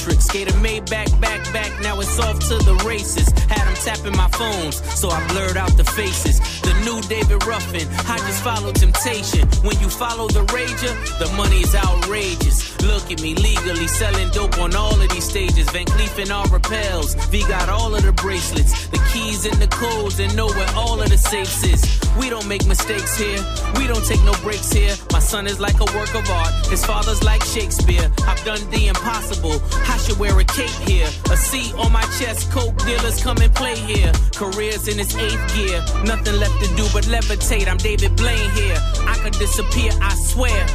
Matrix. 0.00 0.24
Skater 0.24 0.56
made 0.58 0.88
back, 0.90 1.08
back, 1.20 1.40
back. 1.52 1.70
Now 1.80 2.00
it's 2.00 2.18
off 2.18 2.38
to 2.48 2.56
the 2.58 2.74
races. 2.86 3.28
Had 3.48 3.66
them 3.66 3.74
tapping 3.74 4.16
my 4.16 4.28
phones, 4.28 4.76
so 4.98 5.08
I 5.08 5.26
blurred 5.28 5.56
out 5.56 5.76
the 5.76 5.84
faces. 5.84 6.40
The 6.62 6.74
new 6.84 7.00
David 7.02 7.44
Ruffin. 7.46 7.86
I 8.08 8.18
just 8.18 8.42
follow 8.42 8.72
temptation. 8.72 9.48
When 9.62 9.78
you 9.80 9.88
follow 9.88 10.28
the 10.28 10.44
rager, 10.46 10.94
the 11.18 11.30
money 11.36 11.60
is 11.60 11.74
outrageous. 11.74 12.80
Look 12.82 13.10
at 13.10 13.22
me 13.22 13.34
legally 13.34 13.88
selling 13.88 14.30
dope 14.30 14.58
on 14.58 14.74
all 14.74 15.00
of 15.00 15.08
these 15.10 15.28
stages. 15.28 15.68
Van 15.70 15.86
Cleef 15.86 16.18
and 16.20 16.30
all 16.30 16.46
repels. 16.46 17.14
V 17.28 17.42
got 17.48 17.68
all 17.68 17.94
of 17.94 18.02
the 18.02 18.12
bracelets, 18.12 18.88
the 18.88 19.00
keys 19.12 19.46
and 19.46 19.56
the 19.56 19.68
codes, 19.68 20.18
and 20.18 20.34
know 20.36 20.46
where 20.46 20.70
all 20.74 21.00
of 21.00 21.08
the 21.10 21.18
safes 21.18 21.62
is. 21.64 22.00
We 22.18 22.30
don't 22.30 22.46
make 22.46 22.66
mistakes 22.66 23.16
here. 23.16 23.38
We 23.76 23.86
don't 23.86 24.04
take 24.04 24.22
no 24.24 24.32
breaks 24.42 24.72
here. 24.72 24.94
My 25.12 25.20
son 25.20 25.46
is 25.46 25.60
like 25.60 25.78
a 25.80 25.88
work 25.96 26.14
of 26.14 26.28
art. 26.28 26.52
His 26.66 26.84
father's 26.84 27.22
like 27.22 27.42
Shakespeare. 27.44 28.10
I've 28.26 28.42
done 28.44 28.62
the 28.70 28.88
impossible. 28.88 29.60
I 29.72 29.96
should 30.00 30.18
wear 30.18 30.38
a 30.38 30.44
cape 30.44 30.70
here. 30.88 31.08
A 31.30 31.36
C 31.36 31.72
on 31.74 31.92
my 31.92 32.02
chest. 32.18 32.50
Coke 32.50 32.76
dealers 32.84 33.22
come 33.22 33.38
and 33.38 33.54
play 33.54 33.76
here. 33.76 34.12
Careers 34.34 34.88
in 34.88 34.98
its 34.98 35.14
eighth 35.16 35.54
gear. 35.54 35.80
Nothing 36.04 36.36
left 36.38 36.58
to 36.62 36.68
do 36.76 36.84
but 36.92 37.04
levitate. 37.04 37.68
I'm 37.68 37.76
David 37.76 38.16
Blaine 38.16 38.50
here. 38.52 38.76
I 39.06 39.18
could 39.22 39.34
disappear, 39.34 39.92
I 40.00 40.14
swear. 40.14 40.66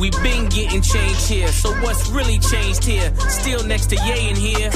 We 0.00 0.10
been 0.22 0.48
getting 0.48 0.80
changed 0.80 1.28
here. 1.28 1.48
So 1.48 1.72
what's 1.82 2.08
really 2.08 2.38
changed 2.38 2.84
here? 2.84 3.14
Still 3.28 3.62
next 3.64 3.86
to 3.86 3.96
Ye 3.96 4.30
in 4.30 4.36
here. 4.36 4.70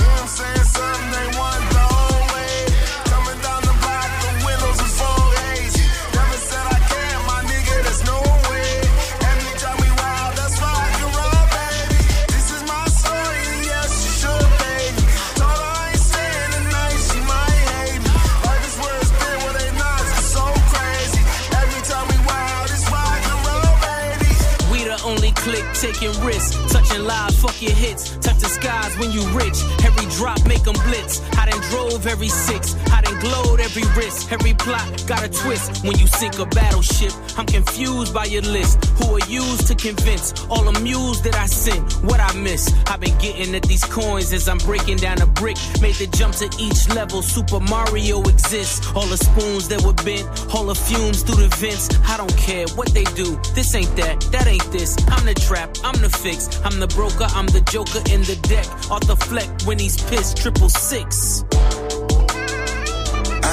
Taking 25.85 26.19
risks, 26.25 26.57
touching 26.73 27.05
lives, 27.05 27.39
fuck 27.43 27.61
your 27.61 27.73
hits. 27.73 28.17
Touch 28.25 28.39
the 28.39 28.49
skies 28.49 28.97
when 28.97 29.13
you 29.13 29.21
rich. 29.37 29.59
Every 29.85 30.07
drop 30.17 30.41
make 30.47 30.67
'em 30.67 30.79
blitz. 30.87 31.21
I 31.37 31.45
done 31.51 31.61
drove 31.71 32.07
every 32.07 32.31
six. 32.31 32.75
I 32.91 33.03
done 33.03 33.14
glowed 33.25 33.61
every 33.61 33.87
risk. 33.97 34.31
Every 34.33 34.55
plot 34.55 34.87
got 35.07 35.25
a 35.25 35.29
twist. 35.29 35.85
When 35.85 35.99
you 35.99 36.07
sink 36.07 36.39
a 36.39 36.47
battleship, 36.47 37.13
I'm 37.39 37.47
confused 37.47 38.13
by 38.13 38.27
your 38.27 38.43
list. 38.43 38.85
Who 38.99 39.17
are 39.17 39.27
used 39.27 39.67
to 39.69 39.75
convince? 39.75 40.33
All 40.51 40.69
amused 40.69 41.25
that 41.25 41.35
I 41.35 41.47
sent 41.47 41.93
what 42.05 42.21
I 42.21 42.33
miss. 42.35 42.73
I've 42.87 43.01
been 43.01 43.17
getting 43.19 43.55
at 43.55 43.63
these 43.63 43.85
coins 43.85 44.33
as 44.33 44.49
I'm 44.49 44.59
breaking 44.59 44.99
down 44.99 45.21
a 45.23 45.27
brick. 45.27 45.57
Made 45.81 45.97
the 45.97 46.07
jump 46.07 46.35
to 46.37 46.49
each 46.61 46.89
level. 46.95 47.23
Super 47.23 47.61
Mario 47.61 48.21
exists. 48.23 48.87
All 48.95 49.07
the 49.07 49.17
spoons 49.17 49.69
that 49.69 49.83
were 49.83 49.99
bent, 50.05 50.27
all 50.55 50.67
the 50.67 50.75
fumes 50.75 51.23
through 51.23 51.43
the 51.47 51.57
vents. 51.57 51.89
I 52.07 52.17
don't 52.17 52.37
care 52.37 52.67
what 52.77 52.89
they 52.93 53.05
do. 53.15 53.41
This 53.55 53.75
ain't 53.75 53.95
that, 53.97 54.21
that 54.33 54.47
ain't 54.47 54.71
this. 54.71 54.97
I'm 55.09 55.25
the 55.25 55.35
trap, 55.35 55.71
I'm 55.83 55.99
the 56.01 56.11
fix. 56.11 56.61
I'm 56.65 56.79
the 56.79 56.89
broker, 56.89 57.27
I'm 57.31 57.47
the 57.47 57.63
joker 57.73 58.03
in 58.13 58.23
the 58.23 58.37
deck. 58.49 58.67
The 59.05 59.17
fleck 59.17 59.51
when 59.67 59.79
he's 59.79 60.03
pissed, 60.03 60.39
triple 60.39 60.71
six. 60.71 61.45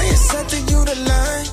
I 0.02 0.06
ain't 0.06 0.72
you 0.72 0.82
the 0.84 0.98
line. 1.12 1.46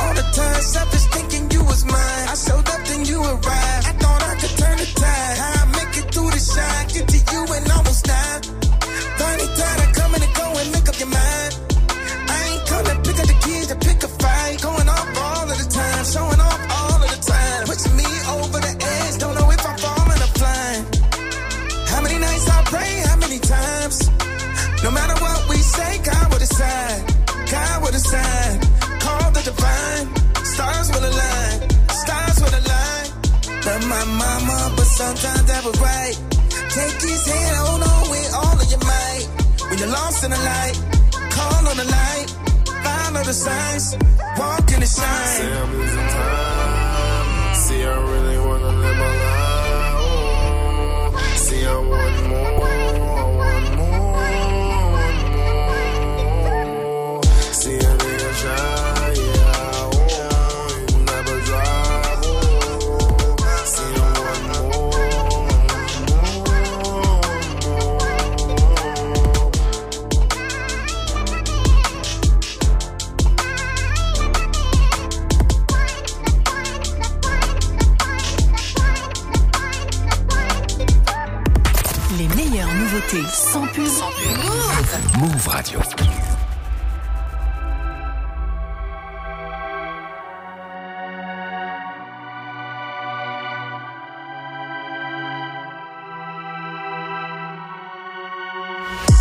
All 0.00 0.14
the 0.14 0.26
time, 0.32 0.62
selfish 0.62 1.06
thinking 1.12 1.50
you 1.50 1.62
was 1.64 1.84
mine. 1.84 2.26
I 2.32 2.34
showed 2.34 2.66
up, 2.66 2.82
then 2.88 3.04
you 3.04 3.20
arrived. 3.20 3.84
I 3.90 3.92
thought 4.00 4.22
I 4.22 4.34
could 4.40 4.54
turn 4.56 4.78
the 4.78 4.88
tide. 4.96 5.36
How 5.42 5.62
I 5.62 5.66
make 5.76 5.92
it 6.00 6.06
through 6.12 6.30
the 6.30 6.40
shine. 6.40 6.86
Get 6.88 7.06
to 7.08 7.18
you 7.32 7.42
and 7.52 7.70
almost 7.72 8.04
die. 8.04 8.40
Finally 9.18 9.48
tired 9.58 9.80
of 9.84 9.92
coming 9.94 10.22
and 10.22 10.34
going, 10.34 10.72
make 10.72 10.88
up 10.88 10.98
your 10.98 11.08
mind. 11.08 11.75
Sometimes 34.96 35.44
that 35.44 35.62
was 35.62 35.78
right. 35.78 36.16
Take 36.72 37.00
his 37.04 37.26
hand, 37.28 37.56
hold 37.60 37.82
on 37.84 38.10
with 38.10 38.32
all 38.32 38.56
of 38.56 38.68
your 38.72 38.80
might. 38.80 39.28
When 39.68 39.78
you're 39.78 39.92
lost 39.92 40.24
in 40.24 40.30
the 40.30 40.40
light, 40.40 40.76
call 41.36 41.68
on 41.68 41.76
the 41.76 41.84
light. 41.84 42.28
Follow 42.84 43.22
the 43.22 43.34
signs. 43.34 43.96
Walk 44.38 44.72
in 44.72 44.80
the 44.80 44.88
shine. 44.88 45.36
Say 45.36 45.52
I'm 45.52 45.72
losing 45.76 46.08
time. 46.16 47.54
See, 47.64 47.82
I 47.84 47.96
really 48.12 48.38
wanna 48.46 48.72
live 48.84 48.96
my 49.04 49.12
life. 49.26 50.06
See, 51.44 51.62
I 51.66 51.76
want 51.76 52.16
more. 52.30 52.95
Nouveautés 83.12 83.28
sans 83.32 83.66
pub. 83.66 83.84
Move 85.18 85.48
Radio. 85.48 85.80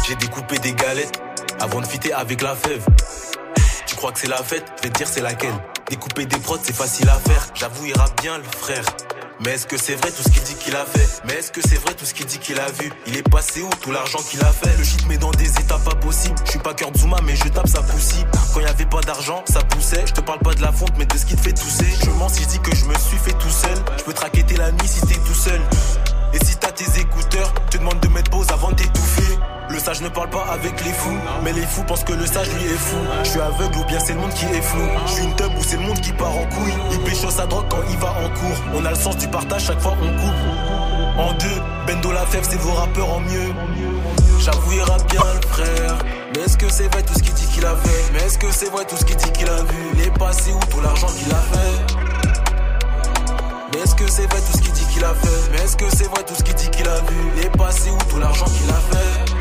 J'ai 0.07 0.15
découpé 0.15 0.59
des 0.59 0.73
galettes 0.73 1.21
avant 1.59 1.81
de 1.81 1.85
fitter 1.87 2.13
avec 2.13 2.41
la 2.41 2.55
fève. 2.55 2.85
Tu 3.87 3.95
crois 3.95 4.11
que 4.11 4.19
c'est 4.19 4.27
la 4.27 4.37
fête? 4.37 4.65
Je 4.77 4.83
vais 4.83 4.89
te 4.89 4.97
dire 4.97 5.07
c'est 5.07 5.21
laquelle. 5.21 5.55
Découper 5.89 6.25
des 6.25 6.37
prods 6.37 6.57
c'est 6.61 6.75
facile 6.75 7.09
à 7.09 7.19
faire. 7.19 7.47
J'avoue 7.53 7.85
il 7.85 7.97
rappe 7.97 8.21
bien 8.21 8.37
le 8.37 8.43
frère. 8.43 8.85
Mais 9.43 9.51
est-ce 9.51 9.67
que 9.67 9.77
c'est 9.77 9.95
vrai 9.95 10.11
tout 10.11 10.23
ce 10.23 10.29
qu'il 10.29 10.43
dit 10.43 10.55
qu'il 10.55 10.75
a 10.75 10.85
fait? 10.85 11.21
Mais 11.25 11.33
est-ce 11.33 11.51
que 11.51 11.61
c'est 11.61 11.75
vrai 11.75 11.93
tout 11.93 12.05
ce 12.05 12.13
qu'il 12.13 12.25
dit 12.25 12.39
qu'il 12.39 12.59
a 12.59 12.71
vu? 12.71 12.91
Il 13.05 13.17
est 13.17 13.29
passé 13.29 13.61
où 13.61 13.69
tout 13.81 13.91
l'argent 13.91 14.19
qu'il 14.29 14.41
a 14.41 14.51
fait? 14.51 14.75
Le 14.77 14.83
shit 14.83 15.05
met 15.07 15.17
dans 15.17 15.31
des 15.31 15.49
états 15.49 15.77
pas 15.79 15.95
possibles. 15.95 16.35
Je 16.45 16.51
suis 16.51 16.59
pas 16.59 16.73
cœur 16.73 16.89
Zuma 16.95 17.17
mais 17.23 17.35
je 17.35 17.49
tape 17.49 17.67
sa 17.67 17.81
poussie. 17.81 18.25
Quand 18.53 18.61
y 18.61 18.65
avait 18.65 18.85
pas 18.85 19.01
d'argent, 19.01 19.43
ça 19.47 19.61
poussait. 19.63 20.03
Je 20.05 20.13
te 20.13 20.21
parle 20.21 20.39
pas 20.39 20.53
de 20.53 20.61
la 20.61 20.71
fonte 20.71 20.93
mais 20.97 21.05
de 21.05 21.17
ce 21.17 21.25
qui 21.25 21.35
te 21.35 21.41
fait 21.41 21.53
tousser. 21.53 21.87
Je 22.03 22.09
mens 22.11 22.29
si 22.29 22.43
je 22.43 22.47
dis 22.47 22.59
que 22.59 22.73
je 22.73 22.85
me 22.85 22.93
suis 22.97 23.17
fait 23.17 23.33
tout 23.33 23.49
seul. 23.49 23.77
Je 23.97 24.03
peux 24.03 24.13
te 24.13 24.21
raqueter 24.21 24.55
la 24.55 24.71
nuit 24.71 24.87
si 24.87 25.01
t'es 25.01 25.15
tout 25.15 25.33
seul. 25.33 25.61
Et 26.33 26.43
si 26.45 26.55
t'as 26.55 26.71
tes 26.71 26.99
écouteurs, 26.99 27.53
te 27.69 27.77
demande 27.77 27.99
de 27.99 28.07
mettre 28.07 28.31
pause 28.31 28.47
avant 28.51 28.71
de 28.71 28.75
t'étouffer. 28.75 29.37
Le 29.75 29.81
sage 29.81 29.99
ne 29.99 30.07
parle 30.07 30.29
pas 30.29 30.45
avec 30.53 30.85
les 30.85 30.93
fous, 30.93 31.19
mais 31.43 31.51
les 31.51 31.65
fous 31.65 31.83
pensent 31.83 32.05
que 32.05 32.13
le 32.13 32.25
sage 32.25 32.47
lui 32.47 32.63
est 32.63 32.77
fou. 32.77 32.95
Je 33.25 33.29
suis 33.31 33.41
aveugle 33.41 33.77
ou 33.77 33.83
bien 33.83 33.99
c'est 33.99 34.13
le 34.13 34.21
monde 34.21 34.33
qui 34.33 34.45
est 34.45 34.61
flou. 34.61 34.87
Je 35.05 35.11
suis 35.11 35.23
une 35.25 35.35
teub 35.35 35.51
ou 35.51 35.63
c'est 35.63 35.75
le 35.75 35.81
monde 35.81 35.99
qui 35.99 36.13
part 36.13 36.31
en 36.31 36.45
couille. 36.45 36.73
Il 36.91 36.99
pécho 37.01 37.29
sa 37.29 37.45
drogue 37.45 37.65
quand 37.69 37.81
il 37.89 37.97
va 37.97 38.11
en 38.11 38.29
cours. 38.29 38.57
On 38.73 38.85
a 38.85 38.91
le 38.91 38.95
sens 38.95 39.17
du 39.17 39.27
partage 39.27 39.65
chaque 39.65 39.81
fois 39.81 39.97
on 40.01 40.07
coupe. 40.07 41.19
En 41.19 41.33
deux, 41.33 41.61
Bendo 41.85 42.13
la 42.13 42.25
fève, 42.25 42.47
c'est 42.49 42.55
vos 42.55 42.71
rappeurs 42.71 43.15
en 43.15 43.19
mieux. 43.19 43.53
J'avoue, 44.39 44.71
il 44.71 44.77
bien 44.77 45.21
le 45.33 45.47
frère. 45.49 45.97
Mais 46.33 46.43
est-ce 46.43 46.57
que 46.57 46.71
c'est 46.71 46.87
vrai 46.93 47.03
tout 47.03 47.13
ce 47.13 47.23
qu'il 47.23 47.33
dit 47.33 47.47
qu'il 47.47 47.65
a 47.65 47.75
fait? 47.75 48.13
Mais 48.13 48.19
est-ce 48.19 48.37
que 48.37 48.47
c'est 48.51 48.69
vrai 48.71 48.85
tout 48.85 48.95
ce 48.95 49.03
qu'il 49.03 49.17
dit 49.17 49.31
qu'il 49.33 49.49
a 49.49 49.61
vu? 49.61 49.89
Il 49.95 50.01
est 50.03 50.17
passé 50.17 50.53
où 50.53 50.59
tout 50.71 50.79
l'argent 50.79 51.07
qu'il 51.07 51.33
a 51.33 51.41
fait? 51.51 51.95
Mais 53.73 53.81
est-ce 53.81 53.95
que 53.95 54.09
c'est 54.09 54.25
vrai 54.31 54.39
tout 54.39 54.57
ce 54.57 54.61
qu'il 54.61 54.71
dit 54.71 54.85
qu'il 54.85 55.03
a 55.03 55.13
fait? 55.13 55.51
Mais 55.51 55.57
est-ce 55.57 55.75
que 55.75 55.89
c'est 55.93 56.07
vrai 56.07 56.23
tout 56.25 56.35
ce 56.35 56.43
qu'il 56.43 56.55
dit 56.55 56.69
qu'il 56.69 56.87
a 56.87 56.95
vu? 56.95 57.31
Il 57.35 57.43
est 57.43 57.57
passé 57.57 57.89
où 57.89 57.97
tout 58.09 58.19
l'argent 58.19 58.45
qu'il 58.45 58.69
a 58.69 58.73
fait? 58.73 59.34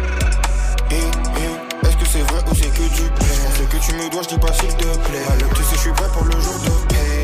Est-ce 0.99 1.97
que 1.97 2.07
c'est 2.11 2.23
vrai 2.23 2.41
ou 2.51 2.55
c'est 2.55 2.71
que 2.71 2.83
du 2.95 3.03
blé? 3.03 3.35
Ce 3.57 3.63
que 3.63 3.77
tu 3.85 3.95
me 3.95 4.11
dois, 4.11 4.23
je 4.23 4.29
dis 4.29 4.39
pas 4.39 4.53
s'il 4.53 4.75
te 4.77 4.85
plaît. 4.85 5.25
Alors 5.29 5.55
tu 5.55 5.63
sais, 5.63 5.75
je 5.75 5.81
suis 5.81 5.93
prêt 5.93 6.09
pour 6.13 6.25
le 6.25 6.41
jour 6.41 6.59
de 6.61 6.71
paix. 6.89 7.23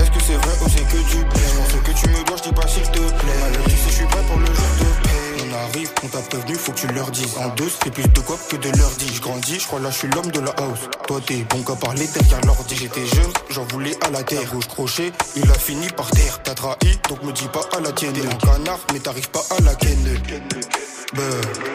Est-ce 0.00 0.10
que 0.10 0.20
c'est 0.26 0.36
vrai 0.36 0.54
ou 0.62 0.68
c'est 0.68 0.86
que 0.88 0.98
du 1.10 1.24
blé? 1.24 1.46
Ce 1.70 1.76
que 1.76 1.92
tu 1.92 2.08
me 2.08 2.24
dois, 2.24 2.36
je 2.36 2.42
dis 2.42 2.54
pas 2.54 2.66
s'il 2.68 2.82
te 2.82 2.98
plaît. 2.98 3.40
Alors 3.44 3.64
tu 3.64 3.70
sais, 3.70 3.88
je 3.88 3.94
suis 3.94 4.06
prêt 4.06 4.22
pour 4.28 4.38
le 4.38 4.46
jour 4.46 4.70
de 4.80 4.84
paix 5.02 5.09
on 5.50 5.54
arrive, 5.54 5.90
on 6.02 6.08
t'a 6.08 6.18
prévenu, 6.18 6.54
faut 6.54 6.72
que 6.72 6.78
tu 6.78 6.86
leur 6.88 7.10
dises. 7.10 7.36
En 7.38 7.48
deux, 7.50 7.68
c'est 7.82 7.90
plus 7.90 8.06
de 8.06 8.20
quoi 8.20 8.36
que 8.48 8.56
de 8.56 8.68
leur 8.78 8.90
dire. 8.90 9.12
Je 9.14 9.20
grandis, 9.20 9.60
je 9.60 9.66
crois 9.66 9.80
là, 9.80 9.90
je 9.90 9.98
suis 9.98 10.08
l'homme 10.08 10.30
de 10.30 10.40
la 10.40 10.50
house. 10.50 10.80
Toi, 11.06 11.20
t'es 11.26 11.44
bon 11.48 11.62
qu'à 11.62 11.76
parler 11.76 12.06
derrière 12.06 12.40
l'ordi. 12.46 12.76
J'étais 12.76 13.06
jeune, 13.06 13.32
j'en 13.50 13.64
voulais 13.64 13.96
à 14.04 14.10
la 14.10 14.22
terre. 14.22 14.52
Gauche 14.52 14.68
crochet, 14.68 15.12
il 15.36 15.50
a 15.50 15.54
fini 15.54 15.88
par 15.88 16.10
terre. 16.10 16.42
T'as 16.42 16.54
trahi, 16.54 16.98
donc 17.08 17.22
me 17.22 17.32
dis 17.32 17.48
pas 17.48 17.64
à 17.76 17.80
la 17.80 17.92
tienne. 17.92 18.12
T'es 18.12 18.26
un 18.26 18.34
canard, 18.34 18.80
mais 18.92 19.00
t'arrives 19.00 19.30
pas 19.30 19.42
à 19.56 19.60
la 19.62 19.74
ken. 19.74 19.96
Ben, 21.12 21.22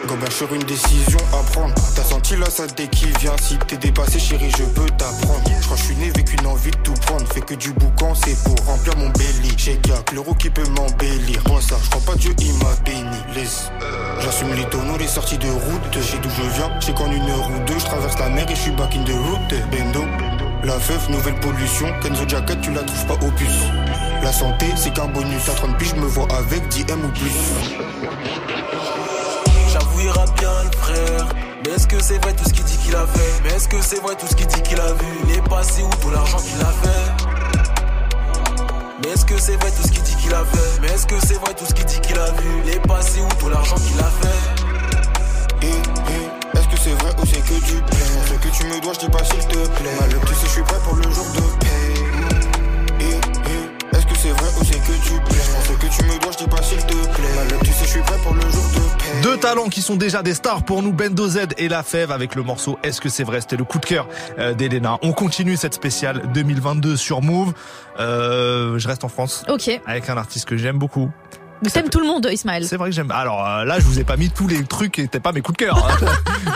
Gobert 0.08 0.32
sur 0.32 0.52
une 0.54 0.62
décision 0.62 1.18
à 1.34 1.42
prendre. 1.52 1.74
T'as 1.94 2.04
senti 2.04 2.36
la 2.36 2.48
saleté 2.48 2.88
qui 2.88 3.06
vient. 3.20 3.36
Si 3.42 3.58
t'es 3.68 3.76
dépassé, 3.76 4.18
chérie, 4.18 4.50
je 4.56 4.64
peux 4.64 4.88
t'apprendre. 4.96 5.42
Je 5.60 5.64
crois 5.66 5.76
je 5.76 5.82
suis 5.82 5.96
né 5.96 6.08
avec 6.08 6.32
une 6.32 6.46
envie 6.46 6.70
de 6.70 6.76
tout 6.78 6.94
prendre. 6.94 7.26
Fait 7.32 7.42
que 7.42 7.54
du 7.54 7.72
boucan, 7.72 8.14
c'est 8.14 8.42
pour 8.44 8.56
remplir 8.64 8.96
mon 8.96 9.10
belly. 9.10 9.54
J'ai 9.58 9.76
qu'à 9.76 10.02
l'euro 10.14 10.34
qui 10.34 10.48
peut 10.48 10.66
m'embellir. 10.68 11.42
Moi, 11.48 11.60
ça, 11.60 11.76
je 11.82 11.90
crois 11.90 12.02
pas 12.06 12.14
Dieu, 12.14 12.34
il 12.38 12.54
m'a 12.54 12.74
béni. 12.84 13.16
Laisse. 13.34 13.65
J'assume 14.20 14.52
les 14.54 14.64
tonneaux, 14.64 14.96
les 14.98 15.06
sorties 15.06 15.38
de 15.38 15.48
route. 15.48 15.82
Je 15.92 16.00
sais 16.00 16.18
d'où 16.18 16.30
je 16.30 16.42
viens. 16.56 16.70
J'ai 16.80 16.92
qu'en 16.94 17.10
une 17.10 17.28
heure 17.30 17.50
ou 17.50 17.58
deux, 17.66 17.78
je 17.78 17.84
traverse 17.84 18.18
la 18.18 18.28
mer 18.28 18.50
et 18.50 18.54
je 18.54 18.60
suis 18.60 18.70
back 18.72 18.94
in 18.96 19.04
the 19.04 19.10
route. 19.10 19.54
Bendo. 19.70 20.04
La 20.64 20.78
feuf, 20.80 21.08
nouvelle 21.08 21.38
pollution. 21.40 21.86
Kenzo 22.02 22.26
Jacket, 22.26 22.60
tu 22.60 22.72
la 22.72 22.82
trouves 22.82 23.06
pas 23.06 23.26
au 23.26 23.30
puce. 23.32 23.66
La 24.22 24.32
santé, 24.32 24.66
c'est 24.76 24.92
qu'un 24.92 25.06
bonus. 25.06 25.48
À 25.48 25.52
30 25.54 25.76
piges, 25.78 25.90
je 25.90 26.00
me 26.00 26.06
vois 26.06 26.26
avec 26.32 26.66
10 26.68 26.86
M 26.88 27.04
ou 27.04 27.08
plus. 27.08 27.30
J'avoue, 29.72 29.98
bien 30.00 30.50
le 30.64 30.76
frère. 30.76 31.26
Mais 31.64 31.72
est-ce 31.72 31.86
que 31.86 32.02
c'est 32.02 32.18
vrai 32.22 32.32
tout 32.32 32.44
ce 32.44 32.52
qu'il 32.52 32.64
dit 32.64 32.76
qu'il 32.78 32.94
a 32.96 33.06
fait? 33.06 33.42
Mais 33.44 33.50
est-ce 33.50 33.68
que 33.68 33.80
c'est 33.80 34.00
vrai 34.00 34.14
tout 34.16 34.26
ce 34.26 34.34
qu'il 34.34 34.46
dit 34.46 34.62
qu'il 34.62 34.80
a 34.80 34.92
vu? 34.92 35.06
Il 35.28 35.36
est 35.36 35.48
passé 35.48 35.82
où 35.82 35.90
tout 36.02 36.10
l'argent 36.10 36.38
qu'il 36.38 36.60
a 36.60 36.72
fait? 36.82 37.25
Mais 39.02 39.10
est-ce 39.12 39.24
que 39.26 39.38
c'est 39.38 39.56
vrai 39.56 39.70
tout 39.70 39.82
ce 39.86 39.92
qu'il 39.92 40.02
dit 40.02 40.16
qu'il 40.16 40.32
a 40.34 40.44
fait? 40.44 40.80
Mais 40.80 40.88
est-ce 40.88 41.06
que 41.06 41.14
c'est 41.26 41.34
vrai 41.34 41.54
tout 41.54 41.66
ce 41.66 41.74
qu'il 41.74 41.84
dit 41.84 42.00
qu'il 42.00 42.18
a 42.18 42.30
vu? 42.30 42.62
Il 42.64 42.70
est 42.70 42.86
passé 42.86 43.20
où 43.20 43.28
tout 43.38 43.48
l'argent 43.48 43.76
qu'il 43.76 43.98
a 44.00 44.04
fait? 44.04 44.64
Eh, 45.62 45.66
eh, 45.66 46.58
Est-ce 46.58 46.68
que 46.68 46.78
c'est 46.80 46.94
vrai 47.02 47.12
ou 47.22 47.26
c'est 47.26 47.40
que 47.40 47.54
du 47.64 47.74
plein 47.82 48.06
Ce 48.26 48.34
que 48.34 48.48
tu 48.56 48.64
me 48.66 48.80
dois, 48.80 48.92
je 48.94 49.00
dis 49.00 49.08
pas 49.08 49.24
s'il 49.24 49.46
te 49.46 49.54
plaît. 49.68 49.90
Malheur, 50.00 50.20
tu 50.26 50.34
sais, 50.34 50.46
je 50.46 50.50
suis 50.50 50.62
prêt 50.62 50.78
pour 50.84 50.94
le 50.96 51.02
jour 51.02 51.26
de 51.34 51.40
paix. 51.64 52.05
C'est 54.26 54.32
vrai 54.32 54.48
ou 54.60 54.64
c'est 54.64 54.80
que 54.80 54.92
du 55.04 55.20
plein 55.20 55.36
Ce 55.62 55.72
que 55.72 55.94
tu 55.94 56.04
me 56.04 56.20
dois, 56.20 56.32
je 56.32 56.38
dis 56.38 56.50
pas 56.50 56.62
s'il 56.62 56.78
te 56.78 56.92
plaît. 56.92 57.34
Malheur, 57.36 57.60
tu 57.60 57.72
sais, 57.72 57.84
je 57.84 57.90
suis 57.90 58.00
prêt 58.00 58.18
pour 58.22 58.34
le 58.34 58.40
jour 58.40 58.64
de 58.74 58.98
paix. 58.98 59.22
Deux 59.22 59.36
talents 59.36 59.68
qui 59.68 59.82
sont 59.82 59.96
déjà 59.96 60.22
des 60.22 60.34
stars 60.34 60.64
pour 60.64 60.82
nous, 60.82 60.92
Bendo 60.92 61.28
Z 61.28 61.48
et 61.58 61.68
La 61.68 61.82
Fève 61.82 62.10
avec 62.10 62.34
le 62.34 62.42
morceau 62.42 62.78
Est-ce 62.82 63.00
que 63.00 63.08
c'est 63.08 63.24
vrai? 63.24 63.40
C'était 63.40 63.56
le 63.56 63.64
coup 63.64 63.78
de 63.78 63.86
cœur 63.86 64.08
euh, 64.38 64.54
d'Elena. 64.54 64.98
On 65.02 65.12
continue 65.12 65.56
cette 65.56 65.74
spéciale 65.74 66.22
2022 66.32 66.96
sur 66.96 67.22
Move. 67.22 67.52
Euh, 68.00 68.78
je 68.78 68.88
reste 68.88 69.04
en 69.04 69.08
France. 69.08 69.44
Ok. 69.48 69.70
Avec 69.86 70.08
un 70.08 70.16
artiste 70.16 70.46
que 70.46 70.56
j'aime 70.56 70.78
beaucoup. 70.78 71.10
Mais 71.62 71.70
t'aimes 71.70 71.88
tout 71.88 72.00
le 72.00 72.06
monde, 72.06 72.28
Ismaël. 72.30 72.64
C'est 72.66 72.76
vrai 72.76 72.90
que 72.90 72.94
j'aime. 72.94 73.10
Alors 73.10 73.44
euh, 73.46 73.64
là, 73.64 73.78
je 73.80 73.84
vous 73.86 73.98
ai 73.98 74.04
pas 74.04 74.16
mis 74.16 74.28
tous 74.30 74.46
les 74.46 74.62
trucs 74.64 74.92
qui 74.92 75.00
étaient 75.00 75.20
pas 75.20 75.32
mes 75.32 75.40
coups 75.40 75.58
de 75.58 75.64
cœur. 75.64 75.76
hein. 75.78 76.06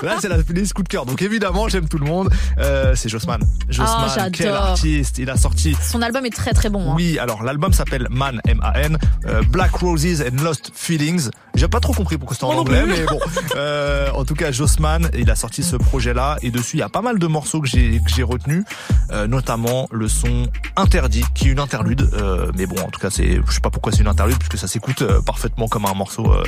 là, 0.02 0.16
c'est 0.20 0.28
la 0.28 0.36
liste 0.51 0.74
coup 0.74 0.82
de 0.82 0.89
cœur. 0.89 1.06
Donc 1.06 1.22
évidemment, 1.22 1.68
j'aime 1.68 1.89
tout 1.89 1.98
le 1.98 2.05
monde. 2.06 2.28
Euh, 2.59 2.94
c'est 2.94 3.09
Jossman. 3.09 3.40
Jossman, 3.68 3.97
Ah, 3.98 4.12
j'adore. 4.14 4.31
quel 4.32 4.48
artiste 4.48 5.18
Il 5.18 5.31
a 5.31 5.36
sorti. 5.36 5.74
Son 5.82 6.02
album 6.02 6.27
est 6.27 6.35
très 6.36 6.52
très 6.52 6.68
bon. 6.68 6.90
hein. 6.90 6.94
Oui, 6.97 7.18
alors 7.18 7.43
l'album 7.43 7.72
s'appelle 7.72 8.06
Man 8.10 8.40
M-A-N, 8.47 8.98
euh, 9.27 9.43
Black 9.48 9.74
Roses 9.77 10.20
and 10.22 10.43
Lost 10.43 10.70
Feelings. 10.74 11.31
J'ai 11.55 11.66
pas 11.66 11.81
trop 11.81 11.93
compris 11.94 12.16
pourquoi 12.18 12.35
c'était 12.35 12.44
en 12.47 12.56
anglais, 12.59 12.85
mais 12.86 13.05
bon. 13.06 13.18
Euh, 13.56 14.10
en 14.12 14.24
tout 14.24 14.35
cas, 14.35 14.52
Jossman, 14.52 15.10
il 15.18 15.31
a 15.31 15.35
sorti 15.35 15.62
ce 15.62 15.77
projet-là 15.77 16.36
et 16.43 16.51
dessus 16.51 16.77
il 16.77 16.81
y 16.81 16.82
a 16.85 16.89
pas 16.89 17.02
mal 17.02 17.18
de 17.18 17.27
morceaux 17.27 17.60
que 17.60 17.66
j'ai 17.68 17.98
que 18.05 18.10
j'ai 18.14 18.22
retenus, 18.22 18.64
euh, 19.12 19.27
notamment 19.27 19.89
le 19.90 20.09
son 20.09 20.47
Interdit, 20.77 21.24
qui 21.35 21.48
est 21.48 21.52
une 21.52 21.59
interlude. 21.59 22.09
Euh, 22.14 22.52
mais 22.56 22.66
bon, 22.66 22.77
en 22.81 22.89
tout 22.90 23.01
cas, 23.01 23.10
c'est 23.10 23.40
je 23.47 23.52
sais 23.52 23.60
pas 23.60 23.70
pourquoi 23.70 23.93
c'est 23.93 24.01
une 24.02 24.06
interlude 24.09 24.39
puisque 24.39 24.56
ça 24.59 24.68
s'écoute 24.68 24.89
euh, 25.02 25.20
parfaitement 25.20 25.68
comme 25.68 25.86
un 25.86 25.94
morceau 25.94 26.32
euh, 26.32 26.42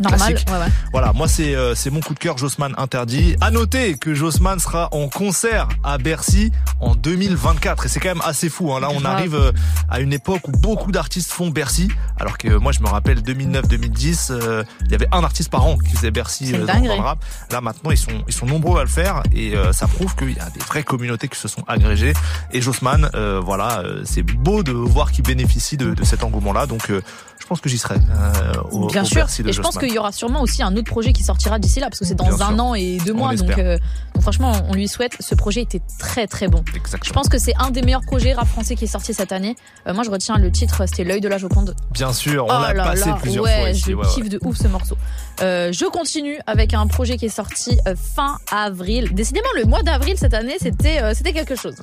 Normal. 0.00 0.20
classique. 0.20 0.48
Ouais, 0.50 0.58
ouais. 0.58 0.72
Voilà, 0.92 1.12
moi 1.12 1.28
c'est 1.28 1.54
euh, 1.54 1.74
c'est 1.74 1.90
mon 1.90 2.00
coup 2.00 2.14
de 2.14 2.18
cœur 2.18 2.38
Jossman 2.38 2.74
interdit. 2.78 3.36
À 3.40 3.50
noter 3.50 3.96
que 3.96 4.14
Jossman 4.14 4.58
sera 4.58 4.88
en 4.92 5.08
concert 5.08 5.68
à 5.84 5.98
Bercy 5.98 6.52
en 6.80 6.94
2024 6.94 7.86
et 7.86 7.88
c'est 7.88 8.00
quand 8.00 8.08
même 8.08 8.22
assez 8.24 8.48
fou. 8.48 8.72
Hein. 8.72 8.80
Là, 8.80 8.88
on 8.92 9.04
arrive 9.04 9.52
à 9.88 10.00
une 10.00 10.12
époque 10.12 10.48
où 10.48 10.52
beaucoup 10.52 10.92
d'artistes 10.92 11.30
font 11.30 11.50
Bercy, 11.50 11.88
alors 12.18 12.38
que 12.38 12.48
moi 12.48 12.72
je 12.72 12.80
me 12.80 12.88
rappelle 12.88 13.20
2009-2010, 13.20 14.28
euh, 14.30 14.64
il 14.84 14.92
y 14.92 14.94
avait 14.94 15.08
un 15.12 15.24
artiste 15.24 15.50
par 15.50 15.64
an 15.64 15.76
qui 15.78 15.94
faisait 15.96 16.10
Bercy 16.10 16.54
euh, 16.54 16.66
dans, 16.66 16.78
le 16.78 17.00
rap. 17.00 17.24
Là 17.50 17.60
maintenant 17.60 17.90
ils 17.90 17.98
sont 17.98 18.24
ils 18.26 18.34
sont 18.34 18.46
nombreux 18.46 18.80
à 18.80 18.82
le 18.82 18.88
faire 18.88 19.22
et 19.34 19.56
euh, 19.56 19.72
ça 19.72 19.86
prouve 19.86 20.14
qu'il 20.16 20.32
y 20.32 20.40
a 20.40 20.50
des 20.50 20.60
vraies 20.60 20.82
communautés 20.82 21.28
qui 21.28 21.38
se 21.38 21.48
sont 21.48 21.62
agrégées. 21.66 22.12
Et 22.52 22.60
Jossman, 22.60 23.08
euh, 23.14 23.40
voilà, 23.42 23.82
c'est 24.04 24.22
beau 24.22 24.62
de 24.62 24.72
voir 24.72 25.12
qu'il 25.12 25.24
bénéficie 25.24 25.76
de, 25.76 25.94
de 25.94 26.04
cet 26.04 26.24
engouement-là. 26.24 26.66
Donc 26.66 26.90
euh, 26.90 27.02
je 27.46 27.46
pense 27.46 27.60
que 27.60 27.68
j'y 27.68 27.78
serai 27.78 27.85
euh, 27.92 28.52
au, 28.72 28.86
Bien 28.86 29.02
au 29.02 29.06
sûr. 29.06 29.26
Et 29.46 29.52
je 29.52 29.60
pense 29.60 29.78
qu'il 29.78 29.92
y 29.92 29.98
aura 29.98 30.12
sûrement 30.12 30.42
aussi 30.42 30.62
un 30.62 30.74
autre 30.76 30.90
projet 30.90 31.12
qui 31.12 31.22
sortira 31.22 31.58
d'ici 31.58 31.80
là, 31.80 31.88
parce 31.88 31.98
que 32.00 32.04
c'est 32.04 32.14
dans 32.14 32.24
Bien 32.24 32.34
un 32.34 32.54
sûr. 32.54 32.64
an 32.64 32.74
et 32.74 32.98
deux 33.04 33.12
mois. 33.12 33.34
Donc, 33.34 33.56
euh, 33.58 33.78
donc 34.14 34.22
franchement, 34.22 34.52
on 34.68 34.74
lui 34.74 34.88
souhaite. 34.88 35.12
Ce 35.20 35.34
projet 35.34 35.62
était 35.62 35.80
très 35.98 36.26
très 36.26 36.48
bon. 36.48 36.62
Exactement. 36.74 37.02
Je 37.04 37.12
pense 37.12 37.28
que 37.28 37.38
c'est 37.38 37.54
un 37.58 37.70
des 37.70 37.82
meilleurs 37.82 38.02
projets 38.06 38.32
rap 38.34 38.46
français 38.48 38.74
qui 38.76 38.84
est 38.84 38.88
sorti 38.88 39.14
cette 39.14 39.32
année. 39.32 39.56
Euh, 39.86 39.94
moi, 39.94 40.04
je 40.04 40.10
retiens 40.10 40.36
le 40.38 40.50
titre, 40.50 40.82
c'était 40.86 41.04
L'œil 41.04 41.20
de 41.20 41.28
la 41.28 41.38
Joconde. 41.38 41.74
Bien 41.92 42.12
sûr, 42.12 42.44
on 42.44 42.48
Oh 42.48 42.72
l'a 42.74 42.74
passé 42.74 43.08
là, 43.08 43.18
plusieurs 43.20 43.44
ouais, 43.44 43.60
fois 43.60 43.70
ici. 43.70 43.84
Je 43.88 43.92
ouais, 43.94 44.04
ouais. 44.06 44.12
kiffe 44.14 44.28
de 44.28 44.38
ouf 44.44 44.56
ce 44.56 44.68
morceau. 44.68 44.96
Euh, 45.42 45.70
je 45.72 45.84
continue 45.86 46.38
avec 46.46 46.72
un 46.74 46.86
projet 46.86 47.16
qui 47.18 47.26
est 47.26 47.28
sorti 47.28 47.78
euh, 47.86 47.94
fin 47.96 48.38
avril. 48.50 49.12
Décidément, 49.14 49.48
le 49.56 49.64
mois 49.64 49.82
d'avril 49.82 50.14
cette 50.16 50.34
année, 50.34 50.56
c'était 50.60 51.02
euh, 51.02 51.12
c'était 51.14 51.32
quelque 51.32 51.54
chose. 51.56 51.74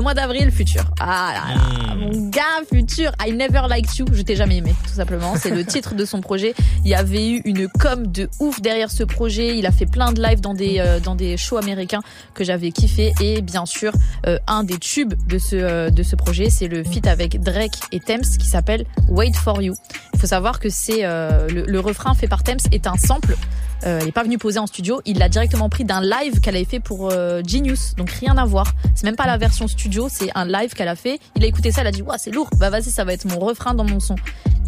Mois 0.00 0.14
d'avril, 0.14 0.50
Futur. 0.50 0.84
Ah 1.00 1.32
là 1.34 1.54
là, 1.54 1.62
Hmm. 1.94 1.98
mon 1.98 2.28
gars, 2.30 2.40
Futur. 2.72 3.12
I 3.24 3.32
never 3.32 3.62
liked 3.68 3.96
you. 3.98 4.06
Je 4.12 4.22
t'ai 4.22 4.36
jamais 4.36 4.56
aimé, 4.58 4.74
tout 4.86 4.94
simplement. 4.94 5.34
C'est 5.42 5.50
le 5.50 5.64
titre 5.64 5.96
de 5.96 6.04
son 6.04 6.20
projet. 6.20 6.54
Il 6.84 6.90
y 6.90 6.94
avait 6.94 7.28
eu 7.28 7.42
une 7.44 7.66
com 7.68 8.06
de 8.06 8.30
ouf 8.38 8.60
derrière 8.60 8.92
ce 8.92 9.02
projet. 9.02 9.58
Il 9.58 9.66
a 9.66 9.72
fait 9.72 9.86
plein 9.86 10.12
de 10.12 10.22
lives 10.22 10.40
dans 10.40 10.54
des 10.54 10.78
euh, 10.78 11.36
shows 11.36 11.56
américains 11.56 12.00
que 12.32 12.44
j'avais 12.44 12.70
kiffé. 12.70 13.12
Et 13.20 13.42
bien 13.42 13.66
sûr, 13.66 13.92
euh, 14.28 14.38
un 14.46 14.62
des 14.62 14.78
tubes 14.78 15.14
de 15.26 15.38
ce 15.38 15.56
euh, 15.56 15.90
de 15.90 16.04
ce 16.04 16.14
projet, 16.14 16.48
c'est 16.48 16.68
le 16.68 16.84
feat 16.84 17.08
avec 17.08 17.40
Drake 17.40 17.74
et 17.90 17.98
Thames 17.98 18.22
qui 18.22 18.46
s'appelle 18.46 18.86
Wait 19.08 19.34
for 19.34 19.60
You. 19.60 19.74
Il 20.14 20.20
faut 20.20 20.28
savoir 20.28 20.60
que 20.60 20.68
c'est 20.68 21.02
le, 21.02 21.64
le 21.66 21.80
refrain 21.80 22.14
fait 22.14 22.28
par 22.28 22.44
Thames 22.44 22.60
est 22.70 22.86
un 22.86 22.96
sample. 22.96 23.36
Euh, 23.84 23.98
elle 24.00 24.08
est 24.08 24.12
pas 24.12 24.22
venue 24.22 24.38
poser 24.38 24.58
en 24.58 24.66
studio, 24.66 25.00
il 25.06 25.18
l'a 25.18 25.28
directement 25.28 25.68
pris 25.68 25.84
d'un 25.84 26.00
live 26.00 26.40
qu'elle 26.40 26.56
avait 26.56 26.64
fait 26.64 26.80
pour 26.80 27.10
euh, 27.10 27.42
Genius, 27.46 27.94
donc 27.96 28.10
rien 28.10 28.36
à 28.38 28.44
voir. 28.44 28.72
C'est 28.94 29.04
même 29.04 29.16
pas 29.16 29.26
la 29.26 29.36
version 29.38 29.66
studio, 29.68 30.08
c'est 30.10 30.30
un 30.34 30.44
live 30.46 30.72
qu'elle 30.74 30.88
a 30.88 30.96
fait. 30.96 31.18
Il 31.36 31.44
a 31.44 31.46
écouté 31.46 31.72
ça, 31.72 31.82
il 31.82 31.86
a 31.86 31.90
dit 31.90 32.02
ouais 32.02 32.16
c'est 32.18 32.30
lourd, 32.30 32.48
bah 32.58 32.70
vas-y 32.70 32.84
ça 32.90 33.04
va 33.04 33.12
être 33.12 33.24
mon 33.24 33.38
refrain 33.38 33.74
dans 33.74 33.84
mon 33.84 34.00
son. 34.00 34.16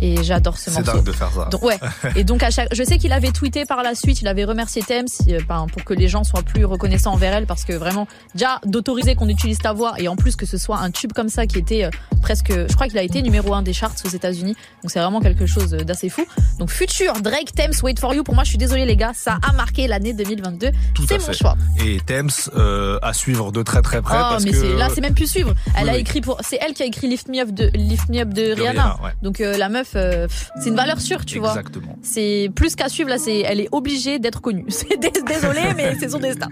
Et 0.00 0.22
j'adore 0.24 0.58
ce 0.58 0.70
C'est 0.70 0.80
morceau. 0.80 0.96
dingue 0.98 1.06
de 1.06 1.12
faire 1.12 1.30
ça. 1.30 1.44
Donc, 1.50 1.62
ouais. 1.62 1.78
Et 2.16 2.24
donc 2.24 2.42
à 2.42 2.50
chaque, 2.50 2.74
je 2.74 2.82
sais 2.82 2.98
qu'il 2.98 3.12
avait 3.12 3.30
tweeté 3.30 3.64
par 3.64 3.82
la 3.84 3.94
suite, 3.94 4.20
il 4.22 4.28
avait 4.28 4.44
remercié 4.44 4.82
Thames 4.82 5.06
euh, 5.28 5.38
ben, 5.48 5.66
pour 5.72 5.84
que 5.84 5.94
les 5.94 6.08
gens 6.08 6.24
soient 6.24 6.42
plus 6.42 6.64
reconnaissants 6.64 7.12
envers 7.12 7.32
elle, 7.34 7.46
parce 7.46 7.64
que 7.64 7.72
vraiment 7.72 8.08
déjà 8.34 8.60
d'autoriser 8.66 9.14
qu'on 9.14 9.28
utilise 9.28 9.58
ta 9.58 9.72
voix 9.72 9.94
et 9.98 10.08
en 10.08 10.16
plus 10.16 10.34
que 10.34 10.46
ce 10.46 10.58
soit 10.58 10.78
un 10.78 10.90
tube 10.90 11.12
comme 11.12 11.28
ça 11.28 11.46
qui 11.46 11.58
était 11.58 11.84
euh, 11.84 11.90
presque, 12.22 12.50
je 12.52 12.74
crois 12.74 12.88
qu'il 12.88 12.98
a 12.98 13.02
été 13.02 13.22
numéro 13.22 13.54
un 13.54 13.62
des 13.62 13.72
charts 13.72 13.94
aux 14.04 14.08
États-Unis, 14.08 14.56
donc 14.82 14.90
c'est 14.90 14.98
vraiment 14.98 15.20
quelque 15.20 15.46
chose 15.46 15.70
d'assez 15.70 16.08
fou. 16.08 16.26
Donc 16.58 16.70
futur 16.70 17.12
Drake 17.20 17.54
Thames 17.54 17.74
Wait 17.82 17.98
for 18.00 18.14
You, 18.14 18.24
pour 18.24 18.34
moi 18.34 18.42
je 18.44 18.48
suis 18.48 18.58
désolée 18.58 18.86
les 18.86 18.96
gars, 18.96 19.03
ça 19.12 19.38
a 19.46 19.52
marqué 19.52 19.86
l'année 19.86 20.12
2022. 20.14 20.70
Tout 20.94 21.02
à 21.02 21.06
C'est 21.08 21.18
mon 21.18 21.24
fait. 21.26 21.32
choix. 21.34 21.56
Et 21.84 21.98
Thames 22.06 22.30
euh, 22.56 22.98
à 23.02 23.12
suivre 23.12 23.52
de 23.52 23.62
très 23.62 23.82
très 23.82 24.00
près 24.00 24.14
Oh, 24.16 24.26
parce 24.30 24.44
mais 24.44 24.52
que 24.52 24.78
là 24.78 24.88
c'est 24.94 25.00
même 25.00 25.14
plus 25.14 25.26
suivre. 25.30 25.52
Elle 25.76 25.84
Oui, 25.84 25.90
a 25.90 25.92
oui. 25.94 25.98
écrit 26.00 26.20
pour, 26.20 26.38
c'est 26.42 26.58
elle 26.60 26.72
qui 26.74 26.82
a 26.82 26.86
écrit 26.86 27.08
Lift 27.08 27.28
Me 27.28 27.40
Up 27.40 27.50
de 27.50 27.70
Lift 27.74 28.08
Me 28.08 28.20
Up 28.20 28.28
de, 28.30 28.42
Rihanna. 28.42 28.70
Rihanna, 28.70 28.98
ouais. 29.04 29.10
Donc 29.22 29.40
euh, 29.40 29.56
la 29.58 29.68
meuf, 29.68 29.92
euh, 29.96 30.26
c'est 30.62 30.68
une 30.70 30.76
valeur 30.76 31.00
sûre, 31.00 31.24
tu 31.24 31.38
vois. 31.40 31.50
Exactement. 31.50 31.98
C'est 32.02 32.50
plus 32.54 32.74
qu'à 32.76 32.88
suivre 32.88 33.10
là, 33.10 33.18
c'est 33.18 33.40
elle 33.40 33.60
est 33.60 33.68
obligée 33.72 34.18
d'être 34.18 34.40
connue. 34.40 34.64
C'est 34.68 34.98
dés- 35.00 35.12
désolé, 35.26 35.60
mais 35.76 35.96
c'est 35.98 36.08
son 36.10 36.18
destin. 36.18 36.48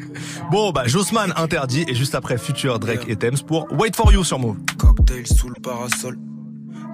Bon 0.50 0.70
bah 0.72 0.86
Jossman 0.86 1.32
interdit 1.36 1.84
et 1.88 1.94
juste 1.94 2.14
après 2.14 2.38
Future 2.38 2.78
Drake 2.78 3.04
et 3.08 3.16
Thames 3.16 3.38
pour 3.46 3.70
Wait 3.72 3.94
for 3.94 4.12
You 4.12 4.24
sur 4.24 4.38
Move. 4.38 4.56
Cocktail 4.78 5.26
sous 5.26 5.48
le 5.48 5.54
parasol. 5.62 6.18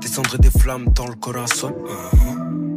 Des 0.01 0.09
cendres 0.09 0.35
et 0.35 0.39
des 0.39 0.51
flammes 0.51 0.87
dans 0.95 1.07
le 1.07 1.15
corazon. 1.15 1.75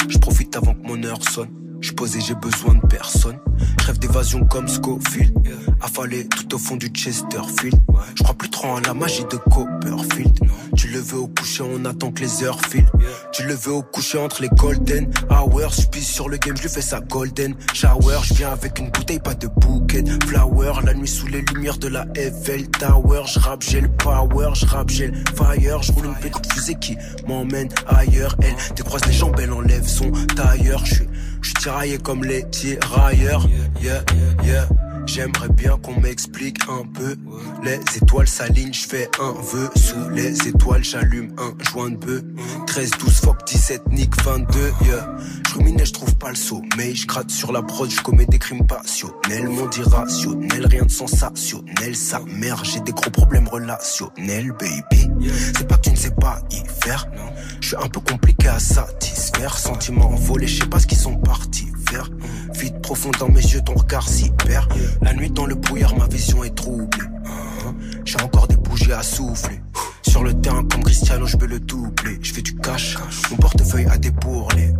Je 0.09 0.17
profite 0.17 0.55
avant 0.55 0.73
que 0.73 0.81
mon 0.87 1.03
heure 1.03 1.21
sonne. 1.29 1.49
Je 1.81 1.91
posé, 1.93 2.19
j'ai 2.21 2.35
besoin 2.35 2.75
de 2.75 2.87
personne. 2.87 3.37
Rêve 3.85 3.97
d'évasion 3.97 4.45
comme 4.45 4.67
Scofield. 4.67 5.33
Affalé 5.81 6.27
tout 6.27 6.53
au 6.53 6.57
fond 6.59 6.75
du 6.75 6.87
Chesterfield. 6.93 7.75
Je 8.15 8.23
crois 8.23 8.35
plus 8.35 8.49
trop 8.51 8.75
à 8.75 8.81
la 8.81 8.93
magie 8.93 9.23
de 9.23 9.37
Copperfield. 9.37 10.37
Tu 10.77 10.87
le 10.89 10.99
veux 10.99 11.19
au 11.19 11.27
coucher, 11.27 11.63
on 11.63 11.83
attend 11.85 12.11
que 12.11 12.21
les 12.21 12.43
heures 12.43 12.59
filent. 12.65 12.89
Tu 13.31 13.43
le 13.43 13.55
veux 13.55 13.73
au 13.73 13.81
coucher 13.81 14.19
entre 14.19 14.43
les 14.43 14.49
golden 14.49 15.11
hours. 15.31 15.71
Je 15.71 15.87
pisse 15.87 16.07
sur 16.07 16.29
le 16.29 16.37
game, 16.37 16.55
je 16.55 16.63
lui 16.63 16.69
fais 16.69 16.81
sa 16.81 16.99
golden 16.99 17.55
shower. 17.73 18.19
Je 18.23 18.35
viens 18.35 18.51
avec 18.51 18.77
une 18.77 18.91
bouteille, 18.91 19.19
pas 19.19 19.33
de 19.33 19.47
bouquet. 19.47 20.03
Flower, 20.27 20.73
la 20.83 20.93
nuit 20.93 21.07
sous 21.07 21.27
les 21.27 21.41
lumières 21.41 21.79
de 21.79 21.87
la 21.87 22.05
Eiffel 22.15 22.69
Tower. 22.69 23.23
Je 23.25 23.39
rappe, 23.39 23.63
j'ai 23.63 23.81
le 23.81 23.89
power, 23.89 24.51
je 24.53 24.67
rappe, 24.67 24.89
j'ai 24.89 25.07
le 25.07 25.17
fire. 25.35 25.81
Je 25.81 25.91
roule 25.91 26.05
une 26.05 26.15
petite 26.15 26.53
fusée 26.53 26.75
qui 26.75 26.95
m'emmène 27.27 27.69
ailleurs. 27.87 28.35
Elle 28.43 28.55
décroise 28.75 29.03
les 29.05 29.13
jambes, 29.13 29.35
elle 29.41 29.51
enlève 29.51 29.87
son 29.87 30.11
tailleur. 30.35 30.85
Je 30.85 30.93
suis, 30.93 31.07
je 31.41 31.47
suis 31.47 31.55
tiraillé 31.55 31.97
comme 31.97 32.23
les 32.23 32.47
tirailleurs. 32.49 33.47
Yeah. 33.81 34.67
J'aimerais 35.05 35.49
bien 35.49 35.77
qu'on 35.77 35.99
m'explique 35.99 36.59
un 36.69 36.85
peu. 36.85 37.15
Les 37.63 37.79
étoiles 37.97 38.27
s'alignent, 38.27 38.73
je 38.73 38.87
fais 38.87 39.09
un 39.19 39.31
vœu. 39.31 39.69
Sous 39.75 40.09
les 40.09 40.47
étoiles, 40.47 40.83
j'allume 40.83 41.33
un 41.37 41.53
joint 41.63 41.89
de 41.89 41.97
bœuf. 41.97 42.21
13, 42.67 42.91
12, 42.99 43.13
fuck 43.15 43.45
17, 43.45 43.81
Nick 43.89 44.21
22, 44.23 44.59
yeah. 44.85 45.17
Je 45.47 45.55
ruminais, 45.55 45.85
je 45.85 45.93
trouve 45.93 46.15
pas 46.15 46.29
le 46.29 46.35
sommeil. 46.35 46.95
Je 46.95 47.07
gratte 47.07 47.31
sur 47.31 47.51
la 47.51 47.61
prod, 47.61 47.89
je 47.89 48.01
commets 48.01 48.25
des 48.25 48.39
crimes 48.39 48.65
passionnels. 48.65 49.49
Monde 49.49 49.75
irrationnel, 49.75 50.65
rien 50.67 50.83
de 50.83 50.91
sensationnel. 50.91 51.95
Sa 51.95 52.19
mère, 52.21 52.63
j'ai 52.63 52.79
des 52.81 52.93
gros 52.93 53.09
problèmes 53.09 53.47
relationnels, 53.47 54.53
baby. 54.53 55.09
C'est 55.55 55.67
pas 55.67 55.75
que 55.75 55.81
tu 55.81 55.91
ne 55.91 55.95
sais 55.95 56.11
pas 56.11 56.39
y 56.51 56.61
faire. 56.83 57.07
Je 57.59 57.67
suis 57.67 57.77
un 57.77 57.87
peu 57.87 57.99
compliqué 57.99 58.47
à 58.47 58.59
satisfaire. 58.59 59.57
Sentiments 59.57 60.15
volés, 60.15 60.47
je 60.47 60.61
sais 60.61 60.69
pas 60.69 60.79
ce 60.79 60.87
qu'ils 60.87 60.97
sont 60.97 61.17
partis 61.17 61.71
faire. 61.91 62.09
Vite 62.53 62.81
profond 62.81 63.11
dans 63.19 63.29
mes 63.29 63.41
yeux, 63.41 63.61
ton 63.61 63.73
regard 63.73 64.07
s'y 64.07 64.29
perd. 64.45 64.71
La 65.01 65.13
nuit 65.13 65.31
dans 65.31 65.45
le 65.45 65.55
brouillard, 65.55 65.95
ma 65.97 66.07
vision 66.07 66.43
est 66.43 66.55
troublée. 66.55 67.05
J'ai 68.05 68.21
encore 68.21 68.47
des 68.47 68.57
bougies 68.57 68.91
à 68.91 69.03
souffler. 69.03 69.61
Sur 70.01 70.23
le 70.23 70.33
terrain 70.33 70.63
comme 70.63 70.83
Cristiano, 70.83 71.25
je 71.25 71.37
veux 71.37 71.47
le 71.47 71.59
doubler. 71.59 72.19
Je 72.21 72.33
fais 72.33 72.41
du 72.41 72.55
cash, 72.55 72.97
mon 73.29 73.37
portefeuille 73.37 73.85
a 73.85 73.97
des 73.97 74.11
bourrelets. 74.11 74.73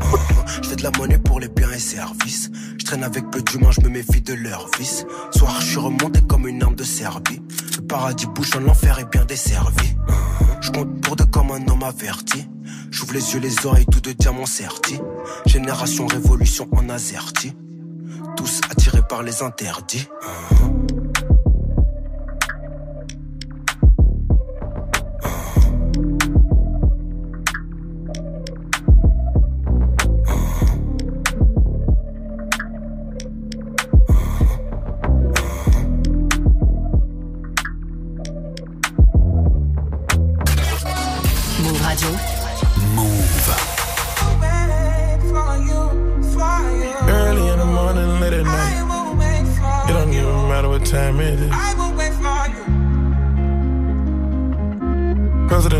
Je 0.61 0.67
fais 0.67 0.75
de 0.75 0.83
la 0.83 0.91
monnaie 0.97 1.19
pour 1.19 1.39
les 1.39 1.47
biens 1.47 1.71
et 1.71 1.79
services. 1.79 2.51
Je 2.77 2.85
traîne 2.85 3.03
avec 3.03 3.29
peu 3.31 3.41
d'humains, 3.41 3.71
je 3.71 3.81
me 3.81 3.89
méfie 3.89 4.21
de 4.21 4.33
leur 4.33 4.67
vice. 4.77 5.05
Soir, 5.35 5.55
je 5.61 5.65
suis 5.67 5.77
remonté 5.77 6.19
comme 6.27 6.47
une 6.47 6.61
arme 6.61 6.75
de 6.75 6.83
Serbie. 6.83 7.41
Le 7.77 7.81
paradis 7.83 8.25
bouche 8.27 8.55
en 8.55 8.67
enfer 8.67 8.99
est 8.99 9.09
bien 9.09 9.23
desservi. 9.25 9.95
Je 10.59 10.71
compte 10.71 11.01
pour 11.01 11.15
deux 11.15 11.25
comme 11.25 11.51
un 11.51 11.65
homme 11.71 11.83
averti. 11.83 12.47
J'ouvre 12.91 13.13
les 13.13 13.33
yeux, 13.33 13.39
les 13.39 13.65
oreilles, 13.65 13.85
tout 13.85 14.01
de 14.01 14.11
diamants 14.11 14.45
sertis. 14.45 14.99
Génération 15.45 16.07
révolution 16.07 16.67
en 16.73 16.89
azerty. 16.89 17.53
Tous 18.35 18.61
attirés 18.69 18.80
par 19.11 19.23
les 19.23 19.43
interdits. 19.43 20.07
Move 20.61 20.90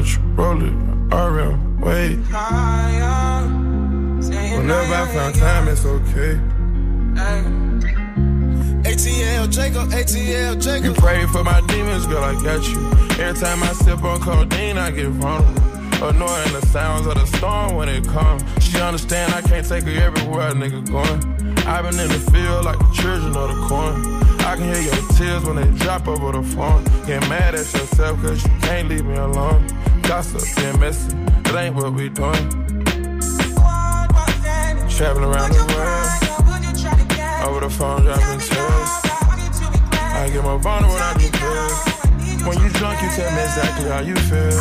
Presidential, 0.02 0.24
roll 0.34 0.64
it, 0.64 0.74
RM, 1.14 1.82
wait. 1.82 2.18
Whenever 4.58 4.96
I 4.96 5.08
found 5.14 5.36
time, 5.36 5.68
it's 5.68 5.86
okay. 5.86 6.40
ATL 8.84 9.52
Jacob, 9.52 9.90
ATL 9.90 10.62
Jacob. 10.62 10.86
You 10.86 10.94
pray 10.94 11.26
for 11.28 11.44
my 11.44 11.62
demons, 11.68 12.08
girl, 12.08 12.24
I 12.24 12.34
got 12.42 12.68
you. 12.68 12.80
Every 13.24 13.40
time 13.40 13.62
I 13.62 13.74
sip 13.74 14.04
on 14.04 14.20
codeine, 14.22 14.78
I 14.80 14.90
get 14.90 15.10
vulnerable. 15.10 15.62
Annoying 16.04 16.54
the 16.54 16.66
sounds 16.72 17.06
of 17.06 17.14
the 17.14 17.26
storm 17.38 17.76
when 17.76 17.88
it 17.88 18.08
comes. 18.08 18.42
She 18.64 18.80
understand 18.82 19.34
I 19.36 19.42
can't 19.42 19.68
take 19.68 19.84
her 19.84 20.02
everywhere 20.02 20.48
a 20.48 20.54
nigga 20.54 20.84
going. 20.90 21.42
I've 21.68 21.84
been 21.84 22.00
in 22.00 22.08
the 22.08 22.32
field 22.32 22.66
like 22.66 22.80
the 22.80 22.92
children 22.92 23.38
of 23.38 23.56
the 23.56 23.68
corn. 23.68 24.22
I 24.42 24.56
can 24.56 24.74
hear 24.74 24.82
your 24.82 25.08
tears 25.14 25.44
when 25.46 25.58
they 25.58 25.78
drop 25.78 26.08
over 26.08 26.32
the 26.32 26.42
phone. 26.42 26.84
Get 27.06 27.22
mad 27.30 27.54
at 27.54 27.72
yourself 27.72 28.20
cause 28.22 28.44
you 28.44 28.50
can't 28.62 28.90
leave 28.90 29.06
me 29.06 29.16
alone. 29.16 29.68
Gossip 30.04 30.44
and 30.66 30.80
messy, 30.80 31.14
that 31.44 31.56
ain't 31.56 31.76
what 31.76 31.94
we 31.94 32.10
doing. 32.10 32.50
Traveling 34.90 35.26
around 35.26 35.52
the 35.54 35.64
world. 35.72 36.10
Over 37.48 37.60
the 37.62 37.70
phone, 37.70 38.04
dropping 38.04 38.40
tears. 38.40 38.90
I 40.14 40.30
get 40.32 40.44
more 40.44 40.60
vulnerable 40.60 40.94
when 40.94 41.02
I 41.02 41.14
do 41.18 41.30
pills. 41.32 41.92
When 42.46 42.60
you 42.60 42.70
drunk, 42.72 43.02
you 43.02 43.10
tell 43.10 43.32
me 43.36 43.42
exactly 43.42 43.90
how 43.90 44.02
you 44.02 44.16
feel. 44.16 44.58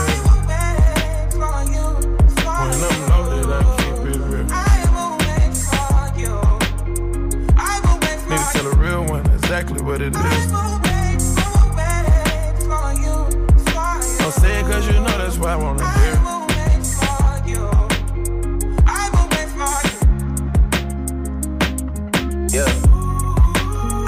When 2.60 2.80
I'm 2.86 2.98
loaded, 3.10 3.50
I 3.50 3.54
keep 3.76 3.96
it 4.14 4.20
real. 4.30 4.46
Need 8.28 8.38
to 8.38 8.44
tell 8.52 8.66
a 8.66 8.74
real 8.76 9.04
one 9.04 9.26
exactly 9.32 9.82
what 9.82 10.00
it 10.00 10.14
is. 10.14 10.89
You 15.50 15.56
know 15.56 15.56
that's 15.56 15.56
why 15.56 15.56
I 15.56 15.56
wanna 15.56 15.90
hear. 16.00 16.20
Yeah. 22.52 22.66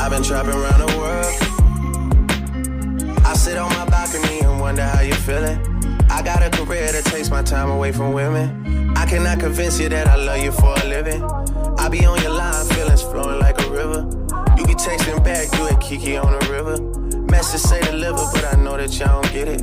I've 0.01 0.11
been 0.11 0.23
trapping 0.23 0.55
around 0.55 0.81
the 0.81 0.87
world. 0.99 1.35
I 3.25 3.35
sit 3.35 3.57
on 3.57 3.71
my 3.71 3.85
balcony 3.87 4.41
and 4.41 4.61
wonder 4.61 4.83
how 4.83 5.01
you're 5.01 5.17
feeling. 5.17 5.59
I 6.11 6.23
got 6.23 6.43
a 6.43 6.51
career 6.51 6.91
that 6.93 7.05
takes 7.05 7.31
my 7.31 7.43
time 7.43 7.71
away 7.71 7.93
from 7.93 8.13
women. 8.13 8.97
I 8.97 9.07
cannot 9.07 9.39
convince 9.41 9.79
you 9.81 9.89
that 9.91 10.09
I 10.09 10.17
love 10.17 10.43
you 10.43 10.53
for 10.53 10.75
a 10.77 10.85
living. 10.87 11.23
I 11.79 11.89
be 11.89 12.05
on 12.05 12.21
your 12.23 12.33
line, 12.33 12.67
feelings 12.67 13.03
flowing 13.03 13.39
like 13.41 13.61
a 13.63 13.71
river. 13.71 14.09
You 14.59 14.67
be 14.67 14.75
texting 14.75 15.23
back, 15.25 15.53
you 15.57 15.67
and 15.67 15.81
Kiki 15.81 16.17
on 16.17 16.33
the 16.39 16.47
river. 16.51 16.81
Message 17.31 17.61
say 17.61 17.81
deliver, 17.83 18.25
but 18.33 18.45
I 18.45 18.57
know 18.61 18.77
that 18.77 18.93
y'all 18.99 19.23
don't 19.23 19.33
get 19.33 19.49
it. 19.49 19.63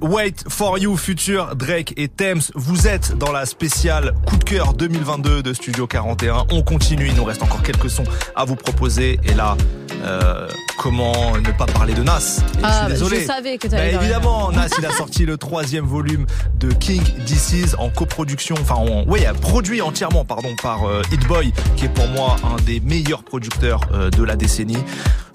Wait 0.00 0.44
for 0.48 0.78
You 0.78 0.96
Future 0.96 1.54
Drake 1.54 1.92
et 1.98 2.08
Thames. 2.08 2.40
Vous 2.54 2.88
êtes 2.88 3.18
dans 3.18 3.30
la 3.30 3.44
spéciale 3.44 4.14
coup 4.26 4.38
de 4.38 4.44
cœur 4.44 4.72
2022 4.72 5.42
de 5.42 5.52
Studio 5.52 5.86
41 5.86 6.46
On 6.50 6.62
continue, 6.62 7.08
il 7.08 7.14
nous 7.14 7.24
reste 7.24 7.42
encore 7.42 7.62
quelques 7.62 7.90
sons 7.90 8.04
à 8.34 8.46
vous 8.46 8.56
proposer. 8.56 9.20
Et 9.24 9.34
là, 9.34 9.54
euh, 10.02 10.48
comment 10.76 11.36
ne 11.36 11.50
pas 11.52 11.66
parler 11.66 11.94
de 11.94 12.02
Nas. 12.02 12.38
Et 12.38 12.60
Ah, 12.62 12.70
Je 12.72 12.78
suis 12.84 12.92
désolé 12.94 13.20
je 13.22 13.26
savais 13.26 13.58
que 13.58 13.68
t'allais 13.68 13.92
Bah, 13.94 14.00
Évidemment, 14.02 14.50
Nas. 14.52 14.68
Il 14.78 14.86
a 14.86 14.92
sorti 14.92 15.24
le 15.26 15.36
troisième 15.36 15.84
volume 15.86 16.26
de 16.58 16.70
King 16.72 17.02
DC's 17.26 17.74
en 17.78 17.88
coproduction 17.90 18.56
Enfin, 18.60 18.74
en, 18.76 19.04
oui, 19.06 19.20
produit 19.40 19.80
entièrement 19.82 20.24
pardon 20.24 20.54
par 20.62 20.84
euh, 20.88 21.02
Hit 21.12 21.26
Boy 21.26 21.52
Qui 21.76 21.86
est 21.86 21.88
pour 21.88 22.06
moi 22.08 22.36
un 22.44 22.60
des 22.62 22.80
meilleurs 22.80 23.22
producteurs 23.22 23.80
euh, 23.92 24.10
de 24.10 24.22
la 24.22 24.36
décennie. 24.36 24.78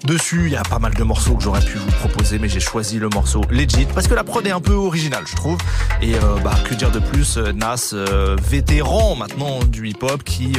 Dessus, 0.04 0.42
il 0.46 0.52
y 0.52 0.56
a 0.56 0.62
pas 0.64 0.80
mal 0.80 0.94
de 0.94 1.02
morceaux 1.04 1.34
que 1.36 1.44
j'aurais 1.44 1.60
pu 1.64 1.78
vous 1.78 1.92
proposer, 1.92 2.40
mais 2.40 2.48
j'ai 2.48 2.58
choisi 2.58 2.98
le 2.98 3.08
morceau 3.08 3.40
Legit 3.50 3.86
parce 3.94 4.08
que 4.08 4.14
la 4.14 4.24
prod 4.24 4.44
est 4.44 4.50
un 4.50 4.60
peu 4.60 4.72
originale, 4.72 5.22
je 5.30 5.36
trouve. 5.36 5.58
Et 6.00 6.16
euh, 6.16 6.18
bah 6.42 6.54
que 6.68 6.74
dire 6.74 6.90
de 6.90 6.98
plus, 6.98 7.36
euh, 7.36 7.52
Nas, 7.52 7.94
vétéran 8.42 9.14
maintenant 9.14 9.60
du 9.62 9.88
hip-hop, 9.88 10.24
qui 10.24 10.54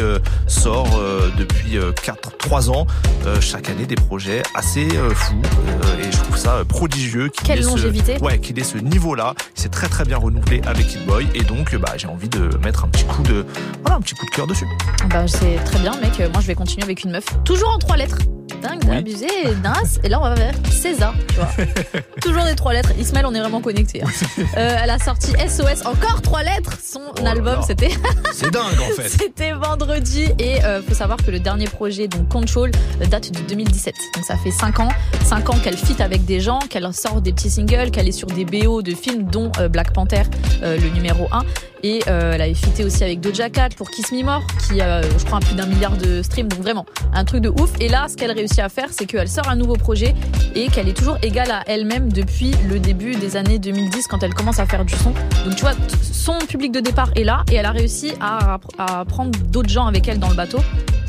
sort 0.48 1.00
depuis 1.38 1.78
4 2.04 2.38
3 2.38 2.70
ans 2.70 2.88
chaque 3.42 3.70
année 3.70 3.86
des 3.86 3.96
projets 3.96 4.44
assez 4.56 4.73
euh, 4.82 5.10
fous 5.14 5.36
euh, 5.68 6.00
et 6.00 6.12
je 6.12 6.18
trouve 6.18 6.38
ça 6.38 6.56
euh, 6.56 6.64
prodigieux. 6.66 7.30
qu'il 7.30 7.46
Quelle 7.48 7.60
ait 7.60 7.64
ce- 7.64 7.68
longévité. 7.70 8.18
Ouais, 8.22 8.40
qu'il 8.40 8.58
ait 8.60 8.64
ce 8.64 8.78
niveau-là. 8.78 9.36
Il 9.56 9.62
s'est 9.62 9.70
très 9.70 9.88
très 9.88 10.04
bien 10.06 10.18
renouvelé 10.18 10.62
avec 10.66 10.94
Hit 10.94 11.06
Boy 11.06 11.28
et 11.36 11.44
donc 11.44 11.76
bah 11.76 11.94
j'ai 11.98 12.08
envie 12.08 12.30
de 12.30 12.50
mettre 12.64 12.84
un 12.86 12.88
petit 12.90 13.06
coup 13.06 13.22
de 13.24 13.46
voilà 13.84 13.98
un 13.98 14.02
petit 14.02 14.16
coup 14.16 14.26
de 14.26 14.32
cœur 14.32 14.48
dessus. 14.48 14.66
Bah, 15.10 15.28
c'est 15.28 15.56
très 15.66 15.80
bien, 15.80 15.94
mec. 16.02 16.18
Moi, 16.32 16.42
je 16.42 16.48
vais 16.48 16.56
continuer 16.56 16.84
avec 16.84 17.04
une 17.04 17.12
meuf. 17.12 17.26
Toujours 17.46 17.70
en 17.70 17.78
trois 17.78 17.98
lettres. 17.98 18.18
Dingue, 18.64 18.80
t'as 18.86 18.96
abusé, 18.96 19.28
Nas. 19.62 20.00
Et 20.04 20.10
là, 20.10 20.20
on 20.20 20.24
va 20.24 20.36
vers 20.36 20.54
César, 20.72 21.14
tu 21.28 21.36
vois. 21.36 21.50
Toujours 22.22 22.44
des 22.46 22.56
trois 22.56 22.72
lettres. 22.74 22.92
Ismaël, 22.98 23.26
on 23.26 23.34
est 23.36 23.40
vraiment 23.40 23.60
connectés. 23.62 24.02
hein. 24.04 24.08
Euh, 24.58 24.78
elle 24.84 24.90
a 24.90 25.00
sorti 25.00 25.32
SOS, 25.48 25.86
encore 25.86 26.22
trois 26.22 26.44
lettres. 26.44 26.78
Son 26.82 27.02
Oh 27.22 27.26
album, 27.26 27.60
c'était. 27.68 27.90
C'est 28.34 28.52
dingue 28.52 28.80
en 28.80 28.94
fait. 29.02 29.10
C'était 29.20 29.52
vendredi 29.52 30.30
et 30.40 30.64
euh, 30.64 30.82
faut 30.82 30.94
savoir 30.94 31.18
que 31.18 31.30
le 31.32 31.40
dernier 31.40 31.66
projet, 31.66 32.08
donc 32.08 32.30
Control, 32.30 32.72
euh, 33.02 33.06
date 33.06 33.32
de 33.32 33.40
2017. 33.48 33.94
Donc 34.16 34.24
ça 34.24 34.38
fait 34.38 34.52
5 34.52 34.80
ans. 34.80 34.90
5 35.26 35.50
ans 35.50 35.58
qu'elle 35.64 35.78
fit 35.78 36.02
avec 36.02 36.26
des 36.26 36.40
gens, 36.40 36.60
qu'elle 36.60 36.88
sort 36.94 37.22
des 37.22 37.34
petits 37.34 37.50
singles, 37.50 37.92
qu'elle 37.92 38.08
est 38.08 38.12
sur 38.14 38.28
des 38.28 38.46
BO 38.46 38.82
de 38.82 38.96
films 38.96 39.24
dont 39.24 39.52
euh, 39.60 39.68
Black 39.68 39.94
Panther, 39.94 40.24
euh, 40.64 40.78
le 40.78 40.90
numéro 40.90 41.28
1. 41.32 41.42
Et 41.84 42.02
euh, 42.08 42.32
elle 42.34 42.42
avait 42.42 42.54
fité 42.54 42.86
aussi 42.86 43.04
avec 43.04 43.20
Doja 43.20 43.50
Cat 43.50 43.70
pour 43.76 43.92
Kiss 43.92 44.12
Me 44.14 44.24
More, 44.24 44.42
qui 44.66 44.80
a, 44.80 45.00
euh, 45.00 45.04
je 45.20 45.26
crois, 45.26 45.40
plus 45.40 45.54
d'un 45.54 45.66
milliard 45.66 45.98
de 45.98 46.22
streams. 46.22 46.48
Donc 46.48 46.62
vraiment, 46.62 46.86
un 47.14 47.26
truc 47.26 47.42
de 47.42 47.50
ouf. 47.50 47.72
Et 47.82 47.90
là, 47.90 48.08
ce 48.08 48.16
qu'elle 48.16 48.32
réussit 48.32 48.60
à 48.60 48.70
faire, 48.70 48.88
c'est 48.92 49.06
qu'elle 49.06 49.28
sort 49.28 49.50
un 49.50 49.58
nouveau 49.58 49.76
projet 49.76 50.16
et 50.56 50.68
qu'elle 50.68 50.88
est 50.88 50.98
toujours 50.98 51.18
égale 51.22 51.52
à 51.52 51.64
elle-même 51.68 52.12
depuis 52.12 52.56
le 52.70 52.80
début 52.80 53.16
des 53.16 53.36
années 53.36 53.60
2010 53.60 54.08
quand 54.08 54.24
elle 54.24 54.34
commence 54.34 54.60
à 54.60 54.66
faire 54.66 54.86
du 54.86 54.94
son. 54.94 55.12
Donc 55.44 55.56
tu 55.56 55.62
vois, 55.62 55.74
son 56.02 56.40
public 56.48 56.72
de 56.72 56.80
départ 56.80 57.12
est 57.16 57.26
là 57.26 57.44
et 57.52 57.56
elle 57.56 57.66
a 57.66 57.72
réussi 57.72 58.14
à, 58.22 58.60
à 58.78 59.04
prendre 59.04 59.38
d'autres 59.40 59.70
gens 59.70 59.86
avec 59.86 60.08
elle 60.08 60.20
dans 60.20 60.30
le 60.30 60.36
bateau. 60.36 60.60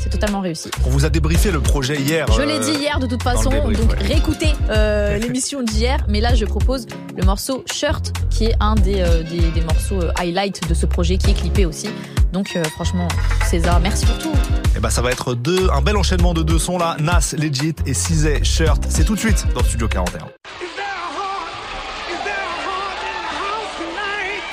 C'est 0.05 0.11
totalement 0.11 0.41
réussi. 0.41 0.69
On 0.85 0.89
vous 0.89 1.05
a 1.05 1.09
débriefé 1.09 1.49
le 1.49 1.61
projet 1.61 1.95
hier. 1.95 2.27
Je 2.31 2.41
euh, 2.41 2.45
l'ai 2.45 2.59
dit 2.59 2.79
hier 2.79 2.99
de 2.99 3.07
toute 3.07 3.23
façon, 3.23 3.49
débrief, 3.49 3.79
donc 3.79 3.91
ouais. 3.91 4.07
réécoutez 4.07 4.53
euh, 4.69 5.17
l'émission 5.19 5.63
d'hier. 5.63 6.05
Mais 6.07 6.21
là, 6.21 6.35
je 6.35 6.45
propose 6.45 6.85
le 7.17 7.25
morceau 7.25 7.63
Shirt, 7.73 8.13
qui 8.29 8.45
est 8.45 8.55
un 8.59 8.75
des, 8.75 9.01
euh, 9.01 9.23
des, 9.23 9.39
des 9.39 9.61
morceaux 9.61 9.99
euh, 10.01 10.11
highlight 10.19 10.64
de 10.67 10.73
ce 10.73 10.85
projet, 10.85 11.17
qui 11.17 11.31
est 11.31 11.33
clippé 11.33 11.65
aussi. 11.65 11.89
Donc 12.33 12.55
euh, 12.55 12.63
franchement, 12.65 13.07
César, 13.45 13.79
merci 13.79 14.05
pour 14.05 14.17
tout. 14.17 14.33
Et 14.75 14.79
bah 14.79 14.89
ça 14.89 15.01
va 15.01 15.11
être 15.11 15.33
deux, 15.33 15.69
un 15.69 15.81
bel 15.81 15.95
enchaînement 15.95 16.33
de 16.33 16.43
deux 16.43 16.59
sons 16.59 16.77
là. 16.77 16.97
Nas, 16.99 17.33
Legit 17.37 17.75
et 17.85 17.93
Cizé, 17.93 18.43
Shirt. 18.43 18.83
C'est 18.89 19.05
tout 19.05 19.15
de 19.15 19.19
suite 19.19 19.45
dans 19.53 19.63
Studio 19.63 19.87
41. 19.87 20.27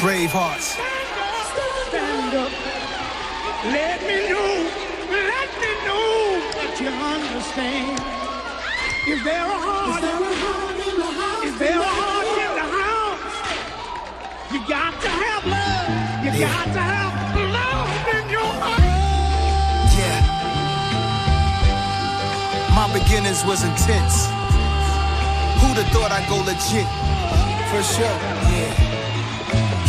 Brave 0.00 0.32
hearts. 0.34 0.76
Stand 1.88 2.34
up. 2.34 2.50
Let 3.70 4.02
me 4.02 4.28
know, 4.28 4.66
let 5.10 5.48
me 5.62 5.70
know 5.86 6.40
that 6.56 6.80
you 6.80 6.88
understand. 6.88 8.00
Is 9.06 9.22
there 9.22 9.44
a 9.44 9.58
heart? 9.66 10.02
in 10.02 10.98
the 10.98 11.04
house? 11.04 11.44
Is 11.44 11.58
there 11.58 11.78
a 11.78 11.82
heart 11.82 12.26
in 12.44 12.52
the 12.58 12.66
house? 12.78 13.42
You 14.52 14.60
got 14.68 15.00
to 15.00 15.08
have 15.08 15.46
love. 15.46 16.01
You 16.32 16.40
got 16.40 16.64
to 16.64 16.80
have 16.80 17.12
love 17.36 17.92
in 18.16 18.30
your 18.32 18.40
heart. 18.40 18.80
Yeah. 19.92 20.18
My 22.72 22.88
beginnings 22.88 23.44
was 23.44 23.60
intense. 23.62 24.32
Who'd 25.60 25.76
have 25.76 25.92
thought 25.92 26.08
I'd 26.08 26.24
go 26.32 26.40
legit? 26.40 26.88
For 27.68 27.82
sure. 27.84 28.16
Yeah. 28.48 28.72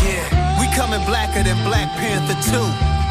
Yeah. 0.03 0.59
We 0.59 0.67
coming 0.75 0.99
blacker 1.07 1.43
than 1.43 1.55
Black 1.63 1.87
Panther 1.95 2.35
2. 2.51 3.02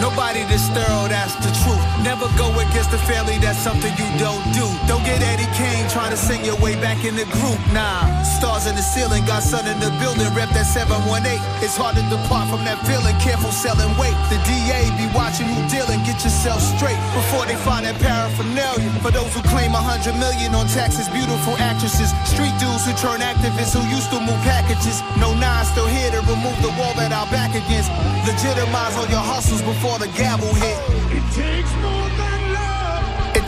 Nobody 0.00 0.44
this 0.48 0.64
thorough, 0.72 1.12
that's 1.12 1.36
the 1.44 1.52
truth. 1.60 1.84
Never 2.00 2.24
go 2.40 2.48
against 2.56 2.90
the 2.90 2.96
family, 3.04 3.36
that's 3.36 3.60
something 3.60 3.92
you 4.00 4.08
don't 4.16 4.40
do. 4.56 4.64
Don't 4.88 5.04
get 5.04 5.20
Eddie 5.20 5.44
Kane 5.52 5.84
trying 5.92 6.10
to 6.10 6.16
sing 6.16 6.40
your 6.42 6.56
way 6.56 6.72
back 6.80 7.04
in 7.04 7.14
the 7.20 7.28
group. 7.36 7.60
Nah, 7.76 8.08
stars 8.24 8.64
in 8.64 8.74
the 8.74 8.82
ceiling, 8.82 9.28
got 9.28 9.44
sun 9.44 9.68
in 9.68 9.76
the 9.76 9.92
building, 10.00 10.24
rep 10.32 10.48
that 10.56 10.64
718. 10.64 11.36
It's 11.60 11.76
hard 11.76 12.00
to 12.00 12.04
depart 12.08 12.48
from 12.48 12.64
that 12.64 12.80
feeling, 12.88 13.12
careful 13.20 13.52
selling 13.52 13.92
weight. 14.00 14.16
The 14.32 14.40
DA 14.48 14.88
be 14.96 15.04
watching 15.12 15.52
who 15.52 15.60
dealing, 15.68 16.00
get 16.08 16.24
yourself 16.24 16.64
straight 16.64 16.96
before 17.12 17.44
they 17.44 17.60
find 17.60 17.84
that 17.84 18.00
paraphernalia. 18.00 18.88
For 19.04 19.12
those 19.12 19.28
who 19.36 19.44
claim 19.52 19.76
a 19.76 19.82
hundred 19.84 20.16
million 20.16 20.56
on 20.56 20.64
taxes, 20.72 21.12
beautiful 21.12 21.60
actresses, 21.60 22.16
street 22.24 22.56
dudes 22.56 22.88
who 22.88 22.96
turn 22.96 23.20
activists 23.20 23.76
who 23.76 23.84
used 23.92 24.08
to 24.16 24.18
move 24.24 24.40
packages. 24.48 25.04
No 25.20 25.36
nine 25.36 25.68
still 25.68 25.84
here 25.84 26.08
to 26.16 26.24
remove 26.24 26.56
the 26.64 26.72
wall 26.80 26.96
that 26.96 27.12
our 27.12 27.28
back 27.28 27.52
against. 27.52 27.92
Legitimize 28.24 28.96
all 28.96 29.08
your 29.12 29.20
hustles 29.20 29.60
before 29.60 29.89
the 29.98 30.08
gavel 30.08 30.52
hit. 30.54 30.78
It 31.10 31.24
takes 31.32 31.72
more 31.76 31.82
than 31.82 31.90
love. 31.92 32.06
It 32.06 32.09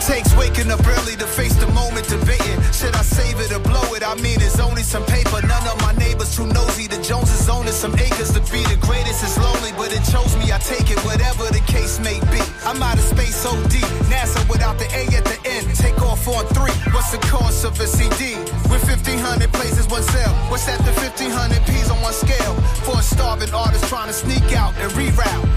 takes 0.07 0.35
waking 0.35 0.69
up 0.71 0.85
early 0.85 1.15
to 1.15 1.25
face 1.25 1.55
the 1.55 1.67
moment 1.67 2.07
debating. 2.09 2.59
Should 2.75 2.95
I 2.95 3.03
save 3.03 3.39
it 3.39 3.51
or 3.53 3.59
blow 3.59 3.93
it? 3.95 4.03
I 4.03 4.15
mean, 4.15 4.41
it's 4.41 4.59
only 4.59 4.83
some 4.83 5.05
paper. 5.05 5.39
None 5.45 5.65
of 5.67 5.79
my 5.81 5.93
neighbors 5.95 6.35
too 6.35 6.47
nosy. 6.47 6.87
The 6.87 6.99
Joneses 7.01 7.47
owning 7.47 7.71
some 7.71 7.95
acres 7.95 8.31
to 8.33 8.41
be 8.51 8.63
the 8.67 8.77
greatest 8.81 9.23
is 9.23 9.37
lonely, 9.37 9.71
but 9.77 9.93
it 9.95 10.03
chose 10.11 10.35
me. 10.35 10.51
I 10.51 10.59
take 10.59 10.91
it, 10.91 10.99
whatever 11.07 11.47
the 11.55 11.63
case 11.67 11.99
may 11.99 12.19
be. 12.31 12.41
I'm 12.65 12.83
out 12.83 12.97
of 12.97 13.05
space 13.05 13.35
so 13.35 13.51
deep. 13.69 13.87
NASA 14.11 14.43
without 14.49 14.77
the 14.77 14.87
A 14.91 15.07
at 15.15 15.23
the 15.23 15.39
end. 15.47 15.71
Take 15.75 16.01
off 16.01 16.27
on 16.27 16.45
three. 16.51 16.75
What's 16.91 17.11
the 17.11 17.21
cost 17.31 17.63
of 17.63 17.79
a 17.79 17.87
CD? 17.87 18.35
With 18.67 18.83
1500 18.83 19.51
places, 19.53 19.87
one 19.87 20.03
sale. 20.03 20.33
What's 20.51 20.65
that? 20.65 20.79
The 20.83 20.93
1500 20.99 21.63
P's 21.65 21.89
on 21.89 22.01
one 22.01 22.13
scale. 22.13 22.55
For 22.83 22.99
a 22.99 23.03
starving 23.03 23.53
artist 23.53 23.87
trying 23.87 24.07
to 24.07 24.13
sneak 24.13 24.51
out 24.51 24.73
and 24.83 24.91
reroute. 24.99 25.47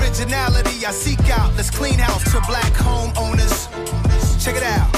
Originality 0.00 0.86
I 0.86 0.92
seek 0.92 1.20
out. 1.28 1.52
Let's 1.56 1.70
clean 1.70 1.98
house 1.98 2.24
to 2.32 2.40
black 2.48 2.72
homeowners. 2.80 3.89
Check 4.40 4.56
it 4.56 4.62
out. 4.62 4.88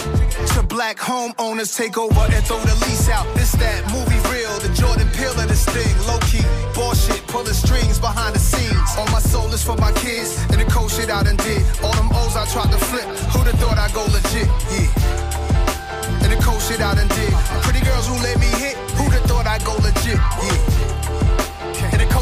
To 0.55 0.63
black 0.63 0.99
homeowners 0.99 1.77
take 1.77 1.99
over 1.99 2.15
and 2.31 2.45
throw 2.47 2.61
the 2.63 2.75
lease 2.87 3.09
out. 3.09 3.27
This 3.35 3.51
that 3.59 3.83
movie 3.91 4.23
real, 4.31 4.55
the 4.63 4.71
Jordan 4.71 5.09
Peele 5.19 5.35
of 5.35 5.49
this 5.49 5.67
thing. 5.67 5.91
Low 6.07 6.19
key, 6.31 6.47
bullshit, 6.79 7.27
pulling 7.27 7.53
strings 7.53 7.99
behind 7.99 8.37
the 8.37 8.39
scenes. 8.39 8.79
All 8.97 9.11
my 9.11 9.19
soul 9.19 9.53
is 9.53 9.65
for 9.65 9.75
my 9.79 9.91
kids 9.99 10.39
and 10.51 10.61
the 10.61 10.65
cold 10.71 10.93
shit 10.93 11.11
I 11.11 11.25
done 11.25 11.37
did. 11.43 11.59
All 11.83 11.93
them 11.95 12.11
O's 12.15 12.37
I 12.37 12.47
tried 12.55 12.71
to 12.71 12.79
flip. 12.79 13.03
Who'd 13.35 13.51
have 13.51 13.59
thought 13.59 13.79
I'd 13.79 13.93
go 13.93 14.07
legit? 14.15 14.47
Yeah. 14.71 16.23
And 16.23 16.31
the 16.31 16.39
cold 16.39 16.63
shit 16.63 16.81
I 16.81 16.95
done 16.95 17.09
did. 17.09 17.35
Pretty 17.67 17.83
girls 17.83 18.07
who 18.07 18.15
let 18.23 18.39
me 18.39 18.47
hit. 18.63 18.79
Who'd 18.95 19.11
have 19.11 19.27
thought 19.27 19.49
I'd 19.49 19.65
go 19.65 19.75
legit? 19.83 20.23
Yeah. 20.23 20.92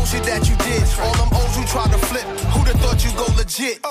Cold 0.01 0.25
that 0.25 0.49
you 0.49 0.57
did. 0.65 0.81
All 1.05 1.13
them 1.21 1.29
O's 1.37 1.57
who 1.57 1.65
tried 1.69 1.93
to 1.93 1.99
flip. 2.09 2.25
Who'd 2.57 2.69
have 2.69 2.81
thought 2.81 3.05
you 3.05 3.13
go 3.21 3.29
legit? 3.37 3.83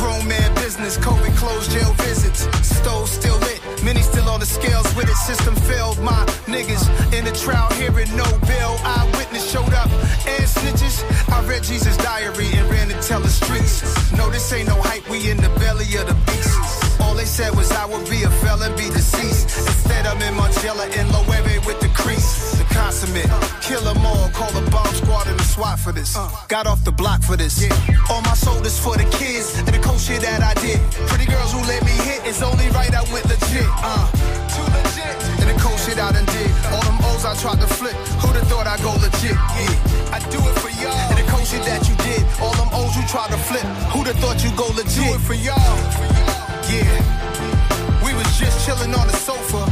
Grown 0.00 0.26
man 0.26 0.54
business, 0.54 0.96
COVID 0.96 1.36
closed 1.36 1.70
jail 1.70 1.92
visits. 2.08 2.48
Stove 2.66 3.06
still 3.06 3.36
lit. 3.40 3.60
Many 3.84 4.00
still 4.00 4.28
on 4.30 4.40
the 4.40 4.46
scales 4.46 4.88
with 4.96 5.10
it. 5.10 5.16
System 5.16 5.54
failed. 5.68 5.98
My 6.00 6.24
niggas 6.46 6.88
in 7.12 7.26
the 7.26 7.32
trial 7.32 7.68
hearing 7.74 8.08
no 8.16 8.24
bill. 8.48 8.80
Eyewitness 8.80 9.44
showed 9.50 9.74
up 9.74 9.90
and 10.24 10.44
snitches. 10.48 11.04
I 11.28 11.44
read 11.44 11.64
Jesus' 11.64 11.98
diary 11.98 12.48
and 12.56 12.70
ran 12.70 12.88
to 12.88 12.96
tell 13.02 13.20
the 13.20 13.28
streets. 13.28 13.84
No, 14.16 14.30
this 14.30 14.50
ain't 14.52 14.68
no 14.68 14.80
hype. 14.80 15.06
We 15.10 15.30
in 15.30 15.36
the 15.36 15.52
belly 15.60 15.84
of 16.00 16.08
the 16.08 16.16
beast. 16.24 16.57
All 17.00 17.14
they 17.14 17.24
said 17.24 17.54
was 17.56 17.70
I 17.72 17.84
would 17.86 18.08
be 18.08 18.22
a 18.24 18.30
felon, 18.42 18.72
be 18.76 18.88
deceased. 18.90 19.56
Instead, 19.56 20.06
I'm 20.06 20.20
in 20.22 20.34
Margiela 20.34 20.86
and 20.98 21.08
Loewe 21.10 21.64
with 21.66 21.80
the 21.80 21.88
crease. 21.88 22.56
The 22.58 22.64
consummate, 22.74 23.30
kill 23.60 23.86
'em 23.88 24.04
all, 24.04 24.28
call 24.30 24.50
the 24.52 24.62
bomb 24.70 24.92
squad 24.94 25.26
and 25.26 25.38
the 25.38 25.44
SWAT 25.44 25.78
for 25.78 25.92
this. 25.92 26.16
Got 26.48 26.66
off 26.66 26.84
the 26.84 26.92
block 26.92 27.22
for 27.22 27.36
this. 27.36 27.62
All 28.10 28.22
my 28.22 28.34
shoulders 28.34 28.78
for 28.78 28.96
the 28.96 29.04
kids 29.16 29.56
and 29.58 29.68
the 29.68 29.78
cold 29.78 30.00
shit 30.00 30.20
that 30.22 30.42
I 30.42 30.54
did. 30.60 30.80
Pretty 31.08 31.26
girls 31.26 31.52
who 31.52 31.60
let 31.72 31.82
me 31.84 31.92
hit, 32.08 32.20
it's 32.24 32.42
only 32.42 32.68
right 32.70 32.92
I 32.94 33.02
went 33.12 33.26
legit. 33.26 33.66
Uh, 33.82 34.06
too 34.54 34.66
legit. 34.76 35.14
And 35.40 35.48
the 35.50 35.56
cold 35.62 35.78
shit 35.80 35.98
I 35.98 36.12
done 36.12 36.26
did. 36.26 36.50
All 36.72 36.82
them 36.82 36.98
O's 37.10 37.24
I 37.24 37.34
tried 37.34 37.60
to 37.60 37.66
flip. 37.66 37.94
Who'd 38.20 38.36
have 38.36 38.48
thought 38.48 38.66
I'd 38.66 38.82
go 38.82 38.92
legit? 38.98 39.36
Yeah, 39.58 40.16
I 40.16 40.18
do 40.34 40.38
it 40.48 40.56
for 40.62 40.70
y'all. 40.82 40.92
And 41.10 41.18
the 41.18 41.26
cold 41.30 41.46
shit 41.46 41.62
that 41.64 41.88
you 41.88 41.94
did. 42.08 42.22
All 42.42 42.54
them 42.54 42.70
O's 42.72 42.96
you 42.96 43.04
tried 43.06 43.30
to 43.30 43.38
flip. 43.48 43.66
Who'd 43.92 44.06
have 44.08 44.18
thought 44.18 44.42
you'd 44.44 44.56
go 44.56 44.66
legit? 44.74 44.94
Do 44.96 45.14
it 45.14 45.20
for 45.20 45.34
y'all. 45.34 46.57
Yeah. 46.68 48.04
We 48.04 48.12
was 48.14 48.26
just 48.38 48.66
chilling 48.66 48.94
on 48.94 49.06
the 49.06 49.16
sofa. 49.16 49.64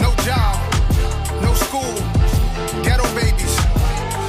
No 0.00 0.14
job, 0.22 0.56
no 1.42 1.52
school, 1.54 1.94
ghetto 2.84 3.04
babies. 3.14 3.58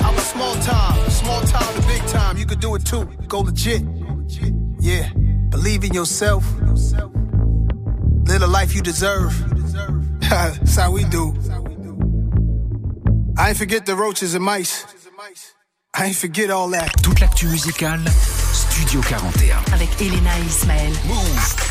I 0.02 0.12
was 0.14 0.26
small 0.26 0.56
time, 0.56 1.10
small 1.12 1.42
time 1.42 1.74
to 1.80 1.88
big 1.88 2.04
time. 2.08 2.38
You 2.38 2.46
could 2.48 2.60
do 2.60 2.74
it 2.76 2.86
too. 2.86 3.06
Go 3.28 3.42
legit. 3.42 3.84
Yeah. 4.80 5.10
Believe 5.50 5.84
in 5.84 5.94
yourself. 5.94 6.44
Live 8.26 8.40
the 8.40 8.48
life 8.48 8.74
you 8.74 8.82
deserve. 8.82 9.34
That's 10.22 10.76
how 10.76 10.92
we 10.92 11.04
do. 11.06 11.36
I 13.38 13.50
ain't 13.50 13.58
forget 13.58 13.86
the 13.86 13.96
roaches 13.96 14.34
and 14.34 14.44
mice. 14.44 14.86
I 15.94 16.06
ain't 16.08 16.16
forget 16.16 16.50
all 16.50 16.70
that. 16.70 16.90
Toute 17.04 17.20
l'actu 17.20 17.48
musicale, 17.48 18.02
Studio 18.54 19.02
41. 19.02 19.58
Avec 19.74 19.90
Elena 20.02 20.40
et 20.40 20.46
Ismaël. 20.46 20.94
Move. 21.06 21.71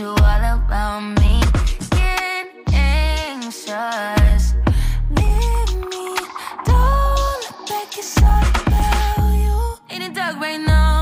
You, 0.00 0.08
all 0.08 0.44
about 0.56 1.00
me. 1.20 1.42
Get 1.90 2.48
anxious. 2.72 4.54
Leave 5.16 5.72
me, 5.92 6.06
don't 6.64 7.36
look 7.44 7.58
back, 7.68 7.98
it's 8.00 8.16
all 8.22 8.44
about 8.62 9.32
you. 9.44 9.56
In 9.94 9.98
the 10.02 10.10
dark 10.18 10.36
right 10.40 10.62
now, 10.74 10.96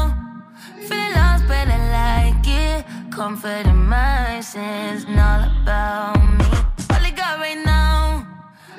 feeling 0.89 1.15
lost, 1.15 1.45
but 1.47 1.69
I 1.69 1.81
like 2.01 2.47
it. 2.47 2.85
Comfort 3.12 3.66
in 3.66 3.81
my 3.87 4.41
sins, 4.41 5.05
all 5.05 5.43
about 5.62 6.19
me. 6.39 6.51
All 6.93 7.05
I 7.09 7.12
got 7.15 7.39
right 7.39 7.62
now, 7.65 8.27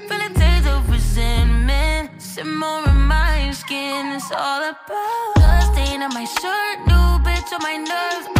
feeling 0.09 0.33
taste 0.33 0.67
of 0.67 0.89
resentment. 0.89 2.21
Simmer 2.21 2.83
in 2.89 2.99
my 3.15 3.51
skin, 3.51 4.15
it's 4.17 4.31
all 4.31 4.63
about. 4.71 5.35
Blood 5.35 5.63
stain 5.71 6.01
on 6.01 6.13
my 6.13 6.25
shirt, 6.25 6.77
new 6.89 7.07
bitch 7.25 7.53
on 7.53 7.61
my 7.61 7.77
nerves. 7.77 8.38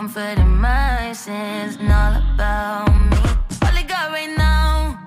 Comfort 0.00 0.38
in 0.38 0.56
my 0.56 1.12
sins, 1.12 1.76
and 1.76 1.92
all 1.92 2.16
about 2.16 2.88
me. 3.10 3.18
All 3.60 3.76
I 3.80 3.84
got 3.86 4.10
right 4.10 4.34
now, 4.34 4.98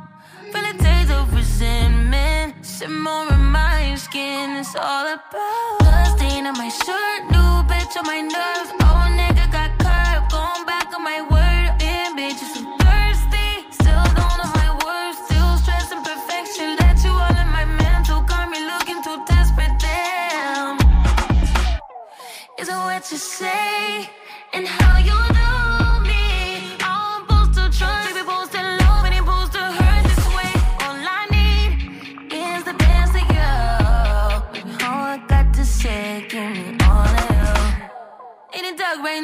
feeling 0.52 0.78
taste 0.78 1.10
of 1.10 1.34
resentment. 1.34 2.64
Simmer 2.64 3.26
in 3.34 3.44
my 3.44 3.95
skin, 3.95 4.52
it's 4.52 4.76
all 4.76 5.07
about. 5.07 5.80
Blood 5.80 6.15
stain 6.15 6.45
on 6.45 6.53
my 6.60 6.70
shirt, 6.70 7.22
new 7.34 7.53
bitch 7.65 7.98
on 7.98 8.06
my 8.06 8.22
nerves. 8.22 8.70
Oh, 8.86 9.10
nigga 9.18 9.52
got 9.52 9.72
curved, 9.82 10.32
going 10.32 10.64
back 10.68 10.94
on 10.94 11.03
my 11.03 11.22
word. 11.24 11.74
Damn, 11.80 12.15
bitch, 12.15 12.40
you 12.44 12.49
so 12.53 12.61
thirsty. 12.86 13.65
Still 13.72 14.06
don't 14.14 14.38
know 14.38 14.52
my 14.61 14.78
words, 14.86 15.18
still 15.26 15.57
stressing 15.57 16.03
perfection. 16.06 16.76
Let 16.78 17.03
you 17.03 17.10
all 17.10 17.36
in 17.41 17.49
my 17.49 17.65
mental, 17.65 18.22
got 18.22 18.48
me 18.48 18.60
looking 18.64 19.02
too 19.02 19.18
desperate. 19.26 19.74
Damn. 19.80 20.78
Is 22.60 22.70
what 22.70 23.11
you 23.11 23.18
say 23.18 24.11
and 24.53 24.68
how 24.68 24.82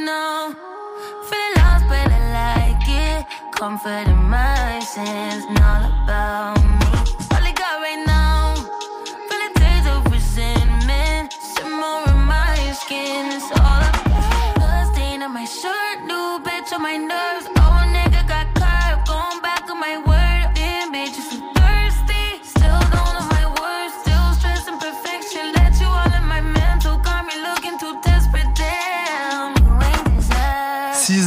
now, 0.09 0.55
feeling 1.29 1.55
lost, 1.61 1.85
but 1.91 2.07
I 2.17 2.21
like 2.41 2.87
it. 3.09 3.21
Comfort 3.59 4.07
in 4.13 4.21
my 4.37 4.79
sins, 4.93 5.43
and 5.49 5.59
all 5.69 5.85
about 5.97 6.57
me. 6.79 6.89
All 7.33 7.45
I 7.49 7.53
got 7.61 7.75
right 7.85 8.03
now, 8.17 8.55
feeling 9.29 9.53
taste 9.61 9.87
of 9.93 10.01
resentment. 10.11 11.27
Simmer 11.53 11.99
in 12.11 12.19
my 12.33 12.57
skin, 12.81 13.23
it's 13.37 13.51
all 13.61 13.83
about. 13.89 14.55
Blood 14.57 14.85
stain 14.93 15.21
on 15.21 15.31
my 15.39 15.45
shirt, 15.45 15.97
new 16.09 16.27
bitch 16.45 16.73
on 16.73 16.81
my 16.81 16.97
nerves. 16.97 17.28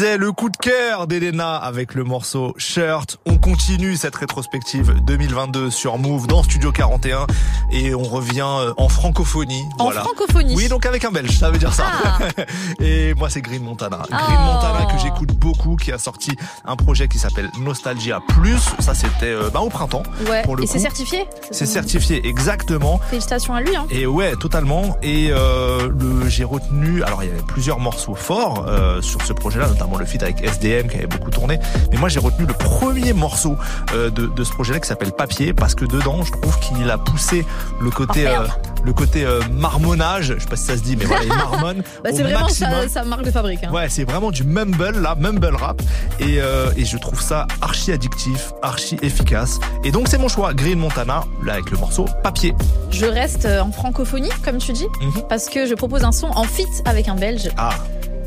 Le 0.02 0.32
coup 0.32 0.50
de 0.50 0.56
cœur 0.56 1.06
d'Elena 1.06 1.56
avec 1.56 1.94
le 1.94 2.02
morceau 2.02 2.54
Shirt. 2.58 3.18
On 3.24 3.38
continue 3.38 3.96
cette 3.96 4.16
rétrospective 4.16 4.94
2022 5.06 5.70
sur 5.70 5.96
Move 5.96 6.26
dans 6.26 6.42
Studio 6.42 6.72
41 6.72 7.26
et 7.70 7.94
on 7.94 8.02
revient 8.02 8.40
euh, 8.42 8.72
en 8.78 8.88
francophonie. 8.88 9.62
En 9.78 9.90
francophonie 9.90 10.54
Oui, 10.56 10.68
donc 10.68 10.86
avec 10.86 11.04
un 11.04 11.12
belge, 11.12 11.38
ça 11.38 11.50
veut 11.50 11.58
dire 11.58 11.72
ça. 11.72 11.84
Ah. 12.04 12.18
et 12.80 13.14
moi, 13.14 13.30
c'est 13.30 13.42
Green 13.42 13.62
Montana. 13.62 14.02
Green 14.10 14.38
Oh. 14.42 14.54
Montana 14.54 14.86
que 14.92 14.98
j'écoute 14.98 15.32
beaucoup, 15.34 15.76
qui 15.76 15.92
a 15.92 15.98
sorti 15.98 16.32
un 16.64 16.74
projet 16.74 17.06
qui 17.06 17.18
s'appelle 17.18 17.48
Nostalgia 17.60 18.20
Plus. 18.26 18.60
Ça, 18.80 18.94
c'était 18.94 19.26
euh, 19.26 19.50
bah, 19.50 19.60
au 19.60 19.68
printemps. 19.68 20.02
Ouais, 20.28 20.42
pour 20.42 20.56
le 20.56 20.64
et 20.64 20.66
c'est 20.66 20.80
certifié? 20.80 21.26
C'est 21.52 21.66
certifié, 21.66 22.26
exactement. 22.26 22.98
Félicitations 23.08 23.54
à 23.54 23.60
lui. 23.60 23.76
Hein. 23.76 23.86
Et 23.90 24.06
ouais, 24.06 24.34
totalement. 24.36 24.96
Et 25.02 25.28
euh, 25.30 25.88
le 25.88 26.28
j'ai 26.28 26.44
retenu. 26.44 27.02
Alors 27.04 27.22
il 27.22 27.28
y 27.28 27.32
avait 27.32 27.42
plusieurs 27.42 27.78
morceaux 27.78 28.14
forts 28.14 28.64
euh, 28.66 29.00
sur 29.00 29.22
ce 29.22 29.32
projet-là, 29.32 29.68
notamment 29.68 29.91
le 29.98 30.04
feat 30.06 30.22
avec 30.22 30.42
SDM 30.42 30.88
qui 30.88 30.96
avait 30.96 31.06
beaucoup 31.06 31.30
tourné. 31.30 31.58
Mais 31.90 31.98
moi 31.98 32.08
j'ai 32.08 32.20
retenu 32.20 32.46
le 32.46 32.54
premier 32.54 33.12
morceau 33.12 33.56
euh, 33.94 34.10
de, 34.10 34.26
de 34.26 34.44
ce 34.44 34.52
projet-là 34.52 34.80
qui 34.80 34.88
s'appelle 34.88 35.12
Papier 35.12 35.52
parce 35.52 35.74
que 35.74 35.84
dedans 35.84 36.22
je 36.22 36.32
trouve 36.32 36.58
qu'il 36.60 36.90
a 36.90 36.98
poussé 36.98 37.44
le 37.80 37.90
côté 37.90 38.26
Oh, 38.28 38.42
euh, 38.42 38.46
le 38.84 38.92
côté 38.92 39.24
euh, 39.24 39.40
marmonnage. 39.52 40.34
Je 40.36 40.40
sais 40.42 40.48
pas 40.48 40.56
si 40.56 40.64
ça 40.64 40.76
se 40.76 40.82
dit, 40.82 40.96
mais 40.96 41.04
voilà, 41.04 41.22
il 41.24 41.28
marmonne 41.28 41.82
Bah, 42.04 42.10
c'est 42.12 42.22
vraiment 42.22 42.40
maximum. 42.40 42.82
sa, 42.82 42.88
sa 42.88 43.04
marque 43.04 43.24
de 43.24 43.30
fabrique. 43.30 43.62
Hein. 43.64 43.70
Ouais, 43.72 43.88
c'est 43.88 44.04
vraiment 44.04 44.30
du 44.30 44.44
mumble 44.44 44.98
là, 45.00 45.14
mumble 45.18 45.54
rap, 45.54 45.80
et, 46.20 46.38
et 46.76 46.84
je 46.84 46.96
trouve 46.98 47.20
ça 47.20 47.46
archi 47.60 47.92
addictif, 47.92 48.52
archi 48.62 48.98
efficace. 49.02 49.58
Et 49.84 49.90
donc 49.92 50.08
c'est 50.08 50.18
mon 50.18 50.28
choix, 50.28 50.52
Green 50.54 50.78
Montana, 50.78 51.24
là 51.44 51.54
avec 51.54 51.70
le 51.70 51.78
morceau 51.78 52.06
Papier. 52.22 52.54
Je 52.90 53.06
reste 53.06 53.46
en 53.46 53.70
francophonie, 53.72 54.30
comme 54.44 54.58
tu 54.58 54.72
dis, 54.72 54.86
Mhm. 55.00 55.22
parce 55.28 55.48
que 55.48 55.66
je 55.66 55.74
propose 55.74 56.04
un 56.04 56.12
son 56.12 56.26
en 56.28 56.44
feat 56.44 56.68
avec 56.84 57.08
un 57.08 57.14
belge. 57.14 57.50
Ah. 57.56 57.70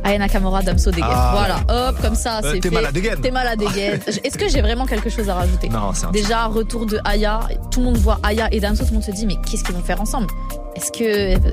Aya 0.06 0.20
Nakamura, 0.20 0.62
Damso 0.62 0.92
Degen. 0.92 1.04
Ah. 1.10 1.32
voilà, 1.34 1.90
hop, 1.90 2.00
comme 2.02 2.14
ça, 2.16 2.40
Euh, 2.44 2.52
c'est 2.54 2.60
t'es 2.60 2.70
malade 2.70 2.96
again. 2.96 3.16
T'es 3.22 3.32
malade 3.32 3.62
again. 3.68 3.98
Est-ce 4.24 4.38
que 4.38 4.48
j'ai 4.48 4.62
vraiment 4.62 4.86
quelque 4.86 5.10
chose 5.10 5.28
à 5.30 5.34
rajouter 5.36 5.68
Non, 5.68 5.92
c'est 5.94 6.10
Déjà, 6.12 6.46
retour 6.46 6.86
de 6.86 7.00
Aya. 7.04 7.40
Tout 7.72 7.80
le 7.80 7.88
monde 7.88 7.98
voit 7.98 8.20
Aya 8.24 8.48
et 8.54 8.60
Damso. 8.60 8.84
Tout 8.84 8.90
le 8.92 8.96
monde 8.96 9.04
se 9.04 9.12
dit, 9.12 9.26
mais 9.26 9.36
qu'est-ce 9.50 9.64
qu'ils 9.64 9.74
vont 9.76 9.82
faire 9.82 10.00
ensemble 10.00 10.28
Est-ce 10.76 10.92
que, 10.92 11.04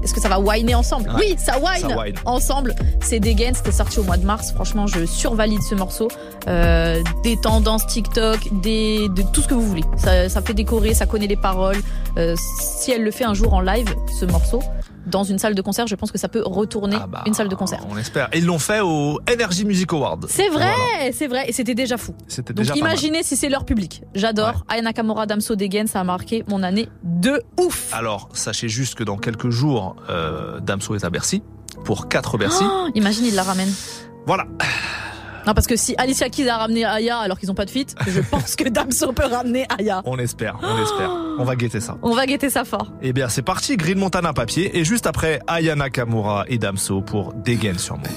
est-ce 0.04 0.12
que 0.12 0.20
ça 0.20 0.28
va 0.28 0.38
whiner 0.38 0.74
ensemble 0.74 1.08
Ouais, 1.10 1.16
Oui, 1.30 1.34
ça 1.38 1.58
whine, 1.58 1.88
ça 1.88 1.98
whine. 1.98 2.14
ensemble. 2.26 2.74
C'est 3.00 3.20
Degen, 3.20 3.54
c'était 3.54 3.72
sorti 3.72 3.98
au 4.00 4.04
mois 4.04 4.18
de 4.18 4.26
mars. 4.26 4.52
Franchement, 4.54 4.86
je 4.86 5.06
survalide 5.06 5.62
ce 5.62 5.74
morceau. 5.74 6.08
Euh, 6.46 7.02
des 7.24 7.38
tendances 7.40 7.86
TikTok, 7.86 8.38
des, 8.60 9.08
de 9.08 9.22
tout 9.32 9.40
ce 9.40 9.48
que 9.48 9.54
vous 9.54 9.66
voulez. 9.66 9.84
Ça, 9.96 10.28
ça 10.28 10.42
fait 10.42 10.52
décorer, 10.54 10.92
ça 10.92 11.06
connaît 11.06 11.26
les 11.26 11.36
paroles. 11.36 11.80
Euh, 12.18 12.36
si 12.60 12.92
elle 12.92 13.02
le 13.02 13.10
fait 13.10 13.24
un 13.24 13.32
jour 13.32 13.54
en 13.54 13.60
live, 13.62 13.88
ce 14.20 14.26
morceau, 14.26 14.60
dans 15.06 15.24
une 15.24 15.38
salle 15.38 15.54
de 15.54 15.62
concert, 15.62 15.86
je 15.86 15.94
pense 15.94 16.10
que 16.12 16.18
ça 16.18 16.28
peut 16.28 16.42
retourner 16.44 16.96
une 17.26 17.34
salle 17.34 17.48
de 17.48 17.54
concert. 17.54 17.80
On 17.90 17.96
espère. 17.96 18.28
Et 18.32 18.38
ils 18.38 18.46
l'ont 18.46 18.58
fait 18.58 18.80
au 18.80 19.20
Energy 19.32 19.64
Music 19.64 19.92
Award. 19.92 20.26
C'est 20.28 20.48
vrai, 20.48 20.72
Voilà. 20.74 21.12
c'est 21.12 21.26
vrai, 21.26 21.44
et 21.48 21.52
c'était 21.52 21.74
déjà 21.74 21.96
fou. 21.96 22.14
C'était 22.28 22.52
Donc 22.52 22.64
déjà 22.64 22.74
mal. 22.74 22.80
imaginez 22.92 23.22
si 23.22 23.36
c'est 23.36 23.48
leur 23.48 23.64
public. 23.64 24.02
J'adore. 24.14 24.64
Aya 24.68 24.82
Nakamura, 24.82 25.26
Damso 25.26 25.56
Degen, 25.56 25.86
ça 25.86 26.00
a 26.00 26.04
marqué 26.04 26.44
mon 26.48 26.62
année 26.62 26.88
de 27.02 27.42
ouf. 27.60 27.88
Alors, 27.92 28.28
sachez 28.32 28.68
juste 28.68 28.94
que 28.94 29.04
dans 29.04 29.16
quelques 29.16 29.50
jours, 29.50 29.96
euh, 30.10 30.60
Damso 30.60 30.94
est 30.94 31.04
à 31.04 31.10
Bercy 31.10 31.42
pour 31.84 32.08
4 32.08 32.38
Bercy. 32.38 32.64
Oh, 32.64 32.88
imagine, 32.94 33.24
il 33.26 33.34
la 33.34 33.42
ramène. 33.42 33.72
Voilà. 34.26 34.46
Non, 35.46 35.54
parce 35.54 35.66
que 35.66 35.76
si 35.76 35.94
Alicia 35.98 36.28
Keys 36.28 36.48
a 36.48 36.58
ramené 36.58 36.84
Aya 36.84 37.18
alors 37.18 37.38
qu'ils 37.38 37.50
ont 37.50 37.54
pas 37.54 37.64
de 37.64 37.70
feat, 37.70 37.94
je 38.06 38.20
pense 38.30 38.54
que 38.56 38.68
Damso 38.68 39.12
peut 39.12 39.26
ramener 39.26 39.66
Aya. 39.78 40.02
On 40.04 40.18
espère, 40.18 40.58
on 40.62 40.82
espère. 40.82 41.10
On 41.38 41.44
va 41.44 41.56
guetter 41.56 41.80
ça. 41.80 41.96
On 42.02 42.14
va 42.14 42.26
guetter 42.26 42.50
ça 42.50 42.64
fort. 42.64 42.92
Eh 43.00 43.12
bien, 43.12 43.28
c'est 43.28 43.42
parti, 43.42 43.76
Green 43.76 43.98
Montana 43.98 44.32
papier. 44.32 44.76
Et 44.78 44.84
juste 44.84 45.06
après, 45.06 45.40
Ayana 45.48 45.88
Kamura 45.90 46.44
et 46.48 46.58
Damso 46.58 47.00
pour 47.00 47.32
Degen 47.32 47.78
sur 47.78 47.96
moi. 47.96 48.08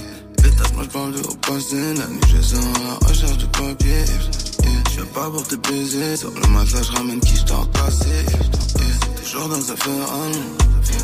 Pétasse, 0.41 0.73
moi 0.73 0.83
je 0.83 0.89
parle 0.89 1.11
de 1.13 1.19
au 1.19 1.35
passé, 1.35 1.75
la 1.97 2.07
nuit 2.07 2.19
je 2.35 2.41
sens 2.41 2.65
la 2.83 3.07
recherche 3.07 3.37
de 3.37 3.45
papier. 3.45 3.89
Yeah. 3.89 4.83
Je 4.97 5.01
pas 5.03 5.29
pour 5.29 5.43
te 5.47 5.55
baiser, 5.55 6.17
sur 6.17 6.29
le 6.31 6.47
matelas 6.53 6.81
je 6.83 6.91
ramène 6.97 7.19
qui 7.21 7.35
je 7.37 7.43
t'ai 7.45 7.53
entassé. 7.53 8.09
Yeah. 8.09 9.23
Toujours 9.23 9.49
dans 9.49 9.55
affaire 9.55 10.13
à 10.13 10.27
nous, 10.27 10.57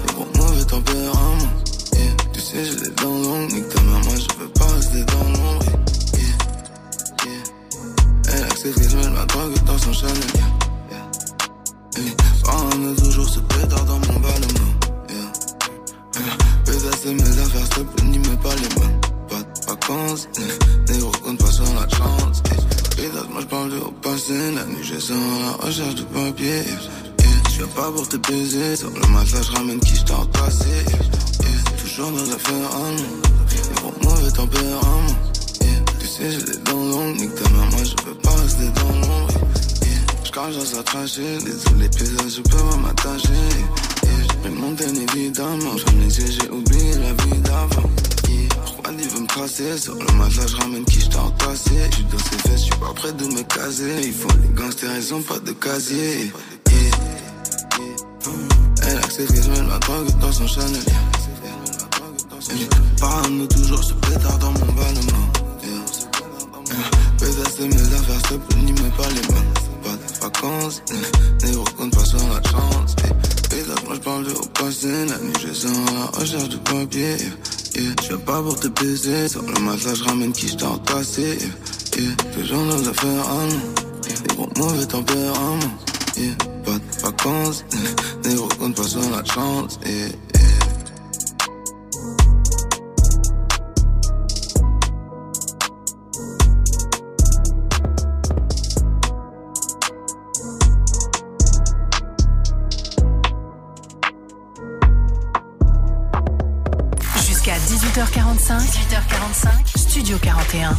les 0.06 0.14
gros 0.14 0.28
mauvais 0.38 0.66
tempéraments. 0.66 1.38
Yeah. 1.94 2.04
Tu 2.34 2.40
sais, 2.42 2.66
j'ai 2.66 2.76
les 2.90 2.96
dents 3.02 3.10
longues, 3.10 3.52
nique 3.54 3.70
ta 3.70 3.82
mère, 3.82 4.00
moi 4.04 4.14
je 4.16 4.44
veux 4.44 4.50
pas 4.50 4.66
rester 4.76 5.04
dans 5.06 5.24
l'ombre. 5.24 5.66
Yeah. 8.42 8.48
Yeah. 8.48 8.48
Elle 8.48 8.52
accepte 8.52 8.94
mets 8.96 9.10
ma 9.10 9.26
drogue 9.26 9.54
dans 9.66 9.78
son 9.78 9.94
Chanel. 9.94 10.16
Yeah. 10.36 11.02
Yeah. 11.98 12.04
Yeah. 12.04 12.96
Toujours 13.04 13.30
ce 13.30 13.40
pétard 13.40 13.86
dans 13.86 14.00
mon 14.00 14.20
ballon. 14.20 14.48
Yeah. 15.10 15.16
Yeah. 16.16 16.38
Pétasse, 16.66 17.02
c'est 17.04 17.14
mes 17.14 17.22
affaires, 17.22 17.66
s'il 17.74 17.86
te 17.86 17.92
plaît, 17.92 18.06
n'y 18.08 18.20
mets 18.20 18.38
pas 18.42 18.56
les 18.56 18.82
mains 18.82 18.92
pas 19.30 19.36
de 19.38 19.66
vacances, 19.68 20.28
eh. 20.38 20.92
négro 20.92 21.12
compte 21.24 21.38
pas 21.40 21.52
sur 21.52 21.64
la 21.64 21.88
chance. 21.90 22.42
Pétasse, 22.98 23.28
moi 23.32 23.42
j'parle 23.42 23.70
de 23.72 23.78
au 23.78 23.92
passé, 23.92 24.52
la 24.56 24.66
nuit 24.66 24.84
je 24.84 25.00
sens 25.00 25.12
à 25.12 25.40
la 25.62 25.68
recherche 25.68 25.96
de 25.96 26.04
papier. 26.04 26.64
eh. 26.68 27.24
Je 27.52 27.58
viens 27.58 27.68
pas 27.68 27.92
pour 27.92 28.08
te 28.10 28.18
baiser, 28.18 28.76
sur 28.76 28.90
le 28.90 29.08
matelas 29.08 29.42
je 29.44 29.52
ramène 29.52 29.80
qui 29.80 29.96
je 29.96 30.04
t'ai 30.04 30.14
entassé. 30.14 30.66
eh. 30.90 31.82
toujours 31.82 32.12
dans 32.12 32.24
affaires 32.34 32.76
allemandes. 32.76 33.26
Gros 33.76 33.94
mauvais 34.04 34.32
tempérament. 34.32 35.31
J'ai 36.22 36.38
des 36.38 36.58
dents 36.58 36.84
longues, 36.84 37.16
nique 37.18 37.34
ta 37.36 37.50
mère, 37.50 37.72
moi 37.72 37.84
je 37.84 37.96
peux 38.04 38.14
pas 38.14 38.36
rester 38.36 38.70
dans 38.76 39.08
l'ombre. 39.08 39.34
Yeah. 39.82 40.24
J'carge 40.24 40.56
dans 40.56 40.66
sa 40.66 40.84
trachée, 40.84 41.38
désolé, 41.44 41.90
paysages, 41.90 42.36
je 42.38 42.42
peux 42.42 42.58
pas 42.58 42.78
m'attacher. 42.78 43.30
Yeah. 44.04 44.12
J'ai 44.22 44.38
pris 44.42 44.52
mon 44.52 44.76
thème, 44.76 44.96
évidemment. 44.96 45.78
J'en 45.78 46.00
ai 46.00 46.10
j'ai 46.10 46.50
oublié 46.50 46.94
la 46.94 47.14
vie 47.24 47.40
d'avant. 47.42 47.90
Il 49.02 49.10
veut 49.10 49.22
me 49.22 49.28
tracer 49.28 49.78
Sur 49.80 49.96
le 49.96 50.06
matelas, 50.14 50.46
je 50.46 50.56
ramène 50.58 50.86
qui 50.86 51.00
j't'ai 51.00 51.18
entassé. 51.18 51.72
J'suis 51.92 52.04
dans 52.04 52.20
ses 52.20 52.50
fesses, 52.50 52.62
j'suis 52.66 52.80
pas 52.80 52.94
prêt 52.94 53.14
de 53.14 53.26
me 53.26 53.42
caser. 53.42 54.02
Ils 54.04 54.14
font 54.14 54.28
les 54.44 54.50
gangsters, 54.50 54.96
ils 54.96 55.14
ont 55.16 55.24
pas 55.24 55.40
de 55.40 55.52
casier. 55.54 56.32
Elle 58.84 58.98
accepte 58.98 59.32
que 59.32 59.42
je 59.42 59.50
mets 59.50 59.68
la 59.68 59.80
drogue 59.80 60.20
dans 60.20 60.32
son 60.32 60.46
Chanel. 60.46 60.84
Parano 63.00 63.48
toujours 63.48 63.84
ce 63.84 63.94
pétard 63.94 64.38
dans 64.38 64.52
mon 64.52 64.72
ballonnement. 64.74 65.41
C'est 67.62 67.68
mes 67.68 67.76
affaires, 67.76 68.40
plaît, 68.40 68.62
n'y 68.62 68.72
mets 68.72 68.90
pas 68.98 69.08
les 69.10 69.34
mains. 69.34 69.46
Pas 69.84 69.90
de 69.92 70.24
vacances, 70.24 70.82
négro 71.44 71.64
compte 71.78 71.94
pas 71.94 72.06
sur 72.06 72.18
la 72.18 72.42
chance. 72.50 72.96
Pétard, 73.50 73.84
moi 73.86 73.96
j'parle 73.96 74.26
de 74.26 74.32
au 74.32 74.46
passé, 74.48 75.06
la 75.06 75.18
nuit 75.18 75.34
je 75.46 75.54
sens 75.54 75.78
à 75.90 75.94
la 75.94 76.20
recherche 76.20 76.50
de 76.50 76.58
papier. 76.58 77.18
Yeah, 77.76 77.94
je 78.10 78.16
pas 78.16 78.42
pour 78.42 78.60
te 78.60 78.68
baiser, 78.68 79.28
sur 79.28 79.42
le 79.44 79.60
matelas 79.60 79.96
je 79.96 80.04
ramène 80.06 80.32
qui 80.32 80.48
j't'ai 80.48 80.66
entassé. 80.66 81.38
Yeah, 81.98 82.16
toujours 82.34 82.66
dans 82.66 82.90
affaires 82.90 83.30
allemandes, 83.30 83.60
des 84.04 84.36
gros 84.36 84.50
mauvais 84.58 84.86
tempéraments. 84.86 85.60
Yeah, 86.18 86.36
pas 86.66 86.72
de 86.72 87.02
vacances, 87.02 87.66
négro 88.26 88.48
compte 88.60 88.76
pas 88.76 88.88
sur 88.88 89.10
la 89.10 89.24
chance. 89.26 89.80
Yeah, 89.86 90.10
18h45, 108.02 108.58
18h45, 108.58 109.78
Studio 109.78 110.18
41. 110.18 110.76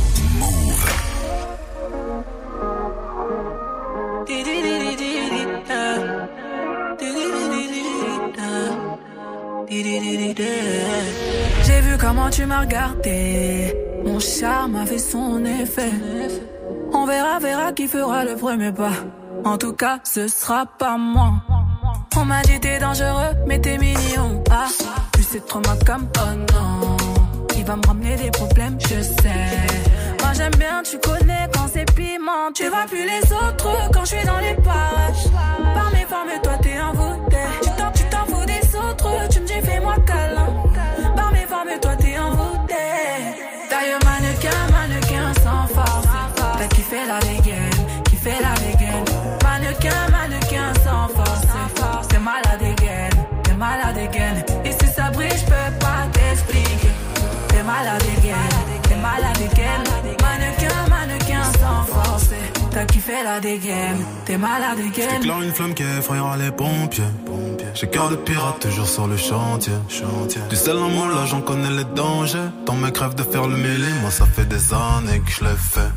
J'ai 11.64 11.80
vu 11.80 11.96
comment 11.96 12.28
tu 12.28 12.44
m'as 12.44 12.62
regardé. 12.62 13.72
Mon 14.04 14.18
charme 14.18 14.74
a 14.74 14.84
fait 14.84 14.98
son 14.98 15.44
effet. 15.44 15.92
On 16.92 17.06
verra, 17.06 17.38
verra 17.38 17.72
qui 17.72 17.86
fera 17.86 18.24
le 18.24 18.34
premier 18.34 18.72
pas. 18.72 18.90
En 19.44 19.58
tout 19.58 19.74
cas, 19.74 20.00
ce 20.02 20.26
sera 20.26 20.66
pas 20.66 20.96
moi. 20.98 21.34
On 22.16 22.24
m'a 22.24 22.42
dit 22.42 22.58
t'es 22.58 22.80
dangereux, 22.80 23.34
mais 23.46 23.60
t'es 23.60 23.78
mignon. 23.78 24.42
Ah, 24.50 24.66
tu 25.12 25.22
sais 25.22 25.40
trop 25.40 25.60
ma 25.60 25.76
cam. 25.84 26.08
Oh 26.18 26.34
non, 26.52 26.96
il 27.62 27.66
va 27.66 27.76
me 27.76 27.86
ramener 27.86 28.16
des 28.16 28.30
problèmes, 28.32 28.76
je 28.80 29.00
sais. 29.02 29.46
Moi 30.20 30.32
j'aime 30.34 30.54
bien, 30.58 30.82
tu 30.82 30.98
connais 30.98 31.46
quand 31.54 31.68
c'est 31.72 31.84
piment. 31.94 32.50
Tu 32.54 32.66
vois 32.68 32.86
plus 32.88 33.04
les 33.04 33.32
autres 33.32 33.90
quand 33.92 34.04
je 34.04 34.16
suis 34.16 34.26
dans 34.26 34.40
les 34.40 34.54
parages. 34.54 35.26
Par 35.74 35.90
mes 35.92 36.04
formes, 36.10 36.42
toi 36.42 36.54
t'es 36.60 36.80
envoûté. 36.80 37.36
Tu 37.62 37.70
Kiffé 63.04 63.24
la 63.24 63.40
dégaine, 63.40 64.04
t'es 64.24 64.38
malade 64.38 64.76
dégaine. 64.76 65.10
J'éclaire 65.10 65.42
une 65.42 65.52
flamme 65.52 65.74
qui 65.74 65.82
effrayera 65.82 66.36
les 66.36 66.52
pompiers. 66.52 67.02
J'ai 67.74 67.88
cœur 67.88 68.10
de 68.10 68.14
pirate 68.14 68.60
toujours 68.60 68.86
sur 68.86 69.08
le 69.08 69.16
chantier. 69.16 69.72
Du 70.48 70.54
sel 70.54 70.76
en 70.78 70.88
moi 70.88 71.08
là 71.08 71.26
j'en 71.26 71.40
connais 71.40 71.70
les 71.70 71.84
dangers. 71.84 72.48
Tant 72.64 72.74
mes 72.74 72.92
crèves 72.92 73.16
de 73.16 73.24
faire 73.24 73.48
le 73.48 73.56
mêlé, 73.56 73.88
moi 74.02 74.12
ça 74.12 74.24
fait 74.26 74.44
des 74.44 74.72
années 74.72 75.20
que 75.20 75.32
je 75.32 75.44
l'ai 75.44 75.56
fait. 75.56 75.90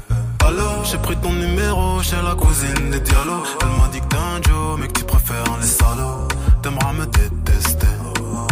Alors 0.48 0.84
j'ai 0.86 0.98
pris 0.98 1.16
ton 1.18 1.34
numéro 1.34 2.02
chez 2.02 2.16
la 2.24 2.34
cousine 2.34 2.90
des 2.90 3.02
dialogues. 3.02 3.46
Elle 3.62 3.68
m'a 3.80 3.88
dit 3.92 4.00
que 4.00 4.08
t'es 4.08 4.18
un 4.18 4.42
Joe, 4.42 4.80
mais 4.80 4.88
que 4.88 4.94
tu 4.94 5.06
préfères 5.06 5.44
les 5.62 5.68
salauds. 5.68 6.28
T'aimeras 6.64 6.94
me 6.94 7.06
détester. 7.06 7.88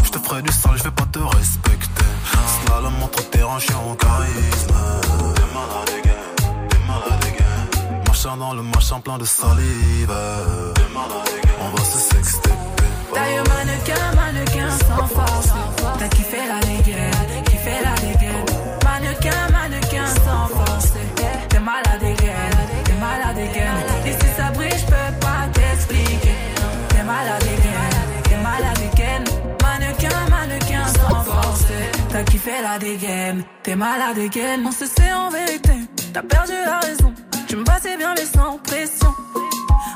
Je 0.04 0.12
te 0.12 0.20
ferai 0.20 0.44
du 0.44 0.52
sale, 0.52 0.78
je 0.78 0.84
vais 0.84 0.92
pas 0.92 1.08
te 1.12 1.18
respecter. 1.18 2.06
Slalom 2.66 2.94
entre 3.02 3.28
tes 3.32 3.42
hanches 3.42 3.72
en 3.72 3.96
charisme. 3.96 4.76
T'es 5.34 5.42
malade 5.56 5.90
again, 5.90 6.03
t'es 6.03 6.03
malade 6.03 6.03
dans 8.24 8.54
le 8.54 8.64
machin 8.64 9.02
plein 9.02 9.18
de 9.18 9.26
salive. 9.26 10.14
On 11.60 11.76
va 11.76 11.84
se 11.84 11.98
sexter. 11.98 12.52
Taille 13.14 13.36
mannequin, 13.36 14.16
mannequin 14.16 14.70
sans 14.70 15.08
force. 15.08 15.50
T'as 16.00 16.08
kiffé 16.08 16.38
la 16.48 16.60
dégaine, 16.66 17.44
kiffé 17.46 17.72
la 17.84 17.94
dégaine. 17.96 18.46
Mannequin, 18.86 19.52
mannequin 19.52 20.06
sans 20.08 20.48
force. 20.56 20.94
T'es 21.50 21.60
malade 21.60 22.00
dégaine, 22.00 22.58
t'es 22.86 22.94
malade 22.94 23.36
dégaine. 23.36 23.84
Et 24.06 24.14
si 24.14 24.36
ça 24.38 24.52
brille, 24.52 24.70
je 24.72 24.86
peux 24.86 25.20
pas 25.20 25.48
t'expliquer. 25.54 26.36
T'es 26.90 27.04
malade 27.04 27.42
dégaine, 27.42 28.24
t'es 28.24 28.38
malade 28.38 28.80
dégaine. 28.80 29.26
Mannequin, 29.62 30.30
mannequin 30.30 30.88
sans 30.88 31.24
force. 31.24 31.66
T'as 32.10 32.24
kiffé 32.24 32.52
la 32.62 32.80
dégaine, 32.80 33.44
t'es 33.64 33.76
malade 33.76 34.16
dégaine. 34.16 34.66
On 34.66 34.72
se 34.72 34.86
sait 34.86 35.12
en 35.12 35.30
vérité, 35.30 35.74
t'as 36.14 36.24
perdu 36.24 36.54
la 36.66 36.80
raison. 36.80 37.14
Tu 37.54 37.60
me 37.60 37.66
passais 37.66 37.96
bien 37.98 38.16
mais 38.18 38.26
sans 38.26 38.58
pression. 38.58 39.14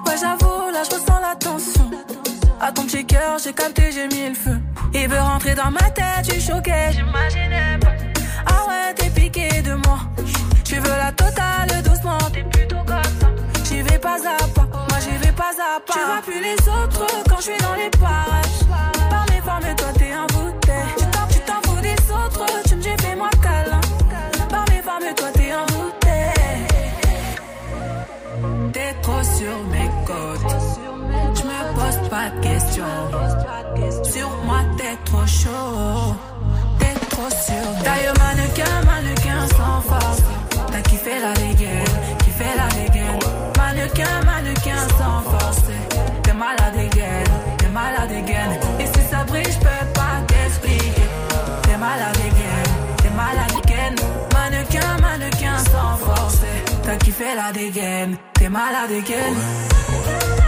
Ouais, 0.05 0.13
j'avoue, 0.21 0.71
là 0.71 0.84
je 0.84 0.93
ressens 0.93 1.19
la 1.19 1.35
tension. 1.35 1.89
À 2.61 2.71
ton 2.71 2.84
petit 2.84 3.03
cœur, 3.03 3.39
j'ai 3.43 3.51
capté, 3.51 3.91
j'ai 3.91 4.07
mis 4.09 4.29
le 4.29 4.35
feu. 4.35 4.59
Il 4.93 5.07
veut 5.09 5.19
rentrer 5.19 5.55
dans 5.55 5.71
ma 5.71 5.89
tête, 5.89 6.31
suis 6.31 6.39
choqué. 6.39 6.91
J'imaginais 6.91 7.79
pas. 7.81 7.93
Ah 8.45 8.67
ouais, 8.67 8.93
t'es 8.93 9.09
piqué 9.09 9.63
de 9.63 9.73
moi. 9.73 9.97
Tu 10.63 10.75
veux 10.75 10.88
la 10.88 11.11
totale 11.11 11.81
doucement. 11.84 12.19
T'es 12.31 12.43
plutôt 12.43 12.84
comme 12.85 13.03
ça. 13.19 13.27
J'y 13.63 13.81
vais 13.81 13.97
pas 13.97 14.17
à 14.17 14.47
pas. 14.53 14.67
Moi 14.71 14.99
j'y 15.01 15.17
vais 15.17 15.31
pas 15.31 15.49
à 15.49 15.79
pas. 15.79 15.93
Tu 15.93 15.99
vois 16.05 16.21
plus 16.21 16.39
les 16.39 16.69
autres 16.69 17.07
quand 17.27 17.38
je 17.38 17.41
suis 17.41 17.57
dans 17.57 17.73
les 17.73 17.89
parages. 17.89 18.66
Questions. 32.41 32.83
Sur 34.03 34.29
moi, 34.45 34.59
t'es 34.77 34.97
trop 35.05 35.25
chaud. 35.25 36.15
T'es 36.79 36.93
trop 37.09 37.29
sur 37.29 37.83
Taille 37.83 38.09
mannequin, 38.19 38.81
mannequin 38.85 39.47
sans 39.55 39.81
force. 39.81 40.21
T'as 40.71 40.81
kiffé 40.81 41.19
la 41.19 41.33
dégaine, 41.33 41.85
kiffé 42.23 42.45
la 42.55 42.67
dégaine. 42.75 43.19
Mannequin, 43.57 44.23
mannequin 44.25 44.81
sans 44.97 45.21
force. 45.29 45.61
T'es 46.23 46.33
malade 46.33 46.73
dégaine, 46.75 47.25
t'es 47.57 47.67
malade 47.69 48.09
dégaine. 48.09 48.59
Et 48.79 48.85
si 48.85 49.07
ça 49.09 49.23
brille, 49.23 49.43
je 49.45 49.59
peux 49.59 49.85
pas 49.93 50.21
t'expliquer. 50.27 51.09
T'es 51.63 51.77
malade 51.77 52.15
dégaine, 52.17 52.73
t'es 52.97 53.09
malade 53.09 53.51
dégaine. 53.55 53.95
Mannequin, 54.33 55.01
mannequin 55.01 55.57
sans 55.71 55.97
force. 55.97 56.41
T'as 56.83 56.97
kiffé 56.97 57.35
la 57.35 57.51
dégaine, 57.51 58.17
t'es 58.33 58.49
malade 58.49 58.89
dégaine. 58.89 60.47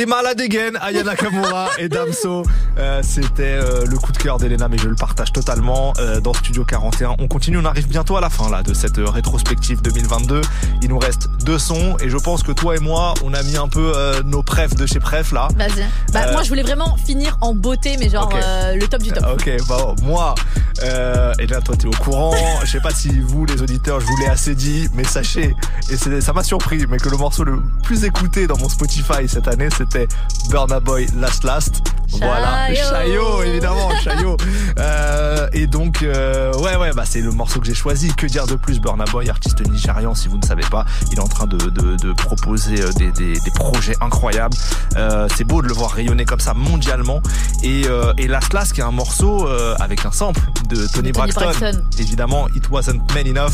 T'es 0.00 0.06
malade 0.06 0.40
again, 0.40 0.78
Aya 0.80 1.02
Nakamura 1.02 1.68
et 1.78 1.90
Damso. 1.90 2.42
Euh, 2.80 3.00
C'était 3.02 3.42
euh, 3.42 3.84
le 3.84 3.98
coup 3.98 4.12
de 4.12 4.16
cœur 4.16 4.38
d'Elena, 4.38 4.68
mais 4.68 4.78
je 4.78 4.88
le 4.88 4.94
partage 4.94 5.32
totalement 5.32 5.92
euh, 5.98 6.20
dans 6.20 6.32
Studio 6.32 6.64
41. 6.64 7.16
On 7.18 7.28
continue, 7.28 7.58
on 7.58 7.64
arrive 7.64 7.88
bientôt 7.88 8.16
à 8.16 8.20
la 8.20 8.30
fin 8.30 8.50
là 8.50 8.62
de 8.62 8.72
cette 8.72 8.96
rétrospective 8.96 9.82
2022. 9.82 10.40
Il 10.82 10.88
nous 10.88 10.98
reste 10.98 11.28
deux 11.44 11.58
sons 11.58 11.96
et 12.00 12.08
je 12.08 12.16
pense 12.16 12.42
que 12.42 12.52
toi 12.52 12.76
et 12.76 12.78
moi, 12.78 13.14
on 13.22 13.34
a 13.34 13.42
mis 13.42 13.56
un 13.56 13.68
peu 13.68 13.92
nos 14.24 14.42
prefs 14.42 14.74
de 14.74 14.86
chez 14.86 14.98
Pref 14.98 15.32
là. 15.32 15.48
Vas-y. 15.56 15.84
Bah, 16.12 16.32
moi, 16.32 16.42
je 16.42 16.48
voulais 16.48 16.62
vraiment 16.62 16.96
finir 16.96 17.36
en 17.40 17.54
beauté, 17.54 17.96
mais 17.98 18.08
genre 18.08 18.32
le 18.32 18.86
top 18.86 19.02
du 19.02 19.10
top. 19.10 19.24
Ok, 19.32 19.50
bah 19.68 19.94
moi, 20.02 20.34
là 20.82 21.60
toi 21.64 21.76
t'es 21.76 21.86
au 21.86 21.90
courant. 21.90 22.34
Je 22.64 22.70
sais 22.70 22.80
pas 22.80 22.92
si 22.92 23.20
vous 23.20 23.44
les 23.44 23.60
auditeurs, 23.60 24.00
je 24.00 24.06
vous 24.06 24.16
l'ai 24.18 24.28
assez 24.28 24.54
dit, 24.54 24.88
mais 24.94 25.04
sachez, 25.04 25.54
et 25.90 26.20
ça 26.20 26.32
m'a 26.32 26.42
surpris, 26.42 26.86
mais 26.88 26.98
que 26.98 27.08
le 27.08 27.16
morceau 27.16 27.44
le 27.44 27.60
plus 27.82 28.04
écouté 28.04 28.46
dans 28.46 28.56
mon 28.58 28.68
Spotify 28.68 29.28
cette 29.28 29.48
année, 29.48 29.68
c'était 29.76 30.08
Burna 30.48 30.80
Boy 30.80 31.06
Last 31.18 31.44
Last. 31.44 31.82
Voilà. 32.12 32.74
Chayo, 32.74 33.42
évidemment, 33.42 33.90
Chayo. 34.02 34.36
Euh, 34.78 35.48
et 35.52 35.66
donc, 35.66 36.02
euh, 36.02 36.52
ouais, 36.54 36.76
ouais, 36.76 36.92
bah 36.94 37.02
c'est 37.04 37.20
le 37.20 37.32
morceau 37.32 37.60
que 37.60 37.66
j'ai 37.66 37.74
choisi. 37.74 38.14
Que 38.14 38.26
dire 38.26 38.46
de 38.46 38.54
plus, 38.54 38.80
Burna 38.80 39.04
Boy, 39.04 39.28
artiste 39.28 39.60
nigérian, 39.68 40.14
si 40.14 40.28
vous 40.28 40.38
ne 40.38 40.44
savez 40.44 40.62
pas, 40.70 40.86
il 41.12 41.18
est 41.18 41.22
en 41.22 41.26
train 41.28 41.46
de, 41.46 41.56
de, 41.58 41.96
de 41.96 42.12
proposer 42.12 42.80
euh, 42.80 42.90
des, 42.92 43.10
des, 43.12 43.32
des 43.34 43.50
projets 43.54 43.94
incroyables. 44.00 44.56
Euh, 44.96 45.28
c'est 45.36 45.44
beau 45.44 45.60
de 45.60 45.66
le 45.68 45.74
voir 45.74 45.90
rayonner 45.90 46.24
comme 46.24 46.40
ça 46.40 46.54
mondialement. 46.54 47.20
Et, 47.62 47.82
euh, 47.86 48.12
et 48.16 48.26
Last 48.26 48.54
Last, 48.54 48.72
qui 48.72 48.80
est 48.80 48.84
un 48.84 48.90
morceau 48.90 49.46
euh, 49.46 49.74
avec 49.80 50.06
un 50.06 50.12
sample 50.12 50.40
de 50.68 50.76
Tony, 50.76 50.92
Tony 50.92 51.12
Braxton. 51.12 51.40
Braxton. 51.40 51.82
Évidemment, 51.98 52.48
It 52.54 52.70
Wasn't 52.70 53.00
Man 53.14 53.26
Enough. 53.28 53.50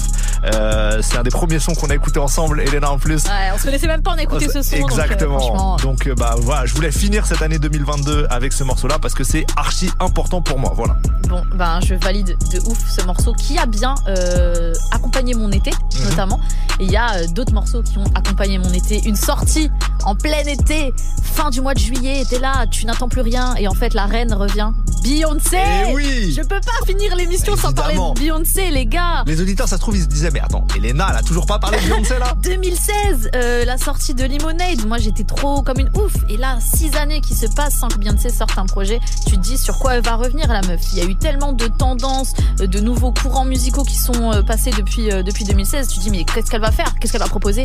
Euh, 0.54 1.00
c'est 1.02 1.16
un 1.16 1.22
des 1.24 1.30
premiers 1.30 1.58
sons 1.58 1.74
qu'on 1.74 1.88
a 1.90 1.94
écouté 1.94 2.20
ensemble, 2.20 2.60
Elena 2.60 2.92
en 2.92 2.98
plus. 2.98 3.24
Ouais, 3.24 3.50
on 3.54 3.58
se 3.58 3.64
connaissait 3.64 3.88
même 3.88 4.02
pas, 4.02 4.12
on 4.14 4.18
a 4.18 4.22
écouté 4.22 4.48
ce 4.48 4.62
son. 4.62 4.78
donc, 4.78 4.90
Exactement. 4.90 5.76
Donc, 5.78 6.06
euh, 6.06 6.14
bah 6.14 6.36
voilà, 6.38 6.66
je 6.66 6.74
voulais 6.74 6.92
finir 6.92 7.26
cette 7.26 7.42
année 7.42 7.58
2022 7.58 8.26
avec 8.30 8.45
ce 8.52 8.64
morceau-là 8.64 8.98
parce 9.00 9.14
que 9.14 9.24
c'est 9.24 9.46
archi 9.56 9.90
important 10.00 10.40
pour 10.42 10.58
moi. 10.58 10.72
Voilà. 10.76 10.96
Bon, 11.28 11.42
ben 11.54 11.80
je 11.84 11.94
valide 11.94 12.36
de 12.52 12.60
ouf 12.68 12.78
ce 12.88 13.04
morceau 13.04 13.32
qui 13.34 13.58
a 13.58 13.66
bien 13.66 13.94
euh, 14.08 14.72
accompagné 14.92 15.34
mon 15.34 15.50
été, 15.50 15.70
Mhm. 15.70 16.04
notamment. 16.10 16.40
Et 16.78 16.84
il 16.84 16.90
y 16.90 16.96
a 16.96 17.14
euh, 17.16 17.26
d'autres 17.28 17.52
morceaux 17.52 17.82
qui 17.82 17.98
ont 17.98 18.04
accompagné 18.14 18.58
mon 18.58 18.70
été. 18.72 19.02
Une 19.08 19.16
sortie 19.16 19.70
en 20.04 20.14
plein 20.14 20.44
été, 20.46 20.92
fin 21.22 21.50
du 21.50 21.60
mois 21.60 21.74
de 21.74 21.78
juillet, 21.80 22.24
t'es 22.28 22.38
là, 22.38 22.66
tu 22.70 22.86
n'attends 22.86 23.08
plus 23.08 23.22
rien. 23.22 23.54
Et 23.56 23.66
en 23.66 23.74
fait, 23.74 23.94
la 23.94 24.06
reine 24.06 24.32
revient. 24.34 24.70
Beyoncé 25.02 25.56
Eh 25.88 25.94
oui 25.94 26.32
Je 26.36 26.42
peux 26.42 26.60
pas 26.60 26.84
finir 26.86 27.14
l'émission 27.16 27.56
sans 27.56 27.72
parler 27.72 27.94
de 27.94 28.18
Beyoncé, 28.18 28.70
les 28.70 28.86
gars 28.86 29.22
Les 29.26 29.40
auditeurs, 29.40 29.68
ça 29.68 29.76
se 29.76 29.80
trouve, 29.80 29.96
ils 29.96 30.02
se 30.02 30.06
disaient, 30.08 30.30
mais 30.32 30.40
attends, 30.40 30.64
Elena, 30.76 31.08
elle 31.10 31.16
a 31.18 31.22
toujours 31.22 31.46
pas 31.46 31.58
parlé 31.60 31.78
de 31.78 31.84
Beyoncé 31.86 32.18
là 32.18 32.34
2016, 32.42 33.30
euh, 33.34 33.64
la 33.64 33.76
sortie 33.78 34.14
de 34.14 34.24
Lemonade, 34.24 34.84
moi 34.86 34.98
j'étais 34.98 35.22
trop 35.24 35.62
comme 35.62 35.78
une 35.78 35.90
ouf. 35.96 36.12
Et 36.28 36.36
là, 36.36 36.58
six 36.60 36.94
années 36.96 37.20
qui 37.20 37.34
se 37.34 37.46
passent 37.46 37.74
sans 37.76 37.88
que 37.88 37.98
Beyoncé 37.98 38.30
sorte 38.36 38.58
un 38.58 38.66
projet, 38.66 39.00
tu 39.26 39.32
te 39.36 39.40
dis 39.40 39.58
sur 39.58 39.78
quoi 39.78 39.94
elle 39.94 40.02
va 40.02 40.16
revenir 40.16 40.46
la 40.48 40.60
meuf. 40.62 40.80
Il 40.92 40.98
y 40.98 41.00
a 41.00 41.04
eu 41.04 41.16
tellement 41.16 41.52
de 41.52 41.66
tendances, 41.66 42.34
euh, 42.60 42.66
de 42.66 42.80
nouveaux 42.80 43.12
courants 43.12 43.44
musicaux 43.44 43.82
qui 43.84 43.96
sont 43.96 44.32
euh, 44.32 44.42
passés 44.42 44.70
depuis 44.76 45.10
euh, 45.10 45.22
depuis 45.22 45.44
2016. 45.44 45.88
Tu 45.88 45.98
te 45.98 46.02
dis 46.04 46.10
mais 46.10 46.24
qu'est-ce 46.24 46.50
qu'elle 46.50 46.60
va 46.60 46.72
faire? 46.72 46.94
Qu'est-ce 47.00 47.12
qu'elle 47.12 47.20
va 47.22 47.28
proposer? 47.28 47.64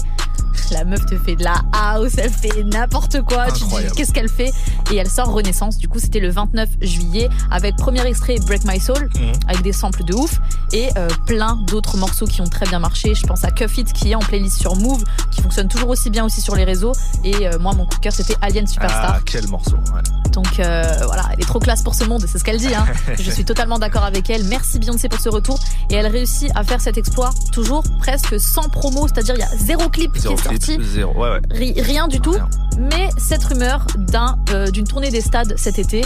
La 0.71 0.83
meuf 0.85 1.05
te 1.05 1.17
fait 1.17 1.35
de 1.35 1.43
la 1.43 1.55
house, 1.73 2.13
elle 2.17 2.31
fait 2.31 2.63
n'importe 2.63 3.21
quoi. 3.23 3.51
Tu 3.51 3.63
te 3.63 3.65
dis 3.81 3.91
qu'est-ce 3.95 4.11
qu'elle 4.13 4.29
fait? 4.29 4.51
Et 4.91 4.95
elle 4.97 5.09
sort 5.09 5.31
Renaissance. 5.31 5.77
Du 5.77 5.87
coup, 5.87 5.99
c'était 5.99 6.19
le 6.19 6.29
29 6.29 6.69
juillet 6.81 7.29
avec 7.49 7.75
premier 7.75 8.05
extrait 8.05 8.35
Break 8.45 8.63
My 8.65 8.79
Soul 8.79 9.09
Mhm. 9.15 9.31
avec 9.47 9.61
des 9.63 9.73
samples 9.73 10.03
de 10.03 10.13
ouf 10.13 10.39
et 10.73 10.89
euh, 10.97 11.07
plein 11.25 11.57
d'autres 11.67 11.97
morceaux 11.97 12.25
qui 12.25 12.41
ont 12.41 12.47
très 12.47 12.65
bien 12.67 12.79
marché. 12.79 13.13
Je 13.15 13.23
pense 13.25 13.43
à 13.43 13.51
Cuff 13.51 13.77
It 13.77 13.91
qui 13.93 14.11
est 14.11 14.15
en 14.15 14.19
playlist 14.19 14.59
sur 14.59 14.75
Move, 14.75 15.03
qui 15.31 15.41
fonctionne 15.41 15.67
toujours 15.67 15.89
aussi 15.89 16.09
bien 16.09 16.23
aussi 16.25 16.41
sur 16.41 16.55
les 16.55 16.63
réseaux. 16.63 16.93
Et 17.23 17.47
euh, 17.47 17.59
moi, 17.59 17.73
mon 17.73 17.85
coup 17.85 17.95
de 17.95 18.01
cœur, 18.01 18.13
c'était 18.13 18.35
Alien 18.41 18.67
Superstar. 18.67 19.15
Ah, 19.17 19.19
quel 19.25 19.47
morceau. 19.47 19.75
ouais. 19.75 20.29
Donc 20.31 20.59
euh, 20.61 20.83
voilà, 21.05 21.23
elle 21.33 21.39
est 21.39 21.45
trop 21.47 21.59
classe 21.59 21.81
pour 21.83 21.95
ce 21.95 22.03
monde, 22.03 22.23
c'est 22.27 22.37
ce 22.37 22.43
qu'elle 22.43 22.57
dit. 22.57 22.73
Hein. 22.73 22.85
Je 23.19 23.29
suis 23.31 23.45
totalement 23.45 23.79
d'accord 23.79 24.03
avec 24.03 24.29
elle. 24.29 24.43
Merci 24.45 24.79
Beyoncé 24.79 25.09
pour 25.09 25.19
ce 25.19 25.29
retour. 25.29 25.59
Et 25.89 25.95
elle 25.95 26.07
réussit 26.07 26.49
à 26.55 26.63
faire 26.63 26.81
cet 26.81 26.97
exploit 26.97 27.31
toujours 27.51 27.83
presque 27.99 28.39
sans 28.39 28.69
promo, 28.69 29.07
c'est-à-dire 29.07 29.35
il 29.35 29.41
y 29.41 29.43
a 29.43 29.57
zéro 29.57 29.89
clip 29.89 30.15
Zéro 30.17 30.35
qui 30.35 30.41
est 30.41 30.47
clip, 30.49 30.63
sorti. 30.63 30.83
zéro. 30.93 31.13
Ouais, 31.13 31.29
ouais. 31.31 31.39
Ri- 31.51 31.81
rien 31.81 32.07
du 32.07 32.19
tout. 32.19 32.35
Mais 32.77 33.09
cette 33.17 33.43
rumeur 33.43 33.85
d'un 33.97 34.37
euh, 34.53 34.71
d'une 34.71 34.87
tournée 34.87 35.09
des 35.11 35.19
stades 35.21 35.53
cet 35.57 35.77
été, 35.77 36.03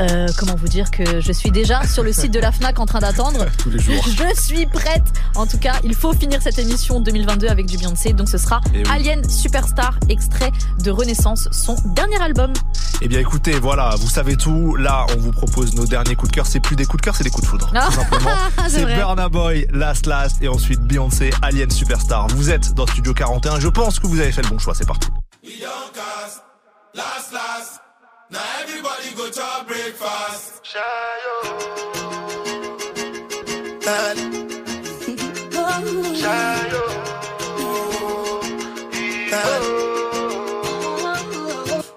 euh, 0.00 0.26
comment 0.36 0.56
vous 0.56 0.66
dire 0.66 0.90
que 0.90 1.20
je 1.20 1.32
suis 1.32 1.50
déjà 1.52 1.86
sur 1.86 2.02
le 2.02 2.12
site 2.12 2.32
de 2.32 2.40
la 2.40 2.50
Fnac 2.50 2.78
en 2.80 2.86
train 2.86 2.98
d'attendre. 2.98 3.46
Tous 3.58 3.70
les 3.70 3.78
jours. 3.78 4.04
Je 4.06 4.40
suis 4.40 4.66
prête. 4.66 5.04
En 5.36 5.46
tout 5.46 5.58
cas, 5.58 5.74
il 5.84 5.94
faut 5.94 6.12
finir 6.12 6.42
cette 6.42 6.58
émission 6.58 7.00
2022 7.00 7.46
avec 7.48 7.66
du 7.66 7.76
Beyoncé. 7.78 8.12
Donc 8.12 8.28
ce 8.28 8.36
sera 8.36 8.60
Eh 8.74 8.78
oui. 8.78 8.82
Alien 8.90 9.28
Superstar, 9.30 9.94
extrait 10.08 10.50
de 10.82 10.90
Renaissance, 10.90 11.48
son 11.52 11.76
dernier 11.94 12.20
album. 12.20 12.52
Eh 13.00 13.06
bien 13.08 13.20
écoutez, 13.20 13.52
voilà, 13.60 13.87
vous 13.96 14.08
savez 14.08 14.36
tout. 14.36 14.76
Là, 14.76 15.06
on 15.16 15.20
vous 15.20 15.32
propose 15.32 15.74
nos 15.74 15.86
derniers 15.86 16.14
coups 16.14 16.30
de 16.30 16.36
cœur. 16.36 16.46
C'est 16.46 16.60
plus 16.60 16.76
des 16.76 16.84
coups 16.84 17.00
de 17.00 17.04
cœur, 17.04 17.16
c'est 17.16 17.24
des 17.24 17.30
coups 17.30 17.44
de 17.44 17.50
foudre. 17.50 17.70
Ah, 17.74 17.86
Tout 17.86 17.92
simplement. 17.92 18.30
c'est. 18.68 18.84
Burna 18.84 19.28
Boy, 19.28 19.66
Last 19.72 20.06
Last, 20.06 20.42
et 20.42 20.48
ensuite 20.48 20.80
Beyoncé, 20.80 21.30
Alien 21.42 21.70
Superstar. 21.70 22.28
Vous 22.28 22.50
êtes 22.50 22.74
dans 22.74 22.86
Studio 22.86 23.14
41. 23.14 23.60
Je 23.60 23.68
pense 23.68 23.98
que 23.98 24.06
vous 24.06 24.20
avez 24.20 24.32
fait 24.32 24.42
le 24.42 24.48
bon 24.48 24.58
choix. 24.58 24.74
C'est 24.74 24.86
parti. 24.86 25.08
Last, 26.94 27.32
last. 27.32 27.80
Now 28.30 28.40
everybody 28.62 29.14
go 29.16 29.30
to 29.30 29.64
breakfast. 29.66 30.62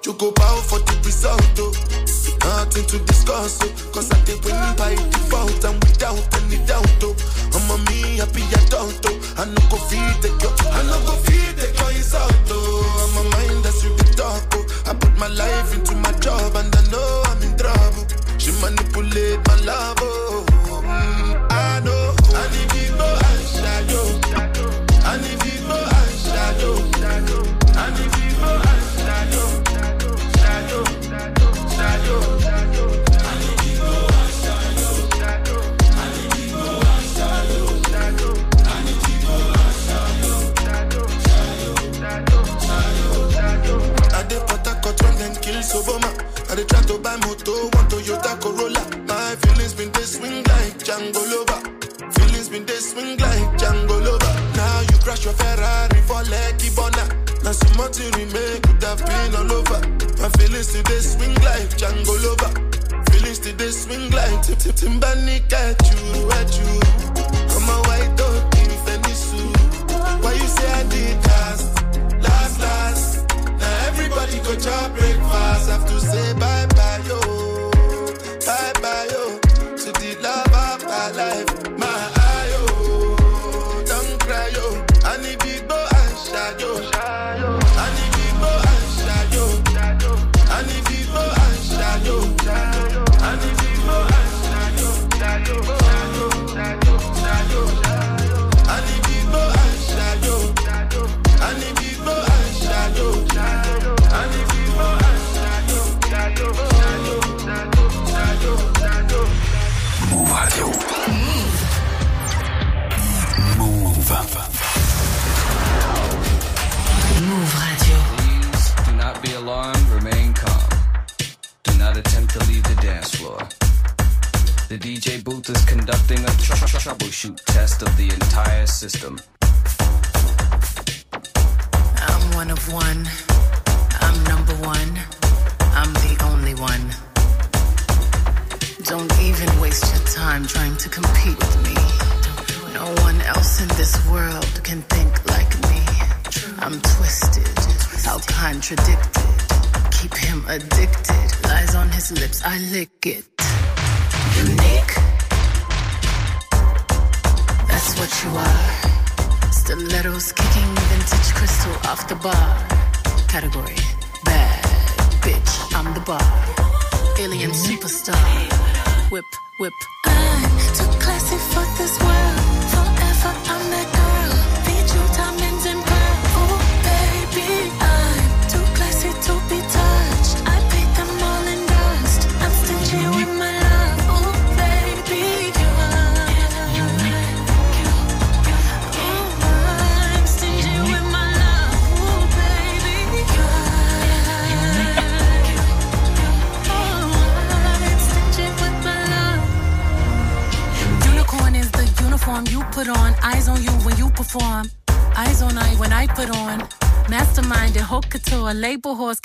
Choco 0.01 0.31
power 0.31 0.61
for 0.61 0.79
the 0.79 0.90
result, 1.21 1.59
oh. 1.59 1.71
Nothing 2.41 2.85
to 2.87 2.97
discuss, 3.05 3.59
oh. 3.61 3.91
Cause 3.93 4.11
I 4.11 4.17
did 4.25 4.43
win 4.43 4.57
by 4.75 4.95
default 4.95 5.63
and 5.63 5.77
without 5.83 6.17
any 6.41 6.57
doubt, 6.65 6.89
oh. 7.03 7.15
I'm 7.53 7.69
a 7.69 7.77
me 7.89 8.17
happy 8.17 8.41
adult, 8.57 9.05
oh. 9.05 9.35
I 9.37 9.45
no 9.45 9.61
go 9.69 9.77
feed 9.89 10.17
the 10.25 10.29
girl, 10.41 10.55
I 10.73 10.81
no 10.83 10.97
go 11.05 11.13
feed 11.25 11.55
the 11.57 11.69
girl 11.77 11.91
oh. 12.49 13.01
I'm 13.01 13.17
a 13.21 13.29
mind 13.29 13.63
that's 13.63 13.81
the 13.83 14.13
talk, 14.17 14.43
oh. 14.53 14.89
I 14.89 14.93
put 14.95 15.15
my 15.17 15.27
life 15.27 15.73
into 15.75 15.95
my 15.95 16.11
job 16.19 16.55
and 16.55 16.73
I 16.75 16.81
know 16.89 17.23
I'm 17.27 17.41
in 17.43 17.55
trouble. 17.57 18.05
She 18.39 18.51
manipulate 18.61 19.45
my 19.47 19.55
love, 19.61 19.97
oh. 20.01 20.50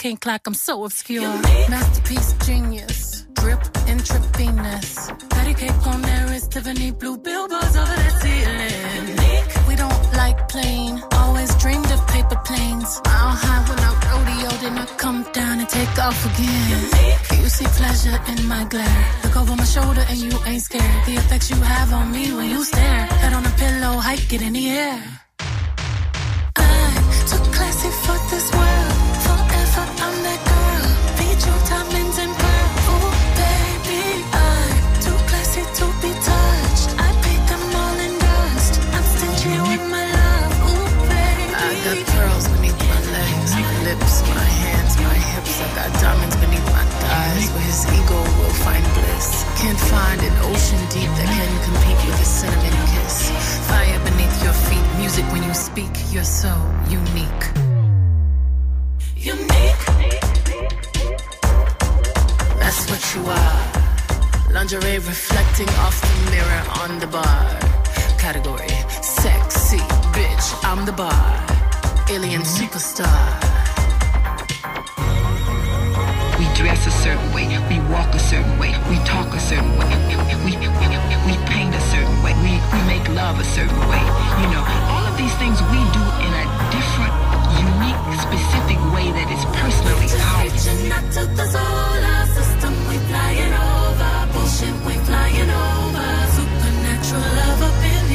Can't 0.06 0.20
clock. 0.20 0.46
I'm 0.46 0.54
so 0.54 0.84
obscure. 0.84 1.36
Masterpiece 1.68 2.32
genius. 2.46 3.26
Drip 3.32 3.58
intravenous. 3.88 5.10
Patty 5.30 5.54
cake 5.54 5.84
on 5.84 6.00
there 6.00 6.32
is 6.32 6.46
Tiffany 6.46 6.92
blue 6.92 7.18
billboards 7.18 7.74
over 7.74 7.96
the 8.04 8.10
ceiling. 8.20 9.08
Unique. 9.08 9.66
We 9.66 9.74
don't 9.74 10.12
like 10.12 10.48
plain. 10.48 11.02
Always 11.10 11.52
dreamed 11.56 11.90
of 11.90 12.06
paper 12.06 12.40
planes. 12.44 13.00
Mile 13.04 13.34
high 13.42 13.62
when 13.68 13.80
I 13.80 13.90
rodeo, 14.10 14.50
then 14.62 14.78
I 14.78 14.86
come 14.96 15.24
down 15.32 15.58
and 15.58 15.68
take 15.68 15.98
off 15.98 16.20
again. 16.30 17.42
You 17.42 17.48
see 17.48 17.66
pleasure 17.80 18.20
in 18.30 18.46
my 18.46 18.62
glare. 18.70 19.04
Look 19.24 19.36
over 19.36 19.56
my 19.56 19.64
shoulder 19.64 20.04
and 20.08 20.18
you 20.18 20.38
ain't 20.46 20.62
scared. 20.62 21.06
The 21.06 21.14
effects 21.14 21.50
you 21.50 21.56
have 21.56 21.92
on 21.92 22.12
me 22.12 22.32
when 22.32 22.48
you 22.48 22.62
stare. 22.62 23.06
Head 23.22 23.32
on 23.32 23.44
a 23.44 23.54
pillow, 23.58 23.98
hike 23.98 24.32
it 24.32 24.40
in 24.40 24.52
the 24.52 24.68
air. 24.68 25.25
Got 45.88 46.00
diamonds 46.00 46.36
beneath 46.36 46.64
my 46.66 46.84
thighs 47.00 47.50
where 47.52 47.62
his 47.62 47.86
ego 47.86 48.18
will 48.38 48.56
find 48.64 48.84
bliss. 48.94 49.44
Can't 49.60 49.78
find 49.78 50.20
an 50.20 50.34
ocean 50.50 50.82
deep 50.90 51.10
that 51.18 51.28
can 51.36 51.52
compete 51.66 52.00
with 52.06 52.20
a 52.20 52.24
cinnamon 52.24 52.76
kiss. 52.92 53.30
Fire 53.68 53.98
beneath 54.04 54.36
your 54.42 54.52
feet, 54.52 54.86
music 54.98 55.24
when 55.32 55.42
you 55.42 55.54
speak. 55.54 55.92
You're 56.10 56.24
so 56.24 56.52
unique. 56.88 57.44
Unique. 59.16 59.82
That's 62.60 62.82
what 62.90 63.02
you 63.14 63.22
are. 63.40 64.52
Lingerie 64.52 64.98
reflecting 64.98 65.68
off 65.84 66.00
the 66.00 66.30
mirror 66.30 66.62
on 66.82 66.98
the 66.98 67.06
bar. 67.06 67.44
Category 68.18 68.74
sexy 69.02 69.82
bitch. 70.14 70.46
I'm 70.64 70.84
the 70.84 70.92
bar. 70.92 71.46
Alien 72.08 72.42
superstar. 72.42 73.45
Dress 76.76 76.86
a 76.86 77.02
certain 77.02 77.32
way, 77.32 77.46
we 77.68 77.78
walk 77.90 78.12
a 78.14 78.18
certain 78.18 78.58
way, 78.58 78.72
we 78.88 78.96
talk 79.04 79.32
a 79.34 79.40
certain 79.40 79.70
way, 79.78 79.88
we, 80.44 80.52
we, 81.26 81.36
paint 81.46 81.74
a 81.74 81.80
certain 81.80 82.22
way, 82.22 82.32
we, 82.42 82.52
we 82.72 82.80
make 82.86 83.06
love 83.10 83.38
a 83.40 83.44
certain 83.44 83.78
way. 83.88 84.02
You 84.42 84.48
know, 84.52 84.64
all 84.92 85.04
of 85.06 85.16
these 85.16 85.34
things 85.36 85.60
we 85.72 85.80
do 85.96 86.04
in 86.24 86.32
a 86.42 86.44
different, 86.74 87.14
unique, 87.64 88.00
specific 88.20 88.78
way 88.94 89.06
that 89.12 89.28
is 89.30 89.44
personally 89.60 90.08
ours. 90.34 90.66
Out 90.92 91.06
to 91.16 91.22
the 91.38 91.46
solar 91.46 92.20
system, 92.36 92.72
we 92.88 92.96
flying 93.08 93.54
over. 93.54 94.12
Bullshit, 94.32 94.76
we 94.86 94.94
flying 95.08 95.50
over. 95.50 96.08
Supernatural 96.36 97.28
love 97.40 97.62
up 97.62 97.84
in 97.84 98.05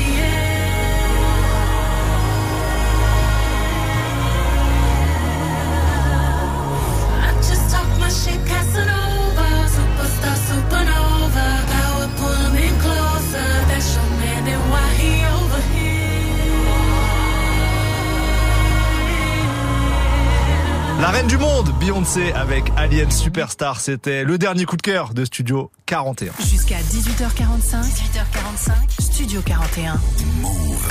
La 21.02 21.10
reine 21.10 21.26
du 21.26 21.40
monde, 21.40 21.68
Beyoncé 21.80 22.32
avec 22.34 22.66
Alien 22.78 23.10
Superstar, 23.10 23.80
c'était 23.80 24.24
le 24.24 24.38
dernier 24.38 24.66
coup 24.66 24.78
de 24.78 24.84
cœur 24.84 25.16
de 25.16 25.26
Studio 25.26 25.72
41. 25.96 26.32
Jusqu'à 26.50 26.78
18h45, 26.78 27.84
18h45, 27.84 29.02
Studio 29.02 29.42
41. 29.46 30.00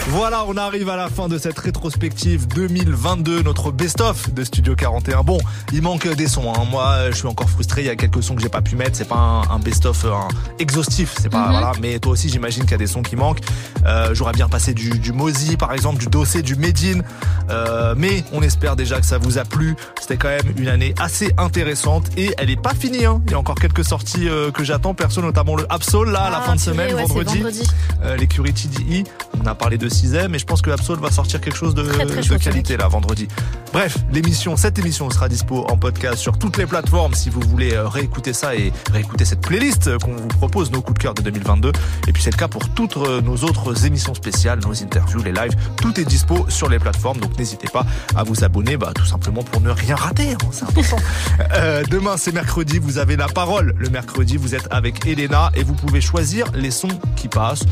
Voilà, 0.09 0.45
on 0.47 0.59
arrive 0.59 0.91
à 0.91 0.97
la 0.97 1.09
fin 1.09 1.27
de 1.27 1.39
cette 1.39 1.59
rétrospective 1.59 2.47
2022, 2.49 3.41
notre 3.41 3.71
best-of 3.71 4.31
de 4.35 4.45
Studio 4.45 4.75
41. 4.77 5.23
Bon, 5.23 5.39
il 5.73 5.81
manque 5.81 6.07
des 6.07 6.29
sons. 6.29 6.53
Hein. 6.55 6.65
Moi, 6.71 7.11
je 7.13 7.17
suis 7.17 7.27
encore 7.27 7.49
frustré. 7.49 7.81
Il 7.81 7.87
y 7.87 7.89
a 7.91 7.97
quelques 7.97 8.23
sons 8.23 8.35
que 8.35 8.43
j'ai 8.43 8.51
pas 8.51 8.61
pu 8.61 8.77
mettre. 8.77 8.95
C'est 8.95 9.09
pas 9.09 9.17
un, 9.17 9.41
un 9.51 9.59
best-of 9.59 10.05
un 10.05 10.29
exhaustif. 10.59 11.15
C'est 11.19 11.31
pas 11.31 11.47
Mhm. 11.47 11.51
voilà. 11.53 11.73
Mais 11.81 11.99
toi 11.99 12.13
aussi, 12.13 12.29
j'imagine 12.29 12.65
qu'il 12.65 12.73
y 12.73 12.75
a 12.75 12.79
des 12.79 12.87
sons 12.87 13.01
qui 13.03 13.17
manquent. 13.17 13.41
Euh, 13.87 14.11
J'aurais 14.15 14.33
bien 14.33 14.51
passé 14.51 14.75
du, 14.75 14.91
du 14.99 15.13
Mozi, 15.13 15.57
par 15.57 15.73
exemple, 15.73 15.99
du 15.99 16.09
Dossé, 16.09 16.43
du 16.43 16.57
Medine. 16.57 17.03
Euh, 17.49 17.95
mais 17.97 18.23
on 18.33 18.43
espère 18.43 18.77
déjà 18.77 19.01
que 19.01 19.07
ça 19.07 19.17
vous 19.17 19.39
a 19.39 19.45
plu. 19.45 19.77
C'était 19.99 20.19
quand 20.19 20.29
même 20.29 20.53
une 20.59 20.69
année 20.69 20.95
assez 21.01 21.33
intéressante 21.39 22.09
et 22.19 22.35
elle 22.37 22.51
est 22.51 22.61
pas 22.61 22.75
finie. 22.75 23.07
Hein. 23.07 23.23
Il 23.25 23.31
y 23.33 23.35
a 23.35 23.39
encore 23.39 23.55
quelques 23.55 23.85
sorties 23.85 24.29
euh, 24.29 24.51
que 24.51 24.63
j'attends 24.63 24.90
perso, 24.95 25.21
notamment 25.23 25.57
le 25.57 25.67
Absol 25.71 26.11
là 26.11 26.23
à 26.25 26.31
la 26.31 26.39
Ah, 26.39 26.43
fin 26.43 26.55
de 26.57 26.61
semaine, 26.61 26.95
ouais, 26.95 27.03
vendredi. 27.03 27.39
vendredi. 27.39 27.69
Euh, 28.05 28.17
TDI. 28.17 29.05
On 29.43 29.47
a 29.47 29.55
parlé 29.55 29.79
de 29.79 29.89
6 29.89 30.15
mais 30.29 30.39
je 30.39 30.47
pense 30.47 30.63
que 30.63 30.71
Absol 30.71 30.99
va 31.01 31.11
sortir 31.11 31.41
quelque 31.41 31.57
chose 31.57 31.75
de, 31.75 31.83
Très, 31.83 32.05
très 32.07 32.17
de 32.17 32.23
chaud, 32.23 32.39
qualité 32.39 32.77
là 32.77 32.89
vendredi. 32.89 33.29
Bref, 33.73 33.99
l'émission, 34.13 34.57
cette 34.57 34.79
émission 34.79 35.09
sera 35.11 35.29
dispo 35.29 35.65
en 35.71 35.77
podcast 35.77 36.17
sur 36.17 36.39
toutes 36.39 36.57
les 36.57 36.67
plateformes 36.67 37.15
si 37.15 37.31
vous 37.31 37.41
voulez 37.41 37.75
euh, 37.75 37.89
réécouter 37.89 38.33
ça 38.33 38.55
et 38.55 38.73
réécouter 38.93 39.25
cette 39.25 39.41
playlist 39.41 39.97
qu'on 39.99 40.13
vous 40.17 40.29
propose, 40.29 40.71
nos 40.73 40.83
coups 40.83 40.99
de 40.99 41.03
cœur 41.03 41.15
de 41.15 41.23
2022. 41.23 41.73
Et 42.09 42.13
puis 42.13 42.23
c'est 42.23 42.31
le 42.33 42.37
cas 42.37 42.49
pour 42.49 42.69
toutes 42.71 42.97
euh, 42.97 43.21
nos 43.21 43.37
autres 43.39 43.87
émissions 43.87 44.15
spéciales, 44.15 44.61
nos 44.67 44.73
interviews, 44.83 45.23
les 45.23 45.33
lives. 45.33 45.55
Tout 45.77 46.01
est 46.01 46.05
dispo 46.05 46.47
sur 46.49 46.69
les 46.69 46.79
plateformes, 46.79 47.19
donc 47.19 47.39
n'hésitez 47.39 47.69
pas 47.69 47.87
à 48.17 48.25
vous 48.25 48.45
abonner, 48.45 48.77
bah, 48.77 48.91
tout 48.95 49.07
simplement 49.07 49.43
pour 49.43 49.61
ne 49.61 49.71
rien 49.71 49.95
rater. 49.97 50.33
hein, 50.33 50.39
c'est 50.53 50.65
important. 50.65 50.97
Euh, 51.55 51.83
demain 51.91 52.17
c'est 52.17 52.33
mercredi, 52.33 52.79
vous 52.79 52.99
avez 52.99 53.17
la 53.17 53.27
parole. 53.27 53.75
Le 53.77 53.89
mercredi, 53.91 54.37
vous 54.37 54.55
êtes 54.55 54.69
avec 54.81 55.05
Elena 55.07 55.51
et 55.55 55.63
vous 55.63 55.75
pouvez 55.75 56.01
choisir 56.01 56.47
les 56.55 56.71
sons 56.71 56.89
qui 57.15 57.29
passent. 57.29 57.65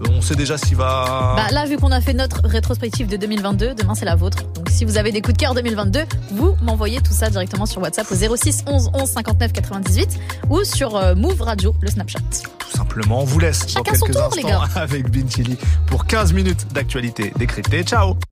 Euh, 0.00 0.08
On 0.10 0.20
sait 0.20 0.34
déjà 0.34 0.56
qui 0.58 0.74
va. 0.74 1.34
Bah 1.36 1.46
là, 1.52 1.64
vu 1.64 1.76
qu'on 1.76 1.92
a 1.92 2.00
fait 2.00 2.12
notre 2.12 2.40
rétrospective 2.44 3.06
de 3.06 3.16
2022, 3.16 3.74
demain 3.76 3.94
c'est 3.94 4.04
la 4.04 4.16
vôtre. 4.16 4.42
Donc 4.54 4.68
si 4.68 4.84
vous 4.84 4.98
avez 4.98 5.12
des 5.12 5.22
coups 5.22 5.34
de 5.34 5.38
cœur 5.38 5.54
2022, 5.54 6.00
vous 6.32 6.56
m'envoyez 6.62 7.00
tout 7.00 7.12
ça 7.12 7.30
directement 7.30 7.66
sur 7.66 7.80
WhatsApp 7.80 8.06
au 8.10 8.36
06 8.36 8.64
11 8.66 8.90
11 8.94 9.08
59 9.08 9.52
98 9.52 10.18
ou 10.50 10.64
sur 10.64 10.96
euh, 10.96 11.14
Move 11.14 11.40
Radio, 11.40 11.72
le 11.80 11.88
Snapchat. 11.88 12.18
tout 12.58 12.76
simplement. 12.76 13.20
On 13.20 13.24
vous 13.24 13.38
laisse 13.38 13.64
Chacun 13.68 13.92
dans 13.92 13.98
son 13.98 14.06
quelques 14.06 14.18
tour, 14.18 14.30
les 14.36 14.42
instants 14.44 14.66
gars. 14.74 14.80
avec 14.82 15.08
Bintili 15.08 15.56
pour 15.86 16.04
15 16.06 16.32
minutes 16.32 16.66
d'actualité 16.74 17.32
décryptée. 17.38 17.84
Ciao 17.84 18.16